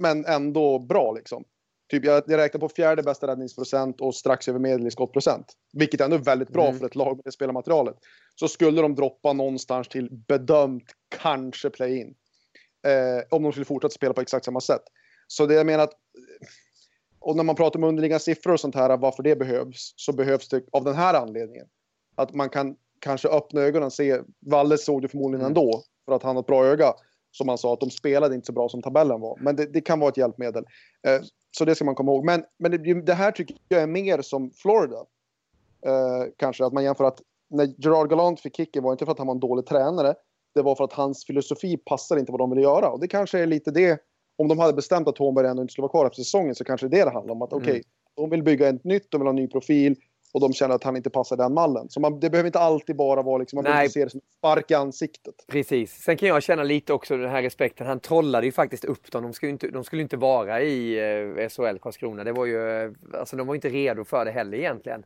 men 0.00 0.24
ändå 0.26 0.78
bra 0.78 1.12
liksom. 1.12 1.44
Typ 1.90 2.04
jag, 2.04 2.22
jag 2.26 2.38
räknar 2.38 2.60
på 2.60 2.68
fjärde 2.68 3.02
bästa 3.02 3.26
räddningsprocent 3.26 4.00
och 4.00 4.14
strax 4.14 4.48
över 4.48 4.58
medel 4.58 4.86
i 4.86 4.90
skottprocent. 4.90 5.52
Vilket 5.72 6.00
ändå 6.00 6.16
är 6.16 6.20
väldigt 6.20 6.48
bra 6.48 6.66
mm. 6.66 6.78
för 6.78 6.86
ett 6.86 6.94
lag 6.94 7.16
med 7.16 7.24
det 7.24 7.32
spelarmaterialet. 7.32 7.96
Så 8.34 8.48
skulle 8.48 8.82
de 8.82 8.94
droppa 8.94 9.32
någonstans 9.32 9.88
till 9.88 10.08
bedömt 10.10 10.92
kanske 11.22 11.70
play-in. 11.70 12.14
Eh, 12.86 13.24
om 13.30 13.42
de 13.42 13.52
skulle 13.52 13.64
fortsätta 13.64 13.92
spela 13.92 14.14
på 14.14 14.20
exakt 14.20 14.44
samma 14.44 14.60
sätt. 14.60 14.82
Så 15.26 15.46
det 15.46 15.54
jag 15.54 15.66
menar 15.66 15.84
att... 15.84 15.92
Och 17.18 17.36
när 17.36 17.44
man 17.44 17.56
pratar 17.56 17.78
om 17.78 17.84
underliggande 17.84 18.24
siffror 18.24 18.52
och 18.52 18.60
sånt 18.60 18.74
här, 18.74 18.96
varför 18.96 19.22
det 19.22 19.36
behövs, 19.36 19.94
så 19.96 20.12
behövs 20.12 20.48
det 20.48 20.62
av 20.72 20.84
den 20.84 20.94
här 20.94 21.14
anledningen. 21.14 21.66
Att 22.14 22.34
man 22.34 22.48
kan 22.48 22.76
kanske 22.98 23.28
öppna 23.28 23.60
ögonen 23.60 23.86
och 23.86 23.92
se, 23.92 24.20
Valle 24.46 24.78
såg 24.78 25.02
det 25.02 25.08
förmodligen 25.08 25.46
mm. 25.46 25.50
ändå, 25.50 25.82
för 26.04 26.12
att 26.12 26.22
han 26.22 26.36
har 26.36 26.42
ett 26.42 26.46
bra 26.46 26.66
öga 26.66 26.94
som 27.30 27.48
han 27.48 27.58
sa, 27.58 27.72
att 27.72 27.80
de 27.80 27.90
spelade 27.90 28.34
inte 28.34 28.46
så 28.46 28.52
bra 28.52 28.68
som 28.68 28.82
tabellen 28.82 29.20
var. 29.20 29.38
Men 29.40 29.56
det, 29.56 29.66
det 29.66 29.80
kan 29.80 30.00
vara 30.00 30.10
ett 30.10 30.16
hjälpmedel. 30.16 30.64
Eh, 31.06 31.20
så 31.50 31.64
det 31.64 31.74
ska 31.74 31.84
man 31.84 31.94
komma 31.94 32.12
ihåg. 32.12 32.24
Men, 32.24 32.44
men 32.58 32.70
det, 32.70 33.02
det, 33.02 33.14
här 33.14 33.32
tycker 33.32 33.56
jag 33.68 33.82
är 33.82 33.86
mer 33.86 34.22
som 34.22 34.50
Florida. 34.50 34.96
Eh, 35.86 36.24
kanske 36.36 36.64
att 36.64 36.72
man 36.72 36.84
jämför 36.84 37.04
att 37.04 37.20
när 37.50 37.74
Gerard 37.78 38.10
Gallant 38.10 38.40
fick 38.40 38.56
kicken 38.56 38.82
var 38.82 38.92
inte 38.92 39.04
för 39.04 39.12
att 39.12 39.18
han 39.18 39.26
var 39.26 39.34
en 39.34 39.40
dålig 39.40 39.66
tränare. 39.66 40.14
Det 40.54 40.62
var 40.62 40.74
för 40.74 40.84
att 40.84 40.92
hans 40.92 41.26
filosofi 41.26 41.76
passade 41.76 42.20
inte 42.20 42.32
vad 42.32 42.40
de 42.40 42.50
ville 42.50 42.62
göra. 42.62 42.90
Och 42.90 43.00
det 43.00 43.08
kanske 43.08 43.38
är 43.38 43.46
lite 43.46 43.70
det. 43.70 44.00
Om 44.38 44.48
de 44.48 44.58
hade 44.58 44.72
bestämt 44.72 45.08
att 45.08 45.18
Holmberg 45.18 45.46
ändå 45.46 45.62
inte 45.62 45.72
skulle 45.72 45.82
vara 45.82 45.92
kvar 45.92 46.06
efter 46.06 46.22
säsongen 46.22 46.54
så 46.54 46.64
kanske 46.64 46.88
det 46.88 46.96
är 46.96 46.98
det 46.98 47.10
det 47.10 47.14
handlar 47.14 47.34
om. 47.34 47.42
Att 47.42 47.52
mm. 47.52 47.62
okej, 47.62 47.72
okay, 47.72 47.82
de 48.16 48.30
vill 48.30 48.42
bygga 48.42 48.68
ett 48.68 48.84
nytt, 48.84 49.10
de 49.10 49.20
vill 49.20 49.26
ha 49.26 49.30
en 49.30 49.36
ny 49.36 49.48
profil 49.48 49.96
och 50.32 50.40
de 50.40 50.52
känner 50.52 50.74
att 50.74 50.84
han 50.84 50.96
inte 50.96 51.10
passar 51.10 51.36
den 51.36 51.54
mallen. 51.54 51.88
Så 51.88 52.00
man, 52.00 52.20
det 52.20 52.30
behöver 52.30 52.46
inte 52.46 52.58
alltid 52.58 52.96
bara 52.96 53.22
vara 53.22 53.38
liksom, 53.38 53.56
man 53.56 53.64
behöver 53.64 53.82
inte 53.82 53.92
se 53.92 54.04
det 54.04 54.10
som 54.10 54.18
en 54.18 54.38
spark 54.38 54.70
i 54.70 54.74
ansiktet. 54.74 55.34
Precis. 55.48 56.02
Sen 56.02 56.16
kan 56.16 56.28
jag 56.28 56.42
känna 56.42 56.62
lite 56.62 56.92
också 56.92 57.16
den 57.16 57.30
här 57.30 57.42
respekten. 57.42 57.86
Han 57.86 58.00
trollade 58.00 58.46
ju 58.46 58.52
faktiskt 58.52 58.84
upp 58.84 59.12
dem. 59.12 59.22
De 59.22 59.32
skulle 59.32 59.52
inte, 59.52 59.68
de 59.68 59.84
skulle 59.84 60.02
inte 60.02 60.16
vara 60.16 60.60
i 60.60 60.98
eh, 61.38 61.48
SHL 61.48 61.78
Karlskrona. 61.78 62.24
Det 62.24 62.32
var 62.32 62.46
ju, 62.46 62.82
eh, 62.82 62.90
alltså 63.14 63.36
de 63.36 63.46
var 63.46 63.54
inte 63.54 63.68
redo 63.68 64.04
för 64.04 64.24
det 64.24 64.30
heller 64.30 64.58
egentligen. 64.58 65.04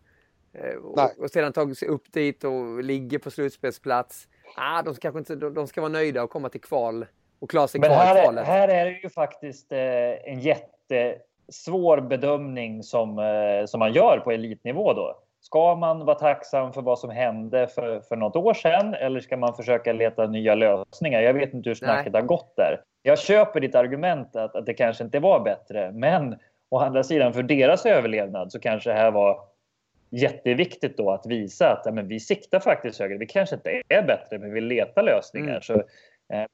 Eh, 0.52 0.76
och, 0.76 1.18
och, 1.18 1.30
sedan 1.30 1.52
tagit 1.52 1.78
sig 1.78 1.88
upp 1.88 2.12
dit 2.12 2.44
och 2.44 2.84
ligger 2.84 3.18
på 3.18 3.30
slutspelsplats. 3.30 4.28
Ah, 4.56 4.82
de, 4.82 4.94
ska 4.94 5.18
inte, 5.18 5.34
de, 5.34 5.54
de 5.54 5.66
ska 5.66 5.80
vara 5.80 5.92
nöjda 5.92 6.22
och 6.22 6.30
komma 6.30 6.48
till 6.48 6.60
kval 6.60 7.06
och 7.38 7.50
klara 7.50 7.68
sig 7.68 7.80
Men 7.80 7.90
kvar 7.90 7.98
här 7.98 8.18
i 8.18 8.22
kvalet. 8.22 8.44
Är, 8.44 8.52
här 8.52 8.68
är 8.68 8.84
det 8.84 9.00
ju 9.02 9.08
faktiskt 9.08 9.72
eh, 9.72 9.78
en 10.32 10.40
jätte 10.40 11.18
svår 11.48 12.00
bedömning 12.00 12.82
som, 12.82 13.18
eh, 13.18 13.66
som 13.66 13.78
man 13.78 13.92
gör 13.92 14.20
på 14.24 14.30
elitnivå 14.30 14.92
då. 14.92 15.16
Ska 15.40 15.74
man 15.74 16.04
vara 16.04 16.18
tacksam 16.18 16.72
för 16.72 16.82
vad 16.82 16.98
som 16.98 17.10
hände 17.10 17.66
för, 17.66 18.00
för 18.00 18.16
något 18.16 18.36
år 18.36 18.54
sedan 18.54 18.94
eller 18.94 19.20
ska 19.20 19.36
man 19.36 19.54
försöka 19.54 19.92
leta 19.92 20.26
nya 20.26 20.54
lösningar? 20.54 21.20
Jag 21.20 21.34
vet 21.34 21.54
inte 21.54 21.70
hur 21.70 21.74
snacket 21.74 22.12
Nej. 22.12 22.22
har 22.22 22.28
gått 22.28 22.56
där. 22.56 22.80
Jag 23.02 23.18
köper 23.18 23.60
ditt 23.60 23.74
argument 23.74 24.36
att, 24.36 24.56
att 24.56 24.66
det 24.66 24.74
kanske 24.74 25.04
inte 25.04 25.18
var 25.18 25.40
bättre, 25.40 25.92
men 25.92 26.36
å 26.70 26.78
andra 26.78 27.02
sidan 27.02 27.32
för 27.32 27.42
deras 27.42 27.86
överlevnad 27.86 28.52
så 28.52 28.60
kanske 28.60 28.90
det 28.90 28.96
här 28.96 29.10
var 29.10 29.40
jätteviktigt 30.10 30.96
då 30.96 31.10
att 31.10 31.26
visa 31.26 31.72
att 31.72 31.82
ja, 31.84 31.92
men 31.92 32.08
vi 32.08 32.20
siktar 32.20 32.60
faktiskt 32.60 33.00
högre. 33.00 33.18
Vi 33.18 33.26
kanske 33.26 33.54
inte 33.54 33.82
är 33.88 34.02
bättre, 34.02 34.38
men 34.38 34.52
vi 34.52 34.60
letar 34.60 35.02
lösningar. 35.02 35.48
Mm. 35.48 35.62
Så 35.62 35.82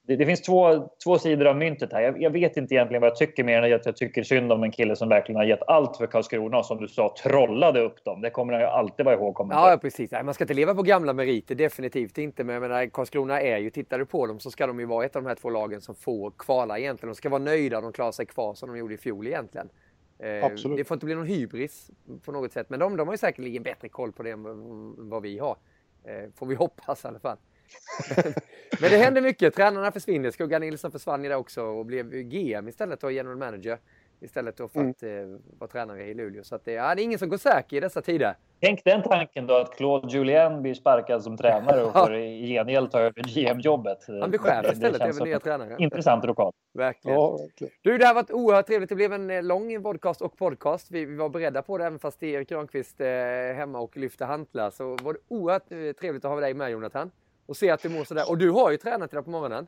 det, 0.07 0.15
det, 0.15 0.25
finns 0.25 0.41
två, 0.41 0.89
två 1.03 1.19
sidor 1.19 1.47
av 1.47 1.57
myntet 1.57 1.93
här. 1.93 2.01
Jag, 2.01 2.21
jag, 2.21 2.29
vet 2.29 2.57
inte 2.57 2.75
egentligen 2.75 3.01
vad 3.01 3.09
jag 3.09 3.15
tycker 3.15 3.43
mer 3.43 3.61
än 3.61 3.73
att 3.73 3.85
jag 3.85 3.95
tycker 3.95 4.23
synd 4.23 4.51
om 4.51 4.63
en 4.63 4.71
kille 4.71 4.95
som 4.95 5.09
verkligen 5.09 5.37
har 5.37 5.45
gett 5.45 5.67
allt 5.67 5.97
för 5.97 6.07
Karlskrona 6.07 6.57
och 6.57 6.65
som 6.65 6.77
du 6.77 6.87
sa 6.87 7.15
trollade 7.23 7.81
upp 7.81 8.05
dem. 8.05 8.21
Det 8.21 8.29
kommer 8.29 8.59
ju 8.59 8.65
alltid 8.65 9.05
vara 9.05 9.15
ihågkommen 9.15 9.57
Ja, 9.57 9.77
precis. 9.81 10.11
Man 10.11 10.33
ska 10.33 10.43
inte 10.43 10.53
leva 10.53 10.75
på 10.75 10.83
gamla 10.83 11.13
meriter, 11.13 11.55
definitivt 11.55 12.17
inte. 12.17 12.43
Men 12.43 12.53
jag 12.53 12.61
menar, 12.61 12.85
Karlskrona 12.85 13.41
är 13.41 13.57
ju, 13.57 13.69
tittar 13.69 13.99
du 13.99 14.05
på 14.05 14.27
dem 14.27 14.39
så 14.39 14.51
ska 14.51 14.67
de 14.67 14.79
ju 14.79 14.85
vara 14.85 15.05
ett 15.05 15.15
av 15.15 15.23
de 15.23 15.27
här 15.27 15.35
två 15.35 15.49
lagen 15.49 15.81
som 15.81 15.95
får 15.95 16.31
kvala 16.37 16.79
egentligen. 16.79 17.13
De 17.13 17.15
ska 17.15 17.29
vara 17.29 17.43
nöjda 17.43 17.77
om 17.77 17.83
de 17.83 17.93
klarar 17.93 18.11
sig 18.11 18.25
kvar 18.25 18.53
som 18.53 18.69
de 18.69 18.77
gjorde 18.77 18.93
i 18.93 18.97
fjol 18.97 19.27
egentligen. 19.27 19.69
Eh, 20.19 20.45
Absolut. 20.45 20.77
Det 20.77 20.83
får 20.83 20.95
inte 20.95 21.05
bli 21.05 21.15
någon 21.15 21.27
hybris 21.27 21.91
på 22.25 22.31
något 22.31 22.51
sätt. 22.51 22.69
Men 22.69 22.79
de, 22.79 22.97
de 22.97 23.07
har 23.07 23.13
ju 23.13 23.17
säkerligen 23.17 23.63
bättre 23.63 23.89
koll 23.89 24.11
på 24.11 24.23
det 24.23 24.31
än 24.31 25.09
vad 25.09 25.21
vi 25.21 25.39
har. 25.39 25.57
Eh, 26.03 26.29
får 26.35 26.45
vi 26.45 26.55
hoppas 26.55 27.05
i 27.05 27.07
alla 27.07 27.19
fall. 27.19 27.37
Men 28.81 28.91
det 28.91 28.97
händer 28.97 29.21
mycket. 29.21 29.55
Tränarna 29.55 29.91
försvinner. 29.91 30.31
Skugga 30.31 30.59
Nilsson 30.59 30.91
försvann 30.91 31.25
idag 31.25 31.39
också 31.39 31.63
och 31.63 31.85
blev 31.85 32.11
GM 32.11 32.67
istället 32.67 33.03
och 33.03 33.11
general 33.11 33.37
manager. 33.37 33.77
Istället 34.23 34.57
för 34.57 34.69
mm. 34.75 34.89
att 34.89 35.03
mm. 35.03 35.33
eh, 35.33 35.39
vara 35.59 35.67
tränare 35.67 36.03
i 36.03 36.13
Luleå. 36.13 36.43
Så 36.43 36.55
att 36.55 36.65
det, 36.65 36.71
ja, 36.71 36.95
det 36.95 37.01
är 37.01 37.03
ingen 37.03 37.19
som 37.19 37.29
går 37.29 37.37
säker 37.37 37.77
i 37.77 37.79
dessa 37.79 38.01
tider. 38.01 38.35
Tänk 38.61 38.83
den 38.83 39.03
tanken 39.03 39.47
då 39.47 39.55
att 39.55 39.75
Claude 39.77 40.13
Julien 40.13 40.61
blir 40.61 40.73
sparkad 40.73 41.23
som 41.23 41.37
tränare 41.37 41.83
och 41.83 41.93
får 41.93 42.15
i 42.15 42.47
gengäld 42.47 42.91
ta 42.91 42.99
över 42.99 43.21
GM-jobbet. 43.21 43.97
Han 44.07 44.29
blir 44.29 44.39
chef 44.39 44.73
istället, 44.73 45.01
över 45.01 45.25
nya 45.25 45.39
tränare. 45.39 45.75
Intressant 45.79 46.25
lokal. 46.25 46.53
Verkligen. 46.73 47.17
Ja, 47.17 47.37
verkligen. 47.37 47.73
Du, 47.81 47.97
det 47.97 48.05
har 48.05 48.13
varit 48.13 48.31
oerhört 48.31 48.67
trevligt. 48.67 48.89
Det 48.89 48.95
blev 48.95 49.13
en 49.13 49.29
eh, 49.29 49.43
lång 49.43 49.83
podcast 49.83 50.21
och 50.21 50.37
podcast. 50.37 50.91
Vi, 50.91 51.05
vi 51.05 51.15
var 51.15 51.29
beredda 51.29 51.61
på 51.61 51.77
det, 51.77 51.85
även 51.85 51.99
fast 51.99 52.23
Erik 52.23 52.49
Granqvist 52.49 53.01
eh, 53.01 53.07
hemma 53.55 53.79
och 53.79 53.97
lyfte 53.97 54.25
hantlar. 54.25 54.69
Så 54.69 54.97
var 55.03 55.13
det 55.13 55.19
oerhört 55.27 55.71
eh, 55.71 55.77
trevligt 55.99 56.25
att 56.25 56.31
ha 56.31 56.39
dig 56.39 56.53
med, 56.53 56.71
Jonathan 56.71 57.11
och 57.45 57.57
se 57.57 57.69
att 57.69 57.81
du 57.81 57.89
mår 57.89 58.03
sådär. 58.03 58.29
Och 58.29 58.37
du 58.37 58.49
har 58.49 58.71
ju 58.71 58.77
tränat 58.77 59.13
idag 59.13 59.25
på 59.25 59.31
morgonen. 59.31 59.67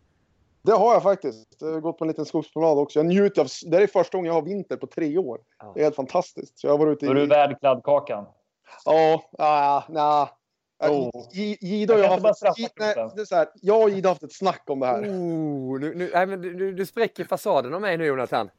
Det 0.62 0.72
har 0.72 0.94
jag 0.94 1.04
faktiskt. 1.04 1.56
Jag 1.60 1.74
har 1.74 1.80
gått 1.80 1.98
på 1.98 2.04
en 2.04 2.08
liten 2.08 2.26
skogspromenad 2.26 2.78
också. 2.78 3.00
Jag 3.00 3.06
njuter 3.06 3.42
av... 3.42 3.48
Det 3.66 3.78
är 3.78 3.88
första 3.88 4.18
gången 4.18 4.28
jag 4.28 4.34
har 4.34 4.42
vinter 4.42 4.78
på 4.78 4.88
tre 4.88 5.18
år. 5.18 5.40
Ja. 5.60 5.72
Det 5.76 5.80
är 5.80 5.84
helt 5.84 5.96
fantastiskt. 5.96 6.60
Så 6.60 6.68
jag 6.68 6.72
har 6.72 6.78
varit 6.78 6.98
ute 6.98 7.06
i... 7.06 7.10
Är 7.10 7.14
du 7.14 7.26
värd 7.26 7.60
kladdkakan? 7.60 8.26
Ja, 8.86 9.24
ja, 9.38 9.84
nej. 9.90 10.28
Oh. 10.92 11.10
Gida 11.32 11.94
och 11.94 12.00
jag, 12.00 12.08
har 12.08 12.20
haft, 12.20 12.44
nej, 12.80 12.96
det 13.16 13.22
är 13.22 13.26
så 13.26 13.36
här, 13.36 13.48
jag 13.62 13.84
och 13.84 13.90
Gida 13.90 14.10
har 14.10 14.14
haft 14.14 14.24
ett 14.24 14.34
snack 14.34 14.64
om 14.66 14.80
det 14.80 14.86
här. 14.86 15.02
Oh, 15.02 15.80
nu, 15.80 15.96
nu, 15.96 16.12
nej, 16.14 16.26
men 16.26 16.42
du, 16.42 16.74
du 16.74 16.86
spräcker 16.86 17.26
fasaden 17.26 17.74
om 17.74 17.82
mig 17.82 17.98
nu 17.98 18.06
Jonathan. 18.06 18.50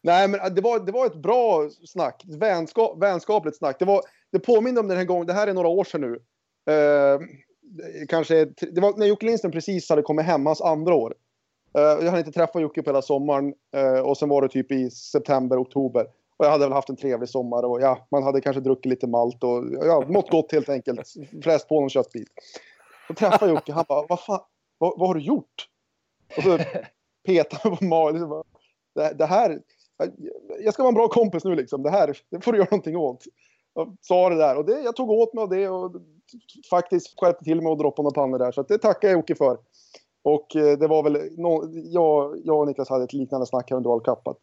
Nej, 0.00 0.28
men 0.28 0.54
det 0.54 0.60
var, 0.60 0.80
det 0.80 0.92
var 0.92 1.06
ett 1.06 1.16
bra 1.16 1.70
snack. 1.86 2.22
Vänskap, 2.26 3.02
vänskapligt 3.02 3.56
snack. 3.56 3.78
Det, 3.78 3.84
var, 3.84 4.02
det 4.32 4.38
påminner 4.38 4.80
om 4.80 4.88
den 4.88 4.96
här 4.96 5.04
gången, 5.04 5.26
det 5.26 5.32
här 5.32 5.46
är 5.46 5.54
några 5.54 5.68
år 5.68 5.84
sedan 5.84 6.00
nu. 6.00 6.12
Uh, 6.72 7.20
kanske, 8.08 8.44
det 8.44 8.80
var 8.80 8.98
när 8.98 9.06
Jocke 9.06 9.26
Lindström 9.26 9.52
precis 9.52 9.90
hade 9.90 10.02
kommit 10.02 10.26
hem, 10.26 10.46
hans 10.46 10.60
andra 10.60 10.94
år. 10.94 11.14
Eh, 11.78 11.82
jag 11.82 12.04
hade 12.04 12.18
inte 12.18 12.32
träffat 12.32 12.62
Jocke 12.62 12.82
på 12.82 12.90
hela 12.90 13.02
sommaren 13.02 13.54
eh, 13.76 13.98
och 13.98 14.16
sen 14.16 14.28
var 14.28 14.42
det 14.42 14.48
typ 14.48 14.72
i 14.72 14.90
september, 14.90 15.62
oktober. 15.62 16.06
Och 16.36 16.46
jag 16.46 16.50
hade 16.50 16.64
väl 16.64 16.72
haft 16.72 16.88
en 16.88 16.96
trevlig 16.96 17.28
sommar 17.28 17.62
och 17.62 17.80
ja, 17.80 18.06
man 18.10 18.22
hade 18.22 18.40
kanske 18.40 18.60
druckit 18.60 18.86
lite 18.86 19.06
malt 19.06 19.44
och 19.44 19.64
ja, 19.82 20.04
mått 20.08 20.30
gott 20.30 20.52
helt 20.52 20.68
enkelt. 20.68 21.00
Fräst 21.44 21.68
på 21.68 21.80
någon 21.80 21.90
köttbit. 21.90 22.28
Då 23.08 23.14
träffade 23.14 23.52
Jocke, 23.52 23.72
han 23.72 23.84
bara, 23.88 24.06
vad 24.08 24.20
fan, 24.20 24.40
vad, 24.78 24.98
vad 24.98 25.08
har 25.08 25.14
du 25.14 25.20
gjort? 25.20 25.68
Och 26.36 26.42
så 26.42 26.58
petade 27.26 27.70
mig 27.70 27.78
på 27.78 27.84
magen. 27.84 28.42
Det, 28.94 29.14
det 29.18 29.26
här, 29.26 29.60
jag 30.64 30.74
ska 30.74 30.82
vara 30.82 30.88
en 30.88 30.94
bra 30.94 31.08
kompis 31.08 31.44
nu 31.44 31.54
liksom. 31.54 31.82
Det 31.82 31.90
här, 31.90 32.18
det 32.30 32.40
får 32.40 32.52
du 32.52 32.58
göra 32.58 32.68
någonting 32.70 32.96
åt. 32.96 33.24
Jag 33.74 33.96
sa 34.00 34.28
det 34.28 34.36
där 34.36 34.56
och 34.56 34.64
det, 34.64 34.80
jag 34.80 34.96
tog 34.96 35.10
åt 35.10 35.34
mig 35.34 35.42
av 35.42 35.48
det 35.48 35.68
och 35.68 35.92
faktiskt 36.70 37.20
skärpte 37.20 37.44
till 37.44 37.60
mig 37.62 37.70
och 37.70 37.78
droppade 37.78 38.04
några 38.04 38.14
pannor 38.22 38.38
där. 38.38 38.52
Så 38.52 38.62
det 38.62 38.78
tackar 38.78 39.08
jag 39.08 39.16
Jocke 39.16 39.34
för. 39.34 39.58
Och 40.22 40.56
eh, 40.56 40.78
det 40.78 40.86
var 40.86 41.02
väl, 41.02 41.12
no, 41.36 41.70
jag, 41.72 42.40
jag 42.44 42.60
och 42.60 42.66
Niklas 42.66 42.88
hade 42.88 43.04
ett 43.04 43.12
liknande 43.12 43.46
snack 43.46 43.70
här 43.70 43.76
under 43.76 43.90
World 43.90 44.04
Cup. 44.04 44.28
Att 44.28 44.40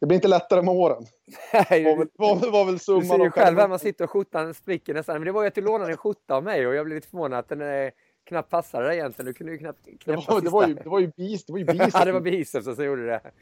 det 0.00 0.06
blir 0.06 0.14
inte 0.14 0.28
lättare 0.28 0.62
med 0.62 0.74
åren. 0.74 1.04
Nej, 1.52 1.84
det 1.84 1.90
var 1.90 1.96
väl, 1.96 2.08
var, 2.16 2.50
var 2.50 2.64
väl 2.64 2.78
summan. 2.78 3.02
Du 3.02 3.08
ser 3.08 3.18
ju 3.18 3.30
själv 3.30 3.58
här 3.58 3.68
man 3.68 3.78
sitter 3.78 4.04
och 4.04 4.10
skjortan 4.10 4.54
spricker 4.54 4.94
nästan. 4.94 5.14
Men 5.14 5.24
det 5.24 5.32
var 5.32 5.42
ju 5.42 5.48
att 5.48 5.54
du 5.54 5.60
lånade 5.60 5.90
en 5.90 5.96
skjorta 5.96 6.34
av 6.34 6.44
mig 6.44 6.66
och 6.66 6.74
jag 6.74 6.86
blev 6.86 6.96
lite 6.96 7.08
förvånad 7.08 7.38
att 7.38 7.48
den 7.48 7.60
är 7.60 7.92
knappt 8.24 8.50
passade 8.50 8.88
det 8.88 8.96
egentligen. 8.96 9.26
Du 9.26 9.32
kunde 9.32 9.52
ju 9.52 9.58
knappt 9.58 9.78
Det 9.84 9.98
knäppa 9.98 10.32
var, 10.32 10.40
det 10.40 10.46
sista. 10.46 10.50
var 10.50 10.68
ju, 10.68 10.74
det 10.74 10.88
var 10.88 11.00
ju 11.00 11.12
bis, 11.16 11.44
det 11.46 11.52
var 11.52 11.58
ju 11.58 11.64
biceps. 11.64 11.94
ja, 11.94 12.04
det 12.04 12.12
var 12.12 12.20
biceps 12.20 12.76
som 12.76 12.84
gjorde 12.84 13.06
det. 13.06 13.20
Nej, 13.22 13.32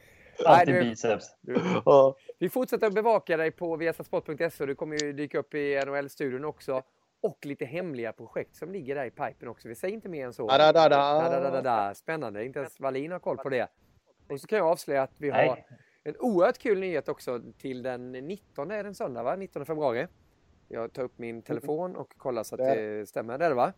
Alltid 0.44 0.74
du, 0.74 0.80
biceps. 0.80 1.26
Ja. 1.84 2.16
vi 2.38 2.48
fortsätter 2.48 2.86
att 2.86 2.94
bevaka 2.94 3.36
dig 3.36 3.50
på 3.50 3.76
viasasport.se 3.76 4.62
och 4.64 4.66
du 4.66 4.74
kommer 4.74 5.04
ju 5.04 5.12
dyka 5.12 5.38
upp 5.38 5.54
i 5.54 5.82
NHL-studion 5.86 6.44
också. 6.44 6.82
Och 7.22 7.46
lite 7.46 7.64
hemliga 7.64 8.12
projekt 8.12 8.56
som 8.56 8.72
ligger 8.72 8.94
där 8.94 9.04
i 9.04 9.10
pipen 9.10 9.48
också. 9.48 9.68
Vi 9.68 9.74
säger 9.74 9.94
inte 9.94 10.08
mer 10.08 10.26
än 10.26 10.32
så. 10.32 10.46
Da, 10.48 10.58
da, 10.58 10.72
da, 10.72 10.88
Da, 10.88 11.22
da, 11.22 11.30
da, 11.30 11.40
da, 11.40 11.50
da. 11.50 11.62
da. 11.62 11.94
Spännande, 11.94 12.44
inte 12.44 12.58
ens 12.58 12.80
Wallin 12.80 13.12
har 13.12 13.18
koll 13.18 13.36
på 13.36 13.48
det. 13.48 13.68
Och 14.28 14.40
så 14.40 14.46
kan 14.46 14.58
jag 14.58 14.66
avslöja 14.66 15.02
att 15.02 15.14
vi 15.18 15.30
har 15.30 15.38
Nej. 15.38 15.66
en 16.04 16.16
oerhört 16.18 16.58
kul 16.58 16.80
nyhet 16.80 17.08
också 17.08 17.42
till 17.58 17.82
den 17.82 18.12
19, 18.12 18.70
är 18.70 18.82
det 18.82 18.88
en 18.88 18.94
söndag 18.94 19.22
va? 19.22 19.36
19 19.36 19.66
februari. 19.66 20.06
Jag 20.68 20.92
tar 20.92 21.02
upp 21.02 21.18
min 21.18 21.42
telefon 21.42 21.96
och 21.96 22.16
kollar 22.16 22.42
så 22.42 22.54
att 22.54 22.58
Det 22.58 23.08
stämmer. 23.08 23.38
Det 23.38 23.44
är 23.44 23.48
det 23.48 23.54
va? 23.54 23.72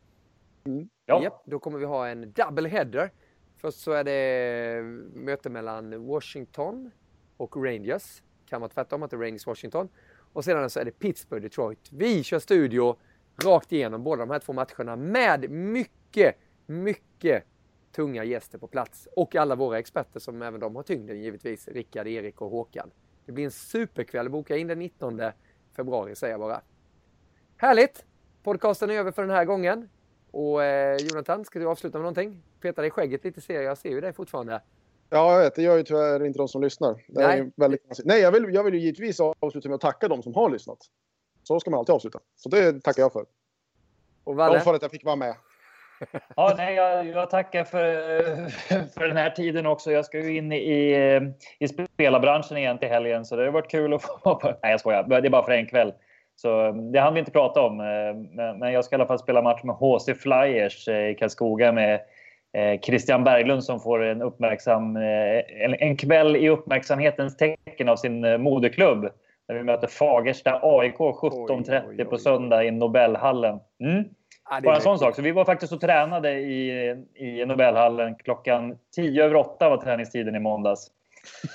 Ja. 1.07 1.23
Japp, 1.23 1.43
då 1.47 1.59
kommer 1.59 1.79
vi 1.79 1.85
ha 1.85 2.09
en 2.09 2.33
double 2.33 2.69
header. 2.69 3.11
Först 3.57 3.81
så 3.81 3.93
är 3.93 4.05
det 4.05 4.83
möte 5.15 5.51
mellan 5.51 6.07
Washington 6.07 6.91
och 7.37 7.57
Rangers. 7.57 8.23
Kan 8.47 8.61
vara 8.61 8.69
tvärtom, 8.69 9.03
att 9.03 9.11
det 9.11 9.17
är 9.17 9.21
Rangers 9.21 9.47
Washington. 9.47 9.89
Och 10.33 10.45
sedan 10.45 10.71
så 10.71 10.81
är 10.81 10.85
det 10.85 10.91
Pittsburgh 10.91 11.43
Detroit. 11.43 11.89
Vi 11.93 12.23
kör 12.23 12.39
studio 12.39 12.97
rakt 13.43 13.73
igenom 13.73 14.05
båda 14.05 14.27
de 14.27 14.31
här 14.31 14.39
två 14.39 14.53
matcherna 14.53 14.97
med 14.97 15.51
mycket, 15.51 16.37
mycket 16.67 17.45
tunga 17.93 18.25
gäster 18.25 18.59
på 18.59 18.67
plats. 18.67 19.09
Och 19.17 19.37
alla 19.37 19.55
våra 19.55 19.79
experter 19.79 20.21
som 20.21 20.43
även 20.43 20.61
de 20.61 20.77
har 20.77 20.83
tyngden 20.83 21.23
givetvis. 21.23 21.69
Rickard, 21.69 22.07
Erik 22.07 22.41
och 22.41 22.51
Håkan. 22.51 22.91
Det 23.27 23.33
blir 23.33 23.45
en 23.45 23.51
superkväll. 23.51 24.31
Boka 24.31 24.57
in 24.57 24.67
den 24.67 24.79
19 24.79 25.21
februari 25.77 26.15
säger 26.15 26.33
jag 26.33 26.41
bara. 26.41 26.61
Härligt! 27.57 28.05
Podcasten 28.43 28.91
är 28.91 28.95
över 28.95 29.13
för 29.13 29.23
den 29.23 29.31
här 29.31 29.45
gången. 29.45 29.89
Och 30.31 30.65
eh, 30.65 30.97
Jonathan, 30.97 31.45
ska 31.45 31.59
du 31.59 31.67
avsluta 31.67 31.99
med 31.99 32.03
någonting? 32.03 32.43
Peta 32.61 32.83
dig 32.83 32.89
i 32.89 32.91
skägget 32.91 33.25
lite 33.25 33.41
ser 33.41 33.55
jag. 33.55 33.65
Jag 33.65 33.79
ser 33.79 33.91
ju 33.91 34.01
dig 34.01 34.13
fortfarande. 34.13 34.63
Ja, 35.11 35.33
jag 35.33 35.41
vet. 35.41 35.55
Det 35.55 35.63
gör 35.63 35.77
ju 35.77 35.83
tyvärr 35.83 36.25
inte 36.25 36.39
de 36.39 36.49
som 36.49 36.63
lyssnar. 36.63 37.05
Nej. 37.09 37.53
väldigt. 37.57 38.01
Nej, 38.05 38.21
jag 38.21 38.33
vill, 38.33 38.55
jag 38.55 38.65
vill 38.65 38.75
ju 38.75 38.81
givetvis 38.81 39.21
avsluta 39.21 39.69
med 39.69 39.75
att 39.75 39.81
tacka 39.81 40.09
de 40.09 40.23
som 40.23 40.35
har 40.35 40.51
lyssnat. 40.51 40.79
Så 41.45 41.61
ska 41.61 41.71
man 41.71 41.79
alltid 41.79 41.95
avsluta. 41.95 42.19
Så 42.37 42.49
det 42.49 42.85
tackar 42.85 43.03
jag 43.03 43.13
för. 43.13 43.25
Och 44.25 44.37
Valle? 44.37 44.61
För 44.61 44.75
att 44.75 44.83
jag 44.83 44.91
fick 44.91 45.05
vara 45.05 45.17
med. 45.17 45.35
Ja, 46.37 46.55
nej, 46.57 46.75
jag, 46.75 47.07
jag 47.07 47.31
tackar 47.31 47.65
för, 47.65 47.87
för 48.95 49.09
den 49.09 49.17
här 49.17 49.31
tiden 49.31 49.67
också. 49.67 49.93
Jag 49.93 50.05
ska 50.05 50.19
ju 50.19 50.37
in 50.37 50.53
i, 50.53 51.31
i 51.59 51.69
spelarbranschen 51.69 52.57
igen 52.57 52.79
till 52.79 52.89
helgen, 52.89 53.25
så 53.25 53.37
det 53.37 53.45
har 53.45 53.51
varit 53.53 53.71
kul 53.71 53.95
att 53.95 54.03
få 54.03 54.19
vara 54.25 54.35
på. 54.35 54.47
Nej, 54.63 54.71
jag 54.71 54.81
skojar. 54.81 55.03
Det 55.03 55.17
är 55.29 55.31
bara 55.31 55.45
för 55.45 55.53
en 55.53 55.67
kväll. 55.67 55.93
Så 56.37 56.73
det 56.73 57.01
hann 57.01 57.15
vi 57.15 57.21
inte 57.21 57.33
prata 57.33 57.63
om. 57.63 57.81
eh, 57.81 57.87
Men, 58.31 58.59
men 58.59 58.73
jag 58.73 58.85
ska 58.85 58.95
i 58.95 58.99
alla 58.99 59.07
fall 59.07 59.19
spela 59.19 59.43
match 59.43 59.63
med 59.63 59.75
HC 59.77 60.15
Flyers 60.23 60.89
eh, 60.89 61.09
i 61.11 61.15
Karlskoga 61.15 61.73
med 61.73 62.01
eh, 62.53 62.81
Christian 62.81 63.25
Berglund 63.25 63.65
som 63.65 63.81
får 63.81 64.03
en, 64.05 64.23
uppmärksam, 64.23 64.97
en, 64.97 65.75
en 65.79 65.97
kväll 65.97 66.37
i 66.37 66.49
uppmärksamhetens 66.49 67.37
tecken 67.37 67.89
av 67.89 67.97
sin 67.97 68.43
moderklubb. 68.43 69.09
När 69.49 69.55
vi 69.57 69.63
möter 69.63 69.87
Fagersta 69.87 70.61
AIK 70.63 70.97
17.30 70.97 71.23
Oj, 71.53 71.83
oj, 71.89 71.97
oj. 71.99 72.05
på 72.05 72.19
söndag 72.19 72.65
i 72.65 72.71
Nobelhallen. 72.71 73.61
Mm. 73.81 74.05
Ja, 74.51 74.61
Bara 74.65 74.77
en 74.77 74.81
sån 74.83 74.99
sak. 74.99 75.15
Så 75.17 75.23
vi 75.23 75.33
var 75.33 75.45
faktiskt 75.45 75.73
och 75.73 75.81
tränade 75.81 76.31
i, 76.33 76.91
i 77.15 77.47
Nobelhallen 77.47 78.15
klockan 78.15 78.79
10 78.97 79.25
över 79.25 79.35
8 79.37 79.69
var 79.69 79.77
träningstiden 79.77 80.35
i 80.35 80.39
måndags. 80.41 80.87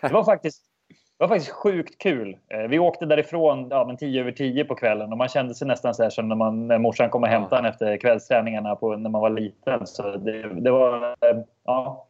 Det, 0.00 0.12
var, 0.12 0.24
faktiskt, 0.24 0.62
det 0.88 1.24
var 1.24 1.28
faktiskt 1.28 1.50
sjukt 1.52 1.98
kul. 2.02 2.36
Eh, 2.48 2.60
Vi 2.60 2.78
åkte 2.78 3.06
därifrån 3.06 3.68
ja, 3.70 3.84
men 3.86 3.96
10 3.96 4.20
över 4.20 4.32
10 4.32 4.64
på 4.64 4.74
kvällen 4.74 5.12
och 5.12 5.18
man 5.18 5.28
kände 5.28 5.54
sig 5.54 5.68
nästan 5.68 5.94
så 5.94 6.02
här 6.02 6.10
som 6.10 6.28
när, 6.28 6.36
man, 6.36 6.66
när 6.68 6.78
morsan 6.78 7.10
kom 7.10 7.22
och 7.22 7.28
hämtade 7.28 7.58
en 7.58 7.66
efter 7.66 7.96
kvällsträningarna 7.96 8.76
på, 8.76 8.96
när 8.96 9.10
man 9.10 9.20
var 9.20 9.30
liten. 9.30 9.86
Så 9.86 10.16
det, 10.16 10.42
det 10.60 10.70
var... 10.70 11.02
eh, 11.10 11.38
Ja. 11.64 12.04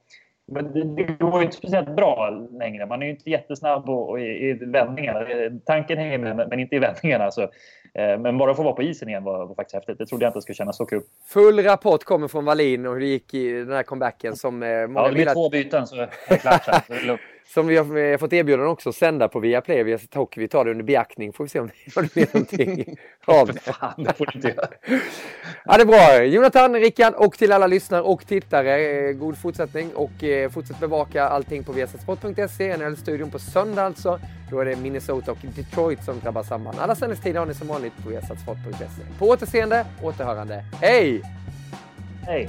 Men 0.48 0.72
det, 0.72 0.84
det 0.84 1.18
går 1.18 1.38
ju 1.38 1.44
inte 1.44 1.56
speciellt 1.56 1.96
bra 1.96 2.30
längre. 2.50 2.86
Man 2.86 3.02
är 3.02 3.06
ju 3.06 3.12
inte 3.12 3.30
jättesnabb 3.30 3.88
och, 3.88 4.10
och 4.10 4.20
i, 4.20 4.24
i 4.24 4.52
vändningarna. 4.52 5.26
Tanken 5.64 5.98
hänger 5.98 6.18
med, 6.18 6.48
men 6.48 6.60
inte 6.60 6.76
i 6.76 6.78
vändningarna. 6.78 7.30
Så, 7.30 7.48
men 8.18 8.38
bara 8.38 8.50
att 8.50 8.56
få 8.56 8.62
vara 8.62 8.74
på 8.74 8.82
isen 8.82 9.08
igen 9.08 9.24
var, 9.24 9.46
var 9.46 9.54
faktiskt 9.54 9.74
häftigt. 9.74 9.98
Det 9.98 10.06
trodde 10.06 10.24
jag 10.24 10.30
inte 10.30 10.40
skulle 10.42 10.56
kännas 10.56 10.76
så 10.76 10.86
kul. 10.86 11.02
Full 11.28 11.62
rapport 11.62 12.04
kommer 12.04 12.28
från 12.28 12.44
Wallin 12.44 12.86
och 12.86 12.92
hur 12.92 13.00
det 13.00 13.06
gick 13.06 13.34
i 13.34 13.52
den 13.52 13.72
här 13.72 13.82
comebacken 13.82 14.36
som 14.36 14.62
eh, 14.62 14.68
många 14.68 15.00
Ja, 15.00 15.02
det 15.02 15.08
vill 15.08 15.14
blir 15.14 15.26
att, 15.28 15.34
två 15.34 15.50
byten 15.50 15.86
så 15.86 15.96
är 15.96 16.10
det 16.28 16.36
klart 16.36 16.64
sen. 16.64 16.74
Så 16.86 16.92
det. 17.06 17.18
Som 17.54 17.66
vi 17.66 17.76
har 17.76 17.96
eh, 17.96 18.16
fått 18.18 18.32
erbjudande 18.32 18.70
också 18.70 18.88
att 18.88 18.94
sända 18.94 19.28
på 19.28 19.40
Viaplay. 19.40 19.82
Vi 19.82 19.90
har 19.90 19.98
sett 19.98 20.14
hockey. 20.14 20.40
Vi 20.40 20.48
tar 20.48 20.64
det 20.64 20.70
under 20.70 20.84
beaktning. 20.84 21.32
Får 21.32 21.44
vi 21.44 21.48
se 21.50 21.60
om 21.60 21.70
det, 21.94 22.14
blir 22.14 22.26
någonting 22.32 22.96
av 23.24 23.46
det. 23.46 23.60
Fan, 23.60 24.04
det 24.04 24.12
får 24.12 24.26
du 24.26 24.32
inte 24.38 24.48
göra. 24.48 24.68
Ja, 25.64 25.76
det 25.76 25.82
är 25.82 25.86
bra. 25.86 26.24
Jonathan, 26.24 26.74
Rickard 26.76 27.14
och 27.14 27.38
till 27.38 27.52
alla 27.52 27.66
lyssnare 27.66 28.02
och 28.02 28.26
tittare. 28.26 28.80
eh, 28.80 29.12
God 29.12 29.38
fortsättning 29.38 29.90
och 29.94 30.24
eh, 30.24 30.50
fortsätt 30.50 30.80
bevaka 30.80 31.24
allting 31.24 31.64
på 31.64 31.72
viasatsport.se. 31.72 32.76
NHL-studion 32.76 33.30
på 33.30 33.38
söndag 33.38 33.82
alltså. 33.82 34.20
Då 34.50 34.60
är 34.60 34.64
det 34.64 34.76
Minnesota 34.76 35.32
och 35.32 35.38
Detroit 35.42 36.04
som 36.04 36.20
drabbar 36.20 36.42
samman. 36.42 36.74
Alla 36.78 36.94
sändningstider 36.94 37.38
har 37.38 37.46
ni 37.46 37.54
som 37.54 37.68
vanligt 37.68 37.92
på 38.02 38.08
viasatsport.se. 38.08 39.18
På 39.18 39.26
återseende, 39.28 39.86
återhörande. 40.02 40.64
Hej! 40.80 41.22
Hej. 42.26 42.48